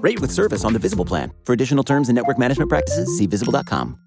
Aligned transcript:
Rate 0.00 0.20
with 0.20 0.30
service 0.30 0.64
on 0.64 0.72
the 0.72 0.78
Visible 0.78 1.04
plan. 1.04 1.32
For 1.44 1.52
additional 1.52 1.84
terms 1.84 2.08
and 2.08 2.16
network 2.16 2.38
management 2.38 2.68
practices, 2.68 3.16
see 3.16 3.26
visible.com. 3.26 3.98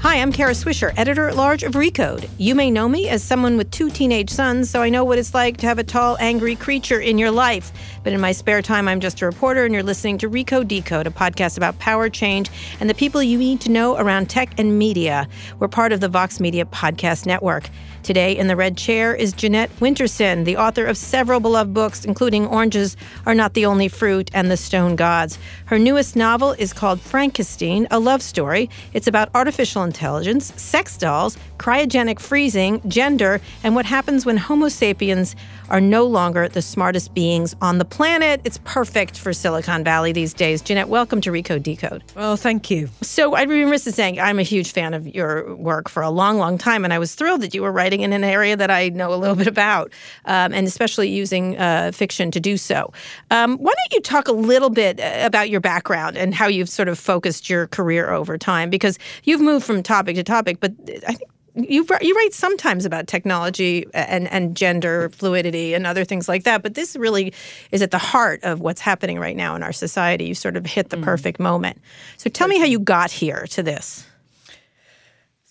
Hi, 0.00 0.16
I'm 0.16 0.32
Kara 0.32 0.52
Swisher, 0.52 0.94
editor 0.96 1.28
at 1.28 1.36
large 1.36 1.62
of 1.62 1.74
Recode. 1.74 2.26
You 2.38 2.54
may 2.54 2.70
know 2.70 2.88
me 2.88 3.10
as 3.10 3.22
someone 3.22 3.58
with 3.58 3.70
two 3.70 3.90
teenage 3.90 4.30
sons, 4.30 4.70
so 4.70 4.80
I 4.80 4.88
know 4.88 5.04
what 5.04 5.18
it's 5.18 5.34
like 5.34 5.58
to 5.58 5.66
have 5.66 5.78
a 5.78 5.84
tall, 5.84 6.16
angry 6.18 6.56
creature 6.56 6.98
in 6.98 7.18
your 7.18 7.30
life. 7.30 7.70
But 8.02 8.14
in 8.14 8.20
my 8.20 8.32
spare 8.32 8.62
time, 8.62 8.88
I'm 8.88 9.00
just 9.00 9.20
a 9.20 9.26
reporter, 9.26 9.66
and 9.66 9.74
you're 9.74 9.82
listening 9.82 10.16
to 10.18 10.30
Recode 10.30 10.68
Decode, 10.68 11.06
a 11.06 11.10
podcast 11.10 11.58
about 11.58 11.78
power, 11.80 12.08
change, 12.08 12.50
and 12.80 12.88
the 12.88 12.94
people 12.94 13.22
you 13.22 13.36
need 13.36 13.60
to 13.60 13.70
know 13.70 13.98
around 13.98 14.30
tech 14.30 14.58
and 14.58 14.78
media. 14.78 15.28
We're 15.58 15.68
part 15.68 15.92
of 15.92 16.00
the 16.00 16.08
Vox 16.08 16.40
Media 16.40 16.64
Podcast 16.64 17.26
Network. 17.26 17.68
Today 18.02 18.36
in 18.36 18.46
the 18.46 18.56
red 18.56 18.78
chair 18.78 19.14
is 19.14 19.34
Jeanette 19.34 19.70
Winterson, 19.78 20.46
the 20.46 20.56
author 20.56 20.86
of 20.86 20.96
several 20.96 21.38
beloved 21.38 21.74
books, 21.74 22.06
including 22.06 22.46
Oranges 22.46 22.96
Are 23.26 23.34
Not 23.34 23.52
the 23.52 23.66
Only 23.66 23.88
Fruit 23.88 24.30
and 24.32 24.50
The 24.50 24.56
Stone 24.56 24.96
Gods. 24.96 25.38
Her 25.66 25.78
newest 25.78 26.16
novel 26.16 26.52
is 26.52 26.72
called 26.72 26.98
Frankissstein, 26.98 27.86
a 27.90 27.98
love 27.98 28.22
story. 28.22 28.70
It's 28.94 29.06
about 29.06 29.28
artificial 29.34 29.82
intelligence, 29.82 30.50
sex 30.60 30.96
dolls, 30.96 31.36
cryogenic 31.58 32.20
freezing, 32.20 32.80
gender, 32.88 33.38
and 33.62 33.74
what 33.74 33.84
happens 33.84 34.24
when 34.24 34.38
Homo 34.38 34.68
sapiens 34.68 35.36
are 35.70 35.80
no 35.80 36.04
longer 36.04 36.48
the 36.48 36.62
smartest 36.62 37.14
beings 37.14 37.54
on 37.60 37.78
the 37.78 37.84
planet. 37.84 38.40
It's 38.44 38.58
perfect 38.64 39.18
for 39.18 39.32
Silicon 39.32 39.84
Valley 39.84 40.12
these 40.12 40.34
days. 40.34 40.60
Jeanette, 40.60 40.88
welcome 40.88 41.20
to 41.22 41.30
Recode 41.30 41.62
Decode. 41.62 42.02
Well, 42.16 42.36
thank 42.36 42.70
you. 42.70 42.88
So 43.02 43.34
I 43.34 43.42
remember 43.42 43.72
be 43.72 43.78
saying 43.78 44.20
I'm 44.20 44.38
a 44.38 44.42
huge 44.42 44.72
fan 44.72 44.94
of 44.94 45.06
your 45.06 45.54
work 45.56 45.88
for 45.88 46.02
a 46.02 46.10
long, 46.10 46.38
long 46.38 46.58
time, 46.58 46.84
and 46.84 46.92
I 46.92 46.98
was 46.98 47.14
thrilled 47.14 47.40
that 47.42 47.54
you 47.54 47.62
were 47.62 47.72
writing 47.72 48.00
in 48.00 48.12
an 48.12 48.24
area 48.24 48.56
that 48.56 48.70
I 48.70 48.88
know 48.90 49.14
a 49.14 49.16
little 49.16 49.36
bit 49.36 49.46
about, 49.46 49.92
um, 50.24 50.52
and 50.52 50.66
especially 50.66 51.08
using 51.08 51.56
uh, 51.58 51.92
fiction 51.92 52.30
to 52.32 52.40
do 52.40 52.56
so. 52.56 52.92
Um, 53.30 53.56
why 53.58 53.72
don't 53.72 53.92
you 53.92 54.00
talk 54.00 54.28
a 54.28 54.32
little 54.32 54.70
bit 54.70 55.00
uh, 55.00 55.20
about 55.20 55.50
your 55.50 55.60
background 55.60 56.16
and 56.16 56.34
how 56.34 56.46
you've 56.48 56.68
sort 56.68 56.88
of 56.88 56.98
focused 56.98 57.48
your 57.48 57.68
career 57.68 58.10
over 58.10 58.36
time? 58.36 58.70
Because 58.70 58.98
you've 59.24 59.40
moved 59.40 59.64
from 59.64 59.82
topic 59.82 60.16
to 60.16 60.24
topic, 60.24 60.58
but 60.60 60.72
I 61.06 61.14
think 61.14 61.30
you 61.54 61.86
you 62.00 62.14
write 62.14 62.32
sometimes 62.32 62.84
about 62.84 63.06
technology 63.06 63.86
and 63.94 64.28
and 64.28 64.56
gender 64.56 65.10
fluidity 65.10 65.74
and 65.74 65.86
other 65.86 66.04
things 66.04 66.28
like 66.28 66.44
that, 66.44 66.62
but 66.62 66.74
this 66.74 66.96
really 66.96 67.32
is 67.70 67.82
at 67.82 67.90
the 67.90 67.98
heart 67.98 68.42
of 68.42 68.60
what's 68.60 68.80
happening 68.80 69.18
right 69.18 69.36
now 69.36 69.54
in 69.56 69.62
our 69.62 69.72
society. 69.72 70.24
You 70.24 70.34
sort 70.34 70.56
of 70.56 70.66
hit 70.66 70.90
the 70.90 70.96
mm. 70.96 71.02
perfect 71.02 71.40
moment. 71.40 71.80
So 72.16 72.30
tell 72.30 72.48
me 72.48 72.58
how 72.58 72.66
you 72.66 72.78
got 72.78 73.10
here 73.10 73.46
to 73.50 73.62
this. 73.62 74.06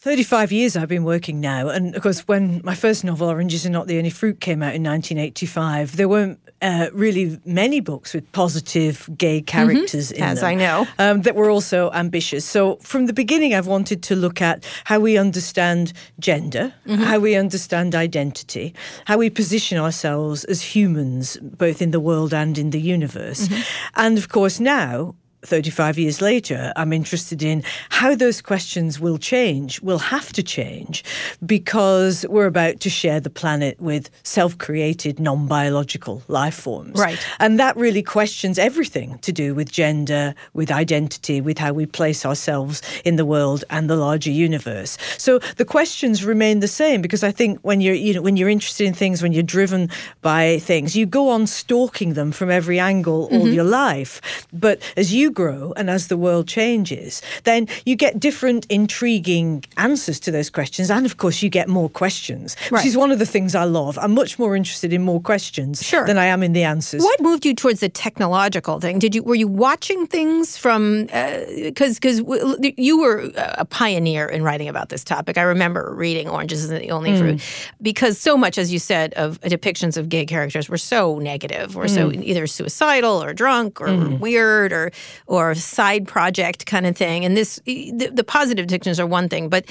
35 0.02 0.54
years 0.54 0.78
I've 0.78 0.88
been 0.88 1.04
working 1.04 1.42
now. 1.42 1.68
And 1.68 1.94
of 1.94 2.02
course, 2.02 2.26
when 2.26 2.62
my 2.64 2.74
first 2.74 3.04
novel, 3.04 3.28
Oranges 3.28 3.66
Are 3.66 3.70
Not 3.70 3.88
the 3.88 3.98
Only 3.98 4.10
Fruit, 4.10 4.40
came 4.40 4.64
out 4.64 4.74
in 4.74 4.84
1985, 4.84 5.98
there 5.98 6.08
weren't 6.08 6.40
uh, 6.62 6.88
really 6.94 7.38
many 7.44 7.82
books 7.82 8.14
with 8.14 8.30
positive 8.32 9.10
gay 9.18 9.40
mm-hmm. 9.40 9.46
characters 9.46 10.14
mm-hmm. 10.14 10.24
in 10.24 10.30
As 10.30 10.40
them. 10.40 10.50
I 10.50 10.56
know. 10.56 10.88
Um, 11.00 11.24
that 11.24 11.36
were 11.36 11.50
also 11.50 11.92
ambitious. 11.92 12.46
So 12.46 12.78
from 12.78 13.08
the 13.08 13.14
beginning, 13.14 13.54
I've 13.54 13.68
wanted 13.68 14.02
to 14.04 14.16
look 14.16 14.42
at 14.42 14.66
how 14.86 15.00
we 15.00 15.18
understand 15.18 15.92
gender, 16.18 16.74
mm-hmm. 16.88 17.04
how 17.04 17.20
we 17.20 17.36
understand 17.36 17.94
identity, 17.94 18.74
how 19.04 19.18
we 19.18 19.30
position 19.30 19.78
ourselves 19.78 20.46
as 20.46 20.62
humans, 20.62 21.38
both 21.42 21.82
in 21.82 21.92
the 21.92 22.00
world 22.00 22.34
and 22.34 22.58
in 22.58 22.70
the 22.70 22.80
universe. 22.80 23.50
Mm-hmm. 23.50 23.62
And 23.96 24.18
of 24.18 24.30
course, 24.30 24.62
now 24.62 25.16
35 25.44 25.98
years 25.98 26.22
later, 26.22 26.74
I'm 26.76 26.92
interested 26.92 27.42
in 27.42 27.64
how 27.90 28.16
those 28.16 28.42
questions 28.42 29.00
will 29.00 29.18
change, 29.18 29.82
will 29.82 30.00
have 30.00 30.34
to 30.34 30.44
change, 30.44 31.04
because 31.46 32.26
we're 32.28 32.46
about 32.46 32.80
to 32.82 32.90
share 32.90 33.20
the 33.20 33.30
planet 33.30 33.80
with 33.80 34.10
self 34.24 34.58
created, 34.58 35.20
non 35.20 35.48
biological 35.48 36.22
life 36.28 36.56
forms. 36.56 37.00
Right. 37.00 37.20
And 37.40 37.60
that 37.60 37.76
really 37.78 38.04
questions 38.04 38.60
everything 38.60 39.18
to 39.20 39.32
do 39.32 39.56
with 39.56 39.72
gender, 39.72 40.36
with 40.54 40.72
identity, 40.72 41.42
with 41.42 41.58
how 41.58 41.74
we 41.74 41.86
place 41.86 42.26
ourselves 42.26 42.82
in 43.06 43.16
the 43.16 43.26
world 43.26 43.64
and 43.70 43.90
the 43.90 43.96
larger 43.96 44.32
universe. 44.32 44.98
So 45.18 45.40
the 45.58 45.66
questions 45.66 46.26
remain 46.26 46.60
the 46.60 46.68
same 46.68 47.02
because 47.02 47.24
I 47.24 47.32
think 47.32 47.60
when 47.62 47.82
you're, 47.82 47.96
you 47.96 48.14
know, 48.14 48.22
when 48.22 48.36
you're 48.38 48.50
interested 48.50 48.86
in 48.86 48.94
things, 48.94 49.24
when 49.24 49.32
you're 49.32 49.44
driven 49.44 49.90
by 50.22 50.60
things, 50.60 50.96
you 50.96 51.06
go 51.06 51.30
on 51.30 51.48
stalking 51.48 52.14
them 52.14 52.32
from 52.32 52.52
every 52.52 52.80
angle 52.80 53.30
all 53.32 53.46
mm-hmm. 53.46 53.54
your 53.54 53.64
life. 53.64 54.22
But 54.52 54.82
as 54.98 55.14
you 55.14 55.29
grow 55.30 55.74
and 55.76 55.90
as 55.90 56.08
the 56.08 56.18
world 56.18 56.48
changes, 56.48 57.22
then 57.44 57.68
you 57.86 57.96
get 57.96 58.20
different 58.20 58.66
intriguing 58.70 59.64
answers 59.78 60.20
to 60.22 60.32
those 60.32 60.50
questions. 60.50 60.90
And 60.90 61.06
of 61.06 61.18
course, 61.18 61.42
you 61.42 61.50
get 61.50 61.68
more 61.68 61.90
questions, 61.90 62.56
right. 62.64 62.80
which 62.80 62.86
is 62.86 62.98
one 62.98 63.12
of 63.12 63.20
the 63.20 63.26
things 63.26 63.56
I 63.56 63.64
love. 63.64 63.98
I'm 64.00 64.14
much 64.14 64.40
more 64.40 64.56
interested 64.56 64.94
in 64.94 65.02
more 65.04 65.22
questions 65.22 65.84
sure. 65.84 66.06
than 66.06 66.18
I 66.18 66.26
am 66.26 66.44
in 66.44 66.54
the 66.54 66.64
answers. 66.64 67.02
What 67.02 67.22
moved 67.22 67.46
you 67.46 67.54
towards 67.54 67.80
the 67.80 67.90
technological 67.90 68.80
thing? 68.80 69.00
Did 69.00 69.16
you 69.16 69.24
were 69.24 69.36
you 69.36 69.48
watching 69.48 70.08
things 70.08 70.58
from 70.58 71.06
because 71.06 71.98
uh, 71.98 72.00
because 72.00 72.20
w- 72.20 72.74
you 72.78 73.00
were 73.00 73.32
a 73.36 73.66
pioneer 73.66 74.26
in 74.26 74.44
writing 74.44 74.68
about 74.68 74.90
this 74.90 75.04
topic. 75.04 75.38
I 75.38 75.44
remember 75.44 75.94
reading 75.96 76.30
Oranges 76.30 76.64
Isn't 76.66 76.82
the 76.82 76.92
Only 76.92 77.12
mm. 77.12 77.20
Fruit 77.20 77.42
because 77.82 78.18
so 78.18 78.38
much, 78.38 78.58
as 78.58 78.72
you 78.72 78.80
said, 78.80 79.14
of 79.16 79.40
depictions 79.42 79.98
of 79.98 80.10
gay 80.10 80.26
characters 80.26 80.70
were 80.70 80.78
so 80.78 81.20
negative, 81.20 81.78
or 81.78 81.86
mm. 81.86 81.90
so 81.90 82.12
either 82.12 82.48
suicidal 82.48 83.22
or 83.24 83.34
drunk 83.34 83.82
or 83.82 83.88
mm. 83.88 84.20
weird 84.20 84.72
or 84.72 84.92
or 85.30 85.56
side 85.56 86.08
project 86.08 86.66
kind 86.66 86.86
of 86.86 86.98
thing. 86.98 87.24
And 87.24 87.38
this, 87.38 87.62
the, 87.66 88.10
the 88.12 88.24
positive 88.24 88.68
depictions 88.68 89.00
are 89.00 89.06
one 89.06 89.30
thing, 89.30 89.48
but 89.48 89.66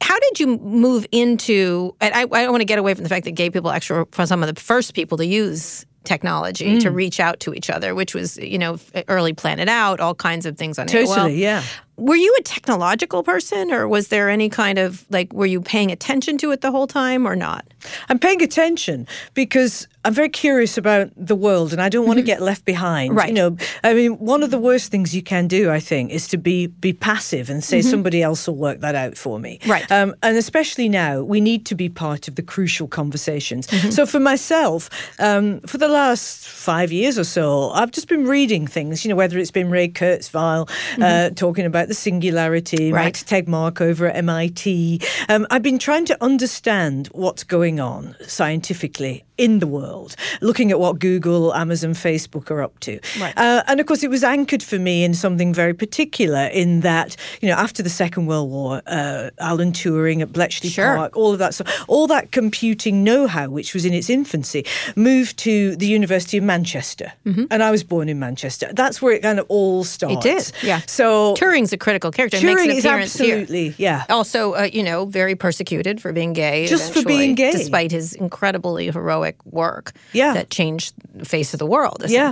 how 0.00 0.18
did 0.18 0.40
you 0.40 0.58
move 0.58 1.06
into? 1.12 1.94
And 2.00 2.14
I, 2.14 2.22
I 2.22 2.42
don't 2.42 2.50
want 2.50 2.60
to 2.60 2.66
get 2.66 2.78
away 2.78 2.94
from 2.94 3.04
the 3.04 3.08
fact 3.08 3.24
that 3.26 3.32
gay 3.32 3.50
people 3.50 3.70
actually 3.70 4.04
were 4.16 4.26
some 4.26 4.42
of 4.42 4.52
the 4.52 4.60
first 4.60 4.94
people 4.94 5.18
to 5.18 5.26
use 5.26 5.86
technology 6.04 6.76
mm. 6.76 6.80
to 6.80 6.90
reach 6.90 7.20
out 7.20 7.40
to 7.40 7.54
each 7.54 7.70
other, 7.70 7.94
which 7.94 8.14
was, 8.14 8.36
you 8.38 8.58
know, 8.58 8.78
early 9.08 9.32
Planet 9.32 9.68
Out, 9.68 10.00
all 10.00 10.14
kinds 10.14 10.46
of 10.46 10.56
things 10.58 10.78
on 10.78 10.86
totally, 10.86 11.34
AOL. 11.34 11.38
yeah. 11.38 11.62
Were 11.96 12.16
you 12.16 12.34
a 12.38 12.42
technological 12.42 13.22
person, 13.22 13.70
or 13.70 13.86
was 13.86 14.08
there 14.08 14.30
any 14.30 14.48
kind 14.48 14.78
of 14.78 15.04
like, 15.10 15.32
were 15.32 15.46
you 15.46 15.60
paying 15.60 15.92
attention 15.92 16.38
to 16.38 16.50
it 16.50 16.60
the 16.60 16.70
whole 16.70 16.86
time 16.86 17.26
or 17.26 17.36
not? 17.36 17.66
I'm 18.08 18.18
paying 18.18 18.42
attention 18.42 19.06
because 19.34 19.86
I'm 20.04 20.14
very 20.14 20.28
curious 20.28 20.78
about 20.78 21.10
the 21.16 21.36
world 21.36 21.72
and 21.72 21.80
I 21.80 21.88
don't 21.88 22.06
want 22.06 22.16
to 22.16 22.22
mm-hmm. 22.22 22.26
get 22.26 22.42
left 22.42 22.64
behind. 22.64 23.14
Right. 23.14 23.28
You 23.28 23.34
know, 23.34 23.56
I 23.84 23.94
mean, 23.94 24.12
one 24.18 24.42
of 24.42 24.50
the 24.50 24.58
worst 24.58 24.90
things 24.90 25.14
you 25.14 25.22
can 25.22 25.46
do, 25.48 25.70
I 25.70 25.80
think, 25.80 26.10
is 26.10 26.28
to 26.28 26.38
be 26.38 26.66
be 26.66 26.92
passive 26.92 27.50
and 27.50 27.62
say 27.62 27.80
mm-hmm. 27.80 27.90
somebody 27.90 28.22
else 28.22 28.46
will 28.46 28.56
work 28.56 28.80
that 28.80 28.94
out 28.94 29.16
for 29.16 29.38
me. 29.38 29.58
Right. 29.66 29.90
Um, 29.92 30.14
and 30.22 30.36
especially 30.36 30.88
now, 30.88 31.22
we 31.22 31.40
need 31.40 31.66
to 31.66 31.74
be 31.74 31.88
part 31.88 32.26
of 32.26 32.34
the 32.34 32.42
crucial 32.42 32.88
conversations. 32.88 33.66
Mm-hmm. 33.66 33.90
So 33.90 34.06
for 34.06 34.20
myself, 34.20 34.90
um, 35.18 35.60
for 35.60 35.78
the 35.78 35.88
last 35.88 36.48
five 36.48 36.90
years 36.90 37.18
or 37.18 37.24
so, 37.24 37.70
I've 37.70 37.90
just 37.90 38.08
been 38.08 38.26
reading 38.26 38.66
things, 38.66 39.04
you 39.04 39.08
know, 39.08 39.16
whether 39.16 39.38
it's 39.38 39.50
been 39.50 39.70
Ray 39.70 39.88
Kurzweil 39.88 40.62
uh, 40.62 40.96
mm-hmm. 40.96 41.34
talking 41.34 41.66
about 41.66 41.81
the 41.88 41.94
singularity, 41.94 42.92
right. 42.92 43.04
Max 43.04 43.22
Tegmark 43.22 43.80
over 43.80 44.06
at 44.06 44.16
MIT. 44.16 45.00
Um, 45.28 45.46
I've 45.50 45.62
been 45.62 45.78
trying 45.78 46.04
to 46.06 46.22
understand 46.22 47.08
what's 47.12 47.44
going 47.44 47.80
on 47.80 48.16
scientifically 48.26 49.24
in 49.42 49.58
the 49.58 49.66
world, 49.66 50.14
looking 50.40 50.70
at 50.70 50.78
what 50.78 50.98
Google, 50.98 51.52
Amazon, 51.54 51.94
Facebook 51.94 52.50
are 52.50 52.62
up 52.62 52.78
to. 52.80 53.00
Right. 53.20 53.36
Uh, 53.36 53.62
and 53.66 53.80
of 53.80 53.86
course, 53.86 54.02
it 54.02 54.10
was 54.10 54.22
anchored 54.24 54.62
for 54.62 54.78
me 54.78 55.04
in 55.04 55.14
something 55.14 55.52
very 55.52 55.74
particular 55.74 56.46
in 56.46 56.80
that, 56.80 57.16
you 57.40 57.48
know, 57.48 57.56
after 57.56 57.82
the 57.82 57.90
Second 57.90 58.26
World 58.26 58.50
War, 58.50 58.82
uh, 58.86 59.30
Alan 59.38 59.72
Turing 59.72 60.22
at 60.22 60.32
Bletchley 60.32 60.70
Sure. 60.70 60.96
Park, 60.96 61.16
all 61.16 61.32
of 61.32 61.38
that 61.38 61.54
stuff, 61.54 61.84
all 61.88 62.06
that 62.06 62.30
computing 62.32 63.02
know 63.04 63.26
how, 63.26 63.48
which 63.48 63.74
was 63.74 63.84
in 63.84 63.92
its 63.92 64.08
infancy, 64.08 64.64
moved 64.96 65.36
to 65.38 65.76
the 65.76 65.86
University 65.86 66.38
of 66.38 66.44
Manchester. 66.44 67.12
And 67.50 67.62
I 67.62 67.70
was 67.70 67.82
born 67.82 68.08
in 68.08 68.18
Manchester. 68.18 68.68
That's 68.72 69.00
where 69.02 69.12
it 69.14 69.22
kind 69.22 69.38
of 69.38 69.46
all 69.48 69.84
starts. 69.84 70.26
Mm-hmm. 70.26 70.38
did, 70.38 70.52
yeah. 70.62 70.80
So 70.86 71.34
Turing's 71.34 71.72
a 71.72 71.78
critical 71.78 72.10
character. 72.10 72.36
He 72.36 72.46
makes 72.46 72.62
an 72.62 72.68
Turing 72.68 72.76
is 72.76 72.84
appearance 72.84 73.18
here. 73.18 73.38
absolutely, 73.40 73.74
yeah. 73.78 74.04
Also, 74.10 74.54
uh, 74.54 74.68
you 74.72 74.82
know, 74.82 75.06
very 75.06 75.34
persecuted 75.34 76.00
for 76.00 76.12
being 76.12 76.32
gay. 76.32 76.66
Just 76.66 76.92
for 76.92 77.02
being 77.02 77.34
gay. 77.34 77.52
despite 77.52 77.90
his 77.90 78.14
incredibly 78.14 78.90
heroic 78.90 79.31
work. 79.44 79.92
Yeah. 80.12 80.34
that 80.34 80.50
changed 80.50 80.94
the 81.14 81.24
face 81.24 81.52
of 81.54 81.58
the 81.58 81.66
world 81.66 82.02
Yeah. 82.12 82.30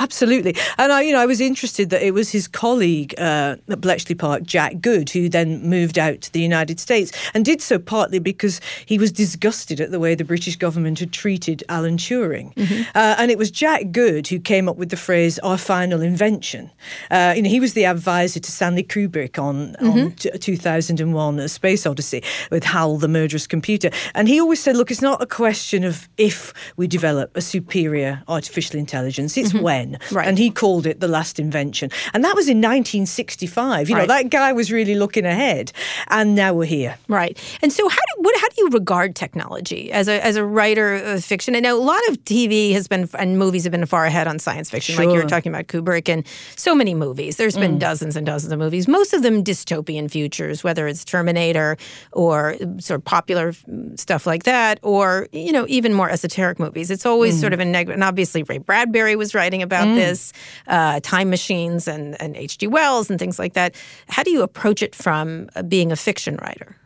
Absolutely, 0.00 0.56
and 0.76 0.92
I, 0.92 1.02
you 1.02 1.12
know, 1.12 1.20
I 1.20 1.26
was 1.26 1.40
interested 1.40 1.90
that 1.90 2.02
it 2.02 2.12
was 2.12 2.28
his 2.30 2.48
colleague 2.48 3.14
uh, 3.16 3.54
at 3.68 3.80
Bletchley 3.80 4.16
Park, 4.16 4.42
Jack 4.42 4.80
Good, 4.80 5.08
who 5.08 5.28
then 5.28 5.62
moved 5.68 5.98
out 5.98 6.20
to 6.22 6.32
the 6.32 6.40
United 6.40 6.80
States, 6.80 7.12
and 7.32 7.44
did 7.44 7.62
so 7.62 7.78
partly 7.78 8.18
because 8.18 8.60
he 8.86 8.98
was 8.98 9.12
disgusted 9.12 9.80
at 9.80 9.92
the 9.92 10.00
way 10.00 10.16
the 10.16 10.24
British 10.24 10.56
government 10.56 10.98
had 10.98 11.12
treated 11.12 11.62
Alan 11.68 11.96
Turing, 11.96 12.52
uh, 12.96 13.14
and 13.18 13.30
it 13.30 13.38
was 13.38 13.52
Jack 13.52 13.92
Good 13.92 14.26
who 14.26 14.40
came 14.40 14.68
up 14.68 14.76
with 14.76 14.88
the 14.88 14.96
phrase 14.96 15.38
"our 15.38 15.56
final 15.56 16.02
invention." 16.02 16.72
Uh, 17.08 17.32
you 17.36 17.42
know, 17.42 17.50
he 17.50 17.60
was 17.60 17.74
the 17.74 17.84
advisor 17.84 18.40
to 18.40 18.50
Stanley 18.50 18.82
Kubrick 18.82 19.38
on 19.38 19.76
on 19.76 20.10
t- 20.12 20.30
2001: 20.36 21.38
A 21.38 21.48
Space 21.48 21.86
Odyssey 21.86 22.24
with 22.50 22.64
HAL, 22.64 22.96
the 22.96 23.06
murderous 23.06 23.46
computer, 23.46 23.90
and 24.16 24.26
he 24.26 24.40
always 24.40 24.60
said, 24.60 24.76
"Look, 24.76 24.90
it's 24.90 25.02
not 25.02 25.22
a 25.22 25.26
question 25.26 25.84
of 25.84 26.08
if 26.18 26.52
we 26.76 26.88
develop 26.88 27.36
a 27.36 27.40
superior 27.40 28.24
artificial 28.26 28.76
intelligence; 28.80 29.36
it's 29.36 29.54
when." 29.54 29.83
Right. 30.10 30.26
And 30.26 30.38
he 30.38 30.50
called 30.50 30.86
it 30.86 31.00
the 31.00 31.08
last 31.08 31.38
invention. 31.38 31.90
And 32.12 32.24
that 32.24 32.34
was 32.34 32.48
in 32.48 32.58
1965. 32.58 33.88
You 33.88 33.96
know, 33.96 34.06
that 34.06 34.30
guy 34.30 34.52
was 34.52 34.70
really 34.72 34.94
looking 34.94 35.24
ahead. 35.24 35.72
And 36.08 36.34
now 36.34 36.54
we're 36.54 36.64
here. 36.64 36.96
Right. 37.08 37.38
And 37.62 37.72
so, 37.72 37.88
how 37.88 37.96
do 37.96 38.22
what, 38.22 38.34
how 38.40 38.48
do 38.48 38.54
you 38.58 38.68
regard 38.70 39.14
technology 39.14 39.92
as 39.92 40.08
a 40.08 40.24
as 40.24 40.36
a 40.36 40.44
writer 40.44 40.94
of 40.94 41.24
fiction? 41.24 41.56
I 41.56 41.60
know 41.60 41.76
a 41.76 41.82
lot 41.82 42.00
of 42.08 42.24
TV 42.24 42.72
has 42.72 42.88
been 42.88 43.08
and 43.18 43.38
movies 43.38 43.64
have 43.64 43.72
been 43.72 43.86
far 43.86 44.06
ahead 44.06 44.26
on 44.26 44.38
science 44.38 44.70
fiction, 44.70 44.96
like 44.96 45.08
you 45.08 45.22
were 45.22 45.28
talking 45.28 45.52
about 45.52 45.66
Kubrick, 45.66 46.08
and 46.08 46.26
so 46.56 46.74
many 46.74 46.94
movies. 46.94 47.36
There's 47.36 47.56
been 47.56 47.78
dozens 47.78 48.16
and 48.16 48.26
dozens 48.26 48.52
of 48.52 48.58
movies. 48.58 48.88
Most 48.88 49.12
of 49.12 49.22
them 49.22 49.44
dystopian 49.44 50.10
futures, 50.10 50.64
whether 50.64 50.86
it's 50.86 51.04
Terminator 51.04 51.76
or 52.12 52.56
sort 52.78 53.00
of 53.00 53.04
popular 53.04 53.52
mm, 53.52 53.98
stuff 53.98 54.26
like 54.26 54.44
that, 54.44 54.78
or 54.82 55.28
you 55.32 55.52
know 55.52 55.66
even 55.68 55.92
more 55.92 56.10
esoteric 56.10 56.58
movies. 56.58 56.90
It's 56.90 57.06
always 57.06 57.38
sort 57.38 57.52
of 57.52 57.60
a 57.60 57.64
negative. 57.64 57.94
And 57.94 58.04
obviously, 58.04 58.42
Ray 58.42 58.58
Bradbury 58.58 59.16
was 59.16 59.34
writing 59.34 59.62
about 59.62 59.73
this, 59.82 60.32
uh, 60.68 61.00
time 61.00 61.30
machines 61.30 61.88
and 61.88 62.20
and 62.20 62.36
H.G. 62.36 62.66
Wells 62.68 63.10
and 63.10 63.18
things 63.18 63.38
like 63.38 63.54
that. 63.54 63.74
How 64.08 64.22
do 64.22 64.30
you 64.30 64.42
approach 64.42 64.82
it 64.82 64.94
from 64.94 65.48
uh, 65.56 65.62
being 65.62 65.92
a 65.92 65.96
fiction 65.96 66.36
writer? 66.36 66.76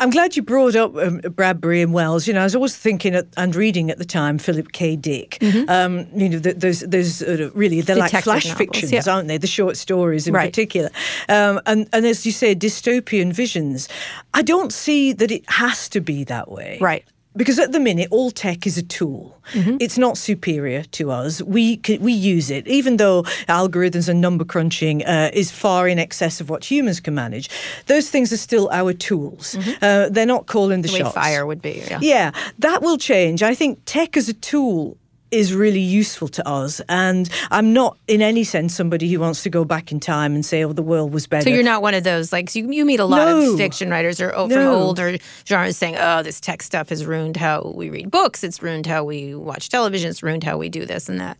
I'm 0.00 0.10
glad 0.10 0.34
you 0.34 0.42
brought 0.42 0.74
up 0.74 0.96
um, 0.96 1.20
Bradbury 1.20 1.80
and 1.80 1.92
Wells. 1.92 2.26
You 2.26 2.34
know, 2.34 2.40
I 2.40 2.44
was 2.44 2.56
always 2.56 2.76
thinking 2.76 3.14
at, 3.14 3.26
and 3.36 3.54
reading 3.54 3.88
at 3.88 3.98
the 3.98 4.04
time 4.04 4.36
Philip 4.38 4.72
K. 4.72 4.96
Dick. 4.96 5.38
Um, 5.68 6.08
you 6.12 6.28
know, 6.28 6.40
th- 6.40 6.56
those 6.56 6.80
those 6.80 7.22
uh, 7.22 7.50
really 7.54 7.82
they're 7.82 7.94
like 7.94 8.10
flash 8.10 8.46
novels, 8.46 8.58
fictions, 8.58 8.90
yeah. 8.90 9.02
aren't 9.06 9.28
they? 9.28 9.38
The 9.38 9.46
short 9.46 9.76
stories 9.76 10.26
in 10.26 10.34
Right. 10.34 10.50
particular. 10.50 10.90
Um, 11.28 11.60
and 11.66 11.88
and 11.92 12.04
as 12.04 12.26
you 12.26 12.32
say, 12.32 12.54
dystopian 12.56 13.32
visions. 13.32 13.88
I 14.34 14.42
don't 14.42 14.72
see 14.72 15.12
that 15.12 15.30
it 15.30 15.48
has 15.48 15.88
to 15.90 16.00
be 16.00 16.24
that 16.24 16.50
way. 16.50 16.78
Right. 16.80 17.04
Because 17.34 17.58
at 17.58 17.72
the 17.72 17.80
minute, 17.80 18.08
all 18.10 18.30
tech 18.30 18.66
is 18.66 18.76
a 18.76 18.82
tool. 18.82 19.38
It's 19.80 19.98
not 19.98 20.16
superior 20.18 20.84
to 20.84 21.10
us. 21.10 21.42
We 21.42 21.80
we 22.00 22.12
use 22.12 22.50
it, 22.50 22.66
even 22.68 22.96
though 22.96 23.22
algorithms 23.48 24.08
and 24.08 24.20
number 24.20 24.44
crunching 24.44 25.04
uh, 25.04 25.30
is 25.32 25.50
far 25.50 25.88
in 25.88 25.98
excess 25.98 26.40
of 26.40 26.48
what 26.48 26.64
humans 26.70 27.00
can 27.00 27.14
manage. 27.14 27.50
Those 27.86 28.08
things 28.10 28.32
are 28.32 28.36
still 28.36 28.68
our 28.70 28.92
tools. 28.92 29.56
Uh, 29.82 30.08
they're 30.10 30.26
not 30.26 30.46
calling 30.46 30.82
the, 30.82 30.88
the 30.88 30.98
shots. 30.98 31.14
fire 31.14 31.44
would 31.44 31.60
be. 31.60 31.82
Yeah. 31.88 31.98
Yeah, 32.00 32.30
that 32.58 32.82
will 32.82 32.98
change. 32.98 33.42
I 33.42 33.54
think 33.54 33.80
tech 33.84 34.16
as 34.16 34.28
a 34.28 34.34
tool 34.34 34.96
is 35.32 35.54
really 35.54 35.80
useful 35.80 36.28
to 36.28 36.46
us. 36.48 36.80
And 36.88 37.28
I'm 37.50 37.72
not 37.72 37.98
in 38.06 38.22
any 38.22 38.44
sense 38.44 38.74
somebody 38.74 39.10
who 39.10 39.18
wants 39.20 39.42
to 39.42 39.50
go 39.50 39.64
back 39.64 39.90
in 39.90 39.98
time 39.98 40.34
and 40.34 40.44
say, 40.44 40.62
oh, 40.64 40.72
the 40.72 40.82
world 40.82 41.12
was 41.12 41.26
better. 41.26 41.44
So 41.44 41.50
you're 41.50 41.62
not 41.64 41.82
one 41.82 41.94
of 41.94 42.04
those 42.04 42.32
like 42.32 42.54
you, 42.54 42.70
you 42.70 42.84
meet 42.84 43.00
a 43.00 43.04
lot 43.04 43.26
No. 43.26 43.52
of 43.52 43.56
fiction 43.58 43.90
writers 43.90 44.20
or 44.20 44.32
oh, 44.34 44.48
from 44.48 44.58
older 44.66 45.16
genres 45.46 45.76
saying, 45.76 45.96
"Oh, 45.98 46.22
this 46.22 46.40
tech 46.40 46.62
stuff 46.62 46.90
has 46.90 47.04
ruined 47.06 47.36
how 47.36 47.72
we 47.74 47.90
read 47.90 48.10
books. 48.10 48.44
It's 48.44 48.62
ruined 48.62 48.86
how 48.86 49.04
we 49.04 49.34
watch 49.34 49.68
television. 49.70 50.10
It's 50.10 50.22
ruined 50.22 50.44
how 50.44 50.58
we 50.58 50.68
do 50.68 50.84
this 50.86 51.08
and 51.08 51.18
that." 51.20 51.38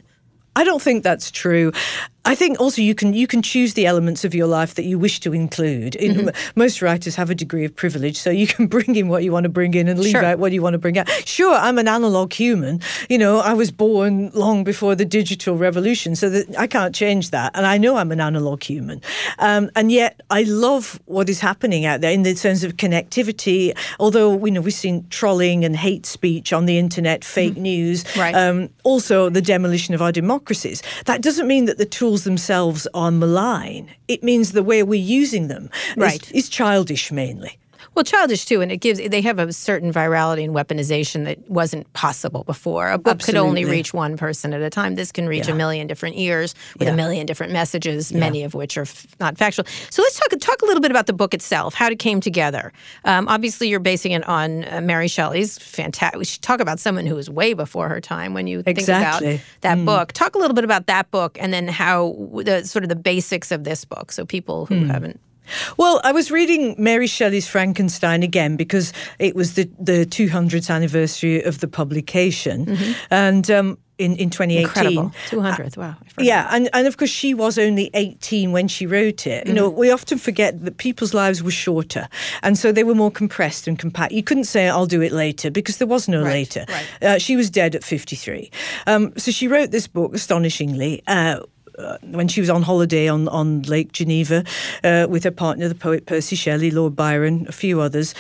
I 0.55 0.65
don't 0.65 0.83
think 0.83 1.03
that's 1.03 1.31
true. 1.31 1.73
I 2.25 2.35
think 2.37 2.61
also 2.61 2.81
you 2.83 2.95
can 2.95 3.15
you 3.15 3.27
can 3.27 3.43
choose 3.43 3.75
the 3.75 3.85
elements 3.87 4.25
of 4.25 4.33
your 4.35 4.47
life 4.47 4.75
that 4.75 4.85
you 4.85 4.99
wish 4.99 5.19
to 5.21 5.33
include. 5.35 5.95
In, 5.97 6.13
Mm-hmm. 6.13 6.29
Most 6.61 6.83
writers 6.83 7.17
have 7.17 7.31
a 7.31 7.35
degree 7.35 7.65
of 7.65 7.75
privilege, 7.75 8.17
so 8.19 8.31
you 8.31 8.47
can 8.47 8.67
bring 8.77 8.95
in 8.97 9.09
what 9.09 9.25
you 9.25 9.33
want 9.33 9.45
to 9.45 9.49
bring 9.51 9.75
in 9.75 9.89
and 9.89 9.99
leave 9.99 10.13
Sure. 10.13 10.25
out 10.25 10.39
what 10.39 10.53
you 10.53 10.63
want 10.63 10.75
to 10.75 10.79
bring 10.79 10.99
out. 10.99 11.09
Sure, 11.27 11.55
I'm 11.55 11.79
an 11.79 11.89
analog 11.89 12.33
human. 12.33 12.81
You 13.09 13.19
know, 13.19 13.39
I 13.41 13.55
was 13.55 13.71
born 13.73 14.31
long 14.35 14.63
before 14.63 14.95
the 14.95 15.05
digital 15.05 15.57
revolution, 15.57 16.15
so 16.15 16.29
that 16.31 16.57
I 16.59 16.67
can't 16.67 16.95
change 16.95 17.31
that, 17.31 17.51
and 17.55 17.67
I 17.67 17.79
know 17.79 17.97
I'm 17.97 18.13
an 18.13 18.21
analog 18.21 18.63
human. 18.63 19.01
Um, 19.39 19.71
and 19.75 19.91
yet, 19.91 20.21
I 20.31 20.43
love 20.45 21.01
what 21.07 21.29
is 21.29 21.41
happening 21.41 21.87
out 21.87 22.03
there 22.03 22.13
in 22.13 22.23
the 22.23 22.35
sense 22.37 22.63
of 22.63 22.77
connectivity. 22.77 23.77
Although 23.99 24.45
you 24.45 24.53
know 24.53 24.61
we've 24.61 24.75
seen 24.75 25.07
trolling 25.11 25.65
and 25.65 25.77
hate 25.77 26.07
speech 26.07 26.53
on 26.53 26.67
the 26.67 26.79
internet, 26.79 27.25
fake 27.25 27.57
news, 27.57 28.05
Mm-hmm. 28.05 28.21
Right. 28.21 28.35
um, 28.35 28.69
also 28.85 29.29
the 29.31 29.43
demolition 29.43 29.95
of 29.95 30.03
our 30.03 30.13
democracies. 30.13 30.83
That 31.07 31.21
doesn't 31.23 31.47
mean 31.47 31.65
that 31.67 31.79
the 31.79 31.85
tools 32.13 32.25
themselves 32.25 32.87
are 32.93 33.11
malign. 33.11 33.89
It 34.07 34.23
means 34.23 34.53
the 34.53 34.63
way 34.63 34.83
we're 34.83 35.01
using 35.01 35.49
them 35.49 35.71
is- 35.93 35.97
Right. 35.97 36.31
is, 36.33 36.51
childish 36.51 37.11
mainly. 37.11 37.59
Well, 37.95 38.05
childish 38.05 38.47
too, 38.47 38.63
and 38.63 38.73
it 38.73 38.79
gives 38.79 38.99
they 39.07 39.21
have 39.21 39.39
a 39.39 39.53
certain 39.53 39.93
virality 39.93 40.45
and 40.45 40.55
weaponization 40.55 41.25
that 41.27 41.51
wasn't 41.51 41.93
possible 41.93 42.43
before. 42.45 42.91
A 42.91 42.97
book 42.97 43.21
could 43.21 43.37
only 43.37 43.67
reach 43.67 43.93
one 43.93 44.17
person 44.17 44.55
at 44.55 44.63
a 44.63 44.71
time. 44.71 44.95
This 44.95 45.13
can 45.13 45.29
reach 45.29 45.47
a 45.47 45.55
million 45.55 45.87
different 45.87 46.17
ears 46.17 46.55
with 46.79 46.89
Yeah. 46.89 46.95
a 46.95 46.97
million 46.97 47.27
different 47.27 47.53
messages, 47.53 48.11
many 48.13 48.45
of 48.45 48.55
which 48.55 48.79
are 48.79 48.83
f- 48.83 49.07
not 49.21 49.37
factual. 49.37 49.67
So 49.91 50.03
let's 50.03 50.19
talk 50.19 50.29
talk 50.41 50.63
a 50.63 50.65
little 50.65 50.81
bit 50.81 50.91
about 50.91 51.07
the 51.07 51.13
book 51.13 51.35
itself, 51.35 51.75
how 51.75 51.89
it 51.89 51.99
came 51.99 52.21
together. 52.21 52.73
Um, 53.05 53.29
obviously, 53.29 53.69
you're 53.69 53.79
basing 53.81 54.13
it 54.13 54.27
on 54.27 54.65
uh, 54.65 54.81
Mary 54.83 55.07
Shelley's 55.09 55.59
fantastic. 55.59 56.19
We 56.19 56.25
should 56.25 56.41
talk 56.43 56.61
about 56.61 56.81
someone 56.81 57.05
who 57.07 57.15
was 57.15 57.29
way 57.29 57.53
before 57.53 57.89
her 57.91 58.01
time. 58.01 58.33
When 58.33 58.47
you 58.47 58.63
think 58.63 58.79
Exactly. 58.79 59.35
about 59.35 59.41
that 59.61 59.85
book, 59.85 60.13
talk 60.13 60.35
a 60.35 60.39
little 60.39 60.55
bit 60.55 60.65
about 60.65 60.87
that 60.87 61.11
book, 61.11 61.37
and 61.39 61.53
then 61.53 61.69
how 61.69 62.17
the 62.43 62.65
sort 62.65 62.85
of 62.85 62.89
the 62.89 62.97
basics 62.97 63.53
of 63.53 63.65
this 63.65 63.85
book, 63.85 64.13
so 64.13 64.25
people 64.25 64.65
who 64.67 64.85
haven't. 64.87 65.21
Well, 65.77 66.01
I 66.05 66.13
was 66.13 66.31
reading 66.31 66.75
Mary 66.79 67.07
Shelley's 67.07 67.47
Frankenstein 67.49 68.23
again 68.23 68.57
because 68.57 68.93
it 69.19 69.35
was 69.35 69.55
the, 69.55 69.71
the 69.79 70.07
200th 70.07 70.71
anniversary 70.71 71.43
of 71.43 71.61
the 71.61 71.69
publication. 71.69 72.77
And 73.11 73.51
um, 73.51 73.79
in, 73.99 74.17
in 74.17 74.31
2018. 74.31 74.63
Incredible, 74.65 75.13
two 75.29 75.41
hundredth. 75.41 75.77
Wow. 75.77 75.95
Yeah, 76.19 76.49
and, 76.51 76.69
and 76.73 76.87
of 76.89 76.97
course 76.97 77.11
she 77.11 77.35
was 77.35 77.57
only 77.59 77.89
18 77.95 78.51
when 78.51 78.67
she 78.67 78.85
wrote 78.87 79.27
it. 79.29 79.47
You 79.47 79.53
know, 79.53 79.71
Mm-hmm. 79.71 79.79
we 79.79 79.91
often 79.93 80.19
forget 80.19 80.65
that 80.65 80.79
people's 80.79 81.15
lives 81.15 81.41
were 81.43 81.53
shorter, 81.53 82.09
and 82.43 82.59
so 82.59 82.73
they 82.73 82.83
were 82.85 82.95
more 82.97 83.13
compressed 83.13 83.69
and 83.69 83.79
compact. 83.79 84.13
You 84.13 84.23
couldn't 84.25 84.45
say, 84.45 84.69
I'll 84.69 84.87
do 84.87 85.03
it 85.03 85.13
later, 85.13 85.51
because 85.53 85.77
there 85.77 85.87
was 85.87 86.09
no 86.09 86.23
Right, 86.23 86.31
later. 86.33 86.65
right. 86.69 86.87
Uh, 87.03 87.19
she 87.19 87.37
was 87.37 87.49
dead 87.51 87.77
at 87.77 87.85
53. 87.85 88.51
Um, 88.89 89.13
so 89.17 89.31
she 89.31 89.47
wrote 89.47 89.71
this 89.71 89.87
book, 89.87 90.15
astonishingly. 90.15 91.03
Uh, 91.07 91.41
uh, 91.79 91.99
when 92.03 92.29
she 92.29 92.41
was 92.41 92.51
on 92.51 92.63
holiday 92.63 93.09
on, 93.09 93.29
on 93.29 93.63
Lake 93.63 93.93
Geneva 93.93 94.45
uh, 94.85 95.07
with 95.09 95.25
her 95.25 95.31
partner, 95.31 95.69
the 95.69 95.75
poet 95.75 96.07
Percy 96.07 96.37
Shelley, 96.37 96.71
Lord 96.71 96.97
Byron, 96.97 97.47
a 97.49 97.53
few 97.53 97.81
others. 97.81 98.15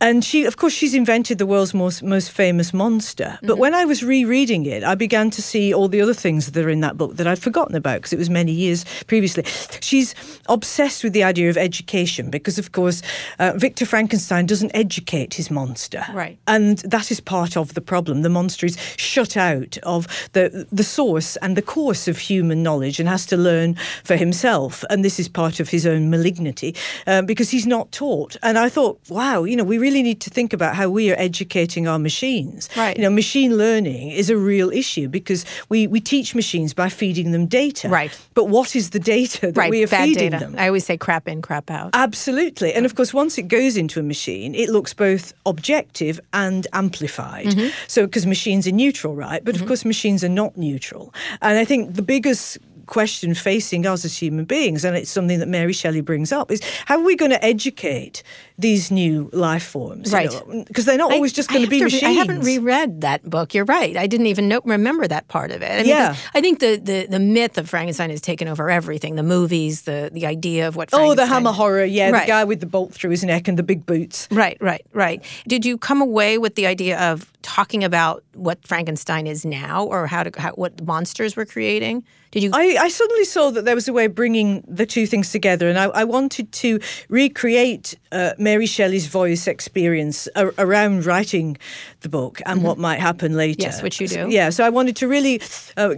And 0.00 0.24
she, 0.24 0.44
of 0.44 0.56
course, 0.56 0.72
she's 0.72 0.94
invented 0.94 1.38
the 1.38 1.46
world's 1.46 1.74
most 1.74 2.02
most 2.02 2.30
famous 2.30 2.72
monster. 2.72 3.38
But 3.42 3.48
Mm-hmm. 3.52 3.60
when 3.60 3.74
I 3.74 3.84
was 3.84 4.02
rereading 4.04 4.66
it, 4.66 4.84
I 4.84 4.94
began 4.94 5.30
to 5.30 5.42
see 5.42 5.74
all 5.74 5.88
the 5.88 6.00
other 6.00 6.14
things 6.14 6.52
that 6.52 6.64
are 6.64 6.70
in 6.70 6.80
that 6.80 6.96
book 6.96 7.16
that 7.16 7.26
I'd 7.26 7.38
forgotten 7.40 7.74
about 7.74 7.96
because 7.96 8.12
it 8.12 8.18
was 8.18 8.30
many 8.30 8.52
years 8.52 8.84
previously. 9.06 9.42
She's 9.80 10.14
obsessed 10.48 11.02
with 11.02 11.12
the 11.14 11.24
idea 11.24 11.50
of 11.50 11.56
education 11.56 12.30
because, 12.30 12.58
of 12.58 12.70
course, 12.72 13.02
uh, 13.40 13.52
Victor 13.56 13.86
Frankenstein 13.86 14.46
doesn't 14.46 14.70
educate 14.74 15.34
his 15.34 15.50
monster, 15.50 16.04
Right. 16.12 16.38
And 16.46 16.78
that 16.78 17.10
is 17.10 17.20
part 17.20 17.56
of 17.56 17.74
the 17.74 17.80
problem. 17.80 18.22
The 18.22 18.28
monster 18.28 18.66
is 18.66 18.76
shut 18.96 19.36
out 19.36 19.78
of 19.82 20.06
the 20.32 20.66
the 20.70 20.84
source 20.84 21.36
and 21.42 21.56
the 21.56 21.62
course 21.62 22.06
of 22.10 22.18
human 22.18 22.62
knowledge 22.62 23.00
and 23.00 23.08
has 23.08 23.26
to 23.26 23.36
learn 23.36 23.74
for 24.04 24.16
himself. 24.16 24.84
And 24.90 25.04
this 25.04 25.18
is 25.18 25.28
part 25.28 25.60
of 25.60 25.70
his 25.70 25.86
own 25.86 26.08
malignity 26.10 26.74
uh, 27.06 27.22
because 27.22 27.50
he's 27.50 27.66
not 27.66 27.90
taught. 27.90 28.36
And 28.42 28.56
I 28.58 28.68
thought, 28.68 28.98
wow, 29.08 29.42
you 29.44 29.56
know, 29.56 29.64
we 29.64 29.78
really 29.78 29.87
really 29.88 30.02
need 30.02 30.20
to 30.20 30.30
think 30.30 30.52
about 30.52 30.74
how 30.74 30.88
we 30.90 31.10
are 31.10 31.16
educating 31.18 31.88
our 31.88 31.98
machines. 31.98 32.68
Right. 32.76 32.96
You 32.96 33.02
know, 33.02 33.10
machine 33.10 33.56
learning 33.56 34.10
is 34.10 34.28
a 34.28 34.36
real 34.36 34.70
issue 34.70 35.08
because 35.08 35.44
we, 35.68 35.86
we 35.86 36.00
teach 36.00 36.34
machines 36.34 36.74
by 36.74 36.88
feeding 36.90 37.32
them 37.32 37.46
data. 37.46 37.88
Right. 37.88 38.12
But 38.34 38.48
what 38.48 38.76
is 38.76 38.90
the 38.90 38.98
data 39.00 39.46
that 39.52 39.56
right, 39.56 39.70
we 39.70 39.82
are 39.82 39.88
bad 39.88 40.08
feeding 40.08 40.30
data. 40.30 40.44
them? 40.44 40.54
I 40.58 40.66
always 40.66 40.84
say 40.84 40.96
crap 40.96 41.26
in, 41.26 41.40
crap 41.40 41.70
out. 41.70 41.90
Absolutely. 41.94 42.74
And 42.74 42.84
of 42.84 42.94
course, 42.94 43.14
once 43.14 43.38
it 43.38 43.48
goes 43.48 43.76
into 43.76 43.98
a 43.98 44.02
machine, 44.02 44.54
it 44.54 44.68
looks 44.68 44.92
both 44.92 45.32
objective 45.46 46.20
and 46.32 46.66
amplified. 46.72 47.46
Mm-hmm. 47.46 47.68
So, 47.86 48.06
because 48.06 48.26
machines 48.26 48.66
are 48.66 48.72
neutral, 48.72 49.14
right? 49.14 49.42
But 49.44 49.56
of 49.56 49.66
course, 49.66 49.84
machines 49.84 50.22
are 50.22 50.28
not 50.28 50.56
neutral. 50.56 51.14
And 51.40 51.58
I 51.58 51.64
think 51.64 51.94
the 51.94 52.02
biggest 52.02 52.58
question 52.88 53.34
facing 53.34 53.86
us 53.86 54.04
as 54.04 54.16
human 54.16 54.44
beings, 54.44 54.84
and 54.84 54.96
it's 54.96 55.10
something 55.10 55.38
that 55.38 55.48
Mary 55.48 55.72
Shelley 55.72 56.00
brings 56.00 56.32
up, 56.32 56.50
is 56.50 56.60
how 56.86 56.98
are 56.98 57.04
we 57.04 57.14
going 57.14 57.30
to 57.30 57.44
educate 57.44 58.22
these 58.58 58.90
new 58.90 59.30
life 59.32 59.62
forms? 59.62 60.12
Right. 60.12 60.30
Because 60.66 60.84
mm, 60.84 60.86
they're 60.86 60.98
not 60.98 61.12
always 61.12 61.32
just 61.32 61.48
going 61.48 61.62
to 61.62 61.70
be 61.70 61.82
machines. 61.82 62.02
I 62.02 62.10
haven't 62.10 62.40
reread 62.40 63.02
that 63.02 63.28
book. 63.28 63.54
You're 63.54 63.66
right. 63.66 63.96
I 63.96 64.06
didn't 64.08 64.26
even 64.26 64.48
know, 64.48 64.60
remember 64.64 65.06
that 65.06 65.28
part 65.28 65.52
of 65.52 65.62
it. 65.62 65.70
I 65.70 65.76
mean, 65.78 65.86
Yeah. 65.86 66.16
I 66.34 66.40
think 66.40 66.58
the, 66.58 66.76
the, 66.76 67.06
the 67.06 67.20
myth 67.20 67.56
of 67.58 67.68
Frankenstein 67.68 68.10
has 68.10 68.20
taken 68.20 68.48
over 68.48 68.68
everything. 68.70 69.14
The 69.16 69.22
movies, 69.22 69.82
the 69.82 70.10
the 70.12 70.26
idea 70.26 70.66
of 70.66 70.74
what. 70.74 70.88
Oh, 70.92 71.14
the 71.14 71.26
hammer 71.26 71.52
horror, 71.52 71.84
yeah, 71.84 72.10
Right. 72.10 72.22
the 72.22 72.26
guy 72.32 72.44
with 72.44 72.60
the 72.60 72.66
bolt 72.66 72.92
through 72.94 73.10
his 73.10 73.22
neck 73.22 73.46
and 73.46 73.58
the 73.58 73.62
big 73.62 73.86
boots. 73.86 74.26
Right, 74.30 74.56
right, 74.60 74.84
right. 74.92 75.22
Did 75.46 75.64
you 75.64 75.78
come 75.78 76.00
away 76.02 76.38
with 76.38 76.54
the 76.54 76.66
idea 76.66 76.98
of 76.98 77.30
talking 77.42 77.84
about 77.84 78.24
what 78.34 78.66
Frankenstein 78.66 79.26
is 79.26 79.44
now, 79.44 79.84
or 79.84 80.06
how 80.06 80.22
to 80.24 80.40
how, 80.40 80.52
what 80.52 80.82
monsters 80.84 81.36
we're 81.36 81.44
creating? 81.46 82.04
Did 82.30 82.42
you? 82.42 82.50
I, 82.52 82.76
I 82.80 82.88
suddenly 82.88 83.24
saw 83.24 83.50
that 83.50 83.64
there 83.64 83.74
was 83.74 83.88
a 83.88 83.92
way 83.92 84.04
of 84.04 84.14
bringing 84.14 84.64
the 84.68 84.86
two 84.86 85.06
things 85.06 85.32
together, 85.32 85.68
and 85.68 85.78
I, 85.78 85.84
I 85.86 86.04
wanted 86.04 86.52
to 86.52 86.80
recreate 87.08 87.94
uh, 88.12 88.32
Mary 88.38 88.66
Shelley's 88.66 89.06
voice 89.06 89.46
experience 89.46 90.28
around 90.36 91.06
writing 91.06 91.56
the 92.00 92.08
book 92.08 92.40
and 92.46 92.62
what 92.62 92.78
might 92.78 93.00
happen 93.00 93.36
later. 93.36 93.62
Mm-hmm. 93.62 93.70
Yes, 93.70 93.82
which 93.82 94.00
you 94.00 94.08
do. 94.08 94.28
Yeah, 94.28 94.50
so 94.50 94.64
I 94.64 94.70
wanted 94.70 94.96
to 94.96 95.08
really. 95.08 95.40
Uh, 95.76 95.94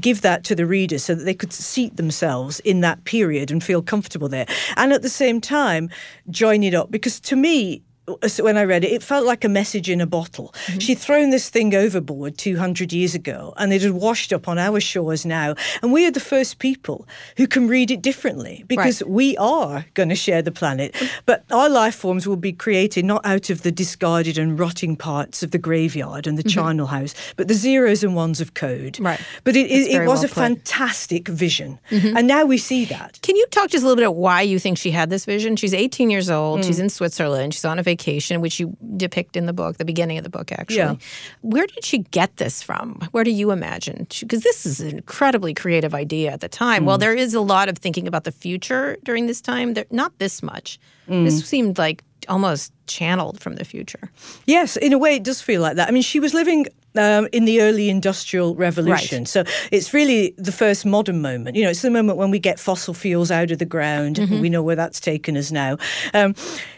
Give 0.00 0.22
that 0.22 0.42
to 0.44 0.56
the 0.56 0.66
reader 0.66 0.98
so 0.98 1.14
that 1.14 1.22
they 1.22 1.34
could 1.34 1.52
seat 1.52 1.96
themselves 1.96 2.58
in 2.60 2.80
that 2.80 3.04
period 3.04 3.52
and 3.52 3.62
feel 3.62 3.80
comfortable 3.80 4.28
there. 4.28 4.46
And 4.76 4.92
at 4.92 5.02
the 5.02 5.08
same 5.08 5.40
time, 5.40 5.88
join 6.30 6.64
it 6.64 6.74
up. 6.74 6.90
Because 6.90 7.20
to 7.20 7.36
me, 7.36 7.76
so 7.76 7.93
when 8.40 8.56
I 8.56 8.64
read 8.64 8.84
it, 8.84 8.92
it 8.92 9.02
felt 9.02 9.24
like 9.24 9.44
a 9.44 9.48
message 9.48 9.88
in 9.88 10.00
a 10.00 10.06
bottle. 10.06 10.54
Mm-hmm. 10.66 10.78
She'd 10.78 10.98
thrown 10.98 11.30
this 11.30 11.48
thing 11.48 11.74
overboard 11.74 12.36
200 12.36 12.92
years 12.92 13.14
ago 13.14 13.54
and 13.56 13.72
it 13.72 13.82
had 13.82 13.92
washed 13.92 14.32
up 14.32 14.46
on 14.48 14.58
our 14.58 14.80
shores 14.80 15.24
now. 15.24 15.54
And 15.82 15.92
we 15.92 16.06
are 16.06 16.10
the 16.10 16.20
first 16.20 16.58
people 16.58 17.06
who 17.36 17.46
can 17.46 17.68
read 17.68 17.90
it 17.90 18.02
differently 18.02 18.64
because 18.66 19.02
we 19.06 19.36
are 19.38 19.86
going 19.94 20.10
to 20.10 20.14
share 20.14 20.42
the 20.42 20.52
planet. 20.52 20.94
But 21.26 21.44
our 21.50 21.68
life 21.68 21.94
forms 21.94 22.26
will 22.26 22.36
be 22.36 22.52
created 22.52 23.04
not 23.04 23.24
out 23.24 23.48
of 23.50 23.62
the 23.62 23.72
discarded 23.72 24.36
and 24.38 24.58
rotting 24.58 24.96
parts 24.96 25.42
of 25.42 25.50
the 25.50 25.58
graveyard 25.58 26.26
and 26.26 26.36
the 26.36 26.42
charnel 26.42 26.86
house, 26.88 27.14
but 27.36 27.48
the 27.48 27.54
zeros 27.54 28.04
and 28.04 28.14
ones 28.14 28.40
of 28.40 28.54
code. 28.54 28.94
Mm-hmm. 28.94 29.06
Right. 29.06 29.20
But 29.44 29.56
it, 29.56 29.70
it, 29.70 29.90
it 29.90 30.06
was 30.06 30.20
well 30.20 30.24
a. 30.24 30.28
Mm-hmm. 30.28 30.40
fantastic 30.40 31.28
vision. 31.28 31.78
And 31.90 32.26
now 32.26 32.44
we 32.44 32.58
see 32.58 32.84
that. 32.86 33.18
Can 33.22 33.36
you 33.36 33.46
talk 33.46 33.70
just 33.70 33.82
a 33.82 33.86
little 33.86 33.96
bit 33.96 34.04
about 34.04 34.16
why 34.16 34.42
you 34.42 34.58
think 34.58 34.78
she 34.78 34.90
had 34.90 35.10
this 35.10 35.24
vision? 35.24 35.56
She's 35.56 35.72
18 35.74 36.10
years 36.10 36.28
old. 36.28 36.60
Mm. 36.60 36.64
She's 36.66 36.78
in 36.78 36.90
Switzerland. 36.90 37.54
She's 37.54 37.64
on 37.64 37.78
a 37.78 37.82
vacation, 37.82 37.93
which 38.40 38.60
you 38.60 38.76
depict 38.96 39.36
in 39.36 39.46
the 39.46 39.52
book, 39.52 39.76
the 39.78 39.84
beginning 39.84 40.18
of 40.18 40.24
the 40.24 40.30
book, 40.30 40.52
actually. 40.52 40.76
Yeah. 40.76 40.96
Where 41.42 41.66
did 41.66 41.84
she 41.84 41.98
get 41.98 42.36
this 42.36 42.62
from? 42.62 43.00
Where 43.12 43.24
do 43.24 43.30
you 43.30 43.50
imagine? 43.50 44.06
Because 44.20 44.42
this 44.42 44.66
is 44.66 44.80
an 44.80 44.90
incredibly 44.96 45.54
creative 45.54 45.94
idea 45.94 46.30
at 46.30 46.40
the 46.40 46.48
time. 46.48 46.82
Mm. 46.82 46.86
Well, 46.86 46.98
there 46.98 47.14
is 47.14 47.34
a 47.34 47.40
lot 47.40 47.68
of 47.68 47.78
thinking 47.78 48.06
about 48.06 48.24
the 48.24 48.32
future 48.32 48.96
during 49.04 49.26
this 49.26 49.40
time. 49.40 49.74
There, 49.74 49.86
not 49.90 50.18
this 50.18 50.42
much. 50.42 50.78
Mm. 51.08 51.24
This 51.24 51.44
seemed 51.44 51.78
like 51.78 52.02
almost 52.28 52.72
channeled 52.86 53.40
from 53.40 53.56
the 53.56 53.64
future. 53.64 54.10
Yes, 54.46 54.76
in 54.76 54.92
a 54.92 54.98
way, 54.98 55.16
it 55.16 55.22
does 55.22 55.42
feel 55.42 55.60
like 55.60 55.76
that. 55.76 55.88
I 55.88 55.90
mean, 55.90 56.02
she 56.02 56.20
was 56.20 56.32
living 56.32 56.66
um, 56.96 57.28
in 57.32 57.44
the 57.44 57.60
early 57.60 57.90
industrial 57.90 58.54
revolution. 58.54 59.26
So 59.26 59.44
it's 59.70 59.92
really 59.92 60.34
the 60.38 60.52
first 60.52 60.86
modern 60.86 61.20
moment. 61.20 61.56
You 61.56 61.64
know, 61.64 61.70
it's 61.70 61.82
the 61.82 61.90
moment 61.90 62.18
when 62.18 62.30
we 62.30 62.38
get 62.38 62.58
fossil 62.58 62.94
fuels 62.94 63.30
out 63.30 63.50
of 63.50 63.58
the 63.58 63.64
ground. 63.64 64.18
We 64.40 64.48
know 64.48 64.62
where 64.62 64.76
that's 64.76 65.00
taken 65.00 65.36
us 65.36 65.50
now. 65.50 65.76
Um, 66.14 66.34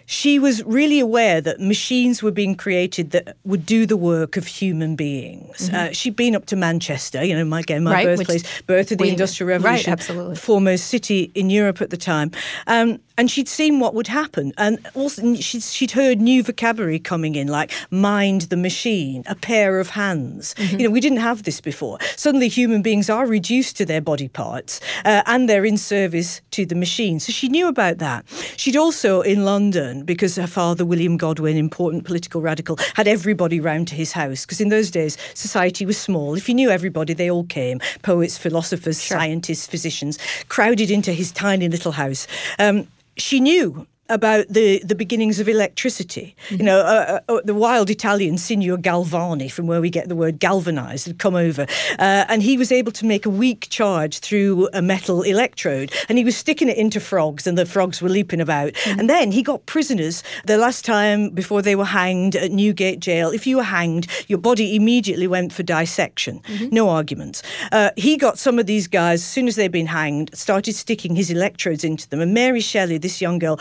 she 0.06 0.38
was 0.38 0.64
really 0.64 1.00
aware 1.00 1.40
that 1.40 1.60
machines 1.60 2.22
were 2.22 2.30
being 2.30 2.54
created 2.54 3.10
that 3.10 3.36
would 3.44 3.66
do 3.66 3.86
the 3.86 3.96
work 3.96 4.36
of 4.36 4.46
human 4.46 4.96
beings. 4.96 5.68
Uh, 5.70 5.90
she'd 5.92 6.16
been 6.16 6.34
up 6.36 6.46
to 6.46 6.56
Manchester, 6.56 7.24
you 7.24 7.34
know, 7.36 7.44
my, 7.44 7.60
again, 7.60 7.82
my 7.84 7.92
Right, 7.92 8.06
which- 8.06 8.18
birthplace, 8.28 8.62
birth 8.66 8.92
of 8.92 8.98
the 8.98 9.02
we- 9.02 9.10
Industrial 9.10 9.48
right, 9.48 9.56
Revolution, 9.62 9.92
absolutely. 9.92 10.36
foremost 10.36 10.86
city 10.86 11.30
in 11.34 11.50
Europe 11.50 11.82
at 11.82 11.90
the 11.90 11.96
time. 11.96 12.30
Um, 12.66 13.00
and 13.18 13.30
she'd 13.30 13.48
seen 13.48 13.80
what 13.80 13.94
would 13.94 14.08
happen. 14.08 14.52
And 14.58 14.78
also, 14.94 15.34
she'd, 15.36 15.62
she'd 15.62 15.92
heard 15.92 16.20
new 16.20 16.42
vocabulary 16.42 16.98
coming 16.98 17.34
in, 17.34 17.48
like 17.48 17.72
mind 17.90 18.42
the 18.42 18.58
machine, 18.58 19.22
a 19.26 19.34
pair 19.34 19.80
of 19.80 19.88
hands. 19.88 20.54
Mm-hmm. 20.58 20.78
You 20.80 20.84
know, 20.88 20.90
we 20.92 21.00
didn't 21.00 21.18
have 21.20 21.44
this 21.44 21.60
before. 21.62 21.96
Suddenly, 22.16 22.48
human 22.48 22.82
beings 22.82 23.08
are 23.08 23.26
reduced 23.26 23.78
to 23.78 23.86
their 23.86 24.02
body 24.02 24.28
parts 24.28 24.80
uh, 25.06 25.22
and 25.24 25.48
they're 25.48 25.64
in 25.64 25.78
service 25.78 26.42
to 26.50 26.66
the 26.66 26.74
machine. 26.74 27.18
So 27.18 27.32
she 27.32 27.48
knew 27.48 27.68
about 27.68 27.96
that. 27.98 28.26
She'd 28.58 28.76
also, 28.76 29.22
in 29.22 29.46
London, 29.46 29.95
because 30.04 30.36
her 30.36 30.46
father, 30.46 30.84
William 30.84 31.16
Godwin, 31.16 31.56
important 31.56 32.04
political 32.04 32.40
radical, 32.40 32.78
had 32.94 33.08
everybody 33.08 33.60
round 33.60 33.88
to 33.88 33.94
his 33.94 34.12
house. 34.12 34.44
Because 34.44 34.60
in 34.60 34.68
those 34.68 34.90
days, 34.90 35.16
society 35.34 35.86
was 35.86 35.98
small. 35.98 36.34
If 36.34 36.48
you 36.48 36.54
knew 36.54 36.70
everybody, 36.70 37.14
they 37.14 37.30
all 37.30 37.44
came 37.44 37.80
poets, 38.02 38.36
philosophers, 38.36 39.00
scientists, 39.00 39.66
physicians, 39.66 40.18
crowded 40.48 40.90
into 40.90 41.12
his 41.12 41.32
tiny 41.32 41.68
little 41.68 41.92
house. 41.92 42.26
Um, 42.58 42.86
she 43.16 43.40
knew 43.40 43.86
about 44.08 44.46
the, 44.48 44.80
the 44.84 44.94
beginnings 44.94 45.40
of 45.40 45.48
electricity. 45.48 46.36
You 46.50 46.62
know, 46.62 46.80
uh, 46.80 47.20
uh, 47.28 47.40
the 47.44 47.54
wild 47.54 47.90
Italian 47.90 48.38
Signor 48.38 48.78
Galvani, 48.78 49.50
from 49.50 49.66
where 49.66 49.80
we 49.80 49.90
get 49.90 50.08
the 50.08 50.16
word 50.16 50.38
galvanized, 50.38 51.06
had 51.06 51.18
come 51.18 51.34
over. 51.34 51.66
Uh, 51.98 52.24
and 52.28 52.42
he 52.42 52.56
was 52.56 52.70
able 52.72 52.92
to 52.92 53.04
make 53.04 53.26
a 53.26 53.30
weak 53.30 53.68
charge 53.70 54.18
through 54.18 54.68
a 54.72 54.82
metal 54.82 55.22
electrode. 55.22 55.92
And 56.08 56.18
he 56.18 56.24
was 56.24 56.36
sticking 56.36 56.68
it 56.68 56.76
into 56.76 57.00
frogs, 57.00 57.46
and 57.46 57.58
the 57.58 57.66
frogs 57.66 58.00
were 58.00 58.08
leaping 58.08 58.40
about. 58.40 58.72
And 58.86 59.10
then 59.10 59.32
he 59.32 59.42
got 59.42 59.66
prisoners. 59.66 60.22
The 60.44 60.56
last 60.56 60.84
time 60.84 61.30
before 61.30 61.62
they 61.62 61.76
were 61.76 61.84
hanged 61.84 62.36
at 62.36 62.52
Newgate 62.52 63.00
Jail, 63.00 63.30
if 63.30 63.46
you 63.46 63.56
were 63.56 63.62
hanged, 63.62 64.06
your 64.28 64.38
body 64.38 64.76
immediately 64.76 65.26
went 65.26 65.52
for 65.52 65.62
dissection. 65.62 66.40
No 66.70 66.88
arguments. 66.88 67.42
Uh, 67.72 67.90
he 67.96 68.16
got 68.16 68.38
some 68.38 68.58
of 68.58 68.66
these 68.66 68.86
guys, 68.86 69.20
as 69.20 69.28
soon 69.28 69.48
as 69.48 69.56
they'd 69.56 69.72
been 69.72 69.86
hanged, 69.86 70.30
started 70.36 70.74
sticking 70.74 71.16
his 71.16 71.30
electrodes 71.30 71.84
into 71.84 72.08
them. 72.08 72.20
And 72.20 72.34
Mary 72.34 72.60
Shelley, 72.60 72.98
this 72.98 73.20
young 73.20 73.38
girl, 73.38 73.58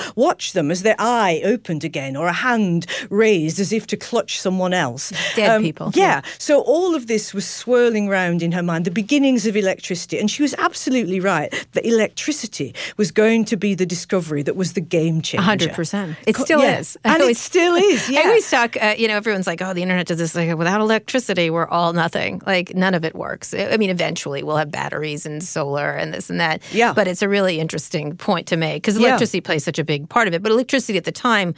them 0.54 0.72
as 0.72 0.82
their 0.84 0.96
eye 1.00 1.42
opened 1.44 1.84
again 1.84 2.16
or 2.16 2.28
a 2.28 2.34
hand 2.34 2.86
raised 3.10 3.60
as 3.60 3.72
if 3.72 3.88
to 3.88 3.98
clutch 3.98 4.40
someone 4.40 4.74
else. 4.74 5.12
Um, 5.12 5.18
Dead 5.36 5.62
people, 5.62 5.92
Yeah. 5.94 6.04
yeah. 6.04 6.22
So 6.38 6.62
all 6.62 6.96
of 6.96 7.08
this 7.08 7.34
was 7.34 7.46
swirling 7.48 8.08
round 8.08 8.42
in 8.42 8.52
her 8.54 8.64
mind, 8.64 8.86
the 8.86 8.92
beginnings 8.92 9.46
of 9.46 9.56
electricity. 9.56 10.18
And 10.20 10.30
she 10.30 10.42
was 10.42 10.54
absolutely 10.58 11.20
right 11.20 11.52
that 11.74 11.86
electricity 11.86 12.74
was 12.98 13.12
going 13.12 13.46
to 13.46 13.58
be 13.58 13.76
the 13.76 13.86
discovery 13.86 14.44
that 14.44 14.56
was 14.56 14.74
the 14.74 14.82
game 14.82 15.22
changer. 15.22 15.44
hundred 15.44 15.74
percent. 15.74 16.16
It 16.26 16.36
still 16.38 16.62
yeah. 16.62 16.80
is. 16.80 16.98
I 17.04 17.10
And 17.10 17.18
it 17.18 17.22
always- 17.22 17.40
still 17.40 17.76
is, 17.76 18.10
yeah. 18.10 18.20
I 18.24 18.28
always 18.28 18.50
talk. 18.50 18.78
Uh, 18.82 18.96
you 18.98 19.08
know, 19.08 19.16
everyone's 19.16 19.48
like, 19.48 19.62
"Oh, 19.62 19.74
the 19.74 19.82
internet 19.82 20.08
does 20.08 20.18
this." 20.18 20.36
Like, 20.36 20.56
without 20.58 20.82
electricity, 20.82 21.50
we're 21.50 21.68
all 21.68 21.94
nothing. 21.94 22.42
Like, 22.46 22.76
none 22.76 22.94
of 22.94 23.04
it 23.06 23.16
works. 23.16 23.54
I 23.54 23.78
mean, 23.78 23.90
eventually, 23.90 24.44
we'll 24.44 24.58
have 24.58 24.72
batteries 24.72 25.26
and 25.26 25.44
solar 25.44 25.92
and 25.92 26.14
this 26.14 26.30
and 26.30 26.40
that. 26.40 26.62
Yeah. 26.72 26.94
But 26.94 27.08
it's 27.08 27.22
a 27.22 27.30
really 27.30 27.60
interesting 27.60 28.16
point 28.18 28.48
to 28.48 28.58
make 28.58 28.82
because 28.84 28.98
Yeah. 28.98 29.08
electricity 29.10 29.42
plays 29.42 29.64
such 29.64 29.80
a 29.80 29.84
big 29.84 30.08
part 30.10 30.25
of 30.28 30.34
it. 30.34 30.44
But 30.44 30.52
electricity 30.52 30.98
at 30.98 31.04
the 31.04 31.12
time 31.12 31.54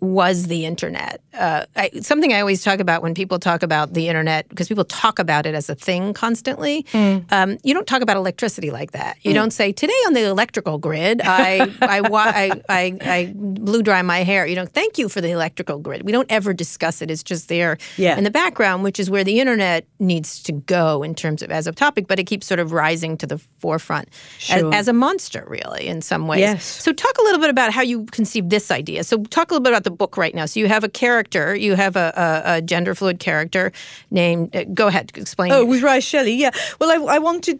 was 0.00 0.46
the 0.46 0.64
internet. 0.66 1.20
Uh, 1.34 1.64
I, 1.76 1.90
something 2.00 2.32
I 2.32 2.40
always 2.40 2.62
talk 2.64 2.80
about 2.80 3.02
when 3.02 3.14
people 3.14 3.38
talk 3.38 3.62
about 3.62 3.92
the 3.94 4.08
internet, 4.08 4.48
because 4.48 4.68
people 4.68 4.84
talk 4.84 5.18
about 5.18 5.44
it 5.46 5.54
as 5.54 5.68
a 5.68 5.74
thing 5.74 6.14
constantly. 6.14 6.84
Um, 6.94 7.58
you 7.62 7.74
don't 7.74 7.86
talk 7.86 8.02
about 8.02 8.16
electricity 8.16 8.70
like 8.70 8.92
that. 8.92 9.18
You 9.22 9.34
don't 9.34 9.50
say 9.52 9.72
today 9.72 9.92
on 10.06 10.14
the 10.14 10.24
electrical 10.26 10.78
grid, 10.78 11.20
I 11.22 11.60
I, 11.82 12.00
I 12.10 12.62
I 12.68 12.98
I 13.02 13.32
blew 13.34 13.82
dry 13.82 14.02
my 14.02 14.20
hair. 14.24 14.46
You 14.46 14.56
know, 14.56 14.66
thank 14.66 14.98
you 14.98 15.08
for 15.08 15.20
the 15.20 15.30
electrical 15.30 15.78
grid. 15.78 16.02
We 16.04 16.12
don't 16.12 16.30
ever 16.30 16.52
discuss 16.54 17.02
it. 17.02 17.10
It's 17.10 17.22
just 17.22 17.48
there 17.48 17.78
Yeah. 17.96 18.16
in 18.16 18.24
the 18.24 18.30
background, 18.30 18.82
which 18.82 18.98
is 18.98 19.10
where 19.10 19.24
the 19.24 19.40
internet 19.40 19.86
needs 19.98 20.42
to 20.44 20.52
go 20.52 21.02
in 21.02 21.14
terms 21.14 21.42
of 21.42 21.50
as 21.50 21.66
a 21.66 21.72
topic. 21.72 22.06
But 22.06 22.18
it 22.18 22.24
keeps 22.24 22.46
sort 22.46 22.60
of 22.60 22.72
rising 22.72 23.16
to 23.18 23.26
the 23.26 23.38
forefront 23.58 24.08
Sure. 24.38 24.68
as, 24.68 24.74
as 24.80 24.88
a 24.88 24.92
monster, 24.92 25.44
really, 25.48 25.86
in 25.86 26.00
some 26.02 26.26
ways. 26.26 26.40
Yes. 26.40 26.64
So 26.64 26.92
talk 26.92 27.16
a 27.18 27.22
little 27.22 27.40
bit 27.40 27.50
about 27.50 27.72
how 27.72 27.82
you 27.82 28.04
conceived 28.06 28.50
this 28.50 28.70
idea. 28.70 29.04
So 29.04 29.22
talk 29.24 29.50
a 29.50 29.54
little 29.54 29.62
bit 29.64 29.72
about 29.72 29.84
the 29.86 29.90
book 29.90 30.16
right 30.18 30.34
now. 30.34 30.46
So 30.46 30.60
you 30.60 30.66
have 30.68 30.84
a 30.84 30.88
character, 30.88 31.54
you 31.54 31.76
have 31.76 31.96
a, 31.96 32.12
a, 32.16 32.56
a 32.56 32.62
gender 32.62 32.94
fluid 32.94 33.18
character 33.20 33.70
named. 34.10 34.54
Uh, 34.54 34.64
go 34.74 34.88
ahead, 34.88 35.12
explain. 35.14 35.52
Oh, 35.52 35.64
with 35.64 35.82
Ray 35.82 36.00
Shelley, 36.00 36.34
yeah. 36.34 36.50
Well, 36.80 36.90
I, 36.90 37.14
I 37.16 37.18
wanted. 37.18 37.58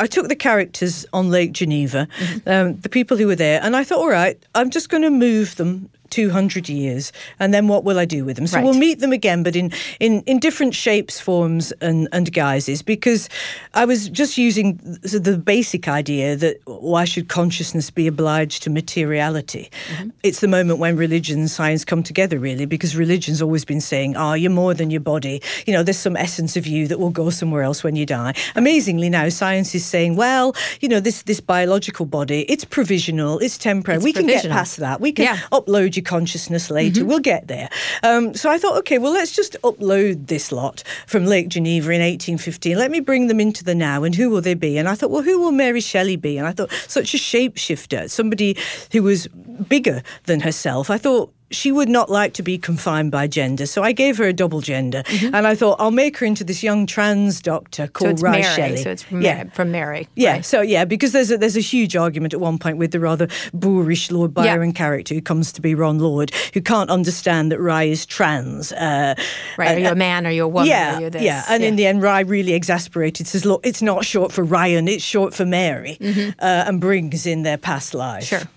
I 0.00 0.06
took 0.06 0.28
the 0.28 0.36
characters 0.36 1.04
on 1.12 1.28
Lake 1.30 1.50
Geneva, 1.52 2.06
Mm-hmm. 2.20 2.48
um, 2.48 2.80
the 2.82 2.88
people 2.88 3.16
who 3.16 3.26
were 3.26 3.34
there, 3.34 3.60
and 3.64 3.74
I 3.74 3.82
thought, 3.82 3.98
all 3.98 4.08
right, 4.08 4.38
I'm 4.54 4.70
just 4.70 4.90
going 4.90 5.02
to 5.02 5.10
move 5.10 5.56
them 5.56 5.90
200 6.10 6.68
years, 6.68 7.12
and 7.38 7.52
then 7.54 7.68
what 7.68 7.84
will 7.84 7.98
I 7.98 8.04
do 8.04 8.24
with 8.24 8.36
them? 8.36 8.46
So 8.46 8.56
Right. 8.58 8.64
we'll 8.64 8.74
meet 8.74 9.00
them 9.00 9.12
again, 9.12 9.42
but 9.42 9.54
in, 9.54 9.72
in, 10.00 10.22
in 10.22 10.38
different 10.38 10.74
shapes, 10.74 11.20
forms, 11.20 11.72
and, 11.80 12.08
and 12.12 12.32
guises, 12.32 12.82
because 12.82 13.28
I 13.74 13.84
was 13.84 14.08
just 14.08 14.36
using 14.38 14.76
the, 15.02 15.38
basic 15.38 15.86
idea 15.88 16.34
that 16.36 16.56
why 16.64 17.04
should 17.04 17.28
consciousness 17.28 17.90
be 17.90 18.06
obliged 18.06 18.62
to 18.64 18.70
materiality? 18.70 19.70
Mm-hmm. 19.92 20.08
It's 20.22 20.40
the 20.40 20.48
moment 20.48 20.78
when 20.78 20.96
religion 20.96 21.38
and 21.38 21.50
science 21.50 21.84
come 21.84 22.02
together, 22.02 22.38
really, 22.38 22.66
because 22.66 22.96
religion's 22.96 23.40
always 23.40 23.64
been 23.64 23.80
saying, 23.80 24.16
oh, 24.16 24.34
you're 24.34 24.50
more 24.50 24.74
than 24.74 24.90
your 24.90 25.00
body. 25.00 25.40
You 25.66 25.72
know, 25.74 25.82
there's 25.82 25.98
some 25.98 26.16
essence 26.16 26.56
of 26.56 26.66
you 26.66 26.88
that 26.88 26.98
will 26.98 27.10
go 27.10 27.30
somewhere 27.30 27.62
else 27.62 27.84
when 27.84 27.94
you 27.96 28.04
die. 28.04 28.34
Amazingly, 28.56 29.08
now 29.08 29.28
science 29.28 29.74
is 29.74 29.84
saying, 29.84 30.16
well, 30.16 30.54
you 30.80 30.88
know, 30.88 31.00
this, 31.00 31.22
this 31.22 31.40
biological 31.40 32.04
body, 32.06 32.42
it's 32.48 32.64
provisional, 32.64 33.38
it's 33.38 33.56
temporary. 33.58 33.96
It's 33.98 34.04
we 34.04 34.12
can 34.12 34.26
get 34.26 34.48
past 34.48 34.78
that. 34.78 35.00
We 35.00 35.12
can 35.12 35.24
Yeah. 35.26 35.38
Upload 35.52 35.94
your 35.98 36.04
consciousness 36.04 36.70
later. 36.70 37.04
We'll 37.04 37.18
get 37.20 37.48
there. 37.48 37.68
Um, 38.02 38.34
so 38.34 38.50
I 38.50 38.58
thought, 38.58 38.76
okay, 38.78 38.98
well, 38.98 39.12
let's 39.12 39.32
just 39.32 39.56
upload 39.62 40.28
this 40.28 40.52
lot 40.52 40.82
from 41.06 41.26
Lake 41.26 41.48
Geneva 41.48 41.90
in 41.90 42.00
1815. 42.00 42.76
Let 42.76 42.90
me 42.90 43.00
bring 43.00 43.26
them 43.26 43.40
into 43.40 43.64
the 43.64 43.74
now, 43.74 44.04
and 44.04 44.14
who 44.14 44.30
will 44.30 44.40
they 44.40 44.54
be? 44.54 44.78
And 44.78 44.88
I 44.88 44.94
thought, 44.94 45.10
well, 45.10 45.22
who 45.22 45.38
will 45.38 45.52
Mary 45.52 45.80
Shelley 45.80 46.16
be? 46.16 46.38
And 46.38 46.46
I 46.46 46.52
thought, 46.52 46.70
such 46.86 47.14
a 47.14 47.18
shapeshifter, 47.18 48.10
somebody 48.10 48.56
who 48.92 49.02
was 49.02 49.26
bigger 49.68 50.02
than 50.24 50.40
herself. 50.40 50.90
I 50.90 50.98
thought. 50.98 51.32
She 51.50 51.72
would 51.72 51.88
not 51.88 52.10
like 52.10 52.34
to 52.34 52.42
be 52.42 52.58
confined 52.58 53.10
by 53.10 53.26
gender, 53.26 53.64
so 53.66 53.82
I 53.82 53.92
gave 53.92 54.18
her 54.18 54.24
a 54.24 54.32
double 54.34 54.60
gender, 54.60 55.02
and 55.32 55.46
I 55.46 55.54
thought 55.54 55.76
I'll 55.80 55.90
make 55.90 56.18
her 56.18 56.26
into 56.26 56.44
this 56.44 56.62
young 56.62 56.84
trans 56.86 57.40
doctor 57.40 57.84
Mm-hmm. 57.84 57.86
So 57.86 58.04
called 58.04 58.10
it's 58.12 58.22
Ry 58.22 58.30
Mary. 58.40 58.44
Shelley. 58.56 58.76
So 58.82 58.90
it's 58.90 59.02
from, 59.02 59.22
yeah, 59.22 59.34
Mary, 59.36 59.50
from 59.54 59.70
Mary. 59.70 60.08
yeah, 60.14 60.32
right. 60.32 60.44
so 60.44 60.60
yeah, 60.60 60.84
because 60.84 61.12
there's 61.12 61.30
a, 61.30 61.38
there's 61.38 61.56
a 61.56 61.60
huge 61.60 61.96
argument 61.96 62.34
at 62.34 62.40
one 62.40 62.58
point 62.58 62.76
with 62.76 62.90
the 62.92 63.00
rather 63.00 63.28
boorish 63.54 64.10
Lord 64.10 64.32
Yeah. 64.36 64.44
Byron 64.56 64.72
character 64.72 65.14
who 65.14 65.20
comes 65.22 65.52
to 65.52 65.60
be 65.62 65.74
Ron 65.74 65.98
Lord, 65.98 66.32
who 66.54 66.60
can't 66.60 66.90
understand 66.90 67.50
that 67.52 67.60
Ry 67.60 67.84
is 67.84 68.04
trans. 68.06 68.72
Uh, 68.72 69.14
Right. 69.56 69.68
Are 69.68 69.72
and- 69.74 69.80
you 69.82 69.88
a 69.88 69.94
man? 69.94 70.26
Are 70.26 70.30
you 70.30 70.44
a 70.44 70.48
woman? 70.48 70.68
yeah, 70.68 70.96
Are 70.98 71.00
you 71.02 71.10
this? 71.10 71.22
yeah, 71.22 71.44
and 71.48 71.62
in 71.64 71.76
the 71.76 71.86
end, 71.86 72.02
Ry 72.02 72.20
really 72.20 72.52
exasperated 72.52 73.26
says, 73.26 73.44
"Look, 73.44 73.66
it's 73.66 73.80
not 73.82 74.04
short 74.04 74.32
for 74.32 74.42
Ryan; 74.44 74.86
it's 74.88 75.02
short 75.04 75.34
for 75.34 75.46
Mary," 75.46 75.96
uh, 76.38 76.64
and 76.66 76.80
brings 76.80 77.26
in 77.26 77.42
their 77.42 77.58
past 77.58 77.94
life. 77.94 78.24
Mm-hmm. 78.24 78.38
Sure. 78.44 78.48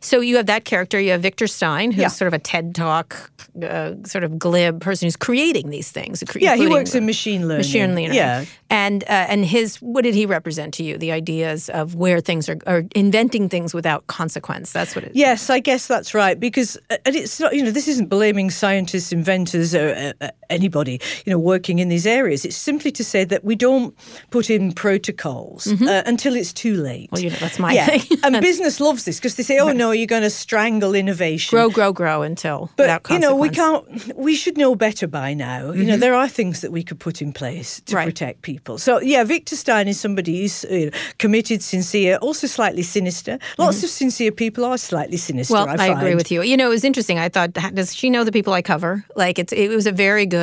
So 0.00 0.20
you 0.20 0.36
have 0.36 0.46
that 0.46 0.64
character. 0.64 1.00
You 1.00 1.12
have 1.12 1.22
Victor 1.22 1.46
Stein, 1.46 1.90
who's 1.92 2.02
Yeah. 2.02 2.08
sort 2.08 2.28
of 2.28 2.34
a 2.34 2.38
TED 2.38 2.74
Talk, 2.74 3.30
uh, 3.62 3.94
sort 4.04 4.24
of 4.24 4.38
glib 4.38 4.80
person 4.80 5.06
who's 5.06 5.16
creating 5.16 5.70
these 5.70 5.90
things. 5.90 6.22
Yeah, 6.36 6.56
he 6.56 6.66
works 6.68 6.94
in 6.94 7.06
machine 7.06 7.42
learning. 7.42 7.56
Machine 7.58 7.88
learning. 7.94 8.14
Yeah. 8.14 8.44
And 8.70 9.02
uh, 9.04 9.26
and 9.28 9.44
his 9.44 9.76
what 9.76 10.02
did 10.04 10.14
he 10.14 10.26
represent 10.26 10.74
to 10.74 10.84
you? 10.84 10.96
The 10.98 11.12
ideas 11.12 11.68
of 11.70 11.94
where 11.94 12.20
things 12.20 12.48
are, 12.48 12.58
are 12.66 12.84
inventing 12.94 13.48
things 13.48 13.74
without 13.74 14.06
consequence. 14.06 14.72
That's 14.72 14.94
what 14.94 15.04
it. 15.04 15.12
Yes, 15.14 15.50
I 15.50 15.58
guess 15.58 15.86
that's 15.86 16.14
right. 16.14 16.38
Because, 16.38 16.76
uh, 16.90 16.96
and 17.04 17.16
it's 17.16 17.40
not, 17.40 17.54
you 17.54 17.62
know, 17.64 17.70
this 17.72 17.88
isn't 17.88 18.08
blaming 18.08 18.50
scientists, 18.50 19.12
inventors, 19.12 19.74
or 19.74 20.14
uh, 20.20 20.28
anybody, 20.50 21.00
you 21.24 21.30
know, 21.30 21.38
working 21.38 21.78
in 21.78 21.88
these 21.88 22.06
areas. 22.06 22.44
It's 22.44 22.56
simply 22.56 22.90
to 22.92 23.04
say 23.04 23.24
that 23.24 23.44
we 23.44 23.54
don't 23.54 23.94
put 24.30 24.50
in 24.50 24.72
protocols 24.72 25.66
uh, 25.66 26.02
until 26.06 26.34
it's 26.36 26.52
too 26.52 26.74
late. 26.74 27.10
Mm-hmm. 27.10 27.14
Well, 27.14 27.22
you 27.22 27.30
know, 27.30 27.36
that's 27.36 27.58
my 27.58 27.72
yeah. 27.72 27.86
thing. 27.86 28.18
and 28.24 28.40
business 28.40 28.80
loves 28.80 29.04
this 29.04 29.18
because 29.18 29.36
they 29.36 29.42
say, 29.42 29.58
oh, 29.58 29.72
no, 29.72 29.92
you're 29.92 30.06
going 30.06 30.22
to 30.22 30.30
strangle 30.30 30.94
innovation. 30.94 31.56
Grow, 31.56 31.70
grow, 31.70 31.92
grow 31.92 32.22
until 32.22 32.70
without 32.76 33.02
But 33.04 33.12
you 33.12 33.18
know, 33.18 33.34
we 33.34 33.48
can't. 33.48 33.84
We 34.16 34.34
should 34.34 34.56
know 34.58 34.74
better 34.74 35.06
by 35.06 35.34
now. 35.34 35.72
You 35.72 35.84
know, 35.84 35.96
there 35.96 36.14
are 36.14 36.28
things 36.28 36.60
that 36.60 36.72
we 36.72 36.82
could 36.82 36.98
put 36.98 37.22
in 37.22 37.32
place 37.32 37.80
to 37.80 37.90
Mm-hmm. 37.90 37.96
Right. 37.96 38.06
protect 38.06 38.42
people. 38.42 38.78
So 38.78 39.00
yeah, 39.00 39.24
Victor 39.24 39.56
Stein 39.56 39.88
is 39.88 40.00
somebody 40.00 40.42
who's 40.42 40.64
know, 40.64 40.90
committed, 41.18 41.62
sincere, 41.62 42.16
also 42.16 42.46
slightly 42.46 42.82
sinister. 42.82 43.38
Lots 43.58 43.82
of 43.82 43.90
sincere 43.90 44.32
people 44.32 44.64
are 44.64 44.78
slightly 44.78 45.16
sinister. 45.16 45.54
Mm-hmm. 45.54 45.66
Well, 45.66 45.80
I, 45.80 45.88
I, 45.88 45.98
agree 45.98 46.14
with 46.14 46.30
you. 46.30 46.42
You 46.42 46.56
know, 46.56 46.66
it 46.66 46.74
was 46.74 46.84
interesting. 46.84 47.18
I 47.18 47.28
thought, 47.28 47.52
does 47.74 47.94
she 47.94 48.10
know 48.10 48.24
the 48.24 48.32
people 48.32 48.52
I 48.52 48.62
cover? 48.62 49.04
Like, 49.16 49.38
it's 49.38 49.52
it 49.52 49.68
was 49.70 49.86
a 49.86 49.92
very 49.92 50.26
good 50.26 50.39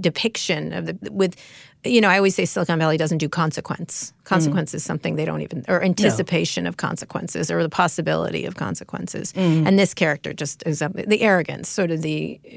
depiction 0.00 0.72
of 0.72 0.86
the 0.86 0.94
with. 1.12 1.34
You 1.84 2.00
know, 2.00 2.08
I 2.08 2.16
always 2.16 2.34
say 2.34 2.44
Silicon 2.44 2.76
Valley 2.80 2.96
doesn't 2.96 3.18
do 3.18 3.28
consequence. 3.28 4.12
Consequence 4.24 4.74
is 4.74 4.82
something 4.82 5.14
they 5.14 5.24
don't 5.24 5.42
even, 5.42 5.64
or 5.68 5.80
anticipation 5.80 6.66
of 6.66 6.76
consequences, 6.76 7.52
or 7.52 7.62
the 7.62 7.68
possibility 7.68 8.44
of 8.46 8.56
consequences. 8.56 9.32
And 9.36 9.78
this 9.78 9.94
character 9.94 10.32
just 10.32 10.64
is 10.66 10.82
up- 10.82 10.94
the 10.94 11.20
arrogance, 11.22 11.68
sort 11.68 11.92
of 11.92 12.02
the 12.02 12.40
uh, 12.44 12.48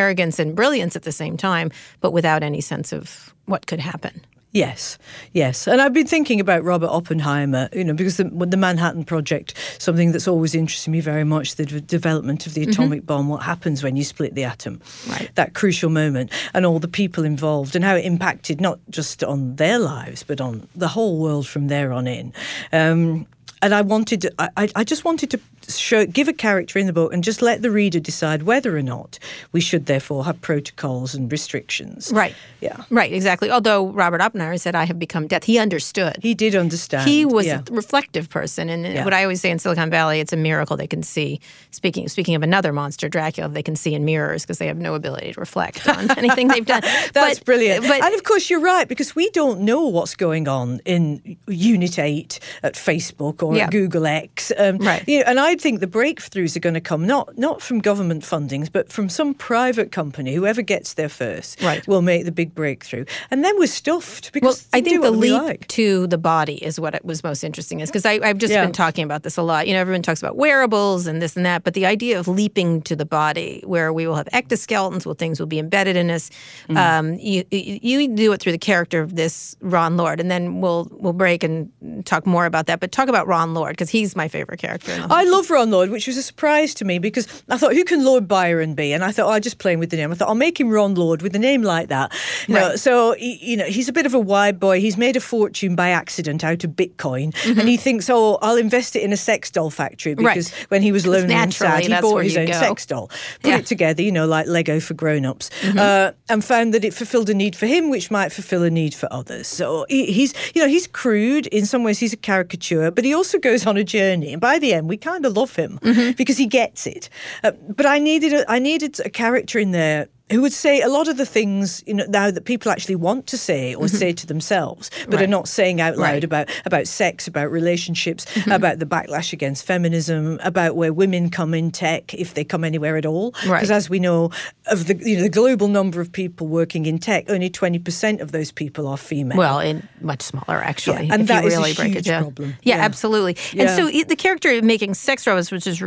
arrogance 0.00 0.38
and 0.38 0.56
brilliance 0.56 0.96
at 0.96 1.02
the 1.02 1.12
same 1.12 1.36
time, 1.36 1.70
but 2.00 2.12
without 2.12 2.42
any 2.42 2.62
sense 2.62 2.90
of 2.98 3.34
what 3.44 3.66
could 3.66 3.80
happen. 3.80 4.22
Yes, 4.52 4.98
yes, 5.32 5.68
and 5.68 5.80
I've 5.80 5.92
been 5.92 6.08
thinking 6.08 6.40
about 6.40 6.64
Robert 6.64 6.88
Oppenheimer, 6.88 7.68
you 7.72 7.84
know, 7.84 7.94
because 7.94 8.16
the, 8.16 8.24
the 8.24 8.56
Manhattan 8.56 9.04
Project, 9.04 9.54
something 9.78 10.10
that's 10.10 10.26
always 10.26 10.56
interested 10.56 10.90
me 10.90 11.00
very 11.00 11.22
much, 11.22 11.54
the 11.54 11.66
d- 11.66 11.80
development 11.80 12.48
of 12.48 12.54
the 12.54 12.64
atomic 12.64 13.06
bomb, 13.06 13.28
what 13.28 13.44
happens 13.44 13.84
when 13.84 13.94
you 13.94 14.02
split 14.02 14.34
the 14.34 14.42
atom, 14.42 14.80
Right. 15.08 15.30
that 15.36 15.54
crucial 15.54 15.88
moment, 15.88 16.32
and 16.52 16.66
all 16.66 16.80
the 16.80 16.88
people 16.88 17.22
involved, 17.24 17.76
and 17.76 17.84
how 17.84 17.94
it 17.94 18.04
impacted 18.04 18.60
not 18.60 18.80
just 18.90 19.22
on 19.22 19.54
their 19.54 19.78
lives, 19.78 20.24
but 20.24 20.40
on 20.40 20.66
the 20.74 20.88
whole 20.88 21.20
world 21.20 21.46
from 21.46 21.68
there 21.68 21.92
on 21.92 22.08
in. 22.08 22.32
Um, 22.72 23.26
and 23.62 23.74
I 23.74 23.82
wanted, 23.82 24.22
to, 24.22 24.32
I, 24.56 24.84
just 24.84 25.04
wanted 25.04 25.30
to 25.30 25.40
show, 25.70 26.06
give 26.06 26.28
a 26.28 26.32
character 26.32 26.78
in 26.78 26.86
the 26.86 26.92
book, 26.92 27.12
and 27.12 27.22
just 27.22 27.42
let 27.42 27.62
the 27.62 27.70
reader 27.70 28.00
decide 28.00 28.44
whether 28.44 28.76
or 28.76 28.82
not 28.82 29.18
we 29.52 29.60
should 29.60 29.86
therefore 29.86 30.24
have 30.24 30.40
protocols 30.40 31.14
and 31.14 31.30
restrictions. 31.30 32.10
Right. 32.12 32.34
Yeah. 32.60 32.84
Right. 32.90 33.12
Exactly. 33.12 33.50
Although 33.50 33.88
Robert 33.88 34.20
Oppenheimer 34.20 34.56
said, 34.58 34.74
"I 34.74 34.84
have 34.84 34.98
become 34.98 35.26
death," 35.26 35.44
he 35.44 35.58
understood. 35.58 36.16
He 36.22 36.34
did 36.34 36.54
understand. 36.56 37.08
he 37.08 37.24
was 37.24 37.46
yeah. 37.46 37.62
a 37.68 37.72
reflective 37.72 38.28
person 38.28 38.68
and 38.68 38.84
Yeah. 38.84 39.04
what 39.04 39.14
i 39.14 39.22
always 39.22 39.40
say 39.40 39.50
in 39.50 39.58
silicon 39.58 39.90
valley 39.90 40.20
it's 40.20 40.32
a 40.32 40.36
miracle 40.36 40.76
they 40.76 40.86
can 40.86 41.02
see 41.02 41.40
speaking 41.70 42.08
speaking 42.08 42.34
of 42.34 42.42
another 42.42 42.72
monster 42.72 43.08
dracula 43.08 43.48
they 43.48 43.62
can 43.62 43.76
see 43.76 43.94
in 43.94 44.04
mirrors 44.04 44.42
because 44.42 44.58
they 44.58 44.66
have 44.66 44.76
no 44.78 44.94
ability 44.94 45.32
to 45.32 45.40
reflect 45.40 45.86
on 45.88 46.10
anything 46.18 46.48
they've 46.48 46.66
done 46.66 46.80
That's 47.12 47.38
But- 47.38 47.44
brilliant. 47.44 47.86
but 47.86 48.02
and 48.02 48.14
of 48.14 48.24
course, 48.24 48.48
you're 48.50 48.60
right, 48.60 48.88
because 48.88 49.14
we 49.14 49.30
don't 49.30 49.60
know 49.60 49.86
what's 49.86 50.14
going 50.16 50.48
on 50.48 50.80
in 50.84 51.36
Unit 51.46 51.98
8 51.98 52.40
at 52.62 52.74
Facebook 52.74 53.42
or 53.42 53.49
Yeah. 53.58 53.68
Google 53.70 54.06
X. 54.06 54.52
Um, 54.58 54.78
Right. 54.78 55.02
You 55.06 55.18
know, 55.20 55.24
and 55.26 55.40
I 55.40 55.56
think 55.56 55.80
the 55.80 55.86
breakthroughs 55.86 56.56
are 56.56 56.60
going 56.60 56.74
to 56.74 56.80
come 56.80 57.06
not, 57.06 57.36
not 57.38 57.60
from 57.62 57.80
government 57.80 58.22
fundings, 58.22 58.70
but 58.72 58.90
from 58.90 59.08
some 59.08 59.34
private 59.34 59.92
company. 59.92 60.34
Whoever 60.34 60.62
gets 60.62 60.94
there 60.94 61.08
first 61.08 61.62
Right. 61.62 61.86
will 61.86 62.02
make 62.02 62.24
the 62.24 62.32
big 62.32 62.54
breakthrough. 62.54 63.04
And 63.30 63.44
then 63.44 63.58
we're 63.58 63.66
stuffed 63.66 64.32
because 64.32 64.66
well, 64.72 64.80
I 64.80 64.82
think 64.82 64.96
do 64.96 65.02
the 65.02 65.10
leap 65.10 65.42
like. 65.42 65.68
to 65.68 66.06
the 66.06 66.18
body 66.18 66.54
is 66.64 66.78
what 66.80 66.94
it 66.94 67.04
was 67.04 67.22
most 67.22 67.44
interesting. 67.44 67.80
Is 67.80 67.90
because 67.90 68.04
I've 68.06 68.38
just 68.38 68.52
Yeah. 68.52 68.64
been 68.64 68.72
talking 68.72 69.04
about 69.04 69.22
this 69.22 69.36
a 69.36 69.42
lot. 69.42 69.66
You 69.66 69.74
know, 69.74 69.80
everyone 69.80 70.02
talks 70.02 70.20
about 70.22 70.36
wearables 70.36 71.06
and 71.06 71.22
this 71.22 71.36
and 71.36 71.46
that, 71.46 71.64
but 71.64 71.74
the 71.74 71.86
idea 71.86 72.18
of 72.18 72.28
leaping 72.28 72.82
to 72.82 72.94
the 72.96 73.06
body, 73.06 73.62
where 73.64 73.92
we 73.92 74.06
will 74.06 74.16
have 74.16 74.28
exoskeletons, 74.32 75.06
where 75.06 75.14
things 75.14 75.38
will 75.40 75.46
be 75.46 75.58
embedded 75.58 75.96
in 75.96 76.10
us. 76.10 76.30
Mm. 76.68 76.76
Um, 76.76 77.14
you, 77.14 77.44
you 77.50 77.78
you 77.82 78.08
do 78.14 78.32
it 78.32 78.40
through 78.40 78.52
the 78.52 78.58
character 78.58 79.00
of 79.00 79.16
this 79.16 79.56
Ron 79.60 79.96
Lord, 79.96 80.20
and 80.20 80.30
then 80.30 80.60
we'll 80.60 80.88
we'll 80.90 81.12
break 81.14 81.42
and 81.42 81.70
talk 82.04 82.26
more 82.26 82.44
about 82.46 82.66
that. 82.66 82.80
But 82.80 82.92
talk 82.92 83.08
about 83.08 83.26
Ron 83.26 83.39
Lord 83.54 83.72
because 83.72 83.90
he's 83.90 84.14
my 84.14 84.28
favorite 84.28 84.58
character. 84.60 85.06
I 85.10 85.24
love 85.24 85.50
Ron 85.50 85.70
Lord, 85.70 85.90
which 85.90 86.06
was 86.06 86.16
a 86.16 86.22
surprise 86.22 86.74
to 86.74 86.84
me 86.84 86.98
because 86.98 87.26
I 87.48 87.56
thought, 87.56 87.74
who 87.74 87.84
can 87.84 88.04
Lord 88.04 88.28
Byron 88.28 88.74
be? 88.74 88.92
And 88.92 89.02
I 89.04 89.10
thought, 89.12 89.26
oh, 89.26 89.32
I'm 89.32 89.42
just 89.42 89.58
playing 89.58 89.78
with 89.78 89.90
the 89.90 89.96
name. 89.96 90.12
I 90.12 90.14
thought, 90.14 90.28
I'll 90.28 90.34
make 90.34 90.60
him 90.60 90.68
Ron 90.70 90.94
Lord 90.94 91.22
with 91.22 91.34
a 91.34 91.38
name 91.38 91.62
like 91.62 91.88
that. 91.88 92.12
You 92.46 92.54
know, 92.54 92.76
so 92.76 93.14
you 93.16 93.56
know, 93.56 93.64
he's 93.64 93.88
a 93.88 93.92
bit 93.92 94.06
of 94.06 94.14
a 94.14 94.18
wide 94.20 94.60
boy. 94.60 94.80
He's 94.80 94.96
made 94.96 95.16
a 95.16 95.20
fortune 95.20 95.74
by 95.76 95.90
accident 95.90 96.44
out 96.44 96.62
of 96.64 96.70
Bitcoin, 96.72 97.34
and 97.58 97.68
he 97.68 97.76
thinks, 97.76 98.08
oh, 98.10 98.38
I'll 98.42 98.56
invest 98.56 98.96
it 98.96 99.02
in 99.02 99.12
a 99.12 99.16
sex 99.16 99.50
doll 99.50 99.70
factory 99.70 100.10
Mm-hmm. 100.14 100.24
Right. 100.26 100.34
because 100.34 100.52
when 100.68 100.82
he 100.82 100.92
was 100.92 101.06
lonely 101.06 101.34
and 101.34 101.52
sad, 101.54 101.82
he 101.84 101.88
bought 102.00 102.24
his 102.24 102.36
own 102.36 102.46
go. 102.46 102.52
sex 102.52 102.86
doll, 102.86 103.06
put 103.08 103.18
Yeah. 103.44 103.50
Mm-hmm. 103.52 103.60
it 103.60 103.66
together, 103.66 104.02
you 104.02 104.12
know, 104.12 104.26
like 104.26 104.46
Lego 104.46 104.80
for 104.80 104.94
grown-ups, 104.94 105.50
uh, 105.76 106.12
and 106.28 106.44
found 106.44 106.74
that 106.74 106.84
it 106.84 106.94
fulfilled 106.94 107.30
a 107.30 107.34
need 107.34 107.54
for 107.54 107.66
him, 107.66 107.90
which 107.90 108.10
might 108.10 108.32
fulfill 108.32 108.62
a 108.62 108.70
need 108.70 108.94
for 108.94 109.08
others. 109.12 109.46
So 109.46 109.86
he, 109.88 110.06
he's, 110.12 110.34
you 110.54 110.62
know, 110.62 110.68
he's 110.68 110.86
crude 110.86 111.46
in 111.48 111.66
some 111.66 111.84
ways. 111.84 111.98
He's 111.98 112.12
a 112.12 112.16
caricature, 112.16 112.90
but 112.90 113.04
he 113.04 113.14
also 113.14 113.29
goes 113.38 113.66
on 113.66 113.76
a 113.76 113.84
journey, 113.84 114.32
and 114.32 114.40
by 114.40 114.58
the 114.58 114.72
end, 114.74 114.88
we 114.88 114.96
kind 114.96 115.24
of 115.24 115.36
love 115.36 115.54
him 115.56 115.78
Mm-hmm. 115.82 116.12
because 116.16 116.36
he 116.36 116.46
gets 116.46 116.86
it. 116.86 117.08
Uh, 117.44 117.52
but 117.68 117.86
I 117.86 117.98
needed, 117.98 118.32
a, 118.32 118.50
I 118.50 118.58
needed 118.58 118.98
a 119.04 119.10
character 119.10 119.58
in 119.58 119.70
there. 119.72 120.08
Who 120.30 120.40
would 120.42 120.52
say 120.52 120.80
a 120.80 120.88
lot 120.88 121.08
of 121.08 121.16
the 121.16 121.26
things 121.26 121.82
you 121.86 121.94
know 121.94 122.04
now 122.08 122.30
that 122.30 122.44
people 122.44 122.70
actually 122.70 122.96
want 122.96 123.26
to 123.28 123.36
say 123.38 123.74
or 123.74 123.88
say 123.88 124.12
to 124.12 124.26
themselves, 124.26 124.90
but 125.08 125.14
are 125.20 125.24
Mm-hmm. 125.24 125.30
Not 125.30 125.48
saying 125.48 125.80
out 125.80 125.96
loud 125.96 126.00
Right. 126.00 126.16
Mm-hmm. 126.22 126.24
about 126.24 126.50
about 126.66 126.86
sex, 126.86 127.26
about 127.28 127.50
relationships, 127.50 128.26
about 128.46 128.78
the 128.78 128.86
backlash 128.86 129.32
against 129.32 129.64
feminism, 129.64 130.38
about 130.42 130.76
where 130.76 130.92
women 130.92 131.30
come 131.30 131.54
in 131.54 131.70
tech 131.70 132.14
if 132.14 132.34
they 132.34 132.44
come 132.44 132.64
anywhere 132.64 132.96
at 132.96 133.06
all. 133.06 133.32
Because 133.42 133.70
as 133.70 133.88
we 133.90 133.98
know, 133.98 134.30
of 134.66 134.86
the 134.86 134.96
you 134.96 135.16
know 135.16 135.22
the 135.22 135.28
global 135.28 135.68
number 135.68 136.00
of 136.00 136.10
people 136.12 136.46
working 136.46 136.86
in 136.86 136.98
tech, 136.98 137.28
only 137.28 137.50
twenty 137.50 137.78
percent 137.78 138.20
of 138.20 138.32
those 138.32 138.50
people 138.52 138.86
are 138.86 138.96
female. 138.96 139.38
Well, 139.38 139.60
in 139.60 139.86
much 140.00 140.22
smaller, 140.22 140.58
actually. 140.62 141.06
Yeah, 141.06 141.14
and 141.14 141.22
if 141.22 141.28
that 141.28 141.42
you 141.42 141.48
is 141.48 141.54
a 141.54 141.58
really 141.58 141.74
break 141.74 141.90
it 141.90 141.94
huge 141.96 142.04
down. 142.06 142.22
problem. 142.22 142.56
Yeah, 142.62 142.76
Yeah. 142.76 142.84
absolutely. 142.84 143.36
And 143.52 143.68
Yeah. 143.68 143.76
so 143.76 143.90
the 143.90 144.16
character 144.16 144.50
of 144.56 144.64
making 144.64 144.94
sex 144.94 145.26
robots, 145.26 145.50
which 145.50 145.66
is, 145.66 145.82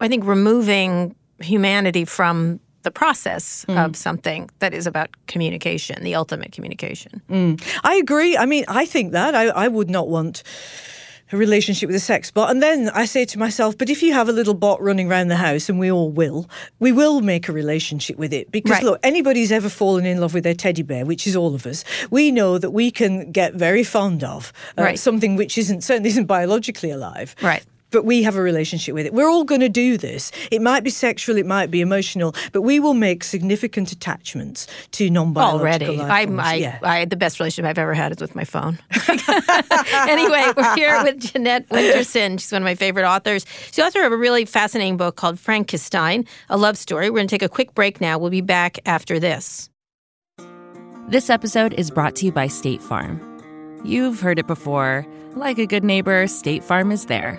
I 0.00 0.08
think, 0.08 0.24
removing 0.26 1.14
humanity 1.40 2.04
from 2.04 2.60
the 2.84 2.90
process 2.92 3.64
Hmm. 3.68 3.76
of 3.78 3.96
something 3.96 4.48
that 4.60 4.72
is 4.72 4.86
about 4.86 5.08
communication, 5.26 6.04
the 6.04 6.14
ultimate 6.14 6.52
communication. 6.52 7.20
I 7.82 7.94
agree. 7.96 8.36
I 8.36 8.46
mean, 8.46 8.64
I 8.68 8.86
think 8.86 9.12
that 9.12 9.34
I, 9.34 9.46
I 9.48 9.68
would 9.68 9.90
not 9.90 10.08
want 10.08 10.42
a 11.32 11.36
relationship 11.36 11.86
with 11.88 11.96
a 11.96 12.00
sex 12.00 12.30
bot. 12.30 12.50
And 12.50 12.62
then 12.62 12.90
I 12.90 13.06
say 13.06 13.24
to 13.24 13.38
myself, 13.38 13.76
but 13.78 13.88
if 13.88 14.02
you 14.02 14.12
have 14.12 14.28
a 14.28 14.32
little 14.32 14.52
bot 14.54 14.80
running 14.82 15.10
around 15.10 15.28
the 15.28 15.36
house, 15.36 15.68
and 15.70 15.78
we 15.80 15.90
all 15.90 16.10
will, 16.10 16.48
we 16.78 16.92
will 16.92 17.22
make 17.22 17.48
a 17.48 17.52
relationship 17.52 18.16
with 18.18 18.32
it. 18.32 18.52
Because 18.52 18.72
Right. 18.72 18.82
look, 18.84 19.00
anybody's 19.02 19.50
ever 19.50 19.70
fallen 19.70 20.04
in 20.06 20.20
love 20.20 20.34
with 20.34 20.44
their 20.44 20.54
teddy 20.54 20.82
bear, 20.82 21.04
which 21.06 21.26
is 21.26 21.34
all 21.34 21.54
of 21.54 21.66
us, 21.66 21.82
we 22.10 22.30
know 22.30 22.58
that 22.58 22.70
we 22.70 22.90
can 22.90 23.32
get 23.32 23.54
very 23.54 23.82
fond 23.84 24.22
of 24.22 24.52
uh, 24.78 24.82
Right. 24.82 24.98
something 24.98 25.34
which 25.34 25.56
isn't 25.58 25.82
certainly 25.82 26.10
isn't 26.10 26.26
biologically 26.26 26.90
alive. 26.90 27.34
Right. 27.42 27.64
But 27.94 28.04
we 28.04 28.24
have 28.24 28.34
a 28.34 28.42
relationship 28.42 28.92
with 28.92 29.06
it. 29.06 29.14
We're 29.14 29.30
all 29.30 29.44
going 29.44 29.60
to 29.60 29.68
do 29.68 29.96
this. 29.96 30.32
It 30.50 30.60
might 30.60 30.82
be 30.82 30.90
sexual, 30.90 31.36
it 31.36 31.46
might 31.46 31.70
be 31.70 31.80
emotional, 31.80 32.34
but 32.50 32.62
we 32.62 32.80
will 32.80 32.92
make 32.92 33.22
significant 33.22 33.92
attachments 33.92 34.66
to 34.90 35.08
non-biological 35.08 35.60
Already, 35.60 35.96
life 35.96 36.10
I'm. 36.10 36.40
I, 36.40 36.54
yeah. 36.54 36.78
I 36.82 37.04
the 37.04 37.14
best 37.14 37.38
relationship 37.38 37.70
I've 37.70 37.78
ever 37.78 37.94
had 37.94 38.10
is 38.10 38.18
with 38.18 38.34
my 38.34 38.42
phone. 38.42 38.80
anyway, 40.08 40.52
we're 40.56 40.74
here 40.74 41.04
with 41.04 41.20
Jeanette 41.20 41.68
Winterson. 41.68 42.40
She's 42.40 42.50
one 42.50 42.62
of 42.62 42.66
my 42.66 42.74
favorite 42.74 43.06
authors. 43.06 43.46
She's 43.66 43.76
the 43.76 43.84
author 43.84 44.02
of 44.02 44.10
a 44.10 44.16
really 44.16 44.44
fascinating 44.44 44.96
book 44.96 45.14
called 45.14 45.36
Frankissstein, 45.36 46.26
a 46.50 46.56
love 46.56 46.76
story. 46.76 47.10
We're 47.10 47.18
going 47.18 47.28
to 47.28 47.32
take 47.32 47.42
a 47.42 47.48
quick 47.48 47.76
break 47.76 48.00
now. 48.00 48.18
We'll 48.18 48.30
be 48.30 48.40
back 48.40 48.80
after 48.86 49.20
this. 49.20 49.70
This 51.06 51.30
episode 51.30 51.74
is 51.74 51.92
brought 51.92 52.16
to 52.16 52.26
you 52.26 52.32
by 52.32 52.48
State 52.48 52.82
Farm. 52.82 53.20
You've 53.84 54.20
heard 54.20 54.40
it 54.40 54.48
before. 54.48 55.06
Like 55.36 55.58
a 55.58 55.66
good 55.66 55.84
neighbor, 55.84 56.26
State 56.26 56.64
Farm 56.64 56.90
is 56.90 57.06
there. 57.06 57.38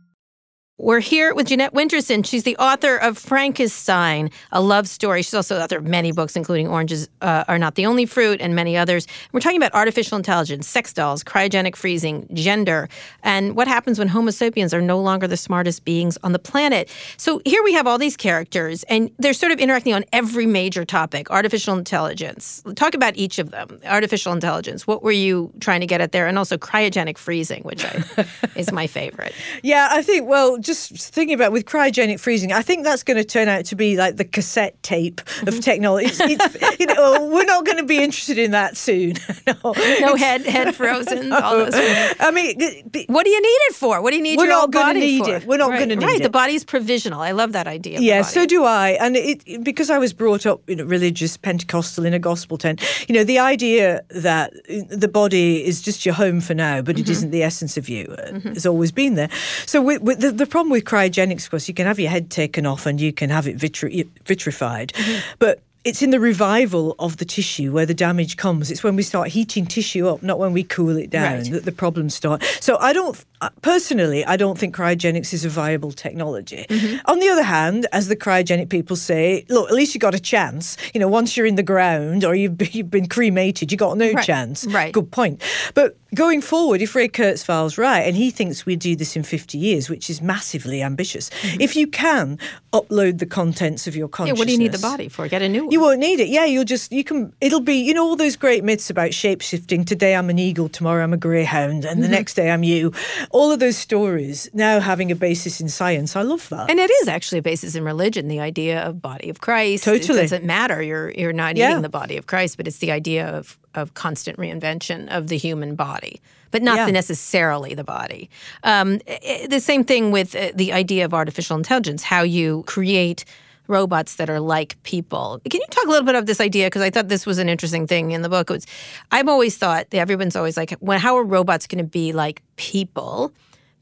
We're 0.81 0.99
here 0.99 1.35
with 1.35 1.45
Jeanette 1.45 1.75
Winterson. 1.75 2.25
She's 2.25 2.41
the 2.41 2.57
author 2.57 2.97
of 2.97 3.15
Frankissstein, 3.15 4.31
a 4.51 4.59
love 4.59 4.87
story. 4.87 5.21
She's 5.21 5.35
also 5.35 5.55
the 5.55 5.63
author 5.63 5.77
of 5.77 5.85
many 5.85 6.11
books, 6.11 6.35
including 6.35 6.67
Oranges 6.67 7.07
uh, 7.21 7.43
Are 7.47 7.59
Not 7.59 7.75
the 7.75 7.85
Only 7.85 8.07
Fruit 8.07 8.41
and 8.41 8.55
many 8.55 8.75
others. 8.75 9.05
We're 9.31 9.41
talking 9.41 9.57
about 9.57 9.75
artificial 9.75 10.17
intelligence, 10.17 10.67
sex 10.67 10.91
dolls, 10.91 11.23
cryogenic 11.23 11.75
freezing, 11.75 12.27
gender, 12.33 12.89
and 13.21 13.55
what 13.55 13.67
happens 13.67 13.99
when 13.99 14.07
Homo 14.07 14.31
sapiens 14.31 14.73
are 14.73 14.81
no 14.81 14.99
longer 14.99 15.27
the 15.27 15.37
smartest 15.37 15.85
beings 15.85 16.17
on 16.23 16.31
the 16.31 16.39
planet. 16.39 16.89
So 17.15 17.43
here 17.45 17.61
we 17.61 17.73
have 17.73 17.85
all 17.85 17.99
these 17.99 18.17
characters, 18.17 18.81
and 18.85 19.11
they're 19.19 19.33
sort 19.33 19.51
of 19.51 19.59
interacting 19.59 19.93
on 19.93 20.03
every 20.11 20.47
major 20.47 20.83
topic 20.83 21.29
artificial 21.29 21.77
intelligence. 21.77 22.63
Talk 22.73 22.95
about 22.95 23.15
each 23.15 23.37
of 23.37 23.51
them. 23.51 23.79
Artificial 23.85 24.33
intelligence. 24.33 24.87
What 24.87 25.03
were 25.03 25.11
you 25.11 25.53
trying 25.59 25.81
to 25.81 25.87
get 25.87 26.01
at 26.01 26.11
there? 26.11 26.25
And 26.25 26.39
also 26.39 26.57
cryogenic 26.57 27.19
freezing, 27.19 27.61
which 27.61 27.85
I, 27.85 28.25
is 28.55 28.71
my 28.71 28.87
favorite. 28.87 29.35
Yeah, 29.63 29.89
I 29.91 30.01
think, 30.01 30.27
well, 30.27 30.57
just 30.71 31.13
thinking 31.13 31.33
about 31.35 31.51
with 31.51 31.65
cryogenic 31.65 32.19
freezing, 32.19 32.51
I 32.51 32.61
think 32.61 32.83
that's 32.83 33.03
going 33.03 33.17
to 33.17 33.23
turn 33.23 33.47
out 33.47 33.65
to 33.65 33.75
be 33.75 33.97
like 33.97 34.17
the 34.17 34.25
cassette 34.25 34.81
tape 34.83 35.21
of 35.47 35.59
technology. 35.59 36.07
It's, 36.07 36.19
it's, 36.21 36.79
you 36.79 36.85
know, 36.85 37.25
we're 37.31 37.45
not 37.45 37.65
going 37.65 37.77
to 37.77 37.83
be 37.85 37.97
interested 37.97 38.37
in 38.37 38.51
that 38.51 38.77
soon. 38.77 39.13
no. 39.47 39.73
No 40.01 40.15
head 40.15 40.45
head 40.45 40.75
frozen. 40.79 41.31
All 41.33 41.57
those. 41.57 41.73
I 41.75 42.31
mean, 42.33 42.57
b- 42.89 43.05
What 43.07 43.23
do 43.25 43.29
you 43.29 43.41
need 43.41 43.59
it 43.69 43.75
for? 43.75 44.01
What 44.01 44.11
do 44.11 44.17
you 44.17 44.23
need 44.23 44.37
We're 44.37 44.45
your 44.45 44.53
not 44.53 44.71
gonna 44.71 44.85
body 44.93 44.99
need 44.99 45.25
for? 45.25 45.35
it. 45.35 45.45
We're 45.45 45.57
not 45.57 45.69
right, 45.71 45.79
gonna 45.79 45.95
need 45.95 46.05
right. 46.05 46.19
it. 46.19 46.23
The 46.23 46.29
body's 46.29 46.63
provisional. 46.63 47.21
I 47.21 47.31
love 47.31 47.51
that 47.53 47.67
idea. 47.67 47.99
Yeah, 47.99 48.21
so 48.21 48.45
do 48.45 48.63
I. 48.63 48.91
And 48.99 49.15
it, 49.15 49.41
it- 49.45 49.63
because 49.63 49.89
I 49.89 49.97
was 49.97 50.13
brought 50.13 50.45
up 50.45 50.67
in 50.69 50.79
a 50.79 50.85
religious 50.85 51.37
Pentecostal 51.37 52.05
in 52.05 52.13
a 52.13 52.19
gospel 52.19 52.57
tent, 52.57 52.81
you 53.07 53.15
know, 53.15 53.23
the 53.23 53.39
idea 53.39 54.01
that 54.09 54.53
the 54.89 55.07
body 55.07 55.65
is 55.65 55.81
just 55.81 56.05
your 56.05 56.15
home 56.15 56.41
for 56.41 56.53
now, 56.53 56.81
but 56.81 56.97
it 56.97 57.01
Mm-hmm. 57.01 57.11
isn't 57.11 57.31
the 57.31 57.41
essence 57.43 57.77
of 57.77 57.89
you 57.89 58.05
uh, 58.19 58.39
has 58.51 58.65
always 58.65 58.91
been 58.91 59.15
there. 59.15 59.29
So 59.65 59.81
with, 59.81 60.01
with 60.03 60.19
the, 60.21 60.31
the 60.31 60.45
problem 60.51 60.71
with 60.71 60.83
cryogenics, 60.85 61.45
of 61.45 61.49
course, 61.51 61.67
you 61.67 61.73
can 61.73 61.87
have 61.87 61.99
your 61.99 62.11
head 62.11 62.29
taken 62.29 62.65
off 62.67 62.85
and 62.85 63.01
you 63.01 63.11
can 63.11 63.29
have 63.31 63.47
it 63.47 63.57
vitri- 63.57 64.07
vitrified, 64.25 64.93
Mm-hmm. 64.93 65.19
but 65.39 65.61
it's 65.83 66.03
in 66.03 66.11
the 66.11 66.19
revival 66.19 66.95
of 66.99 67.17
the 67.17 67.25
tissue 67.25 67.71
where 67.71 67.87
the 67.87 67.95
damage 67.95 68.37
comes. 68.37 68.69
It's 68.69 68.83
when 68.83 68.95
we 68.95 69.01
start 69.01 69.29
heating 69.29 69.65
tissue 69.65 70.07
up, 70.07 70.21
not 70.21 70.37
when 70.37 70.53
we 70.53 70.63
cool 70.63 70.95
it 70.95 71.09
down, 71.09 71.37
Right. 71.39 71.51
that 71.53 71.65
the 71.65 71.71
problems 71.71 72.13
start. 72.13 72.43
So 72.59 72.77
I 72.77 72.93
don't, 72.93 73.17
personally, 73.61 74.25
I 74.25 74.37
don't 74.37 74.57
think 74.57 74.75
cryogenics 74.75 75.33
is 75.33 75.45
a 75.45 75.49
viable 75.49 75.91
technology. 75.91 76.65
Mm-hmm. 76.69 77.09
On 77.11 77.19
the 77.19 77.29
other 77.29 77.43
hand, 77.43 77.87
as 77.91 78.07
the 78.07 78.15
cryogenic 78.15 78.69
people 78.69 78.95
say, 78.95 79.45
look, 79.49 79.69
at 79.69 79.75
least 79.75 79.93
you 79.93 79.99
got 79.99 80.13
a 80.15 80.19
chance. 80.19 80.77
You 80.93 80.99
know, 80.99 81.07
once 81.07 81.35
you're 81.35 81.45
in 81.45 81.55
the 81.55 81.63
ground 81.63 82.23
or 82.23 82.35
you've 82.35 82.57
been, 82.57 82.69
you've 82.71 82.91
been 82.91 83.07
cremated, 83.07 83.71
you 83.71 83.77
got 83.77 83.97
no 83.97 84.11
Right, 84.11 84.25
chance. 84.25 84.65
right. 84.67 84.91
Good 84.93 85.11
point. 85.11 85.41
But 85.73 85.97
going 86.13 86.41
forward, 86.41 86.81
if 86.81 86.93
Ray 86.95 87.07
Kurzweil's 87.07 87.77
right, 87.77 88.01
and 88.01 88.15
he 88.15 88.31
thinks 88.31 88.65
we 88.65 88.75
do 88.75 88.95
this 88.95 89.15
in 89.15 89.23
50 89.23 89.57
years, 89.57 89.89
which 89.89 90.09
is 90.09 90.21
massively 90.21 90.81
ambitious, 90.81 91.29
if 91.59 91.75
you 91.75 91.87
can 91.87 92.37
upload 92.73 93.19
the 93.19 93.25
contents 93.25 93.87
of 93.87 93.95
your 93.95 94.01
Mm-hmm. 94.01 94.23
yeah, 94.23 94.33
consciousness. 94.33 94.39
what 94.39 94.47
do 94.47 94.51
you 94.53 94.57
need 94.59 94.71
the 94.71 94.79
body 94.79 95.07
for? 95.09 95.27
Get 95.27 95.41
a 95.41 95.47
new 95.49 95.63
one. 95.63 95.71
You 95.71 95.79
won't 95.79 95.99
need 95.99 96.19
it. 96.19 96.27
Yeah, 96.27 96.45
you'll 96.45 96.63
just 96.65 96.91
you 96.91 97.03
can. 97.03 97.31
It'll 97.39 97.59
be 97.61 97.75
you 97.75 97.93
know 97.93 98.03
all 98.03 98.15
those 98.15 98.35
great 98.35 98.63
myths 98.63 98.89
about 98.89 99.13
shape 99.13 99.41
shifting. 99.41 99.85
Today 99.85 100.15
I'm 100.15 100.29
an 100.29 100.37
eagle, 100.39 100.67
tomorrow 100.69 101.03
I'm 101.03 101.13
a 101.13 101.17
greyhound, 101.17 101.85
and 101.85 102.01
the 102.01 102.07
Mm-hmm. 102.07 102.11
next 102.11 102.33
day 102.33 102.51
I'm 102.51 102.63
you. 102.63 102.91
All 103.33 103.51
of 103.51 103.59
those 103.59 103.77
stories 103.77 104.49
now 104.53 104.79
having 104.79 105.11
a 105.11 105.15
basis 105.15 105.61
in 105.61 105.69
science. 105.69 106.15
I 106.15 106.21
love 106.21 106.47
that. 106.49 106.69
and 106.69 106.79
it 106.79 106.91
is 107.01 107.07
actually 107.07 107.39
a 107.39 107.41
basis 107.41 107.75
in 107.75 107.83
religion, 107.83 108.27
the 108.27 108.39
idea 108.39 108.81
of 108.81 109.01
body 109.01 109.29
of 109.29 109.39
Christ. 109.41 109.83
Totally. 109.85 110.19
It 110.19 110.21
doesn't 110.23 110.43
matter. 110.45 110.81
You're 110.81 111.11
you're 111.11 111.33
not 111.33 111.55
Yeah. 111.57 111.69
eating 111.71 111.81
the 111.81 111.89
body 111.89 112.17
of 112.17 112.27
Christ, 112.27 112.57
but 112.57 112.67
it's 112.67 112.77
the 112.79 112.91
idea 112.91 113.27
of 113.27 113.57
of 113.73 113.93
constant 113.93 114.37
reinvention 114.37 115.07
of 115.09 115.27
the 115.27 115.37
human 115.37 115.75
body. 115.75 116.19
But 116.51 116.61
not 116.61 116.75
Yeah. 116.77 116.85
the 116.87 116.91
necessarily 116.91 117.73
the 117.75 117.85
body. 117.85 118.29
Um, 118.63 118.99
i- 119.07 119.19
i- 119.43 119.47
the 119.47 119.61
same 119.61 119.85
thing 119.85 120.11
with 120.11 120.35
uh, 120.35 120.51
the 120.53 120.73
idea 120.73 121.05
of 121.05 121.13
artificial 121.13 121.55
intelligence, 121.55 122.03
how 122.03 122.23
you 122.23 122.63
create 122.67 123.23
robots 123.71 124.15
that 124.17 124.29
are 124.29 124.39
like 124.39 124.81
people. 124.83 125.41
Can 125.49 125.61
you 125.61 125.67
talk 125.71 125.85
a 125.85 125.89
little 125.89 126.05
bit 126.05 126.15
of 126.15 126.27
this 126.27 126.39
idea? 126.39 126.67
Because 126.67 126.83
I 126.83 126.91
thought 126.91 127.07
this 127.07 127.25
was 127.25 127.39
an 127.39 127.49
interesting 127.49 127.87
thing 127.87 128.11
in 128.11 128.21
the 128.21 128.29
book. 128.29 128.51
It 128.51 128.53
was, 128.53 128.67
I've 129.09 129.27
always 129.27 129.57
thought 129.57 129.87
everyone's 129.91 130.35
always 130.35 130.57
like, 130.57 130.71
when 130.73 130.99
how 130.99 131.17
are 131.17 131.23
robots 131.23 131.65
going 131.65 131.83
to 131.83 131.89
be 131.89 132.13
like 132.13 132.43
people? 132.57 133.33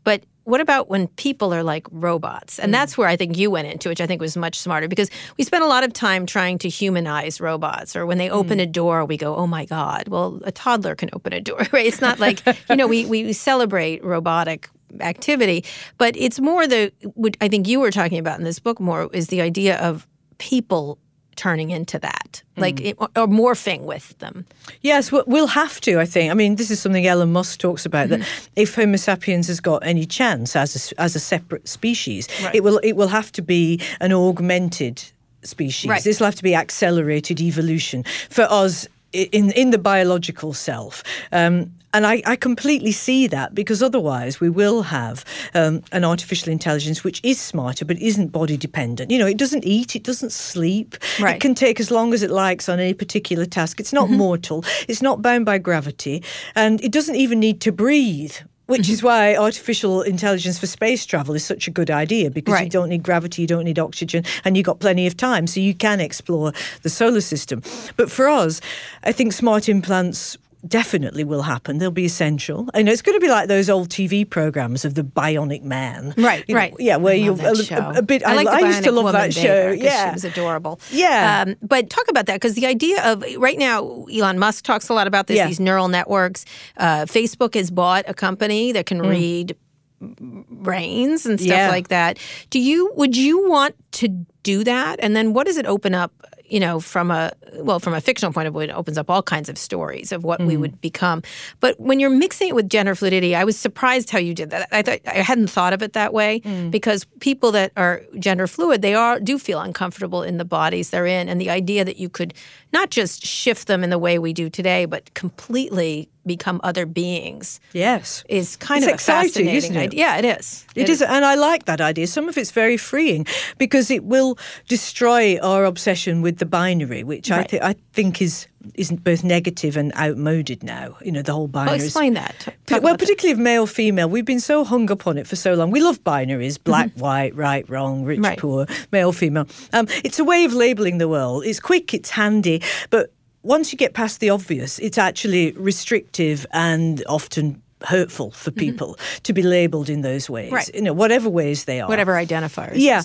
But 0.04 0.23
what 0.45 0.62
about 0.62 0.89
when 0.89 1.08
people 1.08 1.54
are 1.54 1.63
like 1.63 1.86
robots? 1.91 2.60
And 2.60 2.69
mm. 2.69 2.73
that's 2.73 2.97
where 2.97 3.08
I 3.08 3.15
think 3.15 3.38
you 3.38 3.52
went 3.52 3.67
into, 3.67 3.89
which 3.89 4.02
I 4.02 4.08
think 4.08 4.21
was 4.21 4.38
much 4.38 4.58
smarter 4.58 4.88
because 4.88 5.10
we 5.38 5.43
spend 5.43 5.63
a 5.63 5.67
lot 5.67 5.84
of 5.84 5.93
time 5.93 6.25
trying 6.25 6.58
to 6.60 6.69
humanize 6.69 7.41
robots. 7.41 7.95
Or 7.95 8.06
when 8.06 8.17
they 8.17 8.30
open 8.30 8.60
mm. 8.60 8.63
a 8.63 8.65
door, 8.65 9.06
we 9.06 9.17
go, 9.17 9.36
oh 9.36 9.47
my 9.47 9.65
God, 9.65 10.08
well, 10.08 10.39
a 10.43 10.52
toddler 10.52 10.95
can 10.95 11.10
open 11.13 11.34
a 11.34 11.41
door, 11.41 11.67
right? 11.71 11.86
It's 11.86 12.02
not 12.02 12.19
like, 12.19 12.41
you 12.69 12.75
know, 12.75 12.88
we, 12.88 13.06
we 13.06 13.34
celebrate 13.34 14.04
robotic 14.04 14.69
activity, 15.02 15.63
but 15.97 16.15
it's 16.17 16.39
more 16.39 16.67
the, 16.67 16.91
what 17.15 17.38
I 17.41 17.47
think 17.47 17.67
you 17.67 17.80
were 17.80 17.91
talking 17.91 18.19
about 18.19 18.38
in 18.39 18.43
this 18.45 18.60
book 18.60 18.80
more 18.80 19.10
is 19.13 19.28
the 19.28 19.41
idea 19.41 19.78
of 19.80 20.08
people 20.38 20.97
turning 21.36 21.69
into 21.69 21.97
that, 21.99 22.43
like, 22.58 22.82
it, 22.82 22.97
or, 22.99 23.08
or 23.15 23.25
morphing 23.28 23.84
with 23.84 24.17
them. 24.19 24.45
Yes, 24.82 25.10
we- 25.10 25.23
we'll 25.25 25.47
have 25.47 25.80
to. 25.82 25.97
I 25.99 26.06
think. 26.06 26.32
I 26.32 26.34
mean, 26.34 26.56
this 26.58 26.69
is 26.69 26.82
something 26.82 27.08
Elon 27.08 27.32
Musk 27.32 27.60
talks 27.60 27.86
about. 27.86 28.10
That 28.10 28.19
Mm-hmm. 28.19 28.52
if 28.58 28.75
Homo 28.75 28.97
sapiens 28.97 29.47
has 29.47 29.62
got 29.62 29.82
any 29.86 30.06
chance 30.06 30.56
as 30.58 30.91
a, 30.91 30.99
as 31.02 31.15
a 31.15 31.19
separate 31.19 31.69
species, 31.69 32.28
it 32.54 32.62
will 32.63 32.80
it 32.84 32.93
will 32.97 33.08
have 33.08 33.32
to 33.34 33.41
be 33.41 33.80
an 34.02 34.12
augmented 34.12 35.02
species. 35.43 35.89
Right. 35.89 36.04
This 36.04 36.19
will 36.19 36.25
have 36.28 36.36
to 36.36 36.43
be 36.43 36.56
accelerated 36.56 37.39
evolution 37.39 38.04
for 38.30 38.45
us 38.49 38.86
in 39.13 39.52
in 39.52 39.71
the 39.71 39.78
biological 39.78 40.54
self. 40.54 41.04
Um, 41.32 41.71
and 41.93 42.06
I, 42.06 42.21
I 42.25 42.36
completely 42.36 42.91
see 42.91 43.28
that 43.28 43.56
because 43.56 43.82
otherwise 43.82 44.39
we 44.39 44.49
will 44.49 44.84
have 44.84 45.25
um, 45.54 45.84
an 45.91 46.04
artificial 46.04 46.52
intelligence 46.52 47.04
which 47.04 47.19
is 47.23 47.39
smarter 47.39 47.86
but 47.86 47.97
isn't 47.99 48.28
body 48.28 48.58
dependent. 48.58 49.12
You 49.12 49.19
know, 49.19 49.28
it 49.28 49.38
doesn't 49.38 49.65
eat, 49.65 49.95
it 49.95 50.04
doesn't 50.04 50.32
sleep. 50.32 50.95
Right. 51.19 51.36
It 51.36 51.41
can 51.41 51.56
take 51.56 51.80
as 51.80 51.89
long 51.91 52.13
as 52.13 52.21
it 52.23 52.32
likes 52.32 52.69
on 52.69 52.80
any 52.80 52.93
particular 52.93 53.45
task. 53.45 53.80
It's 53.80 53.93
not 53.93 54.10
mortal. 54.10 54.63
It's 54.88 55.02
not 55.02 55.21
bound 55.21 55.45
by 55.45 55.58
gravity, 55.58 56.23
and 56.56 56.84
it 56.84 56.91
doesn't 56.91 57.15
even 57.15 57.39
need 57.39 57.62
to 57.62 57.71
breathe. 57.71 58.36
which 58.67 58.88
is 58.88 59.02
why 59.02 59.36
artificial 59.36 60.04
intelligence 60.04 60.60
for 60.60 60.67
space 60.67 61.04
travel 61.04 61.34
is 61.34 61.43
such 61.43 61.67
a 61.67 61.71
good 61.71 61.89
idea 61.89 62.30
because 62.30 62.62
you 62.62 62.69
don't 62.69 62.89
need 62.89 63.02
gravity, 63.02 63.41
you 63.41 63.47
don't 63.47 63.65
need 63.65 63.80
oxygen, 63.80 64.23
and 64.45 64.56
you've 64.56 64.65
got 64.65 64.80
plenty 64.80 65.08
of 65.08 65.17
time, 65.17 65.47
so 65.47 65.60
you 65.60 65.73
can 65.73 65.99
explore 65.99 66.54
the 66.84 66.89
solar 66.89 67.21
system. 67.21 67.63
But 67.95 68.12
for 68.12 68.30
us, 68.30 68.62
I 69.04 69.12
think 69.12 69.34
smart 69.34 69.67
implants 69.69 70.38
definitely 70.67 71.23
will 71.23 71.41
happen. 71.43 71.77
They'll 71.77 71.91
be 71.91 72.05
essential. 72.05 72.69
And 72.73 72.89
it's 72.89 73.01
going 73.01 73.15
to 73.17 73.21
be 73.25 73.29
like 73.29 73.47
those 73.47 73.69
old 73.69 73.89
TV 73.89 74.29
programs 74.29 74.83
of 74.85 74.95
the 74.95 75.03
bionic 75.03 75.63
man. 75.63 76.13
Right, 76.17 76.43
You 76.47 76.53
know, 76.55 76.59
right. 76.59 76.73
Yeah, 76.79 76.97
where 76.97 77.15
you 77.15 77.35
that 77.35 77.71
a, 77.71 77.99
a, 77.99 78.01
bit. 78.01 78.23
I, 78.23 78.35
like 78.35 78.45
the 78.45 78.51
I 78.51 78.59
used 78.67 78.83
to 78.83 78.91
love 78.91 79.11
that 79.13 79.33
show. 79.33 79.71
Yeah, 79.71 80.09
she 80.09 80.13
was 80.15 80.25
adorable. 80.25 80.79
Yeah. 80.91 81.45
um, 81.47 81.55
but 81.61 81.89
talk 81.89 82.05
about 82.09 82.25
that 82.25 82.35
because 82.35 82.55
the 82.55 82.65
idea 82.65 83.03
of 83.03 83.23
right 83.37 83.57
now, 83.57 84.05
Elon 84.13 84.37
Musk 84.39 84.65
talks 84.65 84.89
a 84.89 84.93
lot 84.93 85.07
about 85.07 85.27
this. 85.27 85.37
Yeah. 85.37 85.47
These 85.47 85.59
neural 85.59 85.87
networks. 85.87 86.45
Uh, 86.77 87.05
Facebook 87.05 87.53
has 87.55 87.71
bought 87.71 88.03
a 88.07 88.13
company 88.13 88.71
that 88.73 88.85
Mm. 88.85 88.87
can 88.87 89.01
read 89.01 89.55
brains 90.01 91.25
and 91.25 91.39
stuff 91.39 91.49
Yeah. 91.49 91.69
like 91.69 91.89
that. 91.89 92.17
Do 92.49 92.59
you 92.59 92.91
would 92.95 93.15
you 93.15 93.47
want 93.49 93.75
to 93.93 94.07
do 94.43 94.63
that? 94.63 94.99
And 95.01 95.15
then 95.15 95.33
what 95.33 95.45
does 95.45 95.57
it 95.57 95.65
open 95.65 95.93
up? 95.93 96.11
You 96.49 96.59
know, 96.59 96.79
from 96.79 97.12
a 97.12 97.31
well, 97.57 97.79
from 97.79 97.93
a 97.93 98.01
fictional 98.01 98.33
point 98.33 98.47
of 98.47 98.53
view, 98.53 98.62
it 98.62 98.69
opens 98.71 98.97
up 98.97 99.09
all 99.09 99.21
kinds 99.21 99.49
of 99.49 99.57
stories 99.57 100.12
of 100.12 100.23
what 100.23 100.39
we 100.41 100.55
Mm. 100.55 100.59
would 100.62 100.81
become. 100.81 101.21
But 101.59 101.79
when 101.79 101.99
you're 101.99 102.09
mixing 102.09 102.47
it 102.49 102.55
with 102.55 102.69
gender 102.69 102.95
fluidity, 102.95 103.35
I 103.35 103.43
was 103.43 103.57
surprised 103.57 104.09
how 104.09 104.19
you 104.19 104.33
did 104.33 104.49
that. 104.49 104.67
I 104.71 104.81
thought 104.81 104.99
I 105.07 105.21
hadn't 105.21 105.49
thought 105.49 105.73
of 105.73 105.81
it 105.83 105.93
that 105.93 106.13
way 106.13 106.39
Mm. 106.41 106.71
because 106.71 107.05
people 107.19 107.51
that 107.53 107.71
are 107.77 108.01
gender 108.17 108.47
fluid, 108.47 108.81
they 108.81 108.93
are 108.95 109.19
do 109.19 109.38
feel 109.38 109.59
uncomfortable 109.59 110.23
in 110.23 110.38
the 110.38 110.45
bodies 110.45 110.89
they're 110.89 111.05
in, 111.05 111.29
and 111.29 111.39
the 111.39 111.49
idea 111.49 111.85
that 111.85 111.97
you 111.97 112.09
could 112.09 112.33
not 112.73 112.89
just 112.89 113.25
shift 113.25 113.67
them 113.67 113.83
in 113.83 113.89
the 113.89 113.99
way 113.99 114.17
we 114.19 114.33
do 114.33 114.49
today, 114.49 114.85
but 114.85 115.13
completely 115.13 116.09
become 116.29 116.61
other 116.63 116.85
beings 116.85 117.59
yes. 117.73 118.23
is 118.29 118.55
kind 118.55 118.83
It's 118.83 118.87
of 118.87 118.93
exciting, 118.93 119.29
fascinating 119.47 119.55
isn't 119.57 119.75
it? 119.75 119.79
idea. 119.79 119.99
Yeah, 119.99 120.17
it 120.21 120.25
is. 120.39 120.65
It 120.75 120.87
is, 120.87 121.01
and 121.01 121.25
I 121.25 121.35
like 121.35 121.65
that 121.65 121.81
idea. 121.81 122.07
Some 122.07 122.29
of 122.29 122.37
it's 122.37 122.51
very 122.51 122.77
freeing 122.77 123.25
because 123.57 123.91
it 123.91 124.03
will 124.05 124.37
destroy 124.69 125.37
our 125.41 125.65
obsession 125.65 126.21
with 126.21 126.37
the 126.37 126.45
binary, 126.45 127.03
which 127.03 127.31
I, 127.31 127.43
th- 127.43 127.61
I 127.61 127.75
think 127.93 128.21
is 128.21 128.47
isn't 128.75 129.03
both 129.05 129.23
negative 129.23 129.77
and 129.77 129.93
outmoded 129.95 130.63
now. 130.63 130.95
You 131.01 131.11
know, 131.13 131.21
the 131.21 131.33
whole 131.33 131.47
binary. 131.47 131.77
Well, 131.77 131.85
explain 131.85 132.13
that. 132.13 132.35
Talk 132.67 132.83
well, 132.83 132.97
particularly 132.97 133.31
of 133.33 133.39
male, 133.39 133.65
female, 133.67 134.07
we've 134.09 134.25
been 134.25 134.39
so 134.41 134.63
hung 134.63 134.91
up 134.91 135.07
on 135.07 135.17
it 135.17 135.27
for 135.27 135.35
so 135.35 135.53
long. 135.53 135.71
We 135.71 135.81
love 135.81 136.03
binaries: 136.03 136.57
black, 136.63 136.91
white, 136.93 137.35
right, 137.35 137.67
wrong, 137.69 138.03
rich, 138.05 138.19
Mm-hmm. 138.19 138.25
Right. 138.25 138.37
poor, 138.39 138.65
male, 138.91 139.11
female. 139.11 139.47
Um, 139.73 139.87
it's 140.03 140.19
a 140.19 140.23
way 140.23 140.43
of 140.45 140.53
labeling 140.53 140.97
the 140.99 141.07
world. 141.07 141.45
It's 141.45 141.59
quick, 141.59 141.93
it's 141.93 142.09
handy, 142.11 142.61
but 142.89 143.11
once 143.43 143.71
you 143.71 143.78
get 143.78 143.93
past 143.93 144.19
the 144.19 144.30
obvious, 144.30 144.80
it's 144.80 144.97
actually 144.97 145.52
restrictive 145.54 146.45
and 146.52 147.04
often 147.08 147.62
hurtful 147.86 148.32
for 148.32 148.52
people 148.52 148.97
to 149.23 149.32
be 149.32 149.41
labelled 149.41 149.89
in 149.89 150.02
those 150.02 150.30
ways. 150.30 150.47
Mm-hmm. 150.47 150.56
Right. 150.56 150.75
You 150.75 150.82
know, 150.82 150.93
whatever 150.93 151.30
ways 151.30 151.65
they 151.65 151.80
are. 151.80 151.88
Whatever 151.88 152.13
identifiers. 152.13 152.73
Yeah. 152.75 153.04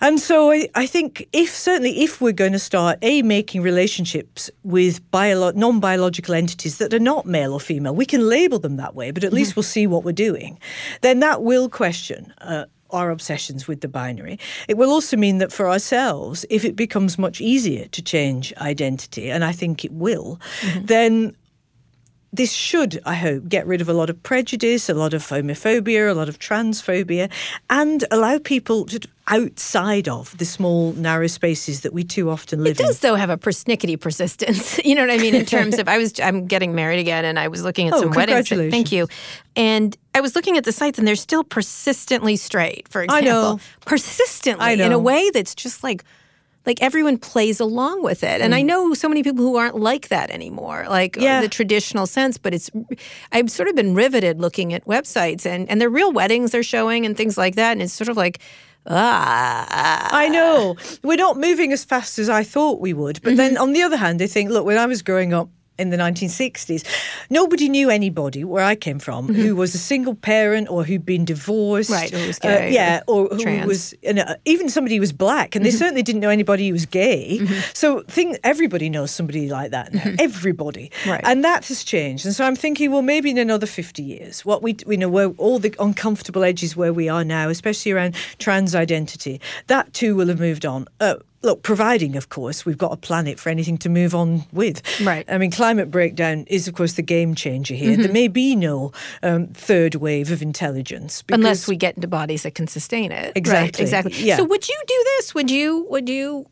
And 0.00 0.20
so 0.20 0.50
I, 0.50 0.68
I 0.74 0.86
think 0.86 1.26
if 1.32 1.50
certainly 1.50 2.02
if 2.02 2.20
we're 2.20 2.32
going 2.32 2.52
to 2.52 2.58
start 2.58 2.98
a 3.02 3.22
making 3.22 3.62
relationships 3.62 4.50
with 4.62 5.10
biolo- 5.10 5.54
non-biological 5.54 6.34
entities 6.34 6.78
that 6.78 6.92
are 6.92 6.98
not 6.98 7.26
male 7.26 7.52
or 7.52 7.60
female, 7.60 7.94
we 7.94 8.06
can 8.06 8.28
label 8.28 8.58
them 8.58 8.76
that 8.76 8.94
way, 8.94 9.10
but 9.10 9.24
at 9.24 9.32
least 9.32 9.56
we'll 9.56 9.62
see 9.62 9.86
what 9.86 10.04
we're 10.04 10.12
doing. 10.12 10.58
Then 11.00 11.20
that 11.20 11.42
will 11.42 11.68
question 11.68 12.32
uh, 12.40 12.66
our 12.90 13.10
obsessions 13.10 13.66
with 13.66 13.80
the 13.80 13.88
binary. 13.88 14.38
It 14.68 14.76
will 14.76 14.90
also 14.90 15.16
mean 15.16 15.38
that 15.38 15.52
for 15.52 15.68
ourselves, 15.68 16.44
if 16.50 16.64
it 16.64 16.76
becomes 16.76 17.18
much 17.18 17.40
easier 17.40 17.86
to 17.88 18.02
change 18.02 18.52
identity, 18.58 19.30
and 19.30 19.44
I 19.44 19.52
think 19.52 19.84
it 19.84 19.92
will, 19.92 20.40
mm-hmm. 20.60 20.86
then 20.86 21.36
this 22.32 22.52
should, 22.52 23.00
I 23.06 23.14
hope, 23.14 23.48
get 23.48 23.66
rid 23.66 23.80
of 23.80 23.88
a 23.88 23.92
lot 23.94 24.10
of 24.10 24.22
prejudice, 24.22 24.88
a 24.88 24.94
lot 24.94 25.14
of 25.14 25.22
homophobia, 25.22 26.10
a 26.10 26.14
lot 26.14 26.28
of 26.28 26.38
transphobia, 26.38 27.30
and 27.70 28.04
allow 28.10 28.38
people 28.38 28.84
to 28.86 29.00
outside 29.28 30.06
of 30.08 30.36
the 30.38 30.44
small, 30.44 30.92
narrow 30.92 31.26
spaces 31.26 31.80
that 31.80 31.92
we 31.92 32.04
too 32.04 32.30
often 32.30 32.62
live 32.62 32.78
in. 32.78 32.84
It 32.84 32.88
does, 32.88 33.00
though, 33.00 33.16
have 33.16 33.30
a 33.30 33.36
persnickety 33.36 33.98
persistence. 34.00 34.78
you 34.84 34.94
know 34.94 35.00
what 35.00 35.10
I 35.10 35.16
mean? 35.18 35.34
In 35.34 35.44
terms 35.44 35.78
of, 35.78 35.88
I 35.88 35.98
was, 35.98 36.18
I'm 36.20 36.46
getting 36.46 36.74
married 36.74 37.00
again, 37.00 37.24
and 37.24 37.38
I 37.38 37.48
was 37.48 37.64
looking 37.64 37.88
at 37.88 37.94
Oh, 37.94 38.02
some 38.02 38.10
weddings. 38.10 38.48
congratulations. 38.48 38.72
Thank 38.72 38.92
you. 38.92 39.08
And 39.56 39.96
I 40.14 40.20
was 40.20 40.36
looking 40.36 40.56
at 40.56 40.64
the 40.64 40.72
sites, 40.72 40.98
and 40.98 41.08
they're 41.08 41.16
still 41.16 41.42
persistently 41.42 42.36
straight. 42.36 42.86
For 42.88 43.02
example, 43.02 43.28
I 43.28 43.32
know. 43.32 43.60
persistently 43.84 44.64
I 44.64 44.74
know. 44.76 44.86
in 44.86 44.92
a 44.92 44.98
way 44.98 45.30
that's 45.30 45.54
just 45.54 45.82
like. 45.82 46.04
Like 46.66 46.82
everyone 46.82 47.16
plays 47.18 47.60
along 47.60 48.02
with 48.02 48.22
it, 48.24 48.40
and 48.40 48.54
I 48.54 48.62
know 48.62 48.92
so 48.94 49.08
many 49.08 49.22
people 49.22 49.44
who 49.44 49.56
aren't 49.56 49.76
like 49.76 50.08
that 50.08 50.30
anymore, 50.30 50.84
like 50.88 51.12
Mm. 51.16 51.22
Yeah. 51.22 51.40
the 51.40 51.48
traditional 51.48 52.06
sense. 52.06 52.38
But 52.38 52.52
it's, 52.54 52.70
I've 53.32 53.50
sort 53.50 53.68
of 53.68 53.76
been 53.76 53.94
riveted 53.94 54.40
looking 54.40 54.74
at 54.74 54.84
websites, 54.84 55.46
and 55.46 55.70
and 55.70 55.80
they're 55.80 55.88
real 55.90 56.12
weddings 56.12 56.50
they're 56.50 56.62
showing 56.64 57.06
and 57.06 57.16
things 57.16 57.38
like 57.38 57.54
that, 57.54 57.72
and 57.72 57.80
it's 57.82 57.92
sort 57.92 58.08
of 58.08 58.16
like, 58.16 58.40
ah, 58.88 60.08
I 60.10 60.28
know. 60.28 60.76
We're 61.02 61.16
not 61.16 61.36
moving 61.36 61.72
as 61.72 61.84
fast 61.84 62.18
as 62.18 62.28
I 62.28 62.42
thought 62.42 62.80
we 62.80 62.92
would. 62.92 63.20
But 63.22 63.30
Mm-hmm. 63.30 63.36
then 63.36 63.58
on 63.58 63.72
the 63.72 63.82
other 63.82 63.96
hand, 63.96 64.20
I 64.22 64.26
think, 64.26 64.50
look, 64.50 64.64
when 64.66 64.78
I 64.78 64.86
was 64.86 65.02
growing 65.02 65.32
up, 65.32 65.48
in 65.78 65.90
the 65.90 65.96
1960s, 65.96 66.84
nobody 67.30 67.68
knew 67.68 67.90
anybody 67.90 68.44
where 68.44 68.64
I 68.64 68.74
came 68.74 68.98
from 68.98 69.28
who 69.34 69.54
was 69.56 69.74
a 69.74 69.78
single 69.78 70.14
parent 70.14 70.68
or 70.70 70.84
who'd 70.84 71.04
been 71.04 71.24
divorced, 71.24 71.90
Mm-hmm. 71.90 71.92
Right, 72.02 72.14
or 72.14 72.26
was 72.26 72.38
uh, 72.38 72.48
gay, 72.48 72.72
yeah, 72.72 73.00
or 73.06 73.28
who 73.28 73.38
trans. 73.42 73.66
was 73.66 73.94
and, 74.02 74.18
uh, 74.18 74.36
even 74.44 74.68
somebody 74.68 74.96
who 74.96 75.00
was 75.00 75.12
black, 75.12 75.54
and 75.54 75.64
they 75.64 75.68
Mm-hmm. 75.70 75.78
certainly 75.78 76.02
didn't 76.02 76.20
know 76.20 76.30
anybody 76.30 76.66
who 76.68 76.72
was 76.72 76.86
gay. 76.86 77.40
So, 77.74 78.02
think 78.08 78.38
everybody 78.44 78.88
knows 78.88 79.10
somebody 79.10 79.48
like 79.48 79.70
that 79.72 79.92
now. 79.92 80.14
Everybody, 80.18 80.90
Right. 81.06 81.20
and 81.24 81.44
that 81.44 81.66
has 81.68 81.84
changed. 81.84 82.24
And 82.26 82.34
so 82.34 82.44
I'm 82.44 82.56
thinking, 82.56 82.90
well, 82.90 83.02
maybe 83.02 83.30
in 83.30 83.38
another 83.38 83.66
50 83.66 84.02
years, 84.02 84.44
what 84.44 84.62
we 84.62 84.76
we 84.86 84.96
know 84.96 85.08
where 85.08 85.28
all 85.38 85.58
the 85.58 85.74
uncomfortable 85.78 86.42
edges 86.44 86.76
where 86.76 86.92
we 86.92 87.08
are 87.08 87.24
now, 87.24 87.48
especially 87.48 87.92
around 87.92 88.14
trans 88.38 88.74
identity, 88.74 89.40
that 89.66 89.92
too 89.92 90.14
will 90.16 90.28
have 90.28 90.40
moved 90.40 90.64
on. 90.64 90.86
Uh, 91.00 91.16
Look, 91.46 91.62
providing, 91.62 92.16
of 92.16 92.28
course, 92.28 92.66
we've 92.66 92.76
got 92.76 92.92
a 92.92 92.96
planet 92.96 93.38
for 93.38 93.50
anything 93.50 93.78
to 93.78 93.88
move 93.88 94.14
on 94.16 94.42
with. 94.52 94.82
Right. 95.00 95.24
I 95.28 95.38
mean, 95.38 95.52
climate 95.52 95.92
breakdown 95.92 96.44
is, 96.48 96.66
of 96.66 96.74
course, 96.74 96.94
the 96.94 97.02
game 97.02 97.36
changer 97.36 97.74
here. 97.74 97.96
There 97.96 98.12
may 98.12 98.26
be 98.26 98.56
no 98.56 98.90
um, 99.22 99.46
third 99.48 99.94
wave 99.94 100.32
of 100.32 100.42
intelligence. 100.42 101.22
unless 101.30 101.68
we 101.68 101.76
get 101.76 101.94
into 101.94 102.08
bodies 102.08 102.42
that 102.42 102.54
can 102.56 102.66
sustain 102.66 103.12
it. 103.12 103.26
Right, 103.26 103.36
Exactly, 103.36 103.82
exactly. 103.84 104.12
yeah. 104.24 104.36
So 104.38 104.44
would 104.44 104.68
you 104.68 104.76
do 104.88 105.04
this? 105.16 105.34
Would 105.36 105.50
you 105.50 105.86
would 105.88 106.08
you 106.08 106.46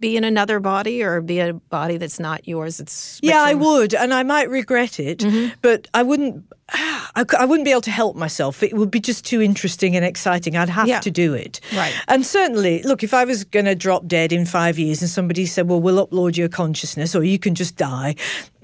be 0.00 0.16
in 0.16 0.24
another 0.24 0.58
body 0.58 1.00
or 1.04 1.20
be 1.20 1.38
a 1.38 1.52
body 1.54 1.96
that's 1.96 2.18
not 2.18 2.48
yours? 2.48 2.80
It's 2.80 3.20
Yeah, 3.22 3.40
I 3.42 3.54
would, 3.54 3.94
and 3.94 4.12
I 4.12 4.24
might 4.24 4.50
regret 4.50 4.98
it, 4.98 5.18
Mm-hmm. 5.20 5.54
but 5.62 5.86
I 5.94 6.02
wouldn't. 6.02 6.44
I, 7.14 7.24
I 7.38 7.44
wouldn't 7.44 7.64
be 7.66 7.70
able 7.70 7.82
to 7.82 7.90
help 7.90 8.16
myself. 8.16 8.62
It 8.62 8.74
would 8.74 8.90
be 8.90 9.00
just 9.00 9.24
too 9.26 9.42
interesting 9.42 9.94
and 9.96 10.04
exciting. 10.04 10.56
I'd 10.56 10.68
have 10.70 10.88
Yeah. 10.88 11.00
to 11.00 11.10
do 11.10 11.34
it. 11.34 11.60
Right. 11.76 11.92
And 12.08 12.24
certainly, 12.24 12.82
look, 12.84 13.02
if 13.02 13.12
I 13.12 13.24
was 13.24 13.44
going 13.44 13.66
to 13.66 13.74
drop 13.74 14.06
dead 14.06 14.32
in 14.32 14.46
five 14.46 14.78
years 14.78 15.02
and 15.02 15.10
somebody 15.10 15.44
said, 15.46 15.68
well, 15.68 15.80
we'll 15.80 16.06
upload 16.06 16.36
your 16.36 16.48
consciousness 16.48 17.14
or 17.14 17.22
you 17.24 17.38
can 17.38 17.54
just 17.54 17.76
die, 17.76 18.14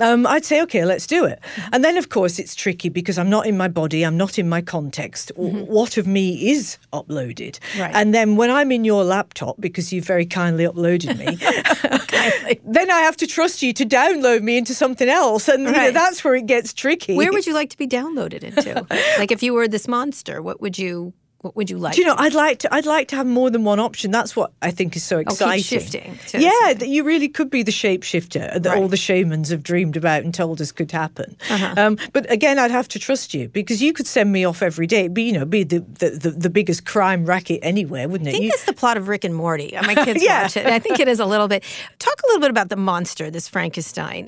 um, 0.00 0.26
I'd 0.26 0.44
say, 0.44 0.62
okay, 0.62 0.84
let's 0.84 1.06
do 1.06 1.24
it. 1.24 1.38
Mm-hmm. 1.42 1.68
And 1.74 1.84
then, 1.84 1.96
of 1.98 2.08
course, 2.08 2.38
it's 2.38 2.54
tricky 2.54 2.88
because 2.88 3.18
I'm 3.18 3.28
not 3.30 3.46
in 3.46 3.56
my 3.56 3.68
body, 3.68 4.02
I'm 4.04 4.16
not 4.16 4.38
in 4.38 4.48
my 4.48 4.62
context. 4.62 5.32
W- 5.36 5.64
What 5.66 5.96
of 5.98 6.06
me 6.06 6.50
is 6.50 6.78
uploaded? 6.92 7.58
Mm-hmm. 7.58 7.80
Right. 7.80 7.94
And 7.94 8.14
then 8.14 8.36
when 8.36 8.50
I'm 8.50 8.72
in 8.72 8.84
your 8.84 9.04
laptop, 9.04 9.56
because 9.60 9.92
you've 9.92 10.06
very 10.06 10.24
kindly 10.26 10.64
uploaded 10.64 11.18
me, 11.18 11.36
then 12.64 12.90
I 12.90 13.00
have 13.00 13.16
to 13.18 13.26
trust 13.26 13.62
you 13.62 13.72
to 13.74 13.84
download 13.84 14.42
me 14.42 14.56
into 14.56 14.74
something 14.74 15.08
else. 15.08 15.48
And 15.48 15.64
you 15.64 15.72
know, 15.72 15.90
that's 15.90 16.24
where 16.24 16.34
it 16.34 16.46
gets 16.46 16.72
tricky. 16.72 17.14
Where 17.16 17.32
would 17.32 17.46
you 17.46 17.54
like 17.54 17.70
to 17.70 17.76
be 17.78 17.86
downloaded 17.86 17.97
into? 18.44 18.86
like 19.18 19.30
if 19.32 19.42
you 19.42 19.54
were 19.54 19.68
this 19.68 19.88
monster, 19.88 20.40
what 20.42 20.60
would 20.60 20.78
you 20.78 21.12
what 21.40 21.54
would 21.54 21.70
you 21.70 21.78
like? 21.78 21.94
Do 21.94 22.00
you 22.00 22.06
know? 22.08 22.16
I'd 22.18 22.34
like 22.34 22.58
to. 22.60 22.74
I'd 22.74 22.84
like 22.84 23.06
to 23.08 23.16
have 23.16 23.24
more 23.24 23.48
than 23.48 23.62
one 23.62 23.78
option. 23.78 24.10
That's 24.10 24.34
what 24.34 24.50
I 24.60 24.72
think 24.72 24.96
is 24.96 25.04
so 25.04 25.18
keep 25.18 25.28
exciting. 25.28 25.62
shifting 25.62 26.18
yeah, 26.34 26.72
that 26.74 26.88
you 26.88 27.04
really 27.04 27.28
could 27.28 27.48
be 27.48 27.62
the 27.62 27.70
shapeshifter 27.70 28.60
that 28.60 28.66
all 28.74 28.80
Right. 28.82 28.90
the 28.90 28.96
shamans 28.96 29.50
have 29.50 29.62
dreamed 29.62 29.96
about 29.96 30.24
and 30.24 30.34
told 30.34 30.60
us 30.60 30.72
could 30.72 30.90
happen. 30.90 31.36
Uh-huh. 31.48 31.74
Um, 31.76 31.96
but 32.12 32.28
again, 32.28 32.58
I'd 32.58 32.72
have 32.72 32.88
to 32.88 32.98
trust 32.98 33.34
you 33.34 33.48
because 33.50 33.80
you 33.80 33.92
could 33.92 34.08
send 34.08 34.32
me 34.32 34.44
off 34.44 34.62
every 34.62 34.88
day. 34.88 35.06
Be 35.06 35.22
you 35.22 35.32
know, 35.32 35.44
be 35.44 35.62
the 35.62 35.78
the, 35.78 36.10
the, 36.10 36.30
the 36.32 36.50
biggest 36.50 36.84
crime 36.84 37.24
racket 37.24 37.60
anywhere, 37.62 38.08
wouldn't 38.08 38.26
it? 38.26 38.30
I 38.30 38.32
think 38.32 38.44
You- 38.46 38.50
it's 38.54 38.64
the 38.64 38.72
plot 38.72 38.96
of 38.96 39.06
Rick 39.06 39.22
and 39.22 39.34
Morty. 39.36 39.78
My 39.82 39.94
kids 40.04 40.24
Yeah. 40.24 40.42
watch 40.42 40.56
it. 40.56 40.66
I 40.66 40.80
think 40.80 40.98
it 40.98 41.06
is 41.06 41.20
a 41.20 41.26
little 41.26 41.46
bit. 41.46 41.62
Talk 42.00 42.20
a 42.24 42.26
little 42.26 42.40
bit 42.40 42.50
about 42.50 42.68
the 42.68 42.76
monster, 42.76 43.30
this 43.30 43.46
Frankenstein. 43.46 44.26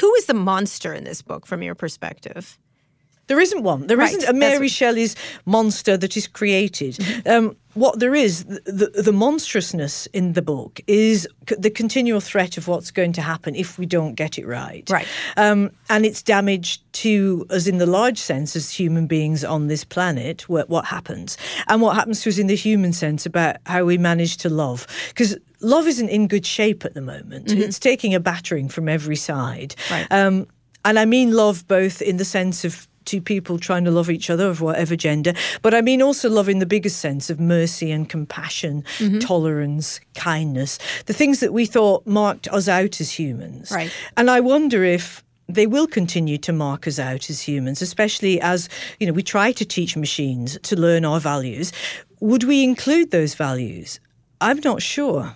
Who 0.00 0.14
is 0.14 0.24
the 0.24 0.34
monster 0.34 0.94
in 0.94 1.04
this 1.04 1.20
book 1.20 1.44
from 1.46 1.62
your 1.62 1.74
perspective? 1.74 2.58
There 3.28 3.40
isn't 3.40 3.62
one. 3.62 3.86
There 3.86 3.96
Right, 3.96 4.18
not 4.18 4.28
a 4.30 4.32
Mary 4.32 4.66
Mm-hmm. 4.66 4.66
Shelley's 4.66 5.16
monster 5.46 5.96
that 5.96 6.16
is 6.16 6.26
created. 6.26 6.98
Um, 7.26 7.56
what 7.74 8.00
there 8.00 8.14
is, 8.14 8.44
the, 8.44 8.90
the, 9.02 9.12
monstrousness 9.12 10.06
in 10.06 10.32
the 10.32 10.42
book 10.42 10.80
is 10.88 11.28
c- 11.48 11.54
the 11.56 11.70
continual 11.70 12.20
threat 12.20 12.56
of 12.56 12.66
what's 12.66 12.90
going 12.90 13.12
to 13.12 13.22
happen 13.22 13.54
if 13.54 13.78
we 13.78 13.86
don't 13.86 14.14
get 14.14 14.38
it 14.38 14.46
right. 14.46 14.88
Right. 14.90 15.06
Um, 15.36 15.70
and 15.88 16.04
it's 16.04 16.22
damage 16.22 16.82
to 16.92 17.46
us 17.50 17.66
in 17.68 17.78
the 17.78 17.86
large 17.86 18.18
sense 18.18 18.56
as 18.56 18.70
human 18.70 19.06
beings 19.06 19.44
on 19.44 19.68
this 19.68 19.84
planet, 19.84 20.48
what, 20.48 20.68
what 20.68 20.86
happens, 20.86 21.36
and 21.68 21.80
what 21.80 21.94
happens 21.94 22.22
to 22.22 22.30
us 22.30 22.38
in 22.38 22.48
the 22.48 22.56
human 22.56 22.92
sense 22.92 23.26
about 23.26 23.56
how 23.66 23.84
we 23.84 23.96
manage 23.96 24.38
to 24.38 24.48
love. 24.48 24.86
Because 25.08 25.36
love 25.60 25.86
isn't 25.86 26.08
in 26.08 26.26
good 26.26 26.46
shape 26.46 26.84
at 26.84 26.94
the 26.94 27.02
moment. 27.02 27.52
It's 27.52 27.78
taking 27.78 28.14
a 28.14 28.20
battering 28.20 28.68
from 28.68 28.88
every 28.88 29.16
side. 29.16 29.76
Right. 29.90 30.06
Um, 30.10 30.48
and 30.84 30.98
I 30.98 31.04
mean 31.04 31.32
love 31.32 31.66
both 31.68 32.00
in 32.02 32.16
the 32.16 32.24
sense 32.24 32.64
of 32.64 32.88
two 33.08 33.20
people 33.20 33.58
trying 33.58 33.84
to 33.84 33.90
love 33.90 34.10
each 34.10 34.28
other 34.30 34.46
of 34.48 34.60
whatever 34.60 34.94
gender, 34.96 35.32
but 35.62 35.72
I 35.74 35.80
mean 35.80 36.00
also 36.02 36.28
love 36.28 36.48
in 36.48 36.58
the 36.58 36.66
biggest 36.66 36.98
sense 37.00 37.30
of 37.30 37.40
mercy 37.40 37.90
and 37.90 38.08
compassion, 38.08 38.84
Mm-hmm. 38.98 39.18
tolerance, 39.20 40.00
kindness, 40.14 40.78
the 41.06 41.12
things 41.12 41.40
that 41.40 41.52
we 41.52 41.64
thought 41.66 42.06
marked 42.06 42.46
us 42.48 42.68
out 42.68 43.00
as 43.00 43.10
humans. 43.18 43.70
Right. 43.70 43.90
And 44.16 44.30
I 44.30 44.40
wonder 44.40 44.84
if 44.84 45.22
they 45.48 45.66
will 45.66 45.86
continue 45.86 46.36
to 46.38 46.52
mark 46.52 46.86
us 46.86 46.98
out 46.98 47.30
as 47.30 47.40
humans, 47.48 47.80
especially 47.80 48.40
as 48.40 48.68
you 49.00 49.06
know 49.06 49.12
we 49.14 49.22
try 49.22 49.52
to 49.52 49.64
teach 49.64 49.96
machines 49.96 50.58
to 50.62 50.76
learn 50.76 51.04
our 51.04 51.20
values. 51.20 51.72
Would 52.20 52.44
we 52.44 52.62
include 52.64 53.10
those 53.10 53.34
values? 53.34 54.00
I'm 54.40 54.60
not 54.64 54.80
sure. 54.82 55.34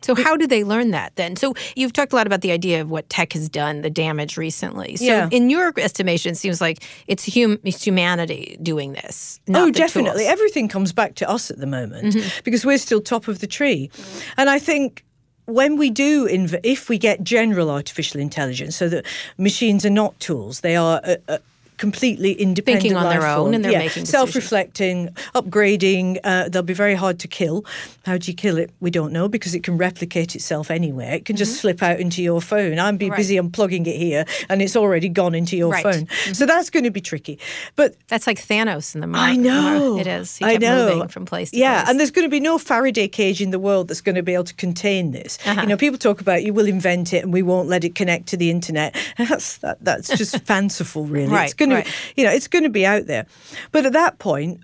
So 0.00 0.14
how 0.16 0.36
do 0.36 0.46
they 0.48 0.64
learn 0.64 0.90
that 0.90 1.14
then? 1.16 1.36
So 1.36 1.54
you've 1.76 1.92
talked 1.92 2.12
a 2.12 2.16
lot 2.16 2.26
about 2.26 2.40
the 2.40 2.50
idea 2.50 2.80
of 2.80 2.90
what 2.90 3.08
tech 3.08 3.34
has 3.34 3.48
done, 3.48 3.82
the 3.82 3.90
damage 3.90 4.36
recently. 4.36 4.96
So 4.96 5.04
Yeah. 5.04 5.28
in 5.30 5.48
your 5.48 5.72
estimation, 5.76 6.32
it 6.32 6.36
seems 6.36 6.60
like 6.60 6.82
it's, 7.06 7.32
hum- 7.32 7.60
it's 7.62 7.84
humanity 7.86 8.58
doing 8.62 8.94
this. 8.94 9.38
Oh, 9.54 9.70
definitely. 9.70 10.22
tools. 10.24 10.32
Everything 10.32 10.66
comes 10.68 10.92
back 10.92 11.14
to 11.16 11.30
us 11.30 11.50
at 11.50 11.58
the 11.58 11.66
moment 11.66 12.14
Mm-hmm. 12.14 12.40
because 12.44 12.64
we're 12.66 12.78
still 12.78 13.00
top 13.00 13.28
of 13.28 13.38
the 13.38 13.46
tree. 13.46 13.90
And 14.36 14.50
I 14.50 14.58
think 14.58 15.04
when 15.46 15.76
we 15.76 15.90
do, 15.90 16.26
inv- 16.28 16.58
if 16.64 16.88
we 16.88 16.98
get 16.98 17.22
general 17.22 17.70
artificial 17.70 18.20
intelligence, 18.20 18.74
so 18.76 18.88
that 18.88 19.04
machines 19.38 19.84
are 19.86 19.90
not 19.90 20.18
tools, 20.20 20.60
they 20.60 20.74
are. 20.76 21.00
Uh, 21.04 21.16
uh, 21.28 21.38
completely 21.86 22.32
independent 22.46 22.82
Thinking 22.82 22.96
on 22.96 23.08
their 23.14 23.26
own 23.26 23.36
form. 23.44 23.54
and 23.54 23.64
they're 23.64 23.72
yeah. 23.72 23.78
making 23.86 24.04
decisions. 24.04 24.10
self-reflecting 24.10 24.96
upgrading 25.34 26.18
uh, 26.24 26.48
they'll 26.48 26.62
be 26.62 26.74
very 26.74 26.94
hard 26.94 27.18
to 27.18 27.28
kill 27.28 27.64
how 28.06 28.16
do 28.16 28.30
you 28.30 28.36
kill 28.36 28.56
it 28.58 28.70
we 28.80 28.90
don't 28.90 29.12
know 29.12 29.26
because 29.28 29.54
it 29.54 29.62
can 29.62 29.76
replicate 29.76 30.34
itself 30.34 30.70
anywhere 30.70 31.12
it 31.14 31.24
can 31.24 31.36
just 31.36 31.60
slip 31.60 31.82
out 31.82 31.98
into 32.00 32.22
your 32.22 32.40
phone 32.40 32.78
i'm 32.78 32.96
be 32.96 33.02
Mm-hmm. 33.02 33.10
Right. 33.12 33.16
busy 33.16 33.36
unplugging 33.36 33.86
it 33.86 33.96
here 33.98 34.24
and 34.48 34.62
it's 34.62 34.76
already 34.76 35.08
gone 35.08 35.34
into 35.34 35.56
your 35.56 35.72
Right. 35.72 35.82
phone 35.82 36.06
so 36.32 36.46
that's 36.46 36.70
going 36.70 36.84
to 36.84 36.90
be 36.90 37.00
tricky 37.00 37.38
but 37.76 37.96
That's 38.08 38.26
like 38.28 38.38
Thanos 38.38 38.94
in 38.94 39.00
the 39.00 39.06
Mar- 39.08 39.20
I 39.32 39.36
know. 39.36 39.98
It 39.98 40.06
is. 40.06 40.36
He 40.36 40.44
I 40.44 40.56
know. 40.56 40.94
moving 40.94 41.08
from 41.08 41.24
place 41.26 41.50
to 41.50 41.56
yeah, 41.58 41.80
place. 41.80 41.90
and 41.90 41.98
there's 41.98 42.10
going 42.12 42.26
to 42.26 42.30
be 42.30 42.38
no 42.40 42.58
Faraday 42.58 43.08
cage 43.08 43.40
in 43.42 43.50
the 43.50 43.58
world 43.58 43.88
that's 43.88 44.00
going 44.00 44.14
to 44.14 44.22
be 44.22 44.34
able 44.34 44.44
to 44.44 44.54
contain 44.54 45.10
this. 45.10 45.38
Uh-huh. 45.44 45.60
You 45.62 45.66
know, 45.68 45.76
people 45.76 45.98
talk 45.98 46.20
about 46.20 46.42
you 46.44 46.52
will 46.54 46.66
invent 46.68 47.12
it 47.12 47.24
and 47.24 47.32
we 47.32 47.42
won't 47.42 47.68
let 47.68 47.82
it 47.84 47.94
connect 47.94 48.26
to 48.28 48.36
the 48.36 48.50
internet. 48.50 48.94
That's 49.18 49.58
that, 49.58 49.78
that's 49.82 50.08
just 50.16 50.38
fanciful, 50.52 51.04
really. 51.06 51.24
It's 51.24 51.32
Right, 51.32 51.56
going 51.56 51.70
to, 51.72 51.88
right. 51.88 52.12
you 52.16 52.24
know, 52.24 52.32
it's 52.32 52.48
going 52.48 52.64
to 52.64 52.70
be 52.70 52.86
out 52.86 53.06
there. 53.06 53.26
But 53.70 53.86
at 53.86 53.92
that 53.92 54.18
point, 54.18 54.60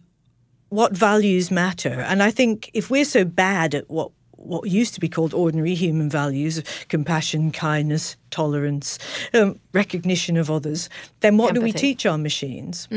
what 0.69 0.93
values 0.93 1.51
matter? 1.51 2.01
And 2.01 2.23
I 2.23 2.31
think 2.31 2.71
if 2.75 2.91
we're 2.91 3.05
so 3.05 3.25
bad 3.25 3.75
at 3.75 3.89
what 3.89 4.11
what 4.39 4.71
used 4.71 4.95
to 4.95 5.01
be 5.01 5.09
called 5.09 5.35
ordinary 5.35 5.75
human 5.75 6.09
values 6.09 6.63
compassion, 6.89 7.51
kindness, 7.51 8.17
tolerance, 8.31 8.99
um, 9.35 9.59
recognition 9.73 10.37
of 10.37 10.51
others 10.51 10.89
then 11.21 11.37
what 11.37 11.55
do 11.55 11.61
we 11.61 11.73
teach 11.73 12.07
our 12.07 12.19
machines? 12.19 12.89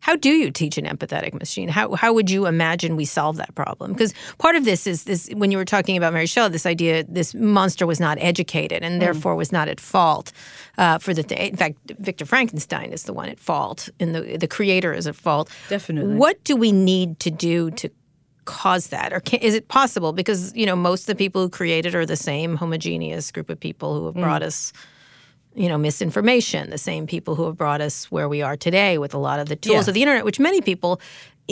How 0.00 0.16
do 0.16 0.30
you 0.30 0.50
teach 0.50 0.76
an 0.78 0.84
empathetic 0.84 1.32
machine? 1.32 1.68
How 1.68 1.94
how 1.94 2.12
would 2.12 2.28
you 2.30 2.46
imagine 2.46 2.96
we 2.96 3.04
solve 3.04 3.36
that 3.36 3.54
problem? 3.54 3.92
Because 3.92 4.12
part 4.38 4.56
of 4.56 4.64
this 4.64 4.86
is 4.86 5.04
this 5.04 5.28
when 5.34 5.50
you 5.52 5.58
were 5.58 5.64
talking 5.64 5.96
about 5.96 6.12
Mary 6.12 6.26
Shelley, 6.26 6.50
this 6.50 6.66
idea 6.66 7.04
this 7.04 7.34
monster 7.34 7.86
was 7.86 8.00
not 8.00 8.18
educated 8.20 8.82
Mm. 8.82 8.86
and 8.86 9.02
therefore 9.02 9.36
was 9.36 9.52
not 9.52 9.68
at 9.68 9.80
fault 9.80 10.32
uh, 10.78 10.98
for 10.98 11.14
the. 11.14 11.22
Th- 11.22 11.50
in 11.50 11.56
fact, 11.56 11.76
Victor 12.00 12.26
Frankenstein 12.26 12.92
is 12.92 13.04
the 13.04 13.12
one 13.12 13.28
at 13.28 13.38
fault, 13.38 13.88
and 14.00 14.14
the 14.14 14.36
the 14.36 14.48
creator 14.48 14.92
is 14.92 15.06
at 15.06 15.14
fault. 15.16 15.48
Definitely. 15.68 16.16
What 16.16 16.42
do 16.44 16.56
we 16.56 16.72
need 16.72 17.20
to 17.20 17.30
do 17.30 17.70
to 17.70 17.88
cause 18.44 18.88
that, 18.88 19.12
or 19.12 19.20
can, 19.20 19.40
is 19.40 19.54
it 19.54 19.68
possible? 19.68 20.12
Because 20.12 20.54
you 20.56 20.66
know 20.66 20.76
most 20.76 21.02
of 21.02 21.06
the 21.06 21.14
people 21.14 21.42
who 21.42 21.48
created 21.48 21.94
are 21.94 22.06
the 22.06 22.16
same 22.16 22.56
homogeneous 22.56 23.30
group 23.30 23.48
of 23.50 23.58
people 23.60 23.98
who 23.98 24.06
have 24.06 24.14
Mm. 24.14 24.22
brought 24.22 24.42
us 24.42 24.72
you 25.54 25.68
know, 25.68 25.76
misinformation, 25.76 26.70
the 26.70 26.78
same 26.78 27.06
people 27.06 27.34
who 27.34 27.44
have 27.44 27.58
brought 27.58 27.82
us 27.82 28.10
where 28.10 28.26
we 28.26 28.40
are 28.40 28.56
today 28.56 28.96
with 28.96 29.12
a 29.12 29.18
lot 29.18 29.38
of 29.38 29.50
the 29.50 29.54
tools 29.56 29.84
Yeah. 29.84 29.90
of 29.90 29.94
the 29.94 30.00
internet, 30.00 30.24
which 30.24 30.40
many 30.40 30.62
people, 30.62 30.98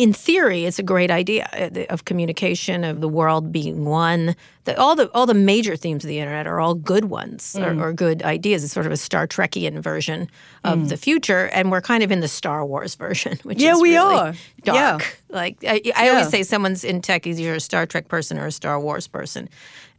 in 0.03 0.13
theory, 0.13 0.65
it's 0.65 0.79
a 0.79 0.83
great 0.83 1.11
idea 1.11 1.45
uh, 1.53 1.93
of 1.93 2.05
communication, 2.05 2.85
of 2.85 3.01
the 3.01 3.09
world 3.09 3.53
being 3.53 3.85
one. 3.85 4.35
The, 4.65 4.79
all 4.79 4.95
the 4.97 5.11
all 5.15 5.27
the 5.27 5.35
major 5.35 5.77
themes 5.77 6.05
of 6.05 6.09
the 6.09 6.19
internet 6.19 6.47
are 6.47 6.61
all 6.61 6.75
good 6.75 7.07
ones 7.07 7.57
Mm. 7.59 7.65
or, 7.81 7.89
or 7.89 7.93
good 7.93 8.23
ideas. 8.23 8.63
It's 8.65 8.73
sort 8.73 8.87
of 8.87 8.93
a 8.93 8.97
Star 8.97 9.27
Trekian 9.27 9.79
version 9.83 10.29
of 10.65 10.89
the 10.89 10.97
future, 10.97 11.49
and 11.53 11.71
we're 11.71 11.81
kind 11.81 12.03
of 12.03 12.11
in 12.13 12.21
the 12.21 12.29
Star 12.29 12.65
Wars 12.65 12.95
version, 12.95 13.39
which 13.43 13.59
Mm. 13.59 13.63
Yeah, 13.63 13.75
is 13.77 13.81
we 13.83 13.95
really 13.97 14.15
are. 14.17 14.35
dark. 14.65 15.03
Yeah. 15.03 15.09
Like 15.37 15.57
I, 15.67 15.81
I 15.97 16.09
always 16.11 16.29
say, 16.29 16.43
someone's 16.43 16.83
in 16.85 17.01
tech 17.03 17.27
is 17.27 17.41
either 17.41 17.55
a 17.55 17.61
Star 17.61 17.87
Trek 17.87 18.09
person 18.09 18.39
or 18.39 18.47
a 18.47 18.53
Star 18.53 18.79
Wars 18.81 19.07
person, 19.09 19.49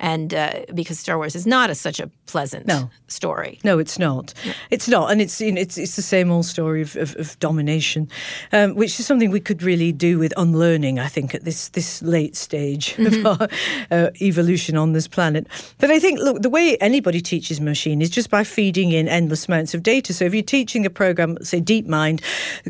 and 0.01 0.33
uh, 0.33 0.51
because 0.73 0.99
Star 0.99 1.17
Wars 1.17 1.35
is 1.35 1.45
not 1.45 1.69
a, 1.69 1.75
such 1.75 1.99
a 2.01 2.09
pleasant 2.25 2.65
No. 2.67 2.89
story. 3.07 3.59
No, 3.63 3.79
it's 3.79 3.97
not. 3.99 4.33
It's 4.69 4.87
not, 4.89 5.11
and 5.11 5.21
it's 5.21 5.39
you 5.39 5.51
know, 5.53 5.61
it's 5.61 5.77
it's 5.77 5.95
the 5.95 6.01
same 6.01 6.29
old 6.31 6.45
story 6.45 6.81
of, 6.81 6.95
of, 6.97 7.15
of 7.17 7.37
domination, 7.39 8.09
um, 8.51 8.75
which 8.75 8.99
is 8.99 9.05
something 9.05 9.31
we 9.31 9.39
could 9.39 9.63
really 9.63 9.91
do 9.93 10.19
with 10.19 10.33
unlearning. 10.37 10.99
I 10.99 11.07
think 11.07 11.33
at 11.35 11.43
this 11.45 11.69
this 11.69 12.01
late 12.01 12.35
stage 12.35 12.95
of 12.99 13.25
our 13.25 13.47
uh, 13.91 14.09
evolution 14.21 14.75
on 14.77 14.93
this 14.93 15.07
planet. 15.07 15.47
But 15.77 15.91
I 15.91 15.99
think 15.99 16.19
look, 16.19 16.41
the 16.41 16.49
way 16.49 16.77
anybody 16.81 17.21
teaches 17.21 17.61
machine 17.61 18.01
is 18.01 18.09
just 18.09 18.29
by 18.29 18.43
feeding 18.43 18.91
in 18.91 19.07
endless 19.07 19.47
amounts 19.47 19.73
of 19.75 19.83
data. 19.83 20.13
So 20.13 20.25
if 20.25 20.33
you're 20.33 20.43
teaching 20.43 20.85
a 20.85 20.89
program, 20.89 21.37
say 21.43 21.61
DeepMind, 21.61 22.21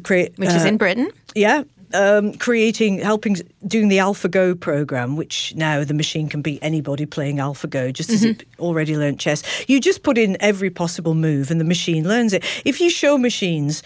create 0.03 0.37
which 0.37 0.49
is 0.49 0.65
uh, 0.65 0.67
in 0.67 0.77
Britain. 0.77 1.09
yeah. 1.35 1.63
Um, 1.93 2.33
creating, 2.33 2.99
helping, 2.99 3.37
doing 3.67 3.89
the 3.89 3.97
AlphaGo 3.97 4.59
program, 4.59 5.15
which 5.15 5.53
now 5.55 5.83
the 5.83 5.93
machine 5.93 6.29
can 6.29 6.41
beat 6.41 6.59
anybody 6.61 7.05
playing 7.05 7.37
AlphaGo, 7.37 7.93
just 7.93 8.09
as 8.09 8.23
it 8.23 8.39
mm-hmm. 8.39 8.61
already 8.63 8.97
learned 8.97 9.19
chess. 9.19 9.43
You 9.67 9.79
just 9.79 10.03
put 10.03 10.17
in 10.17 10.37
every 10.39 10.69
possible 10.69 11.13
move, 11.15 11.51
and 11.51 11.59
the 11.59 11.65
machine 11.65 12.07
learns 12.07 12.33
it. 12.33 12.43
If 12.65 12.79
you 12.81 12.89
show 12.89 13.17
machines 13.17 13.83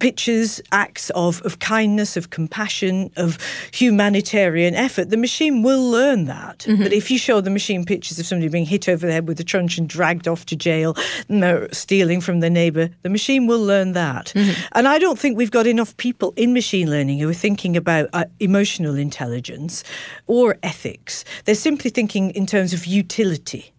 pictures, 0.00 0.60
acts 0.72 1.10
of 1.10 1.40
of 1.42 1.58
kindness, 1.58 2.16
of 2.16 2.30
compassion, 2.30 3.10
of 3.16 3.38
humanitarian 3.72 4.74
effort, 4.74 5.10
the 5.10 5.16
machine 5.16 5.62
will 5.62 5.90
learn 5.90 6.26
that. 6.26 6.60
Mm-hmm. 6.60 6.82
But 6.82 6.92
if 6.92 7.10
you 7.10 7.18
show 7.18 7.40
the 7.40 7.50
machine 7.50 7.84
pictures 7.84 8.18
of 8.18 8.26
somebody 8.26 8.48
being 8.48 8.66
hit 8.66 8.88
over 8.88 9.06
the 9.06 9.12
head 9.12 9.28
with 9.28 9.40
a 9.40 9.44
truncheon, 9.44 9.86
dragged 9.86 10.28
off 10.28 10.46
to 10.46 10.56
jail, 10.56 10.96
know, 11.28 11.66
stealing 11.72 12.20
from 12.20 12.40
their 12.40 12.50
neighbour, 12.50 12.90
the 13.02 13.08
machine 13.08 13.46
will 13.46 13.62
learn 13.62 13.92
that. 13.92 14.32
Mm-hmm. 14.34 14.62
And 14.72 14.88
I 14.88 14.98
don't 14.98 15.18
think 15.18 15.36
we've 15.36 15.50
got 15.50 15.66
enough 15.66 15.96
people 15.96 16.34
in 16.36 16.52
machine 16.52 16.90
learning 16.90 17.18
who 17.18 17.28
are 17.28 17.34
thinking 17.36 17.76
about 17.76 18.08
uh, 18.12 18.24
emotional 18.40 18.96
intelligence 18.96 19.84
or 20.26 20.56
ethics. 20.62 21.24
They're 21.44 21.54
simply 21.54 21.90
thinking 21.90 22.30
in 22.30 22.46
terms 22.46 22.72
of 22.72 22.86
utility. 22.86 23.72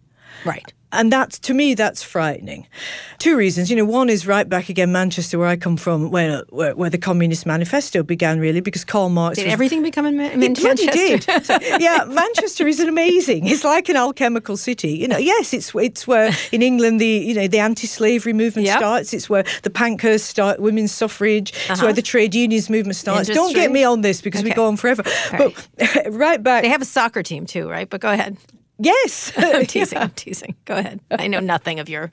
Right. 0.44 0.72
And 0.90 1.12
that's 1.12 1.38
to 1.40 1.52
me, 1.52 1.74
that's 1.74 2.02
frightening. 2.02 2.66
Two 3.18 3.36
reasons. 3.36 3.68
You 3.70 3.76
know, 3.76 3.84
one 3.84 4.08
is 4.08 4.26
right 4.26 4.48
back 4.48 4.70
again, 4.70 4.90
Manchester, 4.90 5.38
where 5.38 5.46
I 5.48 5.56
come 5.56 5.76
from, 5.76 6.10
where 6.10 6.44
where, 6.48 6.74
where 6.74 6.88
the 6.88 6.96
Communist 6.98 7.44
Manifesto 7.44 8.02
began, 8.02 8.40
really, 8.40 8.60
because 8.60 8.84
Karl 8.86 9.10
Marx 9.10 9.36
Did 9.36 9.44
was 9.44 9.52
everything 9.52 9.82
become 9.82 10.06
in, 10.06 10.18
in 10.18 10.42
it 10.42 10.62
Manchester? 10.62 10.90
did. 10.92 11.26
So, 11.44 11.58
yeah, 11.78 12.04
Manchester 12.08 12.66
is 12.66 12.80
an 12.80 12.88
amazing. 12.88 13.46
It's 13.46 13.64
like 13.64 13.88
an 13.90 13.96
alchemical 13.96 14.56
city. 14.56 14.92
You 14.92 15.08
know, 15.08 15.18
yes, 15.18 15.52
it's 15.52 15.74
it's 15.74 16.06
where 16.06 16.32
in 16.52 16.62
England 16.62 17.00
the 17.00 17.06
you 17.06 17.34
know 17.34 17.48
the 17.48 17.58
anti-slavery 17.58 18.32
movement 18.32 18.66
Yep. 18.66 18.78
starts. 18.78 19.12
It's 19.12 19.28
where 19.28 19.44
the 19.64 19.70
Pankhurst 19.70 20.26
start, 20.26 20.58
women's 20.58 20.92
suffrage. 20.92 21.52
It's 21.68 21.82
where 21.82 21.92
the 21.92 22.02
trade 22.02 22.34
unions 22.34 22.70
movement 22.70 22.96
starts. 22.96 23.28
Don't 23.28 23.38
Uh-huh. 23.50 23.54
Get 23.54 23.72
me 23.72 23.84
on 23.84 24.00
this 24.00 24.22
because 24.22 24.42
we 24.42 24.50
go 24.50 24.66
on 24.66 24.76
forever. 24.76 25.02
All 25.32 25.38
But 25.38 26.06
right 26.12 26.42
back, 26.42 26.62
They 26.62 26.68
have 26.70 26.82
a 26.82 26.86
soccer 26.86 27.22
team 27.22 27.44
too, 27.44 27.68
right? 27.68 27.88
But 27.90 28.00
go 28.00 28.10
ahead. 28.10 28.36
Yes, 28.78 29.32
I'm 29.36 29.66
teasing. 29.74 29.98
I'm 29.98 30.10
teasing. 30.10 30.54
Go 30.64 30.76
ahead. 30.76 31.00
I 31.10 31.26
know 31.26 31.40
nothing 31.40 31.80
of 31.80 31.88
your. 31.88 32.10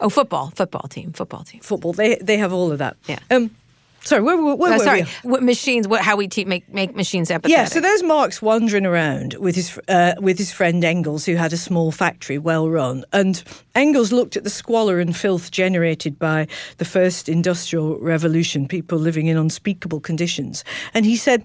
Oh, 0.00 0.08
football, 0.08 0.50
football 0.54 0.88
team, 0.88 1.12
football 1.12 1.44
team. 1.44 1.60
football. 1.60 1.92
They 1.92 2.16
they 2.16 2.38
have 2.38 2.52
all 2.52 2.72
of 2.72 2.78
that. 2.78 2.96
Yeah. 3.06 3.18
Um, 3.30 3.50
sorry, 4.02 4.22
where, 4.22 4.36
where, 4.40 4.54
where 4.54 4.72
Oh, 4.74 4.78
were 4.78 4.84
sorry, 4.84 5.02
we? 5.02 5.30
what 5.30 5.42
machines? 5.42 5.88
What 5.88 6.00
how 6.02 6.16
we 6.16 6.28
te- 6.28 6.44
make 6.44 6.72
make 6.72 6.94
machines 6.94 7.28
empathetic? 7.30 7.48
Yeah, 7.48 7.64
so 7.64 7.80
there's 7.80 8.02
Marx 8.04 8.40
wandering 8.40 8.86
around 8.86 9.34
with 9.34 9.56
his 9.56 9.78
uh, 9.88 10.14
with 10.20 10.38
his 10.38 10.52
friend 10.52 10.84
Engels, 10.84 11.24
who 11.26 11.34
had 11.34 11.52
a 11.52 11.56
small 11.56 11.90
factory, 11.92 12.38
well 12.38 12.70
run, 12.70 13.04
and 13.12 13.42
Engels 13.74 14.12
looked 14.12 14.36
at 14.36 14.44
the 14.44 14.50
squalor 14.50 15.00
and 15.00 15.16
filth 15.16 15.50
generated 15.50 16.18
by 16.18 16.46
the 16.78 16.84
first 16.84 17.28
industrial 17.28 17.98
revolution, 17.98 18.68
people 18.68 18.98
living 18.98 19.26
in 19.26 19.36
unspeakable 19.36 20.00
conditions, 20.00 20.62
and 20.94 21.04
he 21.04 21.16
said, 21.16 21.42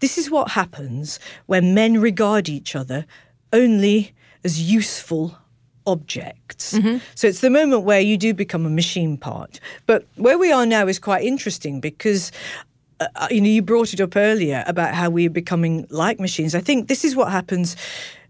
"This 0.00 0.18
is 0.18 0.30
what 0.30 0.50
happens 0.50 1.18
when 1.46 1.72
men 1.74 1.98
regard 2.00 2.48
each 2.50 2.76
other 2.76 3.06
only 3.52 4.14
as 4.44 4.60
useful." 4.60 5.36
Objects. 5.84 6.74
Mm-hmm. 6.74 6.98
So 7.16 7.26
it's 7.26 7.40
the 7.40 7.50
moment 7.50 7.82
where 7.82 7.98
you 7.98 8.16
do 8.16 8.32
become 8.32 8.64
a 8.64 8.70
machine 8.70 9.16
part. 9.16 9.58
But 9.86 10.06
where 10.14 10.38
we 10.38 10.52
are 10.52 10.64
now 10.64 10.86
is 10.86 11.00
quite 11.00 11.24
interesting 11.24 11.80
because 11.80 12.30
uh, 13.02 13.08
uh, 13.16 13.28
you 13.32 13.40
know, 13.40 13.48
you 13.48 13.62
brought 13.62 13.92
it 13.92 14.00
up 14.00 14.14
earlier 14.16 14.62
about 14.68 14.94
how 14.94 15.10
we 15.10 15.26
are 15.26 15.30
becoming 15.30 15.86
like 15.90 16.20
machines. 16.20 16.54
I 16.54 16.60
think 16.60 16.86
this 16.86 17.04
is 17.04 17.16
what 17.16 17.32
happens 17.32 17.74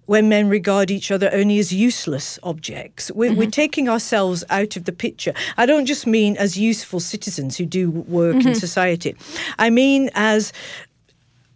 when 0.06 0.28
men 0.28 0.48
regard 0.48 0.90
each 0.90 1.11
other 1.11 1.30
only 1.32 1.58
as 1.58 1.72
useless 1.72 2.38
objects. 2.42 3.11
We're, 3.11 3.35
we're 3.35 3.42
mm-hmm. 3.42 3.50
taking 3.50 3.88
ourselves 3.88 4.44
out 4.50 4.76
of 4.76 4.85
the 4.85 4.92
picture. 4.92 5.32
I 5.56 5.66
don't 5.66 5.87
just 5.87 6.06
mean 6.06 6.37
as 6.38 6.56
useful 6.58 7.00
citizens 7.00 7.56
who 7.56 7.66
do 7.66 7.90
work 7.90 8.37
in 8.37 8.40
mm-hmm. 8.40 8.52
society. 8.54 9.14
I 9.58 9.70
mean 9.70 10.11
as 10.14 10.52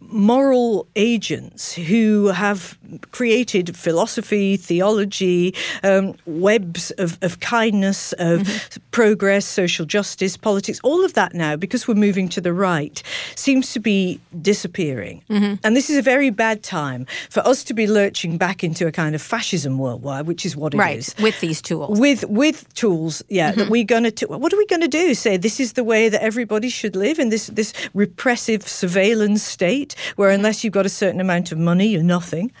moral 0.07 0.87
agents 0.95 1.73
who 1.73 2.27
have 2.27 2.77
created 3.11 3.75
philosophy, 3.75 4.57
theology, 4.57 5.53
um, 5.83 6.15
webs 6.25 6.91
of, 6.91 7.17
of 7.21 7.39
kindness, 7.39 8.13
of 8.13 8.41
mm-hmm. 8.41 8.81
progress, 8.91 9.45
social 9.45 9.85
justice, 9.85 10.37
politics, 10.37 10.79
all 10.83 11.03
of 11.03 11.13
that 11.13 11.33
now, 11.33 11.55
because 11.55 11.87
we're 11.87 11.95
moving 11.95 12.29
to 12.29 12.41
the 12.41 12.53
right, 12.53 13.03
seems 13.35 13.73
to 13.73 13.79
be 13.79 14.19
disappearing. 14.41 15.23
Mm-hmm. 15.29 15.55
And 15.63 15.75
this 15.75 15.89
is 15.89 15.97
a 15.97 16.01
very 16.01 16.29
bad 16.29 16.63
time 16.63 17.05
for 17.29 17.45
us 17.45 17.63
to 17.65 17.73
be 17.73 17.87
lurching 17.87 18.37
back 18.37 18.63
into 18.63 18.87
a 18.87 18.91
kind 18.91 19.15
of 19.15 19.21
fascism 19.21 19.77
worldwide, 19.77 20.27
which 20.27 20.45
is 20.45 20.55
what 20.55 20.73
it 20.73 20.77
right, 20.77 20.99
is. 20.99 21.15
With 21.19 21.39
these 21.41 21.61
tools. 21.61 21.99
With 21.99 22.23
with 22.25 22.73
tools, 22.73 23.23
yeah. 23.29 23.51
Mm-hmm. 23.51 23.59
That 23.59 23.69
we're 23.69 23.83
gonna 23.83 24.11
what 24.27 24.53
are 24.53 24.57
we 24.57 24.65
gonna 24.67 24.87
do? 24.87 25.13
Say 25.13 25.37
this 25.37 25.59
is 25.59 25.73
the 25.73 25.83
way 25.83 26.09
that 26.09 26.23
everybody 26.23 26.69
should 26.69 26.95
live 26.95 27.19
in 27.19 27.29
this 27.29 27.47
this 27.47 27.73
repressive 27.93 28.67
surveillance 28.67 29.43
state 29.43 29.95
where 30.15 30.29
unless 30.29 30.63
you've 30.63 30.73
got 30.73 30.85
a 30.85 30.89
certain 30.89 31.21
amount 31.21 31.51
of 31.51 31.57
money, 31.57 31.87
you're 31.87 32.03
nothing. 32.03 32.51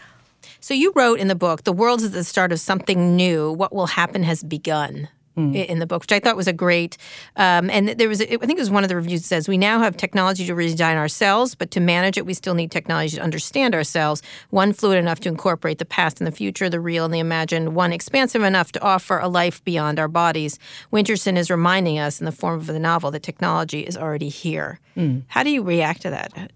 So 0.59 0.73
you 0.73 0.91
wrote 0.95 1.19
in 1.19 1.27
the 1.27 1.35
book, 1.35 1.63
"The 1.63 1.73
world 1.73 2.01
is 2.01 2.11
the 2.11 2.23
start 2.23 2.51
of 2.51 2.59
something 2.59 3.15
new. 3.15 3.51
What 3.51 3.73
will 3.73 3.87
happen 3.87 4.23
has 4.23 4.43
begun." 4.43 5.09
Mm. 5.37 5.67
In 5.67 5.77
the 5.77 5.85
book, 5.85 6.01
which 6.01 6.11
I 6.11 6.19
thought 6.19 6.35
was 6.35 6.47
a 6.47 6.53
great, 6.53 6.97
um, 7.35 7.69
and 7.69 7.89
there 7.89 8.09
was, 8.09 8.21
I 8.21 8.25
think 8.25 8.53
it 8.53 8.57
was 8.57 8.71
one 8.71 8.83
of 8.83 8.89
the 8.89 8.95
reviews 8.95 9.21
that 9.21 9.27
says 9.27 9.47
we 9.47 9.55
now 9.55 9.77
have 9.77 9.95
technology 9.95 10.47
to 10.47 10.55
redesign 10.55 10.95
ourselves, 10.95 11.53
but 11.53 11.69
to 11.69 11.79
manage 11.79 12.17
it, 12.17 12.25
we 12.25 12.33
still 12.33 12.55
need 12.55 12.71
technology 12.71 13.17
to 13.17 13.21
understand 13.21 13.75
ourselves. 13.75 14.23
One 14.49 14.73
fluid 14.73 14.97
enough 14.97 15.19
to 15.19 15.29
incorporate 15.29 15.77
the 15.77 15.85
past 15.85 16.19
and 16.19 16.25
the 16.25 16.31
future, 16.31 16.71
the 16.71 16.79
real 16.79 17.05
and 17.05 17.13
the 17.13 17.19
imagined. 17.19 17.75
One 17.75 17.93
expansive 17.93 18.41
enough 18.41 18.71
to 18.71 18.81
offer 18.81 19.19
a 19.19 19.27
life 19.27 19.63
beyond 19.63 19.99
our 19.99 20.07
bodies. 20.07 20.57
Winterson 20.91 21.37
is 21.37 21.51
reminding 21.51 21.99
us 21.99 22.19
in 22.19 22.25
the 22.25 22.31
form 22.31 22.59
of 22.59 22.65
the 22.65 22.79
novel 22.79 23.11
that 23.11 23.21
technology 23.21 23.81
is 23.81 23.95
already 23.95 24.29
here. 24.29 24.79
Mm. 24.97 25.21
How 25.27 25.43
do 25.43 25.51
you 25.51 25.61
react 25.61 26.01
to 26.01 26.09
that? 26.09 26.51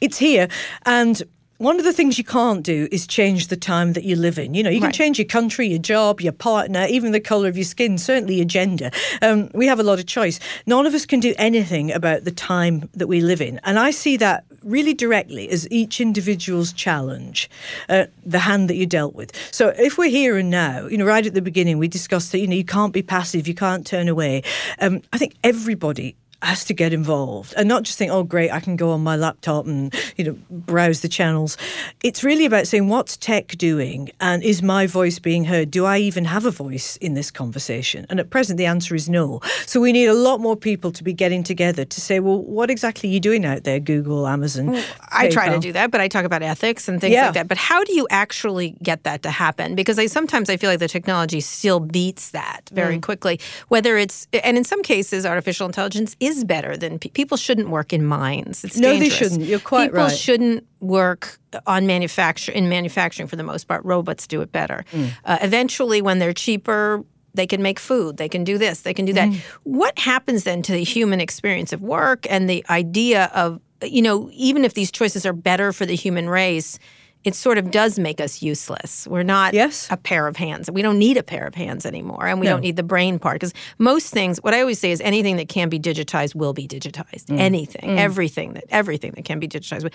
It's 0.00 0.18
here. 0.18 0.48
And 0.84 1.22
one 1.58 1.78
of 1.78 1.84
the 1.84 1.92
things 1.92 2.18
you 2.18 2.24
can't 2.24 2.62
do 2.62 2.86
is 2.92 3.06
change 3.06 3.48
the 3.48 3.56
time 3.56 3.94
that 3.94 4.04
you 4.04 4.14
live 4.14 4.38
in. 4.38 4.52
You 4.52 4.62
know, 4.62 4.68
you 4.68 4.80
can 4.80 4.92
change 4.92 5.18
your 5.18 5.26
country, 5.26 5.66
your 5.66 5.78
job, 5.78 6.20
your 6.20 6.32
partner, 6.32 6.86
even 6.90 7.12
the 7.12 7.20
colour 7.20 7.48
of 7.48 7.56
your 7.56 7.64
skin, 7.64 7.96
certainly 7.96 8.34
your 8.34 8.44
gender. 8.44 8.90
Um, 9.22 9.50
we 9.54 9.66
have 9.66 9.80
a 9.80 9.82
lot 9.82 9.98
of 9.98 10.04
choice. 10.04 10.38
None 10.66 10.84
of 10.84 10.92
us 10.92 11.06
can 11.06 11.18
do 11.18 11.34
anything 11.38 11.92
about 11.92 12.24
the 12.24 12.30
time 12.30 12.90
that 12.92 13.06
we 13.06 13.22
live 13.22 13.40
in. 13.40 13.58
And 13.64 13.78
I 13.78 13.90
see 13.90 14.18
that 14.18 14.44
really 14.62 14.92
directly 14.92 15.48
as 15.48 15.66
each 15.70 15.98
individual's 15.98 16.74
challenge, 16.74 17.48
uh, 17.88 18.06
the 18.24 18.40
hand 18.40 18.68
that 18.68 18.76
you 18.76 18.84
dealt 18.84 19.14
with. 19.14 19.32
So 19.50 19.68
if 19.78 19.96
we're 19.96 20.10
here 20.10 20.36
and 20.36 20.50
now, 20.50 20.86
you 20.88 20.98
know, 20.98 21.06
right 21.06 21.24
at 21.24 21.32
the 21.32 21.42
beginning, 21.42 21.78
we 21.78 21.88
discussed 21.88 22.32
that, 22.32 22.38
you 22.38 22.48
know, 22.48 22.56
you 22.56 22.64
can't 22.64 22.92
be 22.92 23.02
passive, 23.02 23.48
you 23.48 23.54
can't 23.54 23.86
turn 23.86 24.08
away. 24.08 24.42
Um, 24.78 25.00
I 25.12 25.18
think 25.18 25.36
everybody 25.42 26.16
has 26.46 26.64
to 26.64 26.74
get 26.74 26.92
involved 26.92 27.52
and 27.56 27.68
not 27.68 27.82
just 27.82 27.98
think, 27.98 28.12
oh, 28.12 28.22
great, 28.22 28.50
I 28.50 28.60
can 28.60 28.76
go 28.76 28.90
on 28.90 29.02
my 29.02 29.16
laptop 29.16 29.66
and 29.66 29.92
you 30.16 30.24
know 30.24 30.38
browse 30.50 31.00
the 31.00 31.08
channels. 31.08 31.56
It's 32.02 32.22
really 32.22 32.46
about 32.46 32.66
saying, 32.66 32.88
what's 32.88 33.16
tech 33.16 33.48
doing, 33.58 34.10
and 34.20 34.42
is 34.42 34.62
my 34.62 34.86
voice 34.86 35.18
being 35.18 35.44
heard? 35.44 35.70
Do 35.70 35.84
I 35.84 35.98
even 35.98 36.24
have 36.24 36.46
a 36.46 36.50
voice 36.50 36.96
in 36.98 37.14
this 37.14 37.30
conversation? 37.30 38.06
And 38.08 38.20
at 38.20 38.30
present, 38.30 38.58
the 38.58 38.66
answer 38.66 38.94
is 38.94 39.08
no. 39.08 39.40
So 39.66 39.80
we 39.80 39.92
need 39.92 40.06
a 40.06 40.14
lot 40.14 40.40
more 40.40 40.56
people 40.56 40.92
to 40.92 41.02
be 41.02 41.12
getting 41.12 41.42
together 41.42 41.84
to 41.84 42.00
say, 42.00 42.20
well, 42.20 42.42
what 42.42 42.70
exactly 42.70 43.10
are 43.10 43.12
you 43.12 43.20
doing 43.20 43.44
out 43.44 43.64
there, 43.64 43.80
Google, 43.80 44.26
Amazon? 44.26 44.66
Well, 44.66 44.84
I 45.10 45.28
try 45.28 45.48
to 45.48 45.58
do 45.58 45.72
that, 45.72 45.90
but 45.90 46.00
I 46.00 46.08
talk 46.08 46.24
about 46.24 46.42
ethics 46.42 46.88
and 46.88 47.00
things 47.00 47.14
yeah. 47.14 47.26
like 47.26 47.34
that. 47.34 47.48
But 47.48 47.58
how 47.58 47.82
do 47.82 47.94
you 47.94 48.06
actually 48.10 48.76
get 48.82 49.02
that 49.02 49.22
to 49.24 49.30
happen? 49.30 49.74
Because 49.74 49.98
I 49.98 50.06
sometimes 50.06 50.48
I 50.48 50.56
feel 50.56 50.70
like 50.70 50.78
the 50.78 50.88
technology 50.88 51.40
still 51.40 51.80
beats 51.80 52.30
that 52.30 52.70
very 52.72 52.98
mm. 52.98 53.02
quickly. 53.02 53.40
Whether 53.68 53.96
it's 53.96 54.28
and 54.44 54.56
in 54.56 54.64
some 54.64 54.82
cases, 54.82 55.26
artificial 55.26 55.66
intelligence 55.66 56.14
is 56.20 56.35
better 56.44 56.76
than 56.76 56.98
pe- 56.98 57.10
people 57.10 57.36
shouldn't 57.36 57.68
work 57.70 57.92
in 57.92 58.04
mines. 58.04 58.64
It's 58.64 58.76
no, 58.76 58.92
dangerous. 58.92 59.12
they 59.12 59.16
shouldn't. 59.16 59.42
You're 59.42 59.58
quite 59.58 59.86
people 59.86 59.98
right. 59.98 60.06
People 60.06 60.16
shouldn't 60.16 60.66
work 60.80 61.38
on 61.66 61.86
manufacture 61.86 62.52
in 62.52 62.68
manufacturing 62.68 63.28
for 63.28 63.36
the 63.36 63.42
most 63.42 63.64
part. 63.64 63.84
Robots 63.84 64.26
do 64.26 64.40
it 64.40 64.52
better. 64.52 64.84
Mm. 64.92 65.10
Uh, 65.24 65.38
eventually, 65.40 66.02
when 66.02 66.18
they're 66.18 66.32
cheaper, 66.32 67.04
they 67.34 67.46
can 67.46 67.62
make 67.62 67.78
food. 67.78 68.16
They 68.16 68.28
can 68.28 68.44
do 68.44 68.58
this. 68.58 68.80
They 68.80 68.94
can 68.94 69.04
do 69.04 69.12
that. 69.12 69.28
Mm. 69.28 69.38
What 69.64 69.98
happens 69.98 70.44
then 70.44 70.62
to 70.62 70.72
the 70.72 70.84
human 70.84 71.20
experience 71.20 71.72
of 71.72 71.82
work 71.82 72.26
and 72.28 72.48
the 72.48 72.64
idea 72.70 73.30
of 73.34 73.60
you 73.82 74.02
know 74.02 74.30
even 74.32 74.64
if 74.64 74.74
these 74.74 74.90
choices 74.90 75.26
are 75.26 75.32
better 75.32 75.72
for 75.72 75.86
the 75.86 75.96
human 75.96 76.28
race? 76.28 76.78
It 77.26 77.34
sort 77.34 77.58
of 77.58 77.72
does 77.72 77.98
make 77.98 78.20
us 78.20 78.40
useless. 78.40 79.04
We're 79.08 79.24
not 79.24 79.52
yes. 79.52 79.88
a 79.90 79.96
pair 79.96 80.28
of 80.28 80.36
hands. 80.36 80.70
We 80.70 80.80
don't 80.80 80.98
need 80.98 81.16
a 81.16 81.24
pair 81.24 81.44
of 81.44 81.56
hands 81.56 81.84
anymore, 81.84 82.24
and 82.28 82.38
we 82.38 82.46
no. 82.46 82.52
don't 82.52 82.60
need 82.60 82.76
the 82.76 82.84
brain 82.84 83.18
part 83.18 83.34
because 83.34 83.52
most 83.78 84.12
things. 84.12 84.38
What 84.42 84.54
I 84.54 84.60
always 84.60 84.78
say 84.78 84.92
is 84.92 85.00
anything 85.00 85.36
that 85.38 85.48
can 85.48 85.68
be 85.68 85.80
digitized 85.80 86.36
will 86.36 86.52
be 86.52 86.68
digitized. 86.68 87.24
Mm. 87.26 87.40
Anything, 87.40 87.90
mm. 87.90 87.98
everything 87.98 88.52
that 88.52 88.64
everything 88.68 89.10
that 89.16 89.24
can 89.24 89.40
be 89.40 89.48
digitized. 89.48 89.92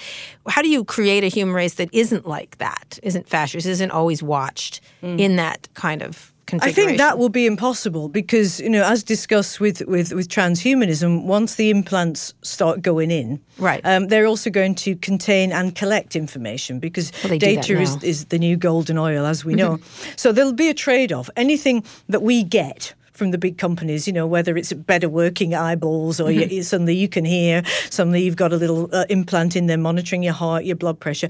How 0.50 0.62
do 0.62 0.68
you 0.68 0.84
create 0.84 1.24
a 1.24 1.28
human 1.28 1.56
race 1.56 1.76
that 1.76 1.90
isn't 1.94 2.28
like 2.28 2.58
that? 2.58 3.00
Isn't 3.02 3.30
fascist? 3.30 3.66
Isn't 3.66 3.92
always 3.92 4.22
watched 4.22 4.82
mm. 5.02 5.18
in 5.18 5.38
that 5.38 5.70
kind 5.74 6.02
of 6.02 6.31
I 6.62 6.72
think 6.72 6.98
that 6.98 7.18
will 7.18 7.30
be 7.30 7.46
impossible 7.46 8.10
because, 8.10 8.60
you 8.60 8.70
know, 8.70 8.84
as 8.84 9.04
discussed 9.04 9.60
with, 9.60 9.82
with, 9.88 10.14
with 10.14 10.28
transhumanism, 10.28 11.24
once 11.24 11.56
the 11.56 11.70
implants 11.70 12.34
start 12.42 12.82
going 12.82 13.12
in, 13.12 13.42
right, 13.58 13.82
um, 13.84 14.08
they're 14.08 14.26
also 14.26 14.50
going 14.50 14.76
to 14.76 14.96
contain 14.98 15.52
and 15.52 15.76
collect 15.76 16.16
information 16.16 16.80
because 16.80 17.12
well, 17.24 17.38
data 17.38 17.80
is, 17.80 18.04
is 18.04 18.26
the 18.26 18.40
new 18.40 18.58
golden 18.58 18.98
oil, 18.98 19.26
as 19.26 19.46
we 19.46 19.54
know. 19.54 19.80
so 20.16 20.32
there'll 20.32 20.54
be 20.54 20.70
a 20.70 20.74
trade 20.74 21.12
off. 21.12 21.30
Anything 21.36 21.84
that 22.10 22.22
we 22.22 22.44
get 22.44 22.94
from 23.14 23.32
the 23.32 23.38
big 23.38 23.58
companies, 23.58 24.08
you 24.08 24.14
know, 24.14 24.26
whether 24.26 24.58
it's 24.58 24.74
better 24.74 25.08
working 25.08 25.54
eyeballs 25.54 26.20
or 26.20 26.30
mm-hmm. 26.30 26.52
you, 26.52 26.64
suddenly 26.64 26.96
you 26.96 27.08
can 27.08 27.24
hear, 27.24 27.62
suddenly 27.90 28.24
you've 28.24 28.36
got 28.36 28.52
a 28.52 28.58
little 28.58 28.90
uh, 28.94 29.06
implant 29.10 29.56
in 29.56 29.68
there 29.68 29.78
monitoring 29.78 30.24
your 30.24 30.34
heart, 30.34 30.66
your 30.66 30.76
blood 30.76 31.00
pressure 31.00 31.30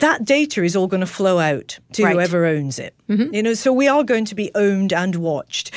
that 0.00 0.24
data 0.24 0.62
is 0.62 0.76
all 0.76 0.86
going 0.86 1.00
to 1.00 1.06
flow 1.06 1.38
out 1.38 1.78
to 1.92 2.04
right. 2.04 2.12
whoever 2.12 2.46
owns 2.46 2.78
it. 2.78 2.94
Mm-hmm. 3.08 3.34
You 3.34 3.42
know, 3.42 3.54
so 3.54 3.72
we 3.72 3.88
are 3.88 4.04
going 4.04 4.24
to 4.26 4.34
be 4.34 4.50
owned 4.54 4.92
and 4.92 5.16
watched 5.16 5.72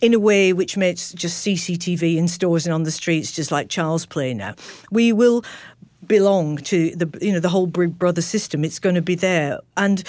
in 0.00 0.14
a 0.14 0.18
way 0.18 0.52
which 0.52 0.76
makes 0.76 1.12
just 1.12 1.46
CCTV 1.46 2.16
in 2.16 2.26
stores 2.26 2.66
and 2.66 2.72
on 2.72 2.84
the 2.84 2.90
streets 2.90 3.32
just 3.32 3.50
like 3.50 3.68
Charles 3.68 4.06
Play 4.06 4.34
now. 4.34 4.54
We 4.90 5.12
will 5.12 5.44
belong 6.06 6.56
to 6.58 6.94
the 6.96 7.08
you 7.20 7.32
know 7.32 7.40
the 7.40 7.48
whole 7.48 7.66
Big 7.66 7.98
Brother 7.98 8.22
system. 8.22 8.64
It's 8.64 8.78
going 8.78 8.94
to 8.96 9.02
be 9.02 9.14
there, 9.14 9.60
and 9.76 10.02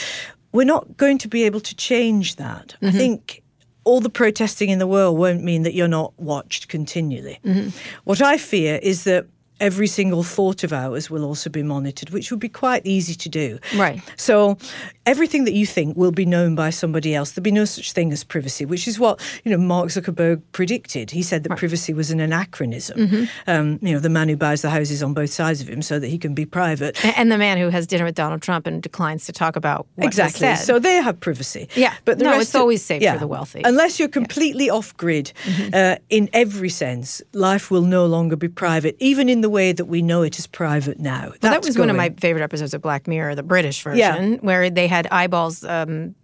we're 0.52 0.66
not 0.66 0.98
going 0.98 1.18
to 1.20 1.28
be 1.28 1.44
able 1.44 1.60
to 1.62 1.76
change 1.76 2.38
that. 2.38 2.76
Mm-hmm. 2.82 2.88
I 2.88 2.92
think 2.92 3.44
all 3.84 4.00
the 4.00 4.10
protesting 4.10 4.70
in 4.70 4.80
the 4.80 4.88
world 4.88 5.18
won't 5.18 5.44
mean 5.44 5.64
that 5.64 5.74
you're 5.74 5.88
not 5.88 6.14
watched 6.20 6.68
continually. 6.68 7.40
Mm-hmm. 7.44 7.70
What 8.04 8.22
I 8.22 8.38
fear 8.38 8.80
is 8.82 9.06
that 9.06 9.26
every 9.62 9.88
single 9.88 10.24
thought 10.24 10.64
of 10.64 10.74
ours 10.74 11.10
will 11.10 11.24
also 11.24 11.50
be 11.50 11.64
monitored, 11.64 12.10
which 12.10 12.32
would 12.32 12.40
be 12.40 12.50
quite 12.50 12.86
easy 12.86 13.16
to 13.16 13.30
do. 13.30 13.60
Right. 13.76 14.02
So 14.18 14.58
everything 15.06 15.46
that 15.46 15.54
you 15.54 15.66
think 15.66 15.96
will 15.96 16.12
be 16.12 16.26
known 16.26 16.56
by 16.56 16.70
somebody 16.70 17.16
else. 17.16 17.32
There'll 17.32 17.44
be 17.44 17.52
no 17.52 17.66
such 17.66 17.94
thing 17.94 18.12
as 18.12 18.24
privacy, 18.24 18.66
which 18.66 18.88
is 18.88 19.00
what 19.00 19.20
you 19.44 19.52
know 19.52 19.58
Mark 19.58 19.88
Zuckerberg 19.88 20.42
predicted. 20.52 21.12
He 21.12 21.24
said 21.24 21.44
that 21.44 21.52
right. 21.52 21.60
privacy 21.60 21.94
was 21.94 22.12
an 22.12 22.20
anachronism. 22.20 22.98
Mm-hmm. 23.00 23.24
Um, 23.48 23.80
you 23.82 23.94
know, 23.94 24.00
the 24.00 24.10
man 24.10 24.30
who 24.30 24.36
buys 24.36 24.62
the 24.62 24.70
houses 24.70 25.02
on 25.04 25.14
both 25.14 25.30
sides 25.30 25.62
of 25.62 25.70
him 25.70 25.82
so 25.82 26.00
that 26.00 26.08
he 26.08 26.18
can 26.18 26.34
be 26.34 26.46
private, 26.46 27.04
and 27.18 27.32
the 27.32 27.38
man 27.38 27.58
who 27.58 27.70
has 27.70 27.88
dinner 27.88 28.06
with 28.06 28.16
Donald 28.16 28.42
Trump 28.42 28.68
and 28.68 28.82
declines 28.82 29.26
to 29.26 29.32
talk 29.32 29.56
about 29.56 29.88
exactly. 29.98 30.56
So 30.56 30.80
they 30.80 30.96
have 30.96 31.20
privacy. 31.20 31.68
Yeah, 31.76 31.94
but 32.06 32.18
no, 32.18 32.40
it's 32.40 32.56
of, 32.56 32.62
always 32.62 32.84
safe 32.84 33.02
yeah, 33.02 33.14
for 33.14 33.20
the 33.20 33.28
wealthy. 33.28 33.62
Unless 33.64 34.00
you're 34.00 34.10
completely 34.10 34.68
yeah. 34.68 34.74
off 34.74 34.96
grid 34.98 35.34
mm-hmm. 35.44 35.70
uh, 35.74 35.96
in 36.10 36.30
every 36.34 36.70
sense, 36.70 37.22
life 37.34 37.72
will 37.72 37.84
no 37.84 38.06
longer 38.06 38.36
be 38.36 38.48
private, 38.48 38.96
even 39.00 39.30
in 39.30 39.42
the 39.42 39.50
way 39.52 39.72
that 39.72 39.86
we 39.86 40.02
know 40.02 40.24
it 40.24 40.40
is 40.40 40.48
private 40.48 41.00
now. 41.00 41.30
Well, 41.30 41.38
that 41.42 41.64
was 41.64 41.76
going. 41.76 41.88
one 41.88 41.90
of 41.92 41.98
my 41.98 42.10
favorite 42.20 42.44
episodes 42.44 42.74
of 42.74 42.82
Black 42.82 43.08
Mirror, 43.08 43.36
the 43.36 43.44
British 43.44 43.84
version, 43.84 44.00
yeah. 44.34 44.38
where 44.42 44.70
they 44.70 44.88
had 44.88 45.08
eyeballs 45.08 45.64
um, 45.64 46.16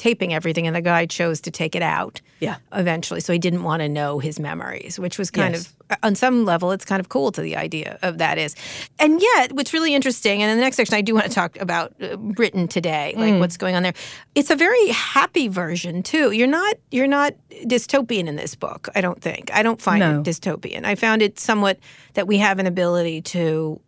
taping 0.00 0.32
everything, 0.32 0.66
and 0.66 0.74
the 0.74 0.80
guy 0.80 1.04
chose 1.04 1.42
to 1.42 1.50
take 1.50 1.76
it 1.76 1.82
out. 1.82 2.22
Yeah. 2.40 2.56
Eventually, 2.72 3.20
so 3.20 3.34
he 3.34 3.38
didn't 3.38 3.62
want 3.62 3.80
to 3.80 3.88
know 3.88 4.18
his 4.18 4.40
memories, 4.40 4.98
which 4.98 5.18
was 5.18 5.30
kind 5.30 5.54
yes. 5.54 5.66
of 5.90 5.98
on 6.02 6.14
some 6.14 6.46
level, 6.46 6.72
it's 6.72 6.86
kind 6.86 7.00
of 7.00 7.10
cool 7.10 7.30
to 7.32 7.42
the 7.42 7.54
idea 7.56 7.98
of 8.00 8.16
that 8.16 8.38
is. 8.38 8.56
And 8.98 9.20
yet, 9.20 9.52
what's 9.52 9.74
really 9.74 9.94
interesting, 9.94 10.42
and 10.42 10.50
in 10.50 10.56
the 10.56 10.62
next 10.62 10.76
section, 10.76 10.94
I 10.94 11.02
do 11.02 11.14
want 11.14 11.26
to 11.26 11.32
talk 11.32 11.60
about 11.60 11.92
uh, 12.00 12.16
Britain 12.16 12.66
today, 12.66 13.12
like 13.16 13.34
mm. 13.34 13.40
what's 13.40 13.58
going 13.58 13.74
on 13.74 13.82
there. 13.82 13.92
It's 14.34 14.50
a 14.50 14.56
very 14.56 14.88
happy 14.88 15.48
version 15.48 16.02
too. 16.02 16.30
You're 16.30 16.46
not 16.46 16.76
you're 16.90 17.06
not 17.06 17.34
dystopian 17.64 18.26
in 18.26 18.36
this 18.36 18.54
book. 18.54 18.88
I 18.94 19.02
don't 19.02 19.20
think. 19.20 19.52
I 19.52 19.62
don't 19.62 19.82
find 19.82 20.00
no. 20.00 20.20
it 20.20 20.24
dystopian. 20.24 20.84
I 20.84 20.94
found 20.94 21.20
it 21.20 21.38
somewhat 21.38 21.78
that 22.14 22.26
we 22.26 22.38
have 22.38 22.58
an 22.58 22.66
ability 22.66 23.20
to 23.22 23.78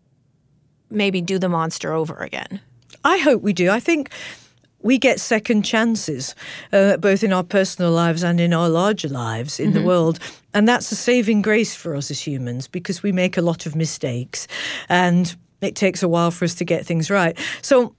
maybe 0.90 1.22
do 1.22 1.38
the 1.38 1.48
monster 1.48 1.94
over 1.94 2.16
again. 2.16 2.60
I 3.02 3.16
hope 3.16 3.40
we 3.40 3.54
do. 3.54 3.70
I 3.70 3.80
think 3.80 4.10
we 4.82 4.98
get 4.98 5.20
second 5.20 5.62
chances, 5.62 6.34
uh, 6.72 6.96
both 6.96 7.22
in 7.22 7.32
our 7.32 7.44
personal 7.44 7.90
lives 7.90 8.22
and 8.22 8.40
in 8.40 8.52
our 8.52 8.68
larger 8.68 9.08
lives 9.08 9.58
in 9.58 9.70
mm-hmm. 9.70 9.78
the 9.78 9.84
world. 9.84 10.18
And 10.54 10.68
that's 10.68 10.92
a 10.92 10.96
saving 10.96 11.42
grace 11.42 11.74
for 11.74 11.96
us 11.96 12.10
as 12.10 12.20
humans 12.20 12.68
because 12.68 13.02
we 13.02 13.12
make 13.12 13.36
a 13.36 13.42
lot 13.42 13.66
of 13.66 13.74
mistakes 13.74 14.46
and 14.88 15.34
it 15.60 15.76
takes 15.76 16.02
a 16.02 16.08
while 16.08 16.30
for 16.30 16.44
us 16.44 16.54
to 16.56 16.64
get 16.64 16.84
things 16.84 17.10
right. 17.10 17.38
So 17.62 17.94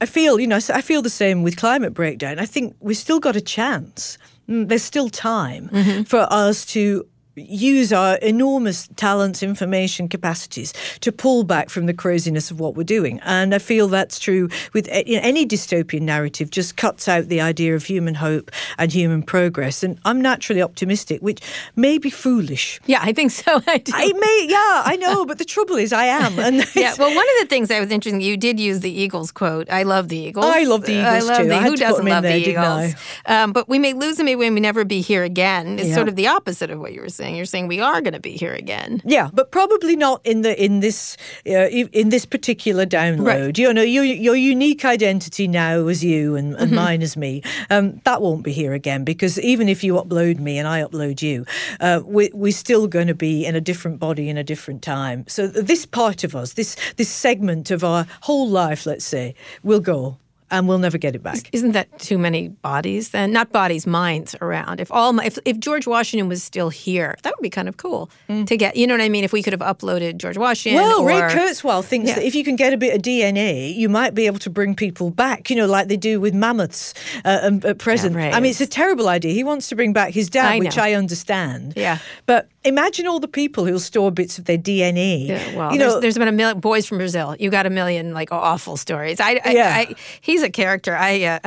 I 0.00 0.06
feel, 0.06 0.40
you 0.40 0.46
know, 0.46 0.60
I 0.72 0.80
feel 0.80 1.02
the 1.02 1.10
same 1.10 1.42
with 1.42 1.56
climate 1.56 1.92
breakdown. 1.92 2.38
I 2.38 2.46
think 2.46 2.74
we've 2.80 2.96
still 2.96 3.20
got 3.20 3.36
a 3.36 3.40
chance. 3.40 4.16
Mm, 4.48 4.68
there's 4.68 4.82
still 4.82 5.10
time 5.10 5.68
mm-hmm. 5.68 6.02
for 6.04 6.26
us 6.30 6.64
to 6.66 7.06
use 7.36 7.92
our 7.92 8.16
enormous 8.16 8.88
talents, 8.96 9.42
information, 9.42 10.08
capacities 10.08 10.72
to 11.00 11.12
pull 11.12 11.44
back 11.44 11.70
from 11.70 11.86
the 11.86 11.94
craziness 11.94 12.50
of 12.50 12.60
what 12.60 12.74
we're 12.74 12.84
doing. 12.84 13.20
And 13.20 13.54
I 13.54 13.58
feel 13.58 13.88
that's 13.88 14.18
true 14.18 14.48
with 14.72 14.88
any 14.90 15.46
dystopian 15.46 16.02
narrative, 16.02 16.50
just 16.50 16.76
cuts 16.76 17.08
out 17.08 17.28
the 17.28 17.40
idea 17.40 17.74
of 17.74 17.84
human 17.84 18.14
hope 18.14 18.50
and 18.78 18.92
human 18.92 19.22
progress. 19.22 19.82
And 19.82 19.98
I'm 20.04 20.20
naturally 20.20 20.62
optimistic, 20.62 21.20
which 21.20 21.40
may 21.76 21.98
be 21.98 22.10
foolish. 22.10 22.80
Yeah, 22.86 23.00
I 23.02 23.12
think 23.12 23.30
so. 23.30 23.62
I, 23.66 23.78
do. 23.78 23.92
I 23.94 24.12
may, 24.12 24.46
yeah, 24.48 24.82
I 24.84 24.96
know. 24.96 25.24
But 25.24 25.38
the 25.38 25.44
trouble 25.44 25.76
is, 25.76 25.92
I 25.92 26.04
am. 26.04 26.38
And 26.38 26.64
yeah, 26.74 26.94
well, 26.98 27.14
one 27.14 27.26
of 27.26 27.40
the 27.40 27.46
things 27.48 27.68
that 27.68 27.80
was 27.80 27.90
interesting, 27.90 28.20
you 28.20 28.36
did 28.36 28.58
use 28.58 28.80
the 28.80 28.90
Eagles 28.90 29.30
quote. 29.30 29.70
I 29.70 29.84
love 29.84 30.08
the 30.08 30.18
Eagles. 30.18 30.46
I 30.46 30.64
love 30.64 30.84
the 30.84 30.92
Eagles 30.92 31.06
I 31.06 31.20
love 31.20 31.38
too. 31.38 31.48
The, 31.48 31.56
I 31.56 31.62
who 31.62 31.76
doesn't 31.76 32.06
love 32.06 32.22
there, 32.22 32.32
the 32.32 32.50
Eagles? 32.50 32.94
Um, 33.26 33.52
but 33.52 33.68
we 33.68 33.78
may 33.78 33.92
lose 33.92 34.16
them, 34.16 34.26
we 34.26 34.50
may 34.50 34.60
never 34.60 34.84
be 34.84 35.00
here 35.00 35.22
again. 35.22 35.78
It's 35.78 35.88
yeah. 35.88 35.94
sort 35.94 36.08
of 36.08 36.16
the 36.16 36.26
opposite 36.26 36.70
of 36.70 36.80
what 36.80 36.92
you 36.92 37.00
were 37.00 37.08
saying. 37.08 37.19
You're 37.28 37.44
saying 37.44 37.68
we 37.68 37.80
are 37.80 38.00
going 38.00 38.14
to 38.14 38.20
be 38.20 38.32
here 38.32 38.54
again. 38.54 39.02
Yeah, 39.04 39.30
but 39.32 39.50
probably 39.50 39.96
not 39.96 40.20
in 40.24 40.42
the 40.42 40.62
in 40.62 40.80
this 40.80 41.16
uh, 41.46 41.68
in 41.68 42.10
this 42.10 42.26
particular 42.26 42.86
download. 42.86 43.46
Right. 43.46 43.58
You 43.58 43.72
know, 43.72 43.82
your 43.82 44.04
your 44.04 44.36
unique 44.36 44.84
identity 44.84 45.48
now 45.48 45.86
as 45.86 46.04
you 46.04 46.36
and, 46.36 46.54
and 46.54 46.66
mm-hmm. 46.66 46.74
mine 46.74 47.02
as 47.02 47.16
me. 47.16 47.42
Um, 47.70 48.00
that 48.04 48.22
won't 48.22 48.42
be 48.42 48.52
here 48.52 48.72
again 48.72 49.04
because 49.04 49.38
even 49.40 49.68
if 49.68 49.84
you 49.84 49.94
upload 49.94 50.38
me 50.38 50.58
and 50.58 50.66
I 50.66 50.82
upload 50.82 51.22
you, 51.22 51.44
uh, 51.80 52.00
we, 52.04 52.30
we're 52.32 52.52
still 52.52 52.86
going 52.86 53.08
to 53.08 53.14
be 53.14 53.44
in 53.44 53.54
a 53.54 53.60
different 53.60 53.98
body 53.98 54.28
in 54.28 54.36
a 54.36 54.44
different 54.44 54.82
time. 54.82 55.24
So 55.28 55.46
this 55.46 55.86
part 55.86 56.24
of 56.24 56.34
us, 56.34 56.54
this 56.54 56.76
this 56.96 57.08
segment 57.08 57.70
of 57.70 57.84
our 57.84 58.06
whole 58.22 58.48
life, 58.48 58.86
let's 58.86 59.04
say, 59.04 59.34
will 59.62 59.80
go 59.80 60.16
and 60.50 60.68
we'll 60.68 60.78
never 60.78 60.98
get 60.98 61.14
it 61.14 61.22
back. 61.22 61.48
Isn't 61.52 61.72
that 61.72 61.98
too 61.98 62.18
many 62.18 62.48
bodies 62.48 63.10
then? 63.10 63.32
Not 63.32 63.52
bodies, 63.52 63.86
minds 63.86 64.34
around. 64.40 64.80
If 64.80 64.90
all 64.90 65.12
my, 65.12 65.24
if, 65.24 65.38
if 65.44 65.58
George 65.58 65.86
Washington 65.86 66.28
was 66.28 66.42
still 66.42 66.70
here, 66.70 67.16
that 67.22 67.34
would 67.36 67.42
be 67.42 67.50
kind 67.50 67.68
of 67.68 67.76
cool 67.76 68.10
mm. 68.28 68.46
to 68.46 68.56
get. 68.56 68.76
You 68.76 68.86
know 68.86 68.94
what 68.94 69.00
I 69.00 69.08
mean? 69.08 69.24
If 69.24 69.32
we 69.32 69.42
could 69.42 69.52
have 69.52 69.60
uploaded 69.60 70.18
George 70.18 70.36
Washington. 70.36 70.82
Well, 70.82 71.00
or, 71.00 71.08
Ray 71.08 71.20
Kurzweil 71.20 71.84
thinks 71.84 72.08
yeah. 72.08 72.16
that 72.16 72.24
if 72.24 72.34
you 72.34 72.44
can 72.44 72.56
get 72.56 72.72
a 72.72 72.76
bit 72.76 72.94
of 72.94 73.02
DNA, 73.02 73.74
you 73.74 73.88
might 73.88 74.14
be 74.14 74.26
able 74.26 74.38
to 74.40 74.50
bring 74.50 74.74
people 74.74 75.10
back. 75.10 75.50
You 75.50 75.56
know, 75.56 75.66
like 75.66 75.88
they 75.88 75.96
do 75.96 76.20
with 76.20 76.34
mammoths 76.34 76.94
uh, 77.24 77.50
at 77.64 77.78
present. 77.78 78.14
Yeah, 78.16 78.36
I 78.36 78.40
mean, 78.40 78.50
it's 78.50 78.60
a 78.60 78.66
terrible 78.66 79.08
idea. 79.08 79.32
He 79.32 79.44
wants 79.44 79.68
to 79.68 79.76
bring 79.76 79.92
back 79.92 80.12
his 80.12 80.28
dad, 80.28 80.52
I 80.52 80.58
which 80.58 80.78
I 80.78 80.94
understand. 80.94 81.74
Yeah, 81.76 81.98
but 82.26 82.48
imagine 82.64 83.06
all 83.06 83.20
the 83.20 83.28
people 83.28 83.64
who'll 83.64 83.80
store 83.80 84.10
bits 84.10 84.38
of 84.38 84.44
their 84.44 84.58
DNA. 84.58 85.28
Yeah, 85.28 85.56
well, 85.56 85.72
you 85.72 85.78
know, 85.78 85.90
there's, 85.90 86.00
there's 86.02 86.18
been 86.18 86.28
a 86.28 86.32
million 86.32 86.60
boys 86.60 86.86
from 86.86 86.98
Brazil. 86.98 87.34
You 87.38 87.50
got 87.50 87.66
a 87.66 87.70
million 87.70 88.12
like 88.12 88.32
awful 88.32 88.76
stories. 88.76 89.20
I, 89.20 89.40
I, 89.44 89.50
yeah. 89.52 89.74
I, 89.76 89.94
he's 90.20 90.42
a 90.42 90.50
character. 90.50 90.94
I, 90.94 91.22
uh, 91.22 91.38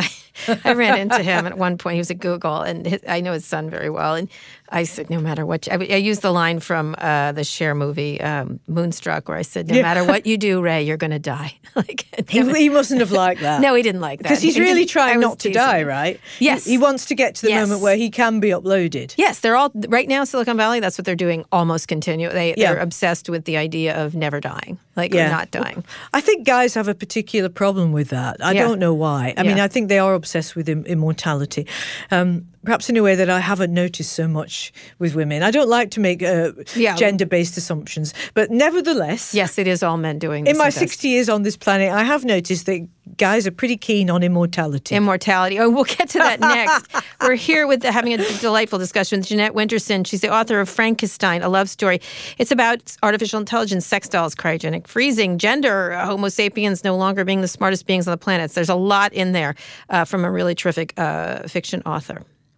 I 0.65 0.73
ran 0.73 0.99
into 0.99 1.21
him 1.21 1.45
at 1.45 1.57
one 1.57 1.77
point. 1.77 1.95
He 1.95 1.99
was 1.99 2.11
at 2.11 2.19
Google, 2.19 2.61
and 2.61 2.85
his, 2.85 3.01
I 3.07 3.21
know 3.21 3.33
his 3.33 3.45
son 3.45 3.69
very 3.69 3.89
well. 3.89 4.15
And 4.15 4.29
I 4.73 4.83
said, 4.83 5.09
no 5.11 5.19
matter 5.19 5.45
what, 5.45 5.67
you, 5.67 5.73
I, 5.73 5.75
I, 5.75 5.97
used 5.97 6.23
the 6.23 6.31
line 6.31 6.59
from 6.59 6.95
uh, 6.97 7.31
the 7.31 7.43
Cher 7.43 7.75
movie, 7.75 8.19
um, 8.19 8.59
Moonstruck, 8.67 9.29
where 9.29 9.37
I 9.37 9.43
said, 9.43 9.67
no 9.67 9.75
yeah. 9.75 9.83
matter 9.83 10.03
what 10.03 10.25
you 10.25 10.35
do, 10.49 10.61
Ray, 10.61 10.81
you're 10.81 10.97
going 10.97 11.11
to 11.11 11.19
die. 11.19 11.55
like 11.75 12.05
he, 12.29 12.41
he, 12.53 12.69
mustn't 12.69 12.99
have 12.99 13.11
liked 13.11 13.41
that. 13.41 13.61
no, 13.61 13.75
he 13.75 13.83
didn't 13.83 14.01
like 14.01 14.19
that 14.19 14.23
because 14.23 14.41
he's 14.41 14.59
really 14.59 14.85
trying 14.85 15.19
not 15.19 15.39
to 15.39 15.51
die, 15.51 15.83
right? 15.83 16.19
Yes, 16.39 16.65
he, 16.65 16.71
he, 16.71 16.77
wants 16.77 17.05
to 17.05 17.15
get 17.15 17.35
to 17.35 17.43
the 17.43 17.49
yes. 17.49 17.67
moment 17.67 17.81
where 17.81 17.95
he 17.95 18.09
can 18.09 18.39
be 18.39 18.49
uploaded. 18.49 19.13
Yes, 19.17 19.39
they're 19.39 19.55
all 19.55 19.71
right 19.87 20.07
now. 20.07 20.23
Silicon 20.23 20.57
Valley, 20.57 20.79
that's 20.79 20.97
what 20.97 21.05
they're 21.05 21.15
doing, 21.15 21.45
almost 21.51 21.87
continue. 21.87 22.29
They, 22.29 22.55
yeah. 22.57 22.73
They're 22.73 22.81
obsessed 22.81 23.29
with 23.29 23.45
the 23.45 23.57
idea 23.57 23.95
of 23.95 24.15
never 24.15 24.39
dying, 24.39 24.79
like 24.95 25.13
yeah. 25.13 25.29
not 25.29 25.51
dying. 25.51 25.83
I 26.13 26.21
think 26.21 26.45
guys 26.45 26.73
have 26.73 26.87
a 26.87 26.95
particular 26.95 27.49
problem 27.49 27.91
with 27.91 28.09
that. 28.09 28.43
I 28.43 28.53
yeah. 28.53 28.63
don't 28.63 28.79
know 28.79 28.93
why. 28.93 29.33
I 29.37 29.43
mean, 29.43 29.59
I 29.59 29.67
think 29.67 29.89
they 29.89 29.99
are 29.99 30.13
obsessed 30.13 30.55
with 30.55 30.69
Im- 30.69 30.85
immortality. 30.85 31.67
Um, 32.11 32.47
perhaps 32.63 32.89
in 32.89 32.97
a 32.97 33.03
way 33.03 33.15
that 33.15 33.29
I 33.29 33.39
haven't 33.39 33.73
noticed 33.73 34.13
so 34.13 34.27
much 34.27 34.73
with 34.99 35.15
women. 35.15 35.43
I 35.43 35.51
don't 35.51 35.69
like 35.69 35.91
to 35.91 35.99
make 35.99 36.23
uh, 36.23 36.51
yeah. 36.75 36.95
gender 36.95 37.25
based 37.25 37.57
assumptions, 37.57 38.13
but 38.33 38.51
nevertheless. 38.51 39.33
Yes, 39.33 39.57
it 39.57 39.67
is 39.67 39.83
all 39.83 39.97
men 39.97 40.19
doing 40.19 40.47
In 40.47 40.57
my 40.57 40.69
60 40.69 41.07
years 41.07 41.29
on 41.29 41.43
this 41.43 41.57
planet, 41.57 41.91
I 41.91 42.03
have 42.03 42.25
noticed 42.25 42.65
that 42.65 42.87
guys 43.17 43.45
are 43.45 43.51
pretty 43.51 43.77
keen 43.77 44.09
on 44.09 44.23
immortality. 44.23 44.95
Immortality. 44.95 45.59
Oh, 45.59 45.69
we'll 45.69 45.83
get 45.83 46.09
to 46.09 46.17
that 46.19 46.39
next. 46.39 46.87
We're 47.21 47.35
here 47.35 47.67
with 47.67 47.83
having 47.83 48.13
a 48.13 48.39
delightful 48.39 48.79
discussion 48.79 49.19
with 49.19 49.27
Jeanette 49.27 49.53
Winterson. 49.53 50.07
She's 50.07 50.21
the 50.21 50.33
author 50.33 50.59
of 50.59 50.69
Frankissstein, 50.69 51.43
a 51.43 51.49
love 51.49 51.69
story. 51.69 52.01
It's 52.37 52.51
about 52.51 52.95
artificial 53.03 53.39
intelligence, 53.39 53.85
sex 53.85 54.07
dolls, 54.07 54.35
cryogenic 54.35 54.87
freezing, 54.87 55.37
gender, 55.37 55.97
Homo 55.97 56.29
sapiens 56.29 56.83
no 56.83 56.95
longer 56.95 57.23
being 57.25 57.41
the 57.41 57.47
smartest 57.47 57.85
beings 57.85 58.07
on 58.07 58.11
the 58.11 58.17
planet. 58.17 58.51
There's 58.51 58.69
a 58.69 58.75
lot 58.75 59.13
in 59.13 59.31
there 59.33 59.55
uh, 59.89 60.05
from 60.05 60.25
a 60.25 60.31
really 60.31 60.55
terrific 60.55 60.93
uh, 60.97 61.47
fiction 61.47 61.81
author. 61.85 62.23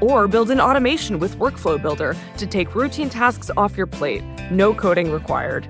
Or 0.00 0.28
build 0.28 0.50
an 0.50 0.60
automation 0.60 1.18
with 1.18 1.36
Workflow 1.38 1.80
Builder 1.80 2.16
to 2.38 2.46
take 2.46 2.74
routine 2.74 3.10
tasks 3.10 3.50
off 3.56 3.76
your 3.76 3.86
plate. 3.86 4.22
No 4.50 4.74
coding 4.74 5.10
required. 5.10 5.68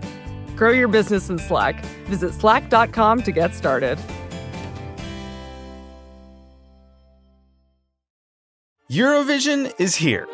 Grow 0.56 0.70
your 0.70 0.88
business 0.88 1.30
in 1.30 1.38
Slack. 1.38 1.84
Visit 2.06 2.32
slack.com 2.34 3.22
to 3.22 3.32
get 3.32 3.54
started. 3.54 3.98
Eurovision 8.90 9.72
is 9.80 9.96
here. 9.96 10.28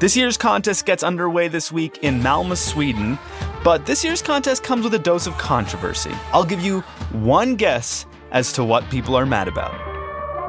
This 0.00 0.16
year's 0.16 0.36
contest 0.36 0.86
gets 0.86 1.04
underway 1.04 1.46
this 1.46 1.70
week 1.70 1.98
in 2.02 2.20
Malmö, 2.20 2.56
Sweden. 2.56 3.18
But 3.62 3.86
this 3.86 4.02
year's 4.02 4.22
contest 4.22 4.64
comes 4.64 4.84
with 4.84 4.94
a 4.94 4.98
dose 4.98 5.26
of 5.26 5.36
controversy. 5.36 6.10
I'll 6.32 6.44
give 6.44 6.60
you 6.62 6.80
one 7.12 7.54
guess 7.54 8.06
as 8.32 8.52
to 8.54 8.64
what 8.64 8.88
people 8.90 9.14
are 9.14 9.26
mad 9.26 9.46
about. 9.46 9.72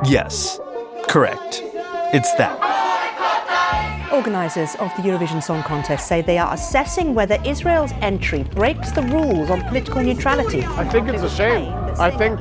Yes, 0.08 0.60
correct. 1.08 1.64
It's 2.14 2.34
that. 2.34 4.12
Organisers 4.12 4.76
of 4.76 4.94
the 4.98 5.04
Eurovision 5.04 5.42
Song 5.42 5.64
Contest 5.64 6.08
say 6.08 6.22
they 6.22 6.38
are 6.38 6.54
assessing 6.54 7.14
whether 7.14 7.38
Israel's 7.46 7.94
entry 8.02 8.44
breaks 8.44 8.92
the 8.92 9.02
rules 9.04 9.50
on 9.50 9.62
political 9.62 10.04
neutrality. 10.04 10.62
I 10.64 10.84
think 10.90 11.08
it's 11.08 11.24
a 11.24 11.30
shame. 11.30 11.74
I 11.98 12.12
think 12.12 12.38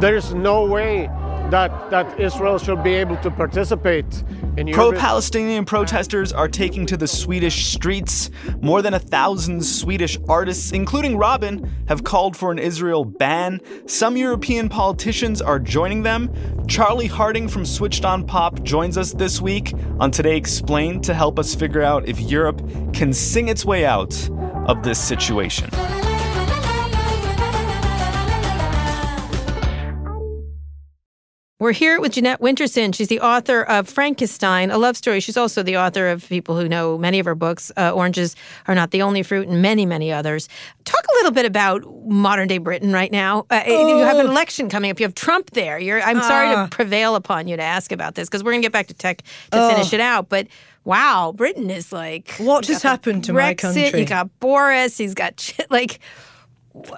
there's 0.00 0.34
no 0.34 0.66
way 0.66 1.08
that, 1.50 1.90
that 1.90 2.20
Israel 2.20 2.58
should 2.58 2.82
be 2.82 2.94
able 2.94 3.16
to 3.18 3.30
participate 3.30 4.22
in 4.56 4.70
Pro 4.70 4.92
Palestinian 4.92 5.64
protesters 5.64 6.30
are 6.30 6.48
taking 6.48 6.84
to 6.86 6.96
the 6.96 7.08
Swedish 7.08 7.66
streets. 7.68 8.30
More 8.60 8.82
than 8.82 8.92
a 8.92 8.98
thousand 8.98 9.64
Swedish 9.64 10.18
artists, 10.28 10.72
including 10.72 11.16
Robyn, 11.16 11.70
have 11.88 12.04
called 12.04 12.36
for 12.36 12.52
an 12.52 12.58
Israel 12.58 13.04
ban. 13.04 13.60
Some 13.86 14.16
European 14.16 14.68
politicians 14.68 15.40
are 15.40 15.58
joining 15.58 16.02
them. 16.02 16.30
Charlie 16.68 17.06
Harding 17.06 17.48
from 17.48 17.64
Switched 17.64 18.04
on 18.04 18.26
Pop 18.26 18.62
joins 18.62 18.98
us 18.98 19.12
this 19.12 19.40
week 19.40 19.72
on 19.98 20.10
Today 20.10 20.36
Explained 20.36 21.02
to 21.04 21.14
help 21.14 21.38
us 21.38 21.54
figure 21.54 21.82
out 21.82 22.06
if 22.06 22.20
Europe 22.20 22.60
can 22.92 23.12
sing 23.14 23.48
its 23.48 23.64
way 23.64 23.86
out 23.86 24.28
of 24.66 24.82
this 24.82 24.98
situation. 24.98 25.70
We're 31.62 31.70
here 31.70 32.00
with 32.00 32.14
Jeanette 32.14 32.40
Winterson. 32.40 32.92
She's 32.92 33.06
the 33.06 33.20
author 33.20 33.62
of 33.62 33.86
Frankissstein, 33.86 34.74
a 34.74 34.78
love 34.78 34.96
story. 34.96 35.20
She's 35.20 35.36
also 35.36 35.62
the 35.62 35.76
author 35.76 36.08
of 36.08 36.28
people 36.28 36.58
who 36.58 36.68
know 36.68 36.98
many 36.98 37.20
of 37.20 37.26
her 37.26 37.36
books, 37.36 37.70
uh, 37.76 37.92
Oranges 37.92 38.34
Are 38.66 38.74
Not 38.74 38.90
the 38.90 39.02
Only 39.02 39.22
Fruit, 39.22 39.46
and 39.46 39.62
many, 39.62 39.86
many 39.86 40.10
others. 40.10 40.48
Talk 40.84 41.04
a 41.08 41.14
little 41.18 41.30
bit 41.30 41.46
about 41.46 41.84
modern 42.04 42.48
day 42.48 42.58
Britain 42.58 42.92
right 42.92 43.12
now. 43.12 43.46
Uh, 43.48 43.62
oh. 43.64 43.96
You 43.96 44.04
have 44.04 44.18
an 44.18 44.26
election 44.26 44.70
coming 44.70 44.90
up. 44.90 44.98
You 44.98 45.06
have 45.06 45.14
Trump 45.14 45.50
there. 45.50 45.78
You're, 45.78 46.02
I'm 46.02 46.20
sorry 46.22 46.48
to 46.48 46.62
ah. 46.62 46.68
prevail 46.68 47.14
upon 47.14 47.46
you 47.46 47.56
to 47.56 47.62
ask 47.62 47.92
about 47.92 48.16
this 48.16 48.28
because 48.28 48.42
we're 48.42 48.50
going 48.50 48.62
to 48.62 48.66
get 48.66 48.72
back 48.72 48.88
to 48.88 48.94
tech 48.94 49.22
to 49.52 49.58
oh. 49.62 49.70
finish 49.70 49.92
it 49.92 50.00
out. 50.00 50.28
But 50.28 50.48
wow, 50.82 51.32
Britain 51.32 51.70
is 51.70 51.92
like. 51.92 52.32
What 52.38 52.66
has 52.66 52.82
happened 52.82 53.22
to 53.26 53.32
Brexit, 53.34 53.36
my 53.36 53.54
country? 53.54 54.00
You 54.00 54.04
got 54.04 54.40
Boris. 54.40 54.98
He's 54.98 55.14
got 55.14 55.54
like 55.70 56.00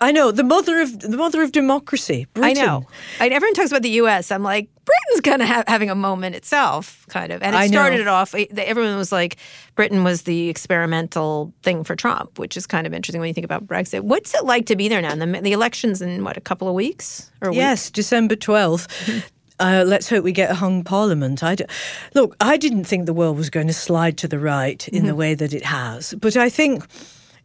I 0.00 0.12
know 0.12 0.30
the 0.30 0.44
mother 0.44 0.80
of 0.80 1.00
the 1.00 1.16
mother 1.16 1.42
of 1.42 1.52
democracy. 1.52 2.26
Britain. 2.34 2.58
I 2.58 2.64
know. 2.64 2.86
And 3.18 3.32
everyone 3.32 3.54
talks 3.54 3.70
about 3.70 3.82
the 3.82 3.90
U.S. 3.90 4.30
I'm 4.30 4.42
like 4.42 4.68
Britain's 4.84 5.20
kind 5.22 5.42
of 5.42 5.48
ha- 5.48 5.64
having 5.66 5.90
a 5.90 5.94
moment 5.94 6.36
itself, 6.36 7.06
kind 7.08 7.32
of. 7.32 7.42
And 7.42 7.56
it 7.56 7.58
I 7.58 7.66
started 7.66 8.00
it 8.00 8.06
off. 8.06 8.34
Everyone 8.34 8.96
was 8.96 9.10
like, 9.10 9.36
Britain 9.74 10.04
was 10.04 10.22
the 10.22 10.48
experimental 10.48 11.52
thing 11.62 11.84
for 11.84 11.96
Trump, 11.96 12.38
which 12.38 12.56
is 12.56 12.66
kind 12.66 12.86
of 12.86 12.94
interesting 12.94 13.20
when 13.20 13.28
you 13.28 13.34
think 13.34 13.44
about 13.44 13.66
Brexit. 13.66 14.02
What's 14.02 14.34
it 14.34 14.44
like 14.44 14.66
to 14.66 14.76
be 14.76 14.88
there 14.88 15.02
now? 15.02 15.12
And 15.12 15.22
the, 15.22 15.40
the 15.40 15.52
elections 15.52 16.00
in 16.00 16.22
what 16.22 16.36
a 16.36 16.40
couple 16.40 16.68
of 16.68 16.74
weeks 16.74 17.30
or 17.40 17.52
yes, 17.52 17.88
week? 17.88 17.94
December 17.94 18.36
twelfth. 18.36 19.30
Uh, 19.60 19.84
let's 19.86 20.08
hope 20.08 20.24
we 20.24 20.32
get 20.32 20.50
a 20.50 20.54
hung 20.54 20.82
parliament. 20.82 21.44
I 21.44 21.54
d- 21.54 21.64
look, 22.12 22.34
I 22.40 22.56
didn't 22.56 22.84
think 22.84 23.06
the 23.06 23.12
world 23.12 23.36
was 23.36 23.50
going 23.50 23.68
to 23.68 23.72
slide 23.72 24.18
to 24.18 24.28
the 24.28 24.40
right 24.40 24.86
in 24.88 24.94
mm-hmm. 24.94 25.06
the 25.06 25.14
way 25.14 25.34
that 25.34 25.52
it 25.52 25.64
has, 25.64 26.12
but 26.14 26.36
I 26.36 26.48
think 26.48 26.84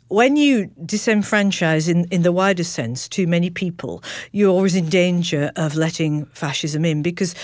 when 0.09 0.35
you 0.35 0.67
disenfranchise 0.83 1.87
in, 1.87 2.05
in 2.05 2.23
the 2.23 2.31
wider 2.31 2.63
sense 2.63 3.07
too 3.07 3.27
many 3.27 3.49
people, 3.49 4.03
you're 4.31 4.49
always 4.49 4.75
in 4.75 4.89
danger 4.89 5.51
of 5.55 5.75
letting 5.75 6.25
fascism 6.27 6.83
in 6.83 7.01
because 7.01 7.35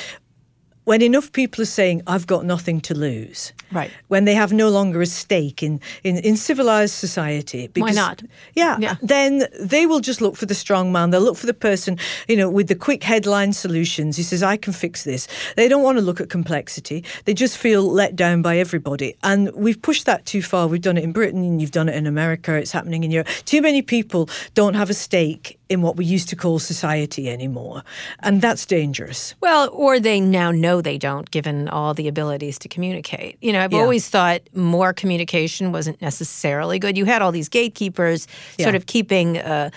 when 0.86 1.01
enough 1.01 1.31
people 1.31 1.61
are 1.61 1.65
saying, 1.65 2.01
I've 2.07 2.25
got 2.25 2.45
nothing 2.45 2.79
to 2.81 2.93
lose, 2.93 3.53
right? 3.71 3.91
When 4.07 4.25
they 4.25 4.33
have 4.33 4.53
no 4.53 4.69
longer 4.69 5.01
a 5.01 5.05
stake 5.05 5.61
in, 5.61 5.81
in, 6.03 6.17
in 6.17 6.38
civilized 6.38 6.93
society. 6.93 7.67
Because, 7.67 7.95
Why 7.95 8.01
not? 8.01 8.23
Yeah, 8.53 8.77
yeah. 8.79 8.95
Then 9.01 9.47
they 9.59 9.86
will 9.86 9.99
just 9.99 10.21
look 10.21 10.36
for 10.36 10.45
the 10.45 10.55
strong 10.55 10.91
man. 10.91 11.09
They'll 11.09 11.21
look 11.21 11.38
for 11.38 11.47
the 11.47 11.53
person, 11.53 11.97
you 12.27 12.38
know, 12.38 12.49
with 12.49 12.67
the 12.67 12.75
quick 12.75 13.03
headline 13.03 13.53
solutions. 13.53 14.15
He 14.15 14.23
says, 14.23 14.41
I 14.43 14.57
can 14.57 14.73
fix 14.73 15.03
this. 15.03 15.27
They 15.55 15.67
don't 15.67 15.83
want 15.83 15.97
to 15.97 16.03
look 16.03 16.21
at 16.21 16.29
complexity. 16.29 17.03
They 17.25 17.33
just 17.33 17.57
feel 17.57 17.91
let 17.91 18.15
down 18.15 18.41
by 18.41 18.57
everybody. 18.57 19.17
And 19.23 19.51
we've 19.53 19.81
pushed 19.81 20.05
that 20.05 20.25
too 20.25 20.41
far. 20.41 20.67
We've 20.67 20.81
done 20.81 20.97
it 20.97 21.03
in 21.03 21.11
Britain, 21.11 21.59
you've 21.59 21.71
done 21.71 21.89
it 21.89 21.95
in 21.95 22.07
America, 22.07 22.55
it's 22.55 22.71
happening 22.71 23.03
in 23.03 23.11
Europe. 23.11 23.27
Too 23.45 23.61
many 23.61 23.81
people 23.81 24.29
don't 24.53 24.75
have 24.75 24.89
a 24.89 24.93
stake 24.93 25.59
in 25.70 25.82
what 25.82 25.95
we 25.95 26.05
used 26.05 26.30
to 26.30 26.36
call 26.36 26.59
society 26.59 27.30
anymore. 27.30 27.84
And 28.20 28.41
that's 28.41 28.66
dangerous. 28.66 29.36
Well, 29.41 29.70
or 29.72 29.99
they 29.99 30.20
now 30.20 30.51
know 30.51 30.82
they 30.82 30.97
don't, 30.97 31.30
given 31.32 31.68
all 31.70 31.93
the 31.93 32.07
abilities 32.07 32.59
to 32.59 32.68
communicate. 32.68 33.38
You 33.41 33.53
know, 33.53 33.63
I've 33.63 33.74
yeah. 33.74 33.80
always 33.80 34.07
thought 34.07 34.41
more 34.53 34.93
communication 34.93 35.72
wasn't 35.72 36.01
necessarily 36.01 36.80
good. 36.80 36.97
You 36.97 37.05
had 37.05 37.22
all 37.22 37.32
these 37.32 37.49
gatekeepers 37.49 38.28
yeah. 38.57 38.66
sort 38.66 38.76
of 38.76 38.86
keeping. 38.86 39.39
Uh, 39.39 39.70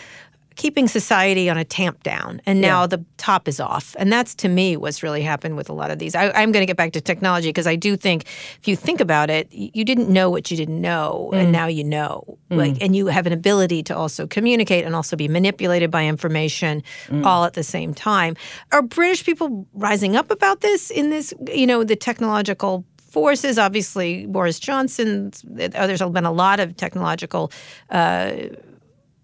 keeping 0.58 0.88
society 0.88 1.48
on 1.48 1.56
a 1.56 1.64
tamp 1.64 2.02
down 2.02 2.42
and 2.44 2.60
now 2.60 2.80
yeah. 2.80 2.86
the 2.88 3.04
top 3.16 3.46
is 3.46 3.60
off 3.60 3.94
and 3.96 4.12
that's 4.12 4.34
to 4.34 4.48
me 4.48 4.76
what's 4.76 5.04
really 5.04 5.22
happened 5.22 5.56
with 5.56 5.70
a 5.70 5.72
lot 5.72 5.88
of 5.88 6.00
these 6.00 6.16
I, 6.16 6.42
am 6.42 6.50
going 6.50 6.62
to 6.62 6.66
get 6.66 6.76
back 6.76 6.92
to 6.92 7.00
technology 7.00 7.48
because 7.48 7.68
i 7.68 7.76
do 7.76 7.96
think 7.96 8.24
if 8.60 8.66
you 8.66 8.74
think 8.74 9.00
about 9.00 9.30
it 9.30 9.46
you 9.52 9.84
didn't 9.84 10.08
know 10.08 10.28
what 10.28 10.50
you 10.50 10.56
didn't 10.56 10.80
know 10.80 11.30
mm. 11.32 11.40
and 11.40 11.52
now 11.52 11.68
you 11.68 11.84
know 11.84 12.38
mm. 12.50 12.56
like 12.56 12.82
and 12.82 12.96
you 12.96 13.06
have 13.06 13.24
an 13.24 13.32
ability 13.32 13.84
to 13.84 13.96
also 13.96 14.26
communicate 14.26 14.84
and 14.84 14.96
also 14.96 15.14
be 15.14 15.28
manipulated 15.28 15.92
by 15.92 16.04
information 16.04 16.82
mm. 17.06 17.24
all 17.24 17.44
at 17.44 17.54
the 17.54 17.62
same 17.62 17.94
time 17.94 18.36
are 18.72 18.82
british 18.82 19.24
people 19.24 19.64
rising 19.74 20.16
up 20.16 20.28
about 20.28 20.60
this 20.60 20.90
in 20.90 21.10
this 21.10 21.32
you 21.54 21.68
know 21.68 21.84
the 21.84 21.96
technological 21.96 22.84
forces. 23.08 23.58
Obviously, 23.58 24.26
Boris 24.26 24.58
Johnson. 24.58 25.32
There's 25.42 26.02
been 26.02 26.26
a 26.26 26.30
lot 26.30 26.60
of 26.60 26.76
technological 26.76 27.50
uh, 27.90 28.32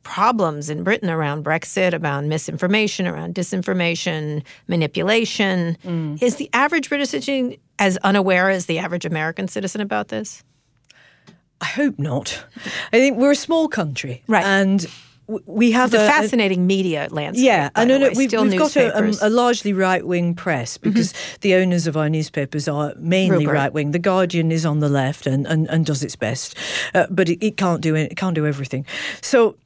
problems 0.04 0.70
in 0.70 0.84
Britain 0.84 1.10
around 1.10 1.44
Brexit, 1.44 2.00
around 2.00 2.28
misinformation, 2.28 3.06
around 3.06 3.34
disinformation, 3.34 4.42
manipulation. 4.68 5.76
Mm. 5.84 6.22
Is 6.22 6.36
the 6.36 6.48
average 6.52 6.88
British 6.88 7.08
citizen 7.08 7.56
as 7.78 7.96
unaware 7.98 8.50
as 8.50 8.66
the 8.66 8.78
average 8.78 9.04
American 9.04 9.48
citizen 9.48 9.80
about 9.80 10.08
this? 10.08 10.44
I 11.60 11.66
hope 11.66 11.98
not. 11.98 12.44
I 12.92 12.98
think 12.98 13.18
we're 13.18 13.32
a 13.32 13.36
small 13.36 13.68
country. 13.68 14.22
Right. 14.28 14.44
And 14.44 14.86
we 15.26 15.72
have 15.72 15.94
a, 15.94 15.96
a 15.96 16.06
fascinating 16.06 16.60
a, 16.60 16.64
media 16.64 17.08
landscape. 17.10 17.46
Yeah, 17.46 17.70
I 17.74 17.84
know. 17.86 17.98
We've, 17.98 18.16
we've 18.16 18.30
got 18.30 18.76
a, 18.76 19.26
a, 19.26 19.30
largely 19.30 19.72
right 19.72 20.06
wing 20.06 20.34
press 20.34 20.76
mm-hmm. 20.76 20.90
because 20.90 21.12
mm-hmm. 21.12 21.36
the 21.40 21.54
owners 21.54 21.86
of 21.86 21.96
our 21.96 22.10
newspapers 22.10 22.68
are 22.68 22.92
mainly 22.98 23.46
right 23.46 23.72
wing. 23.72 23.92
The 23.92 23.98
Guardian 23.98 24.52
is 24.52 24.66
on 24.66 24.80
the 24.80 24.88
left 24.88 25.26
and, 25.26 25.46
and, 25.46 25.68
and 25.70 25.86
does 25.86 26.02
its 26.02 26.16
best, 26.16 26.56
uh, 26.94 27.06
but 27.10 27.30
it, 27.30 27.44
it, 27.44 27.56
can't 27.56 27.80
do 27.80 27.94
it, 27.94 28.12
it 28.12 28.16
can't 28.16 28.34
do 28.34 28.46
everything. 28.46 28.84
So 29.22 29.56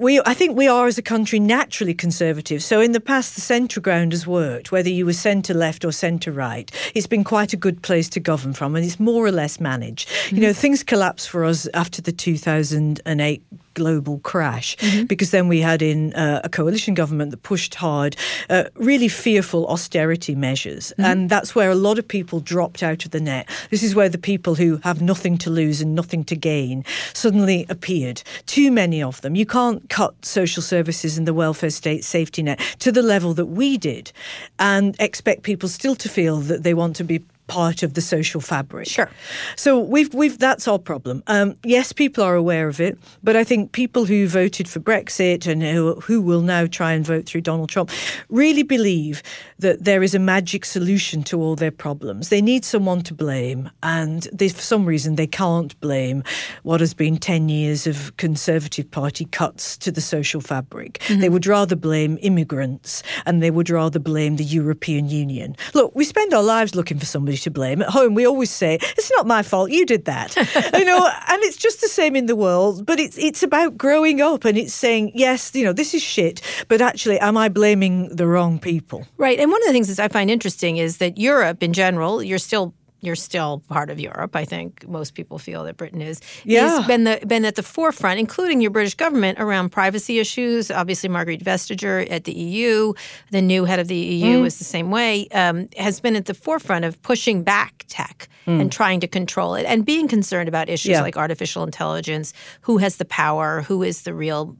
we, 0.00 0.18
I 0.24 0.32
think 0.32 0.56
we 0.56 0.66
are 0.66 0.86
as 0.86 0.96
a 0.96 1.02
country 1.02 1.38
naturally 1.38 1.92
conservative. 1.92 2.62
So 2.62 2.80
in 2.80 2.92
the 2.92 3.00
past, 3.00 3.34
the 3.34 3.42
centre 3.42 3.80
ground 3.80 4.12
has 4.12 4.26
worked, 4.26 4.72
whether 4.72 4.88
you 4.88 5.04
were 5.04 5.12
centre 5.12 5.52
left 5.52 5.84
or 5.84 5.92
centre 5.92 6.32
right. 6.32 6.70
It's 6.94 7.06
been 7.06 7.22
quite 7.22 7.52
a 7.52 7.56
good 7.56 7.82
place 7.82 8.08
to 8.10 8.20
govern 8.20 8.54
from, 8.54 8.74
and 8.74 8.84
it's 8.84 8.98
more 8.98 9.26
or 9.26 9.30
less 9.30 9.60
managed. 9.60 10.08
Mm-hmm. 10.08 10.36
You 10.36 10.42
know, 10.42 10.52
things 10.54 10.82
collapsed 10.82 11.28
for 11.28 11.44
us 11.44 11.68
after 11.74 12.00
the 12.00 12.12
2008 12.12 13.42
global 13.74 14.18
crash 14.20 14.76
mm-hmm. 14.76 15.04
because 15.04 15.30
then 15.30 15.48
we 15.48 15.60
had 15.60 15.82
in 15.82 16.12
uh, 16.14 16.40
a 16.44 16.48
coalition 16.48 16.94
government 16.94 17.30
that 17.30 17.42
pushed 17.42 17.74
hard 17.74 18.16
uh, 18.48 18.64
really 18.74 19.08
fearful 19.08 19.66
austerity 19.66 20.34
measures 20.34 20.92
mm-hmm. 20.92 21.04
and 21.04 21.30
that's 21.30 21.54
where 21.54 21.70
a 21.70 21.74
lot 21.74 21.98
of 21.98 22.06
people 22.06 22.40
dropped 22.40 22.82
out 22.82 23.04
of 23.04 23.10
the 23.10 23.20
net 23.20 23.48
this 23.70 23.82
is 23.82 23.94
where 23.94 24.08
the 24.08 24.18
people 24.18 24.54
who 24.54 24.78
have 24.78 25.00
nothing 25.00 25.38
to 25.38 25.50
lose 25.50 25.80
and 25.80 25.94
nothing 25.94 26.24
to 26.24 26.36
gain 26.36 26.84
suddenly 27.12 27.66
appeared 27.68 28.22
too 28.46 28.70
many 28.70 29.02
of 29.02 29.20
them 29.20 29.34
you 29.34 29.46
can't 29.46 29.88
cut 29.88 30.14
social 30.24 30.62
services 30.62 31.18
and 31.18 31.26
the 31.26 31.34
welfare 31.34 31.70
state 31.70 32.04
safety 32.04 32.42
net 32.42 32.58
to 32.78 32.90
the 32.90 33.02
level 33.02 33.34
that 33.34 33.46
we 33.46 33.76
did 33.78 34.12
and 34.58 34.96
expect 34.98 35.42
people 35.42 35.68
still 35.68 35.94
to 35.94 36.08
feel 36.08 36.38
that 36.38 36.62
they 36.62 36.74
want 36.74 36.96
to 36.96 37.04
be 37.04 37.22
part 37.50 37.82
of 37.82 37.92
the 37.94 38.00
social 38.00 38.40
fabric. 38.40 38.86
Sure. 38.88 39.10
So 39.56 39.78
we've 39.78 40.14
we've 40.14 40.38
that's 40.38 40.68
our 40.68 40.78
problem. 40.78 41.22
Um, 41.26 41.56
yes, 41.64 41.92
people 41.92 42.22
are 42.24 42.36
aware 42.36 42.68
of 42.68 42.80
it, 42.80 42.96
but 43.22 43.34
I 43.34 43.44
think 43.44 43.72
people 43.72 44.04
who 44.06 44.28
voted 44.28 44.68
for 44.68 44.80
Brexit 44.80 45.46
and 45.46 45.62
who, 45.62 45.96
who 46.06 46.22
will 46.22 46.42
now 46.42 46.66
try 46.66 46.92
and 46.92 47.04
vote 47.04 47.26
through 47.26 47.42
Donald 47.42 47.68
Trump 47.68 47.90
really 48.28 48.62
believe 48.62 49.22
that 49.58 49.84
there 49.84 50.02
is 50.02 50.14
a 50.14 50.18
magic 50.18 50.64
solution 50.64 51.22
to 51.24 51.40
all 51.42 51.56
their 51.56 51.72
problems. 51.72 52.28
They 52.28 52.42
need 52.42 52.64
someone 52.64 53.02
to 53.02 53.14
blame, 53.14 53.70
and 53.82 54.28
they, 54.32 54.48
for 54.48 54.62
some 54.62 54.84
reason 54.86 55.16
they 55.16 55.26
can't 55.26 55.78
blame 55.80 56.22
what 56.62 56.80
has 56.80 56.94
been 56.94 57.18
ten 57.18 57.48
years 57.48 57.86
of 57.86 58.16
Conservative 58.16 58.90
Party 58.90 59.24
cuts 59.24 59.76
to 59.78 59.90
the 59.90 60.00
social 60.00 60.40
fabric. 60.40 60.98
Mm-hmm. 61.00 61.20
They 61.20 61.28
would 61.28 61.46
rather 61.46 61.76
blame 61.76 62.18
immigrants, 62.22 63.02
and 63.26 63.42
they 63.42 63.50
would 63.50 63.70
rather 63.70 63.98
blame 63.98 64.36
the 64.36 64.44
European 64.44 65.08
Union. 65.08 65.56
Look, 65.74 65.94
we 65.94 66.04
spend 66.04 66.32
our 66.32 66.42
lives 66.42 66.74
looking 66.74 66.98
for 66.98 67.06
somebody 67.06 67.39
to 67.42 67.50
blame. 67.50 67.82
At 67.82 67.90
home, 67.90 68.14
we 68.14 68.26
always 68.26 68.50
say, 68.50 68.78
it's 68.80 69.10
not 69.16 69.26
my 69.26 69.42
fault, 69.42 69.70
you 69.70 69.86
did 69.86 70.04
that. 70.04 70.36
you 70.74 70.84
know, 70.84 71.10
and 71.28 71.42
it's 71.42 71.56
just 71.56 71.80
the 71.80 71.88
same 71.88 72.16
in 72.16 72.26
the 72.26 72.36
world, 72.36 72.86
but 72.86 72.98
it's, 72.98 73.18
it's 73.18 73.42
about 73.42 73.76
growing 73.76 74.20
up 74.20 74.44
and 74.44 74.56
it's 74.56 74.74
saying, 74.74 75.12
yes, 75.14 75.54
you 75.54 75.64
know, 75.64 75.72
this 75.72 75.94
is 75.94 76.02
shit, 76.02 76.40
but 76.68 76.80
actually, 76.80 77.18
am 77.18 77.36
I 77.36 77.48
blaming 77.48 78.14
the 78.14 78.26
wrong 78.26 78.58
people? 78.58 79.06
Right. 79.16 79.38
And 79.38 79.50
one 79.50 79.62
of 79.62 79.66
the 79.66 79.72
things 79.72 79.94
that 79.94 80.02
I 80.02 80.08
find 80.08 80.30
interesting 80.30 80.76
is 80.78 80.98
that 80.98 81.18
Europe 81.18 81.62
in 81.62 81.72
general, 81.72 82.22
you're 82.22 82.38
still 82.38 82.74
you're 83.00 83.16
still 83.16 83.62
part 83.68 83.90
of 83.90 83.98
Europe. 83.98 84.36
I 84.36 84.44
think 84.44 84.86
most 84.88 85.14
people 85.14 85.38
feel 85.38 85.64
that 85.64 85.76
Britain 85.76 86.02
is. 86.02 86.20
Yeah. 86.44 86.68
Has 86.68 86.86
been 86.86 87.04
the 87.04 87.20
been 87.26 87.44
at 87.44 87.56
the 87.56 87.62
forefront, 87.62 88.18
including 88.18 88.60
your 88.60 88.70
British 88.70 88.94
government, 88.94 89.38
around 89.40 89.70
privacy 89.70 90.18
issues. 90.18 90.70
Obviously, 90.70 91.08
Margrethe 91.08 91.42
Vestager 91.42 92.10
at 92.10 92.24
the 92.24 92.32
EU, 92.32 92.92
the 93.30 93.42
new 93.42 93.64
head 93.64 93.78
of 93.78 93.88
the 93.88 93.96
EU, 93.96 94.42
mm. 94.42 94.46
is 94.46 94.58
the 94.58 94.64
same 94.64 94.90
way. 94.90 95.28
Um, 95.28 95.68
has 95.76 96.00
been 96.00 96.16
at 96.16 96.26
the 96.26 96.34
forefront 96.34 96.84
of 96.84 97.00
pushing 97.02 97.42
back 97.42 97.84
tech 97.88 98.28
mm. 98.46 98.60
and 98.60 98.70
trying 98.70 99.00
to 99.00 99.08
control 99.08 99.54
it, 99.54 99.64
and 99.64 99.84
being 99.84 100.08
concerned 100.08 100.48
about 100.48 100.68
issues 100.68 100.90
yeah. 100.90 101.02
like 101.02 101.16
artificial 101.16 101.62
intelligence. 101.62 102.32
Who 102.62 102.78
has 102.78 102.96
the 102.96 103.04
power? 103.04 103.62
Who 103.62 103.82
is 103.82 104.02
the 104.02 104.14
real 104.14 104.56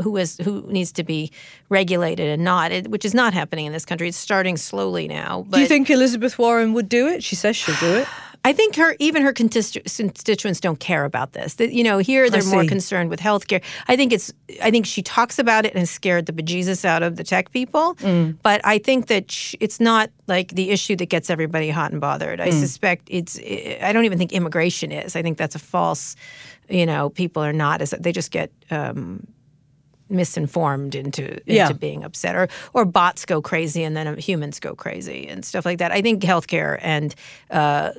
who 0.00 0.16
is 0.16 0.38
who 0.38 0.62
needs 0.68 0.92
to 0.92 1.04
be 1.04 1.30
regulated 1.68 2.28
and 2.28 2.44
not, 2.44 2.72
it, 2.72 2.88
which 2.88 3.04
is 3.04 3.14
not 3.14 3.34
happening 3.34 3.66
in 3.66 3.72
this 3.72 3.84
country. 3.84 4.08
It's 4.08 4.16
starting 4.16 4.56
slowly 4.56 5.08
now. 5.08 5.46
do 5.50 5.60
you 5.60 5.66
think 5.66 5.90
Elizabeth 5.90 6.38
Warren 6.38 6.72
would 6.72 6.88
do 6.88 7.08
it? 7.08 7.22
She 7.22 7.36
says 7.36 7.56
she'll 7.56 7.76
do 7.76 7.96
it. 7.96 8.08
I 8.44 8.52
think 8.52 8.74
her 8.74 8.96
even 8.98 9.22
her 9.22 9.32
constituents 9.32 10.60
don't 10.60 10.80
care 10.80 11.04
about 11.04 11.32
this. 11.32 11.54
That 11.54 11.72
you 11.72 11.84
know, 11.84 11.98
here 11.98 12.28
they're 12.28 12.42
more 12.44 12.64
concerned 12.64 13.08
with 13.08 13.20
healthcare. 13.20 13.62
I 13.86 13.94
think 13.94 14.12
it's 14.12 14.32
I 14.60 14.70
think 14.70 14.84
she 14.84 15.00
talks 15.00 15.38
about 15.38 15.64
it 15.64 15.74
and 15.76 15.88
scared 15.88 16.26
the 16.26 16.32
bejesus 16.32 16.84
out 16.84 17.04
of 17.04 17.16
the 17.16 17.22
tech 17.22 17.52
people. 17.52 17.94
Mm. 17.96 18.36
But 18.42 18.60
I 18.64 18.78
think 18.78 19.06
that 19.06 19.30
she, 19.30 19.56
it's 19.60 19.78
not 19.78 20.10
like 20.26 20.54
the 20.56 20.70
issue 20.70 20.96
that 20.96 21.06
gets 21.06 21.30
everybody 21.30 21.70
hot 21.70 21.92
and 21.92 22.00
bothered. 22.00 22.40
I 22.40 22.48
mm. 22.48 22.60
suspect 22.60 23.06
it's. 23.06 23.38
I 23.80 23.92
don't 23.92 24.04
even 24.04 24.18
think 24.18 24.32
immigration 24.32 24.90
is. 24.90 25.14
I 25.14 25.22
think 25.22 25.38
that's 25.38 25.54
a 25.54 25.60
false. 25.60 26.16
You 26.68 26.86
know, 26.86 27.10
people 27.10 27.44
are 27.44 27.52
not 27.52 27.80
as 27.80 27.90
they 27.90 28.12
just 28.12 28.32
get. 28.32 28.50
Um, 28.70 29.24
misinformed 30.08 30.94
into 30.94 31.32
into 31.32 31.52
yeah. 31.52 31.72
being 31.72 32.04
upset 32.04 32.34
or 32.34 32.48
or 32.74 32.84
bots 32.84 33.24
go 33.24 33.40
crazy 33.40 33.82
and 33.82 33.96
then 33.96 34.16
humans 34.18 34.60
go 34.60 34.74
crazy 34.74 35.26
and 35.28 35.44
stuff 35.44 35.64
like 35.64 35.78
that. 35.78 35.92
I 35.92 36.02
think 36.02 36.22
healthcare 36.22 36.78
and 36.82 37.14
uh, 37.50 37.92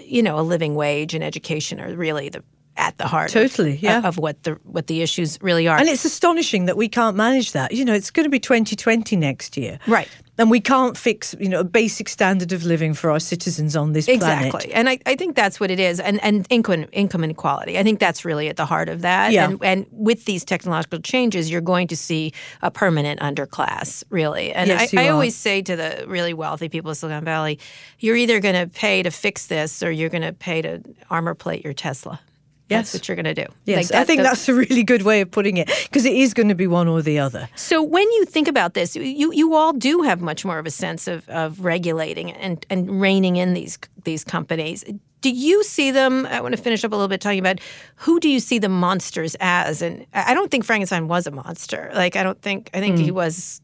you 0.00 0.22
know 0.22 0.38
a 0.38 0.42
living 0.42 0.74
wage 0.74 1.14
and 1.14 1.24
education 1.24 1.80
are 1.80 1.94
really 1.94 2.28
the 2.28 2.42
at 2.76 2.96
the 2.98 3.06
heart 3.06 3.30
totally 3.30 3.74
of, 3.74 3.82
yeah. 3.82 4.06
of 4.06 4.18
what 4.18 4.42
the 4.42 4.52
what 4.64 4.86
the 4.86 5.02
issues 5.02 5.38
really 5.40 5.66
are 5.66 5.78
and 5.78 5.88
it's 5.88 6.04
astonishing 6.04 6.66
that 6.66 6.76
we 6.76 6.88
can't 6.88 7.16
manage 7.16 7.52
that 7.52 7.72
you 7.72 7.84
know 7.84 7.94
it's 7.94 8.10
going 8.10 8.24
to 8.24 8.30
be 8.30 8.40
2020 8.40 9.16
next 9.16 9.56
year 9.56 9.78
right 9.86 10.08
and 10.38 10.50
we 10.50 10.60
can't 10.60 10.96
fix, 10.96 11.34
you 11.40 11.48
know, 11.48 11.60
a 11.60 11.64
basic 11.64 12.08
standard 12.08 12.52
of 12.52 12.64
living 12.64 12.92
for 12.92 13.10
our 13.10 13.20
citizens 13.20 13.74
on 13.74 13.92
this 13.92 14.06
exactly. 14.06 14.26
planet. 14.26 14.46
Exactly. 14.46 14.74
And 14.74 14.88
I, 14.88 14.98
I 15.06 15.16
think 15.16 15.34
that's 15.34 15.58
what 15.58 15.70
it 15.70 15.80
is. 15.80 15.98
And 15.98 16.22
and 16.22 16.46
income 16.50 16.86
income 16.92 17.24
inequality. 17.24 17.78
I 17.78 17.82
think 17.82 18.00
that's 18.00 18.24
really 18.24 18.48
at 18.48 18.56
the 18.56 18.66
heart 18.66 18.88
of 18.88 19.02
that. 19.02 19.32
Yeah. 19.32 19.48
And 19.48 19.64
and 19.64 19.86
with 19.90 20.26
these 20.26 20.44
technological 20.44 20.98
changes, 20.98 21.50
you're 21.50 21.60
going 21.60 21.88
to 21.88 21.96
see 21.96 22.32
a 22.62 22.70
permanent 22.70 23.20
underclass, 23.20 24.04
really. 24.10 24.52
And 24.52 24.68
yes, 24.68 24.92
I, 24.94 25.06
I 25.06 25.08
always 25.08 25.34
say 25.34 25.62
to 25.62 25.76
the 25.76 26.04
really 26.06 26.34
wealthy 26.34 26.68
people 26.68 26.90
of 26.90 26.96
Silicon 26.98 27.24
Valley, 27.24 27.58
you're 27.98 28.16
either 28.16 28.40
gonna 28.40 28.66
pay 28.66 29.02
to 29.02 29.10
fix 29.10 29.46
this 29.46 29.82
or 29.82 29.90
you're 29.90 30.10
gonna 30.10 30.32
pay 30.32 30.60
to 30.62 30.82
armor 31.08 31.34
plate 31.34 31.64
your 31.64 31.72
Tesla. 31.72 32.20
That's 32.68 32.92
Yes. 32.92 32.94
what 32.94 33.08
you're 33.08 33.16
going 33.16 33.34
to 33.34 33.34
do. 33.34 33.46
Yes, 33.64 33.90
Like, 33.90 34.00
I 34.00 34.04
think 34.04 34.22
that's 34.22 34.48
a 34.48 34.54
really 34.54 34.82
good 34.82 35.02
way 35.02 35.20
of 35.20 35.30
putting 35.30 35.56
it 35.56 35.70
because 35.84 36.04
it 36.04 36.14
is 36.14 36.34
going 36.34 36.48
to 36.48 36.54
be 36.54 36.66
one 36.66 36.88
or 36.88 37.00
the 37.00 37.18
other. 37.18 37.48
So 37.54 37.82
when 37.82 38.10
you 38.12 38.24
think 38.24 38.48
about 38.48 38.74
this, 38.74 38.96
you 38.96 39.32
you 39.32 39.54
all 39.54 39.72
do 39.72 40.02
have 40.02 40.20
much 40.20 40.44
more 40.44 40.58
of 40.58 40.66
a 40.66 40.70
sense 40.70 41.06
of, 41.06 41.28
of 41.28 41.64
regulating 41.64 42.32
and, 42.32 42.66
and 42.68 43.00
reining 43.00 43.36
in 43.36 43.54
these 43.54 43.78
these 44.04 44.24
companies. 44.24 44.84
Do 45.20 45.30
you 45.30 45.62
see 45.64 45.90
them? 45.90 46.26
I 46.26 46.40
want 46.40 46.56
to 46.56 46.62
finish 46.62 46.84
up 46.84 46.92
a 46.92 46.96
little 46.96 47.08
bit 47.08 47.20
talking 47.20 47.38
about 47.38 47.60
who 47.96 48.20
do 48.20 48.28
you 48.28 48.40
see 48.40 48.58
the 48.58 48.68
monsters 48.68 49.36
as? 49.40 49.80
And 49.80 50.06
I 50.12 50.32
I 50.32 50.34
don't 50.34 50.50
think 50.50 50.64
Frankenstein 50.64 51.06
was 51.08 51.26
a 51.26 51.30
monster. 51.30 51.90
Like 51.94 52.16
I 52.16 52.22
don't 52.22 52.40
think 52.42 52.70
I 52.74 52.80
think 52.80 52.98
he 52.98 53.10
mm. 53.10 53.14
was 53.14 53.60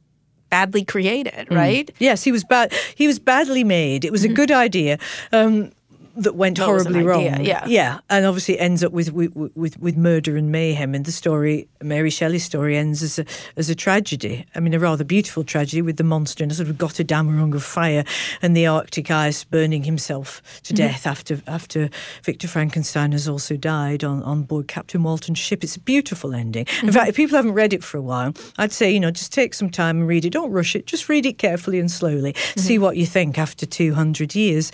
badly 0.52 0.84
created, 0.84 1.48
mm. 1.48 1.56
right? 1.56 1.90
Yes, 1.98 2.22
he 2.22 2.30
was 2.30 2.44
bad. 2.44 2.72
He 2.94 3.06
was 3.06 3.18
badly 3.18 3.64
made. 3.64 4.04
It 4.04 4.12
was 4.12 4.22
a 4.22 4.28
mm-hmm. 4.28 4.34
good 4.34 4.50
idea. 4.50 4.98
Um, 5.32 5.72
that 6.16 6.34
went 6.34 6.58
Well, 6.58 6.70
it 6.70 6.72
was 6.74 6.86
an 6.86 6.92
horribly 6.94 7.08
wrong. 7.08 7.44
yeah. 7.44 7.64
yeah, 7.66 8.00
and 8.10 8.26
obviously 8.26 8.58
ends 8.58 8.82
up 8.84 8.92
with 8.92 9.12
with, 9.12 9.34
with 9.54 9.78
with 9.78 9.96
murder 9.96 10.36
and 10.36 10.50
mayhem. 10.52 10.94
And 10.94 11.04
the 11.04 11.12
story, 11.12 11.68
Mary 11.82 12.10
Shelley's 12.10 12.44
story, 12.44 12.76
ends 12.76 13.02
as 13.02 13.18
a 13.18 13.24
as 13.56 13.70
a 13.70 13.74
tragedy. 13.74 14.44
I 14.54 14.60
mean, 14.60 14.74
a 14.74 14.78
rather 14.78 15.04
beautiful 15.04 15.44
tragedy 15.44 15.82
with 15.82 15.96
the 15.96 16.04
monster 16.04 16.44
in 16.44 16.50
a 16.50 16.54
sort 16.54 16.68
of 16.68 16.76
Gotterdammerung 16.76 17.54
of 17.54 17.62
fire 17.62 18.04
and 18.42 18.56
the 18.56 18.66
Arctic 18.66 19.10
ice 19.10 19.44
burning 19.44 19.84
himself 19.84 20.42
to 20.64 20.72
Mm-hmm. 20.72 20.86
death 20.86 21.06
after 21.06 21.40
after 21.46 21.90
Victor 22.22 22.48
Frankenstein 22.48 23.12
has 23.12 23.28
also 23.28 23.56
died 23.56 24.04
on 24.04 24.22
on 24.22 24.42
board 24.42 24.68
Captain 24.68 25.02
Walton's 25.02 25.38
ship. 25.38 25.62
It's 25.64 25.76
a 25.76 25.80
beautiful 25.80 26.34
ending. 26.34 26.64
Mm-hmm. 26.66 26.86
In 26.88 26.92
fact, 26.92 27.08
if 27.10 27.16
people 27.16 27.36
haven't 27.36 27.52
read 27.54 27.72
it 27.72 27.82
for 27.84 27.96
a 27.98 28.02
while, 28.02 28.32
I'd 28.58 28.72
say 28.72 28.90
you 28.90 29.00
know 29.00 29.10
just 29.10 29.32
take 29.32 29.54
some 29.54 29.70
time 29.70 30.00
and 30.00 30.08
read 30.08 30.24
it. 30.24 30.30
Don't 30.30 30.50
rush 30.52 30.74
it. 30.76 30.86
Just 30.86 31.08
read 31.08 31.26
it 31.26 31.38
carefully 31.38 31.78
and 31.78 31.90
slowly. 31.90 32.34
See 32.56 32.74
Mm-hmm. 32.74 32.82
what 32.82 32.96
you 32.96 33.06
think 33.06 33.38
after 33.38 33.66
two 33.66 33.94
hundred 33.94 34.34
years. 34.34 34.72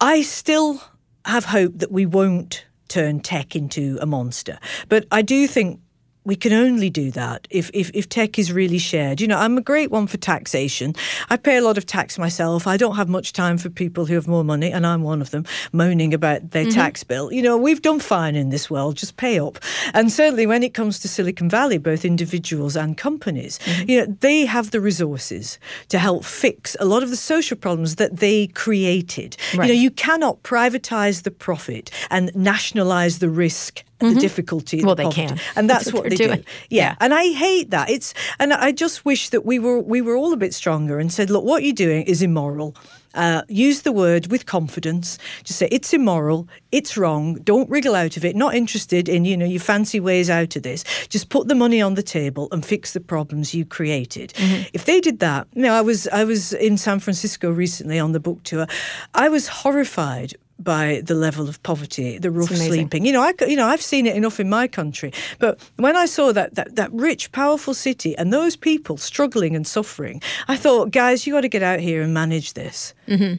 I 0.00 0.22
still 0.22 0.80
have 1.24 1.46
hope 1.46 1.78
that 1.78 1.90
we 1.90 2.06
won't 2.06 2.64
turn 2.88 3.20
tech 3.20 3.56
into 3.56 3.98
a 4.00 4.06
monster. 4.06 4.58
But 4.88 5.06
I 5.10 5.22
do 5.22 5.46
think 5.46 5.80
we 6.28 6.36
can 6.36 6.52
only 6.52 6.90
do 6.90 7.10
that 7.10 7.48
if, 7.48 7.70
if, 7.72 7.90
if 7.94 8.06
tech 8.06 8.38
is 8.38 8.52
really 8.52 8.76
shared. 8.76 9.18
You 9.18 9.26
know, 9.26 9.38
I'm 9.38 9.56
a 9.56 9.62
great 9.62 9.90
one 9.90 10.06
for 10.06 10.18
taxation. 10.18 10.94
I 11.30 11.38
pay 11.38 11.56
a 11.56 11.62
lot 11.62 11.78
of 11.78 11.86
tax 11.86 12.18
myself. 12.18 12.66
I 12.66 12.76
don't 12.76 12.96
have 12.96 13.08
much 13.08 13.32
time 13.32 13.56
for 13.56 13.70
people 13.70 14.04
who 14.04 14.12
have 14.12 14.28
more 14.28 14.44
money, 14.44 14.70
and 14.70 14.86
I'm 14.86 15.02
one 15.02 15.22
of 15.22 15.30
them, 15.30 15.46
moaning 15.72 16.12
about 16.12 16.50
their 16.50 16.64
mm-hmm. 16.64 16.74
tax 16.74 17.02
bill. 17.02 17.32
You 17.32 17.40
know, 17.40 17.56
we've 17.56 17.80
done 17.80 17.98
fine 17.98 18.36
in 18.36 18.50
this 18.50 18.68
world, 18.68 18.96
just 18.96 19.16
pay 19.16 19.40
up. 19.40 19.58
And 19.94 20.12
certainly 20.12 20.46
when 20.46 20.62
it 20.62 20.74
comes 20.74 20.98
to 20.98 21.08
Silicon 21.08 21.48
Valley, 21.48 21.78
both 21.78 22.04
individuals 22.04 22.76
and 22.76 22.98
companies, 22.98 23.58
mm-hmm. 23.60 23.90
you 23.90 23.98
know, 24.00 24.16
they 24.20 24.44
have 24.44 24.70
the 24.70 24.82
resources 24.82 25.58
to 25.88 25.98
help 25.98 26.26
fix 26.26 26.76
a 26.78 26.84
lot 26.84 27.02
of 27.02 27.08
the 27.08 27.16
social 27.16 27.56
problems 27.56 27.96
that 27.96 28.18
they 28.18 28.48
created. 28.48 29.38
You 29.54 29.60
know, 29.60 29.66
you 29.68 29.90
cannot 29.90 30.42
privatize 30.42 31.22
the 31.22 31.30
profit 31.30 31.90
and 32.10 32.30
nationalize 32.34 33.18
the 33.18 33.30
risk 33.30 33.82
the 34.00 34.14
difficulty. 34.14 34.78
and 34.78 34.86
Well, 34.86 34.94
the 34.94 35.02
they 35.04 35.10
poverty. 35.10 35.26
can. 35.28 35.40
and 35.56 35.68
that's, 35.70 35.84
That's 35.86 35.94
what, 35.94 36.04
what 36.04 36.10
they 36.10 36.16
they're 36.16 36.28
do. 36.28 36.34
doing. 36.34 36.46
Yeah. 36.70 36.82
Yeah. 36.90 36.94
and 37.00 37.12
I 37.14 37.32
hate 37.32 37.70
that. 37.70 37.90
It's 37.90 38.14
and 38.38 38.52
I 38.52 38.72
just 38.72 39.04
wish 39.04 39.30
that 39.30 39.44
we 39.44 39.58
were 39.58 39.80
we 39.80 40.00
were 40.00 40.16
all 40.16 40.32
a 40.32 40.36
bit 40.36 40.54
stronger 40.54 40.98
and 40.98 41.12
said, 41.12 41.30
look, 41.30 41.44
what 41.44 41.62
you're 41.62 41.72
doing 41.74 42.02
is 42.06 42.22
immoral. 42.22 42.74
Uh, 43.14 43.42
use 43.48 43.82
the 43.82 43.90
word 43.90 44.28
with 44.30 44.44
confidence. 44.46 45.18
Just 45.42 45.58
say 45.58 45.68
it's 45.72 45.92
immoral, 45.92 46.46
it's 46.70 46.96
wrong. 46.96 47.34
Don't 47.42 47.68
wriggle 47.68 47.94
out 47.96 48.16
of 48.16 48.24
it. 48.24 48.36
Not 48.36 48.54
interested 48.54 49.08
in 49.08 49.24
you 49.24 49.36
know 49.36 49.46
your 49.46 49.60
fancy 49.60 49.98
ways 49.98 50.28
out 50.30 50.54
of 50.56 50.62
this. 50.62 50.84
Just 51.08 51.28
put 51.30 51.48
the 51.48 51.54
money 51.54 51.80
on 51.82 51.94
the 51.94 52.02
table 52.02 52.48
and 52.52 52.64
fix 52.64 52.92
the 52.92 53.00
problems 53.00 53.54
you 53.54 53.64
created. 53.64 54.32
If 54.72 54.84
they 54.84 55.00
did 55.00 55.18
that, 55.20 55.48
you 55.54 55.62
know, 55.62 55.72
I 55.74 55.80
was 55.80 56.06
I 56.08 56.22
was 56.24 56.52
in 56.52 56.76
San 56.76 57.00
Francisco 57.00 57.50
recently 57.50 57.98
on 57.98 58.12
the 58.12 58.20
book 58.20 58.42
tour. 58.44 58.66
I 59.14 59.28
was 59.30 59.48
horrified 59.48 60.34
by 60.58 61.02
the 61.04 61.14
level 61.14 61.48
of 61.48 61.62
poverty, 61.62 62.18
the 62.18 62.30
rough 62.30 62.54
sleeping. 62.54 63.04
You 63.06 63.12
know, 63.12 63.22
I 63.22 63.32
you 63.46 63.56
know 63.56 63.66
I've 63.66 63.82
seen 63.82 64.06
it 64.06 64.16
enough 64.16 64.40
in 64.40 64.48
my 64.48 64.66
country, 64.66 65.12
but 65.38 65.60
when 65.76 65.96
I 65.96 66.06
saw 66.06 66.32
that 66.32 66.54
that 66.54 66.76
that 66.76 66.92
rich, 66.92 67.32
powerful 67.32 67.74
city 67.74 68.16
and 68.16 68.32
those 68.32 68.56
people 68.56 68.96
struggling 68.96 69.54
and 69.54 69.66
suffering, 69.66 70.20
I 70.48 70.56
thought, 70.56 70.90
guys, 70.90 71.26
you 71.26 71.32
got 71.32 71.42
to 71.42 71.48
get 71.48 71.62
out 71.62 71.80
here 71.80 72.02
and 72.02 72.12
manage 72.12 72.54
this. 72.54 72.94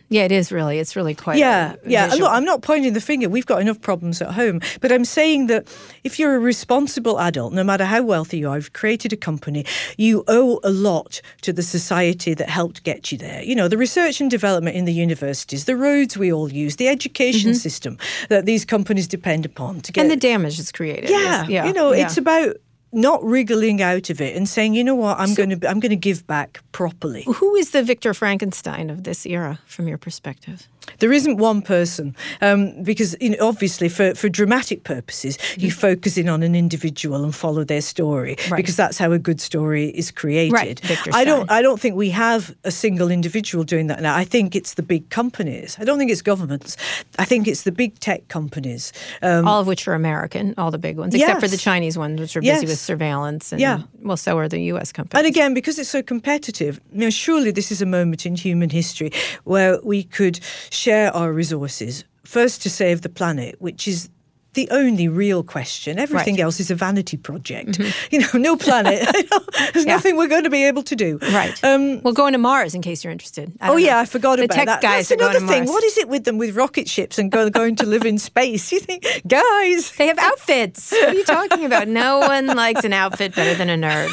Yeah, 0.10 0.24
it 0.24 0.32
is 0.32 0.52
really. 0.52 0.80
It's 0.80 0.96
really 0.96 1.16
quite. 1.16 1.38
Yeah, 1.38 1.76
yeah. 1.86 2.08
Visual. 2.08 2.24
Look, 2.28 2.32
I'm 2.36 2.46
not 2.46 2.62
pointing 2.62 2.94
the 2.94 3.02
finger. 3.02 3.30
We've 3.30 3.46
got 3.46 3.62
enough 3.62 3.80
problems 3.82 4.22
at 4.22 4.32
home. 4.32 4.62
But 4.82 4.92
I'm 4.92 5.06
saying 5.06 5.48
that 5.48 5.68
if 6.04 6.18
you're 6.20 6.36
a 6.36 6.40
responsible 6.40 7.20
adult, 7.20 7.54
no 7.54 7.64
matter 7.64 7.86
how 7.86 8.02
wealthy 8.04 8.40
you 8.40 8.50
are, 8.50 8.56
you've 8.58 8.74
created 8.74 9.14
a 9.14 9.18
company, 9.18 9.66
you 9.98 10.24
owe 10.28 10.60
a 10.64 10.70
lot 10.72 11.22
to 11.42 11.54
the 11.54 11.62
society 11.64 12.34
that 12.34 12.50
helped 12.50 12.84
get 12.84 13.12
you 13.12 13.18
there. 13.18 13.44
You 13.44 13.56
know, 13.56 13.68
the 13.68 13.78
research 13.78 14.20
and 14.22 14.32
development 14.32 14.76
in 14.76 14.86
the 14.86 14.94
universities, 14.94 15.66
the 15.66 15.76
roads 15.76 16.18
we 16.18 16.34
all 16.34 16.52
use, 16.52 16.78
the 16.78 16.88
education 16.88 17.54
system 17.54 17.98
that 18.30 18.46
these 18.46 18.66
companies 18.66 19.08
depend 19.08 19.46
upon 19.46 19.82
to 19.82 19.92
get 19.92 20.00
Mm-hmm. 20.02 20.12
and 20.12 20.22
the 20.22 20.28
damage 20.28 20.60
it's 20.60 20.72
created. 20.72 21.10
yeah, 21.10 21.44
is- 21.44 21.50
yeah. 21.50 21.66
you 21.68 21.74
know, 21.74 21.92
yeah. 21.94 22.06
it's 22.06 22.18
about 22.18 22.56
not 22.92 23.24
wriggling 23.24 23.82
out 23.82 24.10
of 24.10 24.20
it 24.20 24.36
and 24.36 24.48
saying, 24.48 24.74
you 24.74 24.84
know 24.84 24.96
what, 24.96 25.20
I'm 25.20 25.34
going 25.34 25.60
to 25.60 25.70
I'm 25.70 25.80
going 25.80 25.92
to 25.92 25.96
give 25.96 26.26
back 26.26 26.62
properly. 26.72 27.24
Who 27.24 27.56
is 27.56 27.72
the 27.72 27.84
Victor 27.84 28.14
Frankenstein 28.14 28.90
of 28.90 29.04
this 29.04 29.26
era, 29.26 29.60
from 29.66 29.88
your 29.88 29.98
perspective? 29.98 30.68
There 31.00 31.14
isn't 31.14 31.38
one 31.38 31.62
person 31.62 32.16
um, 32.42 32.82
because 32.84 33.16
you 33.22 33.30
know, 33.32 33.38
obviously 33.48 33.90
for, 33.90 34.16
for 34.16 34.30
dramatic 34.30 34.84
purposes 34.84 35.38
you 35.58 35.72
focus 35.72 36.18
in 36.18 36.28
on 36.30 36.44
an 36.44 36.56
individual 36.56 37.24
and 37.24 37.34
follow 37.36 37.64
their 37.64 37.82
story 37.82 38.10
Mm-hmm. 38.10 38.52
Right. 38.52 38.58
because 38.58 38.76
that's 38.76 38.98
how 38.98 39.12
a 39.12 39.20
good 39.20 39.40
story 39.42 39.90
is 39.90 40.12
created. 40.12 40.54
Right, 40.54 40.80
Victor 40.80 41.12
I 41.14 41.24
don't 41.24 41.50
I 41.52 41.62
don't 41.62 41.80
think 41.80 41.96
we 41.96 42.10
have 42.12 42.56
a 42.64 42.72
single 42.72 43.10
individual 43.12 43.64
doing 43.64 43.88
that 43.88 44.02
now. 44.02 44.16
I 44.16 44.24
think 44.24 44.56
it's 44.56 44.74
the 44.76 44.84
big 44.84 45.10
companies. 45.10 45.78
I 45.80 45.84
don't 45.84 45.98
think 45.98 46.12
it's 46.12 46.22
governments. 46.22 46.76
I 47.18 47.26
think 47.26 47.48
it's 47.48 47.64
the 47.64 47.72
big 47.72 48.00
tech 48.00 48.28
companies. 48.28 48.94
Um, 49.22 49.48
all 49.48 49.60
of 49.62 49.68
which 49.68 49.88
are 49.88 49.94
American, 49.94 50.54
all 50.58 50.72
the 50.72 50.78
big 50.78 50.98
ones, 50.98 51.14
except 51.16 51.40
for 51.42 51.48
the 51.48 51.58
Chinese 51.58 51.98
ones, 51.98 52.20
which 52.20 52.36
are 52.36 52.42
busy 52.42 52.66
with 52.66 52.80
surveillance. 52.80 53.52
And, 53.52 53.62
Yeah. 53.62 53.82
Well, 54.02 54.18
so 54.18 54.38
are 54.38 54.48
the 54.48 54.62
U.S. 54.74 54.92
companies. 54.92 55.20
And 55.20 55.28
again, 55.28 55.54
because 55.54 55.78
it's 55.80 55.90
so 55.90 56.02
competitive, 56.02 56.80
you 56.92 57.00
know, 57.00 57.10
surely 57.10 57.52
this 57.52 57.72
is 57.72 57.82
a 57.82 57.86
moment 57.86 58.26
in 58.26 58.36
human 58.36 58.70
history 58.70 59.12
where 59.44 59.80
we 59.84 60.04
could 60.04 60.40
share 60.80 61.14
our 61.16 61.32
resources, 61.34 62.04
first 62.24 62.62
to 62.64 62.70
save 62.70 63.02
the 63.02 63.10
planet, 63.10 63.56
which 63.60 63.88
is 63.88 64.10
the 64.56 64.68
only 64.72 65.08
real 65.08 65.44
question. 65.44 66.00
Everything 66.00 66.34
Right. 66.36 66.42
else 66.46 66.60
is 66.60 66.72
a 66.72 66.76
vanity 66.76 67.18
project. 67.18 67.80
You 68.12 68.20
know, 68.22 68.28
no 68.34 68.56
planet. 68.58 69.00
There's 69.74 69.86
Yeah. 69.86 69.94
nothing 69.96 70.18
we're 70.18 70.28
going 70.36 70.44
to 70.46 70.50
be 70.50 70.64
able 70.66 70.82
to 70.84 70.96
do. 70.96 71.20
Right. 71.40 71.54
Um, 71.64 72.02
well, 72.02 72.14
going 72.16 72.34
to 72.34 72.40
Mars, 72.40 72.74
in 72.74 72.82
case 72.82 73.04
you're 73.04 73.12
interested. 73.14 73.52
I 73.62 73.70
Oh 73.70 73.78
yeah, 73.78 73.94
know. 73.94 74.00
I 74.00 74.06
forgot 74.06 74.38
the 74.38 74.46
about 74.46 74.56
tech 74.56 74.66
that. 74.66 74.82
guys 74.82 75.10
That's 75.10 75.22
another 75.22 75.40
thing. 75.46 75.66
Mars. 75.66 75.70
What 75.70 75.84
is 75.84 75.98
it 76.00 76.08
with 76.10 76.24
them 76.24 76.38
with 76.40 76.56
rocket 76.56 76.88
ships 76.90 77.20
and 77.20 77.32
go, 77.32 77.50
going 77.52 77.76
to 77.78 77.86
live 77.86 78.06
in 78.06 78.18
space? 78.18 78.72
You 78.72 78.80
think, 78.80 79.04
guys? 79.28 79.92
They 79.98 80.08
have 80.08 80.18
outfits. 80.18 80.92
What 80.92 81.10
are 81.10 81.14
you 81.14 81.26
talking 81.26 81.64
about? 81.66 81.88
No 81.88 82.20
one 82.20 82.48
likes 82.48 82.84
an 82.84 82.94
outfit 82.94 83.36
better 83.36 83.54
than 83.54 83.70
a 83.70 83.78
nerd. 83.78 84.10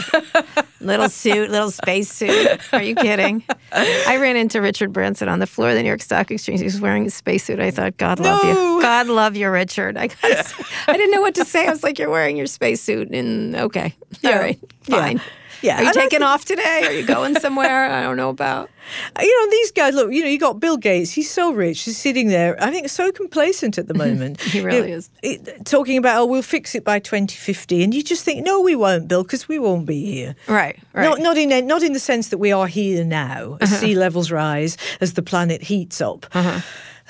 Little 0.86 1.08
suit, 1.08 1.50
little 1.50 1.70
space 1.70 2.10
suit. 2.10 2.60
Are 2.72 2.82
you 2.82 2.94
kidding? 2.94 3.42
I 3.72 4.16
ran 4.20 4.36
into 4.36 4.60
Richard 4.60 4.92
Branson 4.92 5.28
on 5.28 5.38
the 5.40 5.46
floor 5.46 5.70
of 5.70 5.74
the 5.74 5.82
New 5.82 5.88
York 5.88 6.02
Stock 6.02 6.30
Exchange. 6.30 6.60
He 6.60 6.64
was 6.64 6.80
wearing 6.80 7.06
a 7.06 7.10
spacesuit. 7.10 7.60
I 7.60 7.70
thought, 7.70 7.96
God 7.96 8.20
love 8.20 8.42
No. 8.44 8.76
you. 8.76 8.82
God 8.82 9.08
love 9.08 9.36
you, 9.36 9.50
Richard. 9.50 9.96
I, 9.96 10.08
I 10.22 10.92
didn't 10.96 11.10
know 11.10 11.20
what 11.20 11.34
to 11.36 11.44
say. 11.44 11.66
I 11.66 11.70
was 11.70 11.82
like, 11.82 11.98
you're 11.98 12.10
wearing 12.10 12.36
your 12.36 12.46
spacesuit. 12.46 13.10
And 13.10 13.56
okay. 13.56 13.94
All 14.24 14.30
Yeah. 14.30 14.38
right. 14.38 14.58
Fine. 14.82 15.16
Yeah. 15.16 15.22
Are 15.74 15.82
you 15.84 15.92
taking 15.92 16.20
think- 16.20 16.22
off 16.22 16.44
today? 16.44 16.82
Are 16.84 16.92
you 16.92 17.06
going 17.16 17.38
somewhere? 17.40 17.90
I 17.90 18.02
don't 18.02 18.16
know 18.16 18.30
about. 18.30 18.70
Uh, 19.16 19.22
you 19.22 19.44
know, 19.44 19.50
these 19.50 19.72
guys, 19.72 19.94
look, 19.94 20.12
you 20.12 20.22
know, 20.22 20.28
you 20.28 20.38
got 20.38 20.60
Bill 20.60 20.76
Gates, 20.76 21.10
he's 21.10 21.28
so 21.28 21.52
rich, 21.52 21.82
he's 21.82 21.98
sitting 21.98 22.28
there, 22.28 22.56
I 22.62 22.70
think 22.70 22.88
so 22.88 23.10
complacent 23.10 23.78
at 23.78 23.88
the 23.88 23.94
moment. 24.04 24.40
He 24.40 24.60
really 24.60 24.92
is. 24.92 25.10
it- 25.22 25.64
talking 25.66 25.98
about, 25.98 26.20
oh, 26.20 26.26
we'll 26.26 26.42
fix 26.42 26.74
it 26.74 26.84
by 26.84 27.00
2050. 27.00 27.82
And 27.82 27.92
you 27.92 28.02
just 28.02 28.24
think, 28.24 28.44
no, 28.44 28.60
we 28.60 28.76
won't, 28.76 29.08
Bill, 29.08 29.22
because 29.24 29.48
we 29.48 29.58
won't 29.58 29.86
be 29.86 30.04
here. 30.04 30.36
Right. 30.46 30.78
Right. 30.92 31.02
Not, 31.02 31.20
not 31.20 31.36
in 31.36 31.66
not 31.66 31.82
in 31.82 31.92
the 31.92 32.00
sense 32.00 32.28
that 32.28 32.38
we 32.38 32.52
are 32.52 32.66
here 32.66 33.04
now 33.04 33.58
as 33.60 33.72
uh-huh. 33.72 33.80
sea 33.80 33.94
levels 33.94 34.30
rise, 34.30 34.76
as 35.00 35.14
the 35.14 35.22
planet 35.22 35.62
heats 35.62 36.00
up. 36.00 36.26
Uh-huh. 36.32 36.60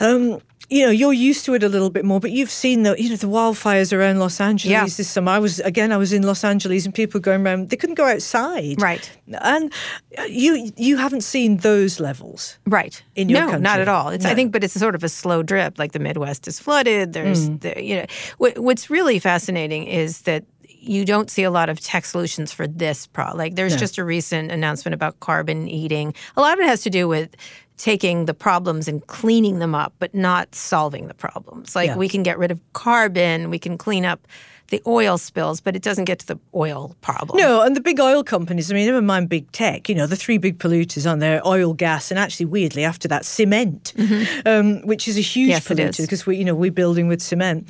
Um, 0.01 0.40
you 0.68 0.84
know, 0.84 0.90
you're 0.90 1.12
used 1.12 1.44
to 1.44 1.55
it 1.55 1.62
a 1.62 1.68
little 1.68 1.90
bit 1.90 2.05
more, 2.05 2.18
but 2.18 2.32
you've 2.32 2.51
seen 2.51 2.82
the 2.82 3.01
you 3.01 3.09
know 3.09 3.14
the 3.16 3.28
wildfires 3.28 3.97
around 3.97 4.18
Los 4.18 4.40
Angeles 4.40 4.72
Yeah. 4.72 4.82
this 4.84 5.09
summer. 5.09 5.30
I 5.30 5.38
was 5.38 5.61
again, 5.61 5.92
I 5.92 5.97
was 5.97 6.12
in 6.12 6.22
Los 6.22 6.42
Angeles, 6.42 6.84
and 6.84 6.92
people 6.92 7.20
going 7.20 7.47
around. 7.47 7.70
They 7.70 7.76
couldn't 7.76 7.94
go 7.94 8.05
outside, 8.05 8.82
Right. 8.82 9.09
And 9.42 9.72
you 10.28 10.72
you 10.76 10.97
haven't 10.97 11.20
seen 11.22 11.59
those 11.59 12.01
levels. 12.01 12.59
Right. 12.66 13.01
in 13.14 13.28
your 13.28 13.47
no, 13.53 13.59
not 13.59 13.78
at 13.80 13.86
all. 13.86 14.09
It's 14.09 14.24
I 14.24 14.34
think, 14.34 14.51
but 14.51 14.64
it's 14.64 14.74
sort 14.74 14.97
of 14.97 15.05
a 15.05 15.09
slow 15.09 15.44
drip. 15.44 15.78
Like 15.78 15.92
the 15.92 16.01
Midwest 16.01 16.49
is 16.49 16.59
flooded. 16.59 17.12
There's 17.12 17.49
Mm. 17.49 17.61
the, 17.61 17.82
you 17.84 17.97
know 17.99 18.07
what, 18.38 18.59
what's 18.59 18.90
really 18.90 19.20
fascinating 19.20 19.86
is 19.86 20.22
that 20.22 20.44
you 20.68 21.05
don't 21.05 21.30
see 21.30 21.42
a 21.44 21.51
lot 21.51 21.68
of 21.68 21.80
tech 21.80 22.05
solutions 22.05 22.53
for 22.53 22.66
this 22.66 23.07
problem. 23.09 23.38
Like 23.38 23.55
there's 23.57 23.76
just 23.76 23.99
a 23.99 24.05
recent 24.05 24.51
announcement 24.53 24.94
about 24.94 25.18
carbon 25.20 25.68
eating. 25.68 26.14
A 26.36 26.40
lot 26.40 26.55
of 26.55 26.61
it 26.61 26.66
has 26.68 26.82
to 26.82 26.90
do 26.90 27.09
with 27.09 27.30
taking 27.77 28.24
the 28.27 28.35
problems 28.35 28.89
and 28.89 29.07
cleaning 29.07 29.59
them 29.59 29.74
up, 29.74 29.93
but 29.99 30.14
not 30.14 30.55
solving 30.55 31.09
the 31.09 31.14
problems. 31.14 31.77
Like 31.77 31.89
Yeah. 31.89 31.97
we 31.97 32.09
can 32.09 32.22
get 32.22 32.39
rid 32.39 32.51
of 32.51 32.61
carbon, 32.72 33.51
we 33.51 33.59
can 33.59 33.77
clean 33.79 34.05
up 34.05 34.27
the 34.68 34.83
oil 34.85 35.16
spills, 35.16 35.61
but 35.61 35.77
it 35.77 35.83
doesn't 35.83 36.07
get 36.07 36.18
to 36.18 36.27
the 36.27 36.39
oil 36.53 36.97
problem. 37.01 37.39
No, 37.39 37.62
and 37.62 37.77
the 37.77 37.81
big 37.81 38.01
oil 38.01 38.24
companies, 38.24 38.68
I 38.68 38.74
mean, 38.74 38.87
never 38.87 39.01
mind 39.01 39.29
big 39.29 39.53
tech, 39.53 39.89
you 39.89 39.95
know, 39.95 40.09
the 40.09 40.16
three 40.16 40.39
big 40.39 40.59
polluters 40.59 41.09
on 41.09 41.20
there, 41.20 41.41
oil, 41.47 41.72
gas, 41.72 42.11
and 42.11 42.18
actually, 42.18 42.47
weirdly, 42.47 42.83
after 42.83 43.07
that, 43.07 43.24
cement, 43.24 43.93
um, 44.45 44.81
which 44.85 45.07
is 45.07 45.16
a 45.16 45.20
huge 45.20 45.51
Mm-hmm. 45.51 45.79
Yes, 45.79 45.97
polluter 45.99 46.01
because 46.03 46.27
we, 46.27 46.37
you 46.39 46.45
know, 46.45 46.55
we're 46.57 46.72
building 46.72 47.07
with 47.07 47.22
cement. 47.22 47.68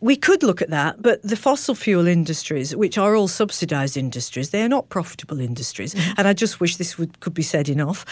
We 0.00 0.16
could 0.16 0.42
look 0.42 0.62
at 0.62 0.70
that, 0.70 1.02
but 1.02 1.22
the 1.22 1.36
fossil 1.36 1.74
fuel 1.74 2.06
industries, 2.06 2.74
which 2.74 2.96
are 2.96 3.14
all 3.14 3.28
subsidized 3.28 3.96
industries, 3.96 4.50
they 4.50 4.62
are 4.62 4.68
not 4.68 4.88
profitable 4.88 5.40
industries. 5.40 5.94
Mm-hmm. 5.94 6.12
And 6.16 6.26
I 6.26 6.32
just 6.32 6.58
wish 6.58 6.76
this 6.76 6.96
would, 6.98 7.20
could 7.20 7.34
be 7.34 7.42
said 7.42 7.68
enough. 7.68 8.06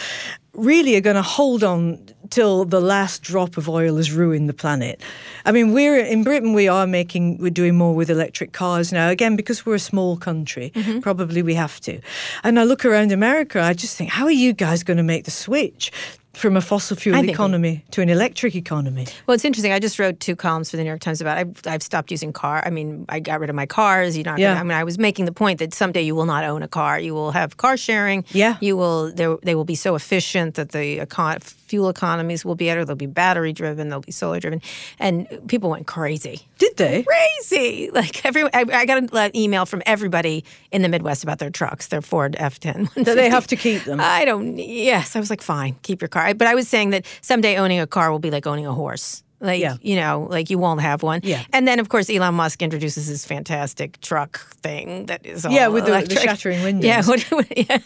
Really 0.53 0.95
are 0.95 1.01
going 1.01 1.15
to 1.15 1.23
hold 1.23 1.63
on 1.63 1.99
till 2.29 2.65
the 2.65 2.79
last 2.79 3.23
drop 3.23 3.57
of 3.57 3.67
oil 3.67 3.95
has 3.97 4.11
ruined 4.11 4.47
the 4.47 4.53
planet. 4.53 5.01
I 5.45 5.51
mean, 5.51 5.73
we're 5.73 5.97
in 5.97 6.23
Britain. 6.23 6.53
We 6.53 6.67
are 6.67 6.85
making, 6.85 7.39
we're 7.39 7.49
doing 7.49 7.75
more 7.75 7.95
with 7.95 8.11
electric 8.11 8.51
cars 8.51 8.93
now. 8.93 9.09
Again, 9.09 9.35
because 9.35 9.65
we're 9.65 9.75
a 9.75 9.79
small 9.79 10.15
country, 10.15 10.71
mm-hmm. 10.75 10.99
probably 10.99 11.41
we 11.41 11.55
have 11.55 11.79
to. 11.81 11.99
And 12.43 12.59
I 12.59 12.65
look 12.65 12.85
around 12.85 13.11
America, 13.11 13.61
I 13.61 13.73
just 13.73 13.97
think, 13.97 14.11
how 14.11 14.25
are 14.25 14.31
you 14.31 14.53
guys 14.53 14.83
going 14.83 14.97
to 14.97 15.03
make 15.03 15.25
the 15.25 15.31
switch? 15.31 15.91
From 16.39 16.55
a 16.55 16.61
fossil 16.61 16.95
fuel 16.95 17.17
economy 17.17 17.83
to 17.91 18.01
an 18.01 18.09
electric 18.09 18.55
economy. 18.55 19.05
Well, 19.27 19.35
it's 19.35 19.45
interesting. 19.45 19.71
I 19.73 19.79
just 19.79 19.99
wrote 19.99 20.19
two 20.19 20.35
columns 20.35 20.71
for 20.71 20.77
the 20.77 20.83
New 20.83 20.89
York 20.89 21.01
Times 21.01 21.21
about 21.21 21.37
I've, 21.37 21.59
I've 21.65 21.83
stopped 21.83 22.11
using 22.11 22.31
car. 22.33 22.63
I 22.65 22.69
mean, 22.69 23.05
I 23.09 23.19
got 23.19 23.39
rid 23.39 23.49
of 23.49 23.55
my 23.55 23.65
cars. 23.65 24.17
You 24.17 24.23
know, 24.23 24.35
yeah. 24.37 24.59
I 24.59 24.63
mean, 24.63 24.71
I 24.77 24.83
was 24.83 24.97
making 24.97 25.25
the 25.25 25.31
point 25.31 25.59
that 25.59 25.73
someday 25.73 26.01
you 26.01 26.15
will 26.15 26.25
not 26.25 26.43
own 26.43 26.63
a 26.63 26.67
car. 26.67 26.99
You 26.99 27.13
will 27.13 27.31
have 27.31 27.57
car 27.57 27.77
sharing. 27.77 28.23
Yeah. 28.31 28.57
You 28.61 28.77
will. 28.77 29.11
They 29.11 29.55
will 29.55 29.65
be 29.65 29.75
so 29.75 29.95
efficient 29.95 30.55
that 30.55 30.69
the 30.71 30.99
econ- 30.99 31.43
fuel 31.69 31.89
economies 31.89 32.43
will 32.43 32.55
be 32.55 32.65
better. 32.65 32.83
They'll 32.83 32.95
be 32.95 33.05
battery 33.05 33.53
driven. 33.53 33.89
They'll 33.89 33.99
be 33.99 34.11
solar 34.11 34.39
driven. 34.39 34.61
And 34.97 35.27
people 35.47 35.69
went 35.69 35.87
crazy. 35.87 36.41
Did 36.57 36.77
they? 36.77 37.03
Crazy. 37.03 37.89
Like 37.99 38.25
every, 38.25 38.43
I, 38.53 38.63
I 38.71 38.85
got 38.85 38.97
an 39.13 39.35
email 39.35 39.65
from 39.65 39.81
everybody 39.85 40.45
in 40.71 40.83
the 40.83 40.89
Midwest 40.89 41.23
about 41.23 41.39
their 41.39 41.49
trucks, 41.49 41.87
their 41.87 42.01
Ford 42.01 42.35
F10. 42.39 42.93
Do 42.93 43.13
they 43.15 43.29
have 43.37 43.47
to 43.47 43.57
keep 43.57 43.83
them? 43.83 43.99
I 43.99 44.23
don't. 44.23 44.57
Yes, 44.57 45.17
I 45.17 45.19
was 45.19 45.29
like, 45.29 45.41
fine, 45.41 45.75
keep 45.81 46.01
your 46.01 46.07
car. 46.07 46.28
But 46.37 46.47
I 46.47 46.55
was 46.55 46.67
saying 46.67 46.91
that 46.91 47.05
someday 47.21 47.57
owning 47.57 47.79
a 47.79 47.87
car 47.87 48.11
will 48.11 48.19
be 48.19 48.31
like 48.31 48.45
owning 48.47 48.65
a 48.65 48.73
horse. 48.73 49.23
Like, 49.41 49.61
yeah. 49.61 49.77
you 49.81 49.95
know, 49.95 50.27
like 50.29 50.49
you 50.49 50.57
won't 50.57 50.81
have 50.81 51.01
one. 51.03 51.21
Yeah. 51.23 51.43
And 51.53 51.67
then, 51.67 51.79
of 51.79 51.89
course, 51.89 52.09
Elon 52.09 52.35
Musk 52.35 52.61
introduces 52.61 53.07
his 53.07 53.25
fantastic 53.25 53.99
truck 54.01 54.39
thing 54.55 55.05
that 55.05 55.25
is 55.25 55.45
all 55.45 55.51
Yeah, 55.51 55.67
with 55.67 55.85
the, 55.85 55.91
the, 55.91 56.15
shattering 56.15 56.61
windows. 56.63 56.85
Yeah, 56.85 56.97
yeah. 57.55 57.77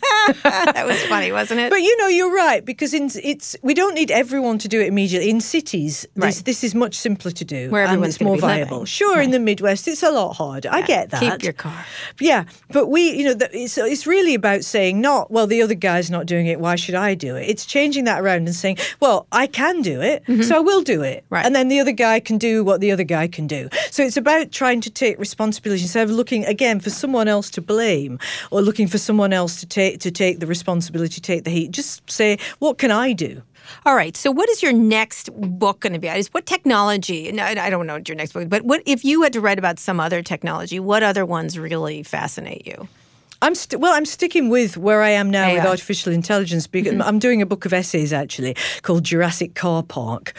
that 0.43 0.83
was 0.85 1.01
funny, 1.03 1.31
wasn't 1.31 1.59
it? 1.59 1.69
But 1.69 1.81
you 1.81 1.97
know, 1.97 2.07
you're 2.07 2.33
right 2.33 2.65
because 2.65 2.93
in, 2.93 3.09
it's 3.23 3.55
we 3.61 3.73
don't 3.73 3.93
need 3.93 4.11
everyone 4.11 4.57
to 4.59 4.67
do 4.67 4.81
it 4.81 4.87
immediately. 4.87 5.29
In 5.29 5.41
cities, 5.41 6.07
right. 6.15 6.27
this, 6.27 6.41
this 6.41 6.63
is 6.63 6.75
much 6.75 6.95
simpler 6.95 7.31
to 7.31 7.45
do, 7.45 7.69
where 7.69 7.83
everyone's 7.83 8.19
more 8.19 8.37
viable. 8.37 8.77
Living. 8.77 8.85
Sure, 8.85 9.15
right. 9.15 9.25
in 9.25 9.31
the 9.31 9.39
Midwest, 9.39 9.87
it's 9.87 10.03
a 10.03 10.11
lot 10.11 10.33
harder. 10.33 10.69
Yeah. 10.69 10.75
I 10.75 10.81
get 10.81 11.09
that. 11.11 11.19
Keep 11.19 11.43
your 11.43 11.53
car. 11.53 11.85
Yeah, 12.19 12.45
but 12.69 12.87
we, 12.87 13.11
you 13.11 13.25
know, 13.25 13.47
it's 13.51 13.77
it's 13.77 14.07
really 14.07 14.33
about 14.33 14.63
saying 14.63 15.01
not 15.01 15.29
well, 15.31 15.47
the 15.47 15.61
other 15.61 15.75
guy's 15.75 16.09
not 16.09 16.25
doing 16.25 16.47
it. 16.47 16.59
Why 16.59 16.75
should 16.75 16.95
I 16.95 17.13
do 17.13 17.35
it? 17.35 17.49
It's 17.49 17.65
changing 17.65 18.05
that 18.05 18.21
around 18.21 18.47
and 18.47 18.55
saying, 18.55 18.77
well, 18.99 19.27
I 19.31 19.47
can 19.47 19.81
do 19.81 20.01
it, 20.01 20.23
mm-hmm. 20.25 20.41
so 20.41 20.57
I 20.57 20.59
will 20.59 20.81
do 20.81 21.03
it. 21.03 21.25
Right. 21.29 21.42
And 21.43 21.55
then 21.55 21.67
the 21.67 21.79
other 21.79 21.91
guy 21.91 22.19
can 22.19 22.37
do 22.37 22.63
what 22.63 22.81
the 22.81 22.91
other 22.91 23.03
guy 23.03 23.27
can 23.27 23.45
do. 23.45 23.69
So 23.91 24.03
it's 24.03 24.17
about 24.17 24.51
trying 24.51 24.81
to 24.81 24.89
take 24.89 25.19
responsibility 25.19 25.83
instead 25.83 26.09
of 26.09 26.15
looking 26.15 26.45
again 26.45 26.79
for 26.79 26.89
someone 26.89 27.27
else 27.27 27.49
to 27.51 27.61
blame 27.61 28.17
or 28.49 28.61
looking 28.61 28.87
for 28.87 28.97
someone 28.97 29.33
else 29.33 29.59
to 29.59 29.67
take 29.67 29.99
to 29.99 30.09
take 30.09 30.39
the 30.39 30.47
responsibility, 30.47 31.21
take 31.21 31.43
the 31.43 31.51
heat. 31.51 31.71
Just 31.71 32.09
say, 32.09 32.39
what 32.59 32.77
can 32.77 32.89
I 32.89 33.13
do? 33.13 33.43
All 33.85 33.95
right. 33.95 34.15
So, 34.15 34.31
what 34.31 34.49
is 34.49 34.63
your 34.63 34.73
next 34.73 35.29
book 35.33 35.81
going 35.81 35.93
to 35.93 35.99
be? 35.99 36.07
Is 36.07 36.27
what 36.33 36.45
technology? 36.45 37.31
No, 37.31 37.43
I 37.43 37.69
don't 37.69 37.87
know 37.87 37.93
what 37.93 38.09
your 38.09 38.15
next 38.15 38.33
book, 38.33 38.49
but 38.49 38.63
what 38.63 38.81
if 38.85 39.05
you 39.05 39.21
had 39.21 39.33
to 39.33 39.41
write 39.41 39.59
about 39.59 39.79
some 39.79 39.99
other 39.99 40.21
technology? 40.21 40.79
What 40.79 41.03
other 41.03 41.25
ones 41.25 41.57
really 41.59 42.03
fascinate 42.03 42.65
you? 42.65 42.87
I'm 43.43 43.55
st- 43.55 43.81
well. 43.81 43.93
I'm 43.93 44.05
sticking 44.05 44.47
with 44.47 44.77
where 44.77 45.01
I 45.01 45.09
am 45.09 45.29
now 45.29 45.47
AI. 45.47 45.55
with 45.55 45.65
artificial 45.65 46.13
intelligence. 46.13 46.65
Because 46.65 46.93
mm-hmm. 46.93 47.01
I'm 47.01 47.19
doing 47.19 47.41
a 47.41 47.45
book 47.45 47.65
of 47.65 47.73
essays 47.73 48.13
actually 48.13 48.55
called 48.83 49.03
Jurassic 49.03 49.53
Car 49.53 49.83
Park. 49.83 50.33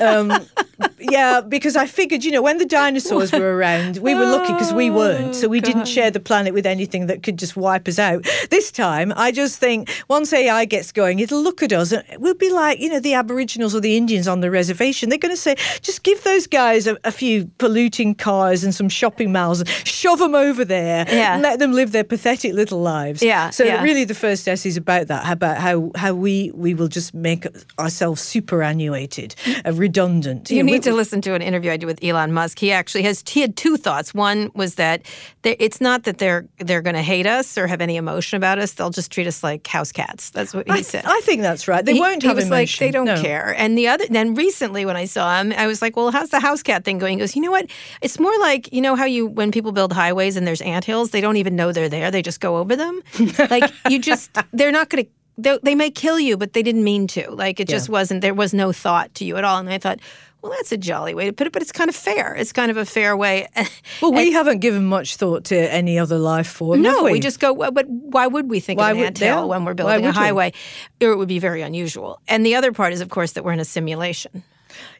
um, 0.00 0.32
yeah, 1.00 1.40
because 1.40 1.74
I 1.74 1.86
figured, 1.86 2.22
you 2.24 2.30
know, 2.30 2.42
when 2.42 2.58
the 2.58 2.64
dinosaurs 2.64 3.32
were 3.32 3.56
around, 3.56 3.96
we 3.96 4.14
were 4.14 4.26
lucky 4.26 4.52
because 4.52 4.72
we 4.72 4.90
weren't, 4.90 5.34
so 5.34 5.48
we 5.48 5.58
oh, 5.58 5.60
God. 5.60 5.66
didn't 5.66 5.84
share 5.86 6.12
the 6.12 6.20
planet 6.20 6.54
with 6.54 6.66
anything 6.66 7.06
that 7.06 7.24
could 7.24 7.36
just 7.36 7.56
wipe 7.56 7.88
us 7.88 7.98
out. 7.98 8.24
This 8.50 8.70
time, 8.70 9.12
I 9.16 9.32
just 9.32 9.58
think 9.58 9.90
once 10.08 10.32
AI 10.32 10.66
gets 10.66 10.92
going, 10.92 11.18
it'll 11.18 11.42
look 11.42 11.64
at 11.64 11.72
us 11.72 11.90
and 11.90 12.04
we'll 12.18 12.34
be 12.34 12.52
like, 12.52 12.78
you 12.78 12.90
know, 12.90 13.00
the 13.00 13.14
Aboriginals 13.14 13.74
or 13.74 13.80
the 13.80 13.96
Indians 13.96 14.28
on 14.28 14.40
the 14.40 14.52
reservation. 14.52 15.08
They're 15.08 15.18
going 15.18 15.34
to 15.34 15.40
say, 15.40 15.56
just 15.80 16.04
give 16.04 16.22
those 16.22 16.46
guys 16.46 16.86
a, 16.86 16.96
a 17.02 17.10
few 17.10 17.50
polluting 17.58 18.14
cars 18.14 18.62
and 18.62 18.72
some 18.72 18.88
shopping 18.88 19.32
malls, 19.32 19.60
and 19.60 19.68
shove 19.68 20.20
them 20.20 20.36
over 20.36 20.64
there, 20.64 21.06
yeah. 21.08 21.34
and 21.34 21.42
let 21.42 21.58
them 21.58 21.72
live 21.72 21.90
their 21.90 22.04
pathetic 22.04 22.35
pathetic 22.36 22.56
little 22.56 22.80
lives. 22.80 23.22
Yeah. 23.22 23.50
So 23.50 23.64
yeah. 23.64 23.82
really, 23.82 24.04
the 24.04 24.14
first 24.14 24.46
essay 24.48 24.68
is 24.68 24.76
about 24.76 25.08
that, 25.08 25.30
about 25.30 25.58
how 25.58 25.90
how 25.96 26.14
we 26.14 26.50
we 26.54 26.74
will 26.74 26.88
just 26.88 27.14
make 27.14 27.46
ourselves 27.78 28.22
superannuated, 28.22 29.34
uh, 29.64 29.72
redundant. 29.72 30.50
You, 30.50 30.58
you 30.58 30.62
know, 30.62 30.72
need 30.72 30.84
we, 30.84 30.90
to 30.90 30.92
listen 30.92 31.20
to 31.22 31.34
an 31.34 31.42
interview 31.42 31.70
I 31.70 31.76
did 31.76 31.86
with 31.86 32.02
Elon 32.02 32.32
Musk. 32.32 32.58
He 32.58 32.72
actually 32.72 33.02
has 33.02 33.22
he 33.26 33.40
had 33.40 33.56
two 33.56 33.76
thoughts. 33.76 34.14
One 34.14 34.50
was 34.54 34.74
that 34.76 35.02
it's 35.44 35.80
not 35.80 36.04
that 36.04 36.18
they're 36.18 36.46
they're 36.58 36.82
going 36.82 36.96
to 36.96 37.02
hate 37.02 37.26
us 37.26 37.56
or 37.58 37.66
have 37.66 37.80
any 37.80 37.96
emotion 37.96 38.36
about 38.36 38.58
us. 38.58 38.72
They'll 38.72 38.90
just 38.90 39.10
treat 39.10 39.26
us 39.26 39.42
like 39.42 39.66
house 39.66 39.92
cats. 39.92 40.30
That's 40.30 40.54
what 40.54 40.66
he 40.66 40.72
I, 40.72 40.82
said. 40.82 41.04
I 41.06 41.20
think 41.24 41.42
that's 41.42 41.68
right. 41.68 41.84
They 41.84 41.94
he, 41.94 42.00
won't 42.00 42.22
have 42.22 42.32
he 42.32 42.34
was 42.34 42.46
emotion. 42.46 42.50
Like 42.50 42.78
they 42.78 42.90
don't 42.90 43.06
no. 43.06 43.22
care. 43.22 43.54
And 43.56 43.76
the 43.76 43.88
other 43.88 44.04
then 44.10 44.34
recently 44.34 44.84
when 44.84 44.96
I 44.96 45.06
saw 45.06 45.40
him, 45.40 45.52
I 45.52 45.66
was 45.66 45.82
like, 45.82 45.96
well, 45.96 46.10
how's 46.10 46.30
the 46.30 46.40
house 46.40 46.62
cat 46.62 46.84
thing 46.84 46.98
going? 46.98 47.18
He 47.18 47.20
goes, 47.20 47.36
you 47.36 47.42
know 47.42 47.50
what? 47.50 47.70
It's 48.00 48.18
more 48.18 48.36
like 48.40 48.72
you 48.72 48.80
know 48.80 48.94
how 48.96 49.04
you 49.04 49.26
when 49.26 49.52
people 49.52 49.72
build 49.72 49.92
highways 49.92 50.36
and 50.36 50.46
there's 50.46 50.60
ant 50.62 50.84
hills, 50.84 51.10
they 51.10 51.20
don't 51.20 51.36
even 51.36 51.56
know 51.56 51.72
they're 51.72 51.88
there. 51.88 52.10
They 52.10 52.22
just 52.26 52.40
go 52.40 52.58
over 52.58 52.76
them. 52.76 53.00
like 53.50 53.72
you 53.88 53.98
just, 53.98 54.36
they're 54.52 54.72
not 54.72 54.90
going 54.90 55.04
to. 55.04 55.10
They, 55.38 55.58
they 55.62 55.74
may 55.74 55.90
kill 55.90 56.18
you, 56.18 56.38
but 56.38 56.54
they 56.54 56.62
didn't 56.62 56.82
mean 56.82 57.06
to. 57.08 57.30
Like 57.30 57.60
it 57.60 57.68
yeah. 57.68 57.76
just 57.76 57.88
wasn't. 57.90 58.22
There 58.22 58.34
was 58.34 58.54
no 58.54 58.72
thought 58.72 59.14
to 59.16 59.24
you 59.24 59.36
at 59.36 59.44
all. 59.44 59.58
And 59.58 59.68
I 59.68 59.76
thought, 59.76 60.00
well, 60.40 60.52
that's 60.56 60.72
a 60.72 60.76
jolly 60.76 61.12
way 61.12 61.26
to 61.26 61.32
put 61.32 61.46
it, 61.46 61.52
but 61.52 61.60
it's 61.60 61.72
kind 61.72 61.90
of 61.90 61.96
fair. 61.96 62.34
It's 62.34 62.52
kind 62.52 62.70
of 62.70 62.76
a 62.76 62.86
fair 62.86 63.16
way. 63.16 63.48
well, 64.02 64.12
we 64.12 64.28
and, 64.28 64.32
haven't 64.32 64.58
given 64.60 64.86
much 64.86 65.16
thought 65.16 65.44
to 65.46 65.56
any 65.72 65.98
other 65.98 66.18
life 66.18 66.46
form. 66.46 66.82
No, 66.82 67.04
we? 67.04 67.12
we? 67.12 67.20
just 67.20 67.38
go. 67.38 67.54
But 67.54 67.86
why 67.88 68.26
would 68.26 68.48
we 68.48 68.60
think 68.60 68.78
why 68.78 68.92
of 68.92 68.98
an 68.98 69.04
anthill 69.04 69.48
when 69.48 69.64
we're 69.64 69.74
building 69.74 70.06
a 70.06 70.12
highway? 70.12 70.52
We? 71.00 71.06
Or 71.06 71.12
it 71.12 71.16
would 71.16 71.28
be 71.28 71.38
very 71.38 71.62
unusual. 71.62 72.20
And 72.28 72.46
the 72.46 72.54
other 72.54 72.72
part 72.72 72.92
is, 72.92 73.00
of 73.00 73.10
course, 73.10 73.32
that 73.32 73.44
we're 73.44 73.52
in 73.52 73.60
a 73.60 73.64
simulation. 73.64 74.42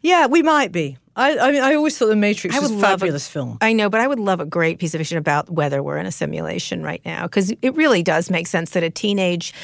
Yeah, 0.02 0.26
we 0.26 0.42
might 0.42 0.72
be. 0.72 0.98
I, 1.16 1.38
I 1.38 1.50
mean, 1.50 1.62
I 1.62 1.74
always 1.74 1.96
thought 1.96 2.08
The 2.08 2.16
Matrix 2.16 2.60
was 2.60 2.70
a 2.70 2.78
fabulous 2.78 3.26
a, 3.26 3.30
film. 3.30 3.58
I 3.62 3.72
know, 3.72 3.88
but 3.88 4.02
I 4.02 4.06
would 4.06 4.20
love 4.20 4.38
a 4.38 4.44
great 4.44 4.78
piece 4.78 4.94
of 4.94 4.98
fiction 4.98 5.16
about 5.16 5.48
whether 5.48 5.82
we're 5.82 5.96
in 5.96 6.04
a 6.04 6.12
simulation 6.12 6.82
right 6.82 7.00
now, 7.06 7.22
because 7.22 7.52
it 7.62 7.74
really 7.74 8.02
does 8.02 8.30
make 8.30 8.46
sense 8.46 8.70
that 8.70 8.82
a 8.82 8.90
teenage 8.90 9.54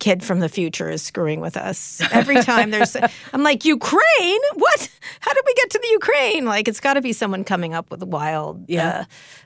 kid 0.00 0.24
from 0.24 0.40
the 0.40 0.48
future 0.48 0.90
is 0.90 1.02
screwing 1.02 1.40
with 1.40 1.56
us 1.56 2.00
every 2.12 2.42
time 2.42 2.70
there's 2.70 2.96
i'm 3.32 3.42
like 3.42 3.64
ukraine 3.64 4.40
what 4.54 4.88
how 5.20 5.32
did 5.32 5.44
we 5.46 5.54
get 5.54 5.70
to 5.70 5.78
the 5.78 5.88
ukraine 5.92 6.44
like 6.44 6.66
it's 6.66 6.80
got 6.80 6.94
to 6.94 7.00
be 7.00 7.12
someone 7.12 7.44
coming 7.44 7.74
up 7.74 7.90
with 7.90 8.02
wild 8.02 8.64
yeah. 8.68 8.88
Uh, 8.88 9.04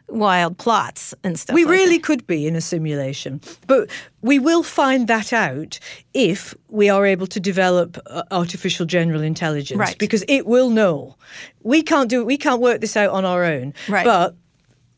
wild 0.09 0.59
plots 0.59 1.15
and 1.25 1.39
stuff. 1.39 1.55
We 1.55 1.65
like 1.65 1.73
really 1.73 1.97
that. 1.97 2.05
could 2.05 2.27
be 2.27 2.47
in 2.47 2.57
a 2.57 2.61
simulation, 2.61 3.41
but 3.67 3.89
we 4.23 4.39
will 4.39 4.63
find 4.63 5.09
that 5.09 5.33
out 5.33 5.79
if 6.13 6.55
we 6.69 6.89
are 6.89 7.07
able 7.07 7.27
to 7.29 7.41
develop 7.41 7.99
uh, 8.07 8.23
artificial 8.31 8.87
general 8.87 9.23
intelligence, 9.23 9.79
right. 9.79 9.99
because 9.99 10.25
it 10.29 10.47
will 10.47 10.71
know. 10.71 11.17
We 11.63 11.83
can't 11.83 12.09
do 12.09 12.21
it. 12.21 12.27
We 12.27 12.37
can't 12.37 12.61
work 12.61 12.81
this 12.81 12.97
out 12.97 13.11
on 13.11 13.25
our 13.25 13.45
own. 13.45 13.75
Right. 13.89 14.05
But 14.05 14.35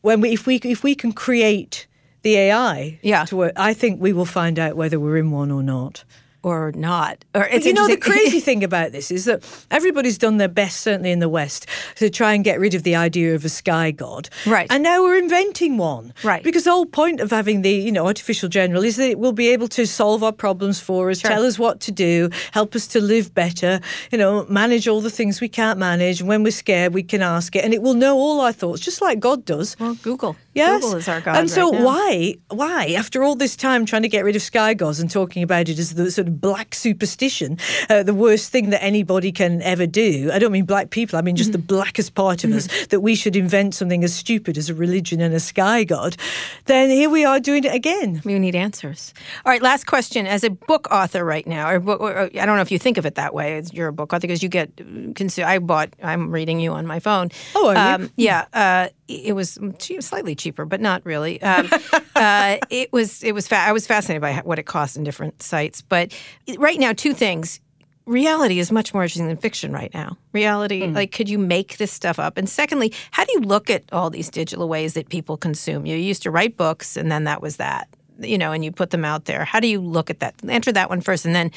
when 0.01 0.21
we, 0.21 0.33
if 0.33 0.45
we 0.45 0.57
if 0.57 0.83
we 0.83 0.95
can 0.95 1.11
create 1.11 1.87
the 2.27 2.35
AI, 2.35 2.99
yeah. 3.01 3.23
to 3.25 3.37
work, 3.37 3.53
I 3.55 3.73
think 3.73 4.01
we 4.01 4.11
will 4.11 4.25
find 4.25 4.59
out 4.59 4.75
whether 4.75 4.99
we're 4.99 5.17
in 5.17 5.31
one 5.31 5.49
or 5.49 5.63
not 5.63 6.03
or 6.47 6.71
not. 6.75 7.25
Or 7.35 7.47
you 7.51 7.73
know, 7.73 7.87
the 7.87 7.97
crazy 7.97 8.39
thing 8.47 8.63
about 8.63 8.91
this 8.91 9.11
is 9.11 9.25
that 9.25 9.43
everybody's 9.69 10.17
done 10.17 10.37
their 10.37 10.47
best, 10.47 10.81
certainly 10.81 11.11
in 11.11 11.19
the 11.19 11.29
West, 11.29 11.67
to 11.95 12.09
try 12.09 12.33
and 12.33 12.43
get 12.43 12.59
rid 12.59 12.73
of 12.73 12.83
the 12.83 12.95
idea 12.95 13.35
of 13.35 13.43
a 13.43 13.49
sky 13.49 13.91
god. 13.91 14.29
Right. 14.45 14.67
And 14.69 14.83
now 14.83 15.01
we're 15.01 15.17
inventing 15.17 15.77
one. 15.77 16.13
Right. 16.23 16.43
Because 16.43 16.63
the 16.63 16.71
whole 16.71 16.85
point 16.85 17.19
of 17.19 17.31
having 17.31 17.63
the, 17.63 17.71
you 17.71 17.91
know, 17.91 18.07
artificial 18.07 18.49
general 18.49 18.83
is 18.83 18.95
that 18.95 19.09
it 19.09 19.19
will 19.19 19.33
be 19.33 19.49
able 19.49 19.67
to 19.69 19.85
solve 19.85 20.23
our 20.23 20.31
problems 20.31 20.79
for 20.79 21.09
us, 21.09 21.19
sure. 21.19 21.29
tell 21.29 21.45
us 21.45 21.59
what 21.59 21.79
to 21.81 21.91
do, 21.91 22.29
help 22.51 22.75
us 22.75 22.87
to 22.87 23.01
live 23.01 23.33
better, 23.33 23.81
you 24.11 24.17
know, 24.17 24.45
manage 24.45 24.87
all 24.87 25.01
the 25.01 25.09
things 25.09 25.41
we 25.41 25.49
can't 25.49 25.79
manage. 25.79 26.21
And 26.21 26.29
when 26.29 26.43
we're 26.43 26.51
scared, 26.51 26.93
we 26.93 27.03
can 27.03 27.21
ask 27.21 27.55
it, 27.55 27.65
and 27.65 27.73
it 27.73 27.81
will 27.81 27.93
know 27.93 28.15
all 28.15 28.39
our 28.41 28.53
thoughts, 28.53 28.81
just 28.81 29.01
like 29.01 29.19
God 29.19 29.43
does. 29.43 29.77
Well, 29.79 29.95
Google. 29.95 30.37
Yes. 30.57 30.81
Google 30.81 30.97
is 30.97 31.07
our 31.07 31.21
God. 31.21 31.37
And 31.37 31.49
so 31.49 31.71
right 31.71 31.81
why, 31.81 32.35
why, 32.49 32.85
after 32.97 33.23
all 33.23 33.35
this 33.35 33.55
time 33.55 33.85
trying 33.85 34.01
to 34.01 34.09
get 34.09 34.23
rid 34.23 34.35
of 34.35 34.41
sky 34.41 34.73
gods 34.73 34.99
and 34.99 35.09
talking 35.09 35.43
about 35.43 35.69
it 35.69 35.79
as 35.79 35.93
the 35.93 36.09
sort 36.11 36.27
of 36.27 36.41
black 36.41 36.75
superstition, 36.75 37.57
uh, 37.89 38.03
the 38.03 38.13
worst 38.13 38.51
thing 38.51 38.69
that 38.71 38.83
anybody 38.83 39.31
can 39.31 39.61
ever 39.61 39.85
do. 39.85 40.29
I 40.33 40.39
don't 40.39 40.51
mean 40.51 40.65
black 40.65 40.89
people, 40.89 41.17
I 41.17 41.21
mean 41.21 41.35
just 41.35 41.51
mm-hmm. 41.51 41.61
the 41.61 41.67
blackest 41.67 42.15
part 42.15 42.43
of 42.43 42.49
mm-hmm. 42.49 42.57
us, 42.57 42.87
that 42.87 43.01
we 43.01 43.15
should 43.15 43.35
invent 43.35 43.75
something 43.75 44.03
as 44.03 44.13
stupid 44.13 44.57
as 44.57 44.69
a 44.69 44.73
religion 44.73 45.21
and 45.21 45.33
a 45.33 45.39
sky 45.39 45.83
god. 45.83 46.17
Then 46.65 46.89
here 46.89 47.09
we 47.09 47.23
are 47.23 47.39
doing 47.39 47.63
it 47.63 47.73
again. 47.73 48.21
We 48.25 48.37
need 48.39 48.55
answers. 48.55 49.13
All 49.45 49.51
right, 49.51 49.61
last 49.61 49.85
question. 49.85 50.27
As 50.27 50.43
a 50.43 50.49
book 50.49 50.87
author 50.91 51.23
right 51.23 51.45
now, 51.45 51.69
or, 51.69 51.79
book, 51.79 52.01
or 52.01 52.17
I 52.17 52.45
don't 52.45 52.55
know 52.55 52.61
if 52.61 52.71
you 52.71 52.79
think 52.79 52.97
of 52.97 53.05
it 53.05 53.15
that 53.15 53.33
way, 53.33 53.61
you're 53.71 53.87
a 53.89 53.93
book 53.93 54.13
author 54.13 54.21
because 54.21 54.43
you 54.43 54.49
get, 54.49 54.71
I 55.43 55.59
bought, 55.59 55.89
I'm 56.03 56.31
reading 56.31 56.59
you 56.59 56.71
on 56.71 56.85
my 56.87 56.99
phone. 56.99 57.29
Oh, 57.55 57.69
are 57.69 57.95
um, 57.95 58.01
you? 58.03 58.09
Yeah. 58.17 58.45
Uh, 58.53 58.89
it 59.07 59.33
was 59.35 59.57
slightly 59.99 60.35
cheaper, 60.35 60.65
but 60.65 60.81
not 60.81 61.05
really. 61.05 61.41
Um, 61.41 61.69
uh, 62.15 62.57
it 62.69 62.91
was 62.91 63.23
it 63.23 63.33
was 63.33 63.47
fa- 63.47 63.57
I 63.57 63.71
was 63.71 63.87
fascinated 63.87 64.21
by 64.21 64.35
what 64.43 64.59
it 64.59 64.63
costs 64.63 64.97
in 64.97 65.03
different 65.03 65.41
sites. 65.41 65.81
But 65.81 66.13
right 66.57 66.79
now, 66.79 66.93
two 66.93 67.13
things: 67.13 67.59
reality 68.05 68.59
is 68.59 68.71
much 68.71 68.93
more 68.93 69.03
interesting 69.03 69.27
than 69.27 69.37
fiction 69.37 69.71
right 69.71 69.93
now. 69.93 70.17
Reality, 70.33 70.81
mm. 70.81 70.95
like, 70.95 71.11
could 71.11 71.29
you 71.29 71.37
make 71.37 71.77
this 71.77 71.91
stuff 71.91 72.19
up? 72.19 72.37
And 72.37 72.49
secondly, 72.49 72.93
how 73.11 73.25
do 73.25 73.31
you 73.33 73.41
look 73.41 73.69
at 73.69 73.83
all 73.91 74.09
these 74.09 74.29
digital 74.29 74.67
ways 74.67 74.93
that 74.93 75.09
people 75.09 75.37
consume? 75.37 75.85
You 75.85 75.95
used 75.95 76.23
to 76.23 76.31
write 76.31 76.57
books, 76.57 76.97
and 76.97 77.11
then 77.11 77.25
that 77.25 77.41
was 77.41 77.57
that, 77.57 77.87
you 78.19 78.37
know, 78.37 78.51
and 78.51 78.65
you 78.65 78.71
put 78.71 78.89
them 78.89 79.05
out 79.05 79.25
there. 79.25 79.45
How 79.45 79.59
do 79.59 79.67
you 79.67 79.79
look 79.79 80.09
at 80.09 80.19
that? 80.19 80.35
Answer 80.47 80.71
that 80.71 80.89
one 80.89 81.01
first, 81.01 81.25
and 81.25 81.35
then 81.35 81.51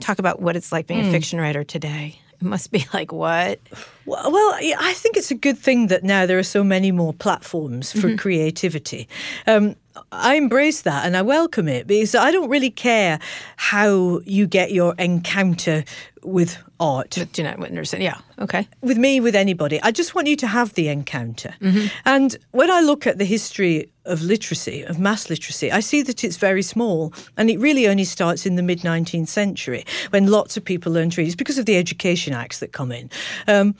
talk 0.00 0.18
about 0.18 0.40
what 0.40 0.56
it's 0.56 0.72
like 0.72 0.86
being 0.86 1.02
mm. 1.02 1.08
a 1.08 1.10
fiction 1.10 1.40
writer 1.40 1.64
today. 1.64 2.20
Must 2.54 2.70
be 2.70 2.84
like 2.92 3.10
what? 3.10 3.58
Well, 4.04 4.30
well, 4.30 4.54
I 4.54 4.92
think 4.94 5.16
it's 5.16 5.30
a 5.30 5.34
good 5.34 5.56
thing 5.56 5.86
that 5.86 6.04
now 6.04 6.26
there 6.26 6.38
are 6.38 6.42
so 6.42 6.62
many 6.62 6.92
more 6.92 7.14
platforms 7.14 7.90
for 7.90 8.08
mm-hmm. 8.08 8.16
creativity. 8.16 9.08
Um, 9.46 9.76
I 10.10 10.34
embrace 10.34 10.82
that 10.82 11.06
and 11.06 11.16
I 11.16 11.22
welcome 11.22 11.68
it 11.68 11.86
because 11.86 12.14
I 12.14 12.30
don't 12.30 12.48
really 12.48 12.70
care 12.70 13.18
how 13.56 14.20
you 14.24 14.46
get 14.46 14.72
your 14.72 14.94
encounter 14.98 15.84
with 16.22 16.58
art. 16.80 17.16
With 17.16 17.32
Jeanette 17.32 18.00
yeah, 18.00 18.18
okay. 18.38 18.68
With 18.80 18.98
me, 18.98 19.20
with 19.20 19.36
anybody. 19.36 19.80
I 19.82 19.90
just 19.90 20.14
want 20.14 20.26
you 20.26 20.36
to 20.36 20.46
have 20.46 20.74
the 20.74 20.88
encounter. 20.88 21.54
Mm-hmm. 21.60 21.86
And 22.04 22.36
when 22.50 22.70
I 22.70 22.80
look 22.80 23.06
at 23.06 23.18
the 23.18 23.24
history 23.24 23.90
of 24.04 24.22
literacy, 24.22 24.82
of 24.82 24.98
mass 24.98 25.30
literacy, 25.30 25.70
I 25.70 25.80
see 25.80 26.02
that 26.02 26.24
it's 26.24 26.36
very 26.36 26.62
small. 26.62 27.12
And 27.36 27.50
it 27.50 27.58
really 27.60 27.86
only 27.86 28.04
starts 28.04 28.46
in 28.46 28.56
the 28.56 28.62
mid 28.62 28.80
19th 28.80 29.28
century 29.28 29.84
when 30.10 30.26
lots 30.26 30.56
of 30.56 30.64
people 30.64 30.92
learn 30.92 31.10
to 31.10 31.20
read. 31.20 31.26
It's 31.26 31.36
because 31.36 31.58
of 31.58 31.66
the 31.66 31.76
Education 31.76 32.32
Acts 32.32 32.58
that 32.58 32.72
come 32.72 32.90
in. 32.90 33.10
Um, 33.46 33.74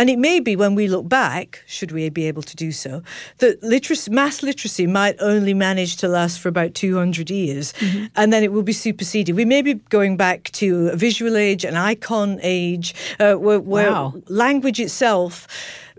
and 0.00 0.08
it 0.08 0.18
may 0.18 0.40
be 0.40 0.56
when 0.56 0.74
we 0.74 0.88
look 0.88 1.06
back, 1.06 1.62
should 1.66 1.92
we 1.92 2.08
be 2.08 2.26
able 2.26 2.40
to 2.40 2.56
do 2.56 2.72
so, 2.72 3.02
that 3.36 3.62
literacy, 3.62 4.10
mass 4.10 4.42
literacy 4.42 4.86
might 4.86 5.14
only 5.20 5.52
manage 5.52 5.98
to 5.98 6.08
last 6.08 6.40
for 6.40 6.48
about 6.48 6.72
200 6.72 7.28
years 7.28 7.74
mm-hmm. 7.74 8.06
and 8.16 8.32
then 8.32 8.42
it 8.42 8.50
will 8.50 8.62
be 8.62 8.72
superseded. 8.72 9.36
We 9.36 9.44
may 9.44 9.60
be 9.60 9.74
going 9.74 10.16
back 10.16 10.44
to 10.52 10.88
a 10.88 10.96
visual 10.96 11.36
age, 11.36 11.66
an 11.66 11.76
icon 11.76 12.40
age, 12.42 12.94
uh, 13.20 13.34
where, 13.34 13.60
where 13.60 13.92
wow. 13.92 14.14
language 14.28 14.80
itself 14.80 15.46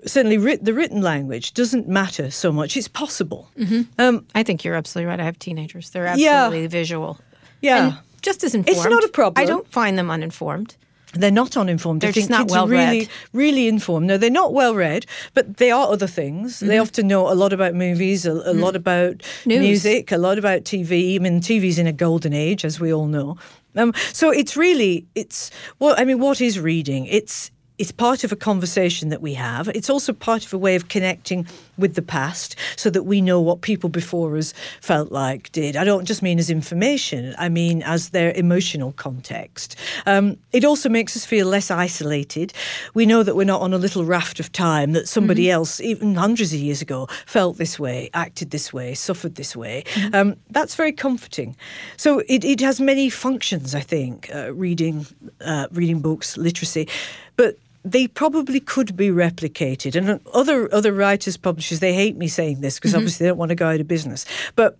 certainly 0.08 0.40
writ- 0.40 0.66
the 0.66 0.74
written 0.74 1.04
language 1.04 1.54
doesn't 1.54 1.88
matter 1.88 2.32
so 2.32 2.52
much. 2.52 2.76
It's 2.76 2.88
possible. 2.88 3.52
Mm-hmm. 3.56 3.82
Um, 4.00 4.26
I 4.34 4.42
think 4.42 4.64
you're 4.64 4.74
absolutely 4.74 5.12
right. 5.12 5.20
I 5.20 5.26
have 5.26 5.38
teenagers; 5.38 5.92
they're 5.92 6.08
absolutely 6.08 6.64
yeah, 6.64 6.68
visual. 6.68 7.20
Yeah, 7.62 7.86
and 7.86 7.98
just 8.24 8.44
as 8.44 8.56
informed. 8.56 8.78
It's 8.78 8.90
not 8.90 9.04
a 9.04 9.10
problem. 9.10 9.44
I 9.44 9.46
don't 9.46 9.68
find 9.68 9.96
them 9.96 10.10
uninformed. 10.10 10.76
They're 11.14 11.32
not 11.32 11.58
uninformed. 11.58 12.02
They're 12.02 12.12
just 12.12 12.30
not 12.30 12.50
well 12.50 12.68
really, 12.68 13.00
read. 13.00 13.10
Really 13.34 13.68
informed. 13.68 14.08
No, 14.08 14.18
they're 14.18 14.30
not 14.30 14.54
well 14.54 14.76
read, 14.76 15.06
but 15.34 15.58
they 15.58 15.72
are 15.72 15.92
other 15.92 16.08
things. 16.08 16.58
Mm-hmm. 16.58 16.68
They 16.68 16.78
often 16.78 17.08
know 17.08 17.32
a 17.32 17.36
lot 17.36 17.54
about 17.54 17.74
movies, 17.74 18.26
a, 18.26 18.32
a 18.32 18.54
mm. 18.54 18.62
lot 18.62 18.76
about 18.76 19.22
News. 19.46 19.60
music, 19.60 20.12
a 20.12 20.18
lot 20.18 20.38
about 20.38 20.64
TV. 20.64 21.16
I 21.16 21.20
mean, 21.20 21.42
TV's 21.42 21.78
in 21.78 21.88
a 21.88 21.94
golden 21.94 22.34
age, 22.34 22.64
as 22.64 22.80
we 22.80 22.94
all 22.94 23.08
know. 23.08 23.38
Um, 23.76 23.94
so 24.12 24.32
it's 24.32 24.56
really, 24.56 25.06
it's 25.16 25.52
well. 25.80 25.96
I 25.98 26.06
mean, 26.06 26.20
what 26.20 26.42
is 26.42 26.60
reading? 26.60 27.06
It's 27.06 27.52
it's 27.82 27.92
part 27.92 28.24
of 28.24 28.32
a 28.32 28.36
conversation 28.36 29.10
that 29.10 29.24
we 29.24 29.34
have. 29.34 29.68
It's 29.70 29.90
also 29.90 30.14
part 30.14 30.46
of 30.46 30.54
a 30.54 30.58
way 30.58 30.76
of 30.76 30.88
connecting 30.88 31.48
with 31.78 31.96
the 31.96 32.02
past 32.02 32.56
so 32.76 32.90
that 32.90 33.04
we 33.04 33.22
know 33.22 33.40
what 33.40 33.62
people 33.62 33.90
before 33.90 34.38
us 34.38 34.54
felt 34.82 35.12
like, 35.12 35.52
did. 35.52 35.76
I 35.76 35.84
don't 35.84 36.06
just 36.06 36.22
mean 36.22 36.40
as 36.40 36.50
information, 36.50 37.36
I 37.38 37.50
mean 37.50 37.82
as 37.84 38.10
their 38.10 38.32
emotional 38.34 38.92
context. 38.94 39.76
Um, 40.06 40.38
it 40.52 40.66
also 40.66 40.90
makes 40.90 41.16
us 41.16 41.26
feel 41.26 41.48
less 41.48 41.72
isolated. 41.72 42.54
We 42.94 43.06
know 43.06 43.24
that 43.24 43.36
we're 43.36 43.46
not 43.46 43.62
on 43.62 43.74
a 43.74 43.78
little 43.78 44.06
raft 44.06 44.40
of 44.40 44.52
time, 44.52 44.94
that 44.94 45.08
somebody 45.08 45.46
mm-hmm. 45.46 45.56
else, 45.56 45.82
even 45.82 46.16
hundreds 46.16 46.54
of 46.54 46.60
years 46.60 46.82
ago, 46.82 47.08
felt 47.26 47.58
this 47.58 47.80
way, 47.80 48.10
acted 48.14 48.52
this 48.52 48.72
way, 48.74 48.94
suffered 48.94 49.36
this 49.36 49.56
way. 49.56 49.84
Mm-hmm. 49.94 50.16
Um, 50.16 50.36
that's 50.50 50.76
very 50.76 50.92
comforting. 50.92 51.56
So 51.98 52.20
it, 52.28 52.44
it 52.44 52.60
has 52.62 52.80
many 52.80 53.10
functions, 53.10 53.76
I 53.76 53.82
think, 53.82 54.30
uh, 54.34 54.54
reading, 54.54 55.06
uh, 55.42 55.68
reading 55.72 56.00
books, 56.00 56.38
literacy. 56.38 56.88
But 57.36 57.58
they 57.84 58.08
probably 58.08 58.60
could 58.60 58.96
be 58.96 59.10
replicated. 59.10 59.96
And 59.96 60.20
other 60.34 60.74
other 60.74 60.94
writers, 60.94 61.38
publishers, 61.38 61.80
they 61.80 61.94
hate 61.94 62.16
me 62.18 62.28
saying 62.28 62.62
this 62.62 62.76
because 62.76 62.92
mm-hmm. 62.92 63.00
obviously 63.00 63.26
they 63.26 63.30
don't 63.30 63.38
want 63.38 63.50
to 63.50 63.56
go 63.56 63.68
out 63.68 63.80
of 63.80 63.88
business. 63.88 64.26
But 64.56 64.78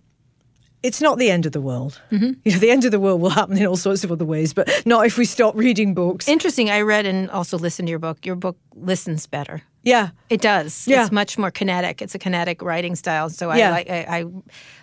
it's 0.82 1.00
not 1.00 1.18
the 1.18 1.30
end 1.30 1.46
of 1.46 1.52
the 1.52 1.60
world. 1.60 2.00
Mm-hmm. 2.10 2.32
You 2.44 2.52
know, 2.52 2.58
the 2.58 2.70
end 2.70 2.84
of 2.84 2.90
the 2.90 2.98
world 2.98 3.20
will 3.20 3.30
happen 3.30 3.56
in 3.56 3.66
all 3.66 3.76
sorts 3.76 4.02
of 4.02 4.10
other 4.10 4.24
ways, 4.24 4.52
but 4.52 4.68
not 4.84 5.06
if 5.06 5.16
we 5.16 5.24
stop 5.24 5.54
reading 5.54 5.94
books. 5.94 6.28
Interesting. 6.28 6.70
I 6.70 6.80
read 6.80 7.06
and 7.06 7.30
also 7.30 7.56
listened 7.56 7.86
to 7.86 7.90
your 7.90 8.00
book. 8.00 8.26
Your 8.26 8.34
book 8.34 8.56
listens 8.74 9.26
better. 9.26 9.62
Yeah, 9.84 10.10
it 10.30 10.40
does. 10.40 10.86
Yeah. 10.86 11.02
It's 11.02 11.12
much 11.12 11.36
more 11.38 11.50
kinetic. 11.50 12.02
It's 12.02 12.14
a 12.14 12.18
kinetic 12.18 12.62
writing 12.62 12.94
style. 12.94 13.30
So 13.30 13.50
I, 13.50 13.56
yeah. 13.56 13.72
I, 13.74 13.84
I, 14.08 14.24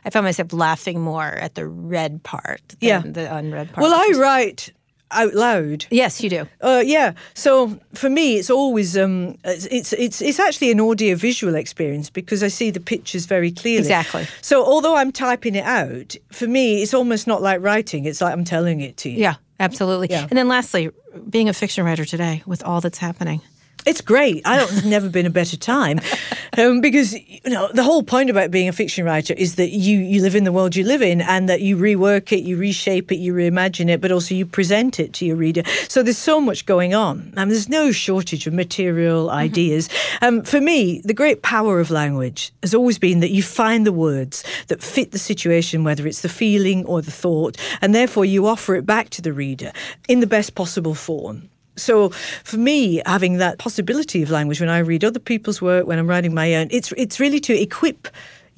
I 0.04 0.10
found 0.10 0.26
myself 0.26 0.52
laughing 0.52 1.00
more 1.00 1.28
at 1.28 1.56
the 1.56 1.66
read 1.66 2.22
part 2.24 2.62
than 2.68 2.78
yeah. 2.82 3.02
the 3.06 3.34
unread 3.34 3.72
part. 3.72 3.84
Well, 3.84 3.94
I 3.94 4.20
write 4.20 4.74
out 5.12 5.34
loud. 5.34 5.86
Yes, 5.90 6.22
you 6.24 6.30
do. 6.30 6.48
Uh, 6.62 6.84
yeah. 6.86 7.14
So 7.34 7.80
for 7.94 8.10
me, 8.10 8.38
it's 8.38 8.50
always 8.50 8.98
um, 8.98 9.38
it's 9.44 9.94
it's 9.94 10.22
it's 10.22 10.40
actually 10.40 10.72
an 10.72 10.80
audio 10.80 11.16
visual 11.16 11.56
experience 11.56 12.10
because 12.10 12.44
I 12.44 12.48
see 12.48 12.72
the 12.72 12.80
pictures 12.80 13.26
very 13.26 13.52
clearly. 13.52 13.80
Exactly. 13.80 14.28
So 14.42 14.64
although 14.66 14.96
I'm 14.96 15.12
typing 15.12 15.56
it 15.56 15.66
out, 15.66 16.16
for 16.32 16.48
me, 16.48 16.82
it's 16.82 16.94
almost 16.94 17.28
not 17.28 17.42
like 17.42 17.62
writing. 17.62 18.06
It's 18.06 18.22
like 18.22 18.34
I'm 18.34 18.46
telling 18.46 18.82
it 18.82 18.98
to 18.98 19.10
you. 19.10 19.18
Yeah, 19.18 19.36
absolutely. 19.60 20.08
Yeah. 20.10 20.28
And 20.30 20.38
then 20.38 20.48
lastly, 20.48 20.92
being 21.30 21.50
a 21.50 21.54
fiction 21.54 21.86
writer 21.86 22.06
today 22.06 22.44
with 22.46 22.64
all 22.64 22.82
that's 22.82 23.00
happening. 23.00 23.42
It's 23.90 24.02
great. 24.02 24.44
I 24.46 24.56
don't. 24.56 24.70
There's 24.70 24.86
never 24.86 25.10
been 25.10 25.26
a 25.26 25.32
better 25.32 25.58
time, 25.58 26.00
um, 26.60 26.80
because 26.80 27.14
you 27.14 27.40
know 27.46 27.72
the 27.74 27.82
whole 27.82 28.04
point 28.04 28.30
about 28.30 28.52
being 28.52 28.70
a 28.70 28.72
fiction 28.72 29.04
writer 29.04 29.34
is 29.34 29.56
that 29.56 29.72
you 29.72 29.98
you 29.98 30.22
live 30.22 30.36
in 30.36 30.44
the 30.44 30.52
world 30.52 30.76
you 30.76 30.84
live 30.84 31.02
in, 31.02 31.22
and 31.22 31.50
that 31.50 31.62
you 31.62 31.76
rework 31.76 32.32
it, 32.32 32.42
you 32.42 32.56
reshape 32.56 33.12
it, 33.12 33.16
you 33.16 33.34
reimagine 33.34 33.90
it, 33.90 34.00
but 34.00 34.12
also 34.12 34.36
you 34.36 34.46
present 34.46 35.00
it 35.00 35.14
to 35.14 35.26
your 35.26 35.38
reader. 35.38 35.64
So 35.88 36.04
there's 36.04 36.20
so 36.20 36.40
much 36.40 36.68
going 36.68 36.94
on, 36.94 37.34
and 37.36 37.50
there's 37.50 37.68
no 37.68 37.92
shortage 37.92 38.46
of 38.46 38.54
material, 38.54 39.26
mm-hmm. 39.26 39.38
ideas. 39.38 39.88
Mm-hmm. 39.88 40.26
Um, 40.26 40.44
for 40.44 40.62
me, 40.62 41.02
the 41.04 41.16
great 41.16 41.42
power 41.42 41.80
of 41.80 41.90
language 41.90 42.52
has 42.62 42.76
always 42.76 43.00
been 43.00 43.22
that 43.22 43.32
you 43.32 43.42
find 43.42 43.88
the 43.88 43.92
words 43.92 44.44
that 44.68 44.84
fit 44.84 45.14
the 45.14 45.18
situation, 45.18 45.84
whether 45.84 46.06
it's 46.06 46.22
the 46.22 46.30
feeling 46.30 46.86
or 46.86 47.02
the 47.02 47.18
thought, 47.24 47.58
and 47.82 47.96
therefore 47.96 48.24
you 48.24 48.46
offer 48.46 48.76
it 48.76 48.86
back 48.86 49.10
to 49.10 49.22
the 49.24 49.34
reader 49.34 49.72
in 50.08 50.20
the 50.20 50.28
best 50.28 50.54
possible 50.54 50.94
form. 50.94 51.50
So 51.82 52.10
for 52.44 52.58
me, 52.58 53.02
having 53.06 53.38
that 53.38 53.58
possibility 53.58 54.22
of 54.22 54.30
language 54.30 54.60
when 54.60 54.70
I 54.70 54.80
read 54.80 55.04
other 55.04 55.20
people's 55.20 55.62
work, 55.62 55.88
when 55.88 56.00
I'm 56.00 56.08
writing 56.08 56.34
my 56.34 56.56
own, 56.56 56.68
it's 56.72 56.92
it's 56.98 57.20
really 57.20 57.40
to 57.42 57.54
equip 57.54 58.08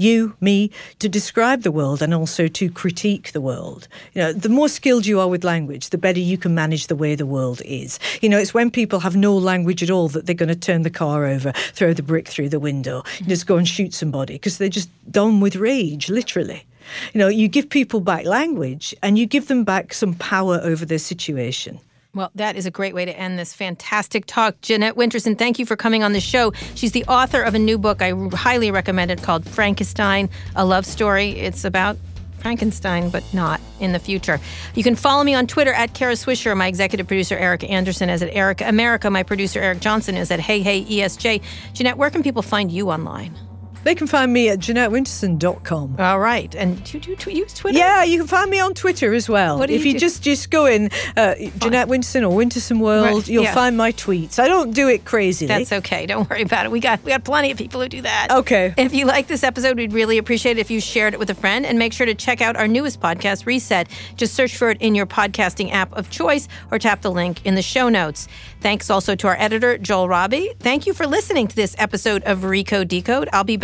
you, 0.01 0.35
me, 0.41 0.71
to 0.99 1.07
describe 1.07 1.61
the 1.61 1.71
world 1.71 2.01
and 2.01 2.13
also 2.13 2.47
to 2.47 2.71
critique 2.71 3.31
the 3.31 3.41
world. 3.41 3.87
You 4.13 4.21
know, 4.21 4.33
the 4.33 4.49
more 4.49 4.67
skilled 4.67 5.05
you 5.05 5.19
are 5.19 5.27
with 5.27 5.43
language, 5.43 5.91
the 5.91 5.97
better 5.97 6.19
you 6.19 6.37
can 6.37 6.55
manage 6.55 6.87
the 6.87 6.95
way 6.95 7.15
the 7.15 7.25
world 7.25 7.61
is. 7.63 7.99
You 8.21 8.29
know, 8.29 8.39
it's 8.39 8.53
when 8.53 8.71
people 8.71 8.99
have 8.99 9.15
no 9.15 9.35
language 9.35 9.83
at 9.83 9.91
all 9.91 10.09
that 10.09 10.25
they're 10.25 10.35
going 10.35 10.49
to 10.49 10.55
turn 10.55 10.81
the 10.81 10.89
car 10.89 11.25
over, 11.25 11.51
throw 11.73 11.93
the 11.93 12.03
brick 12.03 12.27
through 12.27 12.49
the 12.49 12.59
window, 12.59 13.01
mm-hmm. 13.01 13.29
just 13.29 13.47
go 13.47 13.57
and 13.57 13.67
shoot 13.67 13.93
somebody 13.93 14.33
because 14.33 14.57
they're 14.57 14.69
just 14.69 14.89
done 15.11 15.39
with 15.39 15.55
rage, 15.55 16.09
literally. 16.09 16.65
You 17.13 17.19
know, 17.19 17.27
you 17.27 17.47
give 17.47 17.69
people 17.69 17.99
back 18.01 18.25
language 18.25 18.95
and 19.01 19.17
you 19.17 19.25
give 19.25 19.47
them 19.47 19.63
back 19.63 19.93
some 19.93 20.15
power 20.15 20.59
over 20.63 20.83
their 20.83 20.99
situation. 20.99 21.79
Well, 22.13 22.31
that 22.35 22.57
is 22.57 22.65
a 22.65 22.71
great 22.71 22.93
way 22.93 23.05
to 23.05 23.17
end 23.17 23.39
this 23.39 23.53
fantastic 23.53 24.25
talk. 24.25 24.59
Jeanette 24.61 24.95
Winterson, 24.95 25.37
thank 25.37 25.59
you 25.59 25.65
for 25.65 25.77
coming 25.77 26.03
on 26.03 26.11
the 26.11 26.19
show. 26.19 26.51
She's 26.75 26.91
the 26.91 27.05
author 27.05 27.41
of 27.41 27.55
a 27.55 27.59
new 27.59 27.77
book 27.77 28.01
I 28.01 28.11
highly 28.33 28.69
recommend 28.69 29.11
it 29.11 29.21
called 29.21 29.45
Frankissstein, 29.45 30.29
a 30.55 30.65
love 30.65 30.85
story. 30.85 31.29
It's 31.31 31.63
about 31.63 31.97
Frankenstein, 32.39 33.09
but 33.09 33.23
not 33.33 33.61
in 33.79 33.93
the 33.93 33.99
future. 33.99 34.41
You 34.75 34.83
can 34.83 34.95
follow 34.95 35.23
me 35.23 35.35
on 35.35 35.47
Twitter 35.47 35.71
at 35.71 35.93
Kara 35.93 36.13
Swisher. 36.13 36.57
My 36.57 36.67
executive 36.67 37.07
producer, 37.07 37.37
Erica 37.37 37.67
Anderson, 37.69 38.09
is 38.09 38.21
at 38.21 38.33
Erica 38.33 38.67
America. 38.67 39.09
My 39.09 39.23
producer, 39.23 39.61
Eric 39.61 39.79
Johnson, 39.79 40.17
is 40.17 40.31
at 40.31 40.39
Hey 40.39 40.61
Hey 40.61 40.83
ESJ. 40.83 41.41
Jeanette, 41.73 41.97
where 41.97 42.09
can 42.09 42.23
people 42.23 42.41
find 42.41 42.71
you 42.71 42.91
online? 42.91 43.37
They 43.83 43.95
can 43.95 44.07
find 44.07 44.31
me 44.31 44.49
at 44.49 44.59
JeanetteWinterson.com. 44.59 45.95
All 45.99 46.19
right. 46.19 46.53
And 46.55 46.83
do, 46.83 46.99
do, 46.99 47.15
do 47.15 47.31
you 47.31 47.37
use 47.37 47.53
Twitter? 47.53 47.77
Yeah, 47.77 48.03
you 48.03 48.19
can 48.19 48.27
find 48.27 48.49
me 48.49 48.59
on 48.59 48.73
Twitter 48.73 49.13
as 49.13 49.27
well. 49.27 49.57
What 49.57 49.67
do 49.67 49.73
if 49.73 49.85
you, 49.85 49.93
you 49.93 49.99
just 49.99 50.21
just 50.23 50.51
go 50.51 50.65
in 50.65 50.89
uh, 51.17 51.35
Jeanette 51.57 51.87
Winterson 51.87 52.29
or 52.29 52.37
Winterson 52.37 52.79
World, 52.79 53.05
right. 53.05 53.27
you'll 53.27 53.43
yeah. 53.43 53.53
find 53.53 53.77
my 53.77 53.91
tweets. 53.91 54.39
I 54.39 54.47
don't 54.47 54.71
do 54.71 54.87
it 54.87 55.05
crazily. 55.05 55.47
That's 55.47 55.71
okay. 55.71 56.05
Don't 56.05 56.29
worry 56.29 56.43
about 56.43 56.65
it. 56.65 56.71
We 56.71 56.79
got 56.79 57.03
we 57.03 57.11
got 57.11 57.23
plenty 57.23 57.51
of 57.51 57.57
people 57.57 57.81
who 57.81 57.89
do 57.89 58.01
that. 58.01 58.27
Okay. 58.31 58.73
If 58.77 58.93
you 58.93 59.05
like 59.05 59.27
this 59.27 59.43
episode, 59.43 59.77
we'd 59.77 59.93
really 59.93 60.17
appreciate 60.17 60.57
it 60.57 60.61
if 60.61 60.71
you 60.71 60.79
shared 60.79 61.13
it 61.13 61.19
with 61.19 61.29
a 61.29 61.35
friend 61.35 61.65
and 61.65 61.79
make 61.79 61.93
sure 61.93 62.05
to 62.05 62.13
check 62.13 62.41
out 62.41 62.55
our 62.55 62.67
newest 62.67 62.99
podcast, 62.99 63.45
Reset. 63.45 63.87
Just 64.15 64.33
search 64.33 64.57
for 64.57 64.69
it 64.69 64.81
in 64.81 64.95
your 64.95 65.05
podcasting 65.05 65.71
app 65.71 65.91
of 65.93 66.09
choice 66.09 66.47
or 66.69 66.79
tap 66.79 67.01
the 67.01 67.11
link 67.11 67.45
in 67.45 67.55
the 67.55 67.61
show 67.61 67.89
notes. 67.89 68.27
Thanks 68.61 68.89
also 68.89 69.15
to 69.15 69.27
our 69.27 69.35
editor, 69.39 69.77
Joel 69.77 70.07
Robbie. 70.07 70.53
Thank 70.59 70.85
you 70.85 70.93
for 70.93 71.07
listening 71.07 71.47
to 71.47 71.55
this 71.55 71.75
episode 71.79 72.23
of 72.23 72.41
Recode 72.41 72.87
Decode. 72.87 73.27
I'll 73.33 73.43
be 73.43 73.57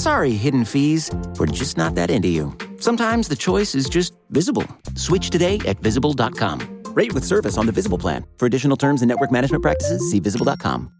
Sorry, 0.00 0.32
hidden 0.32 0.64
fees. 0.64 1.10
We're 1.38 1.44
just 1.44 1.76
not 1.76 1.94
that 1.94 2.10
into 2.10 2.28
you. 2.28 2.56
Sometimes 2.78 3.28
the 3.28 3.36
choice 3.36 3.74
is 3.74 3.86
just 3.86 4.14
visible. 4.30 4.66
Switch 4.94 5.28
today 5.28 5.58
at 5.66 5.78
visible.com. 5.80 6.84
Rate 6.94 7.12
with 7.12 7.22
service 7.22 7.58
on 7.58 7.66
the 7.66 7.72
Visible 7.72 7.98
plan. 7.98 8.24
For 8.38 8.46
additional 8.46 8.78
terms 8.78 9.02
and 9.02 9.10
network 9.10 9.30
management 9.30 9.62
practices, 9.62 10.10
see 10.10 10.18
visible.com. 10.18 10.99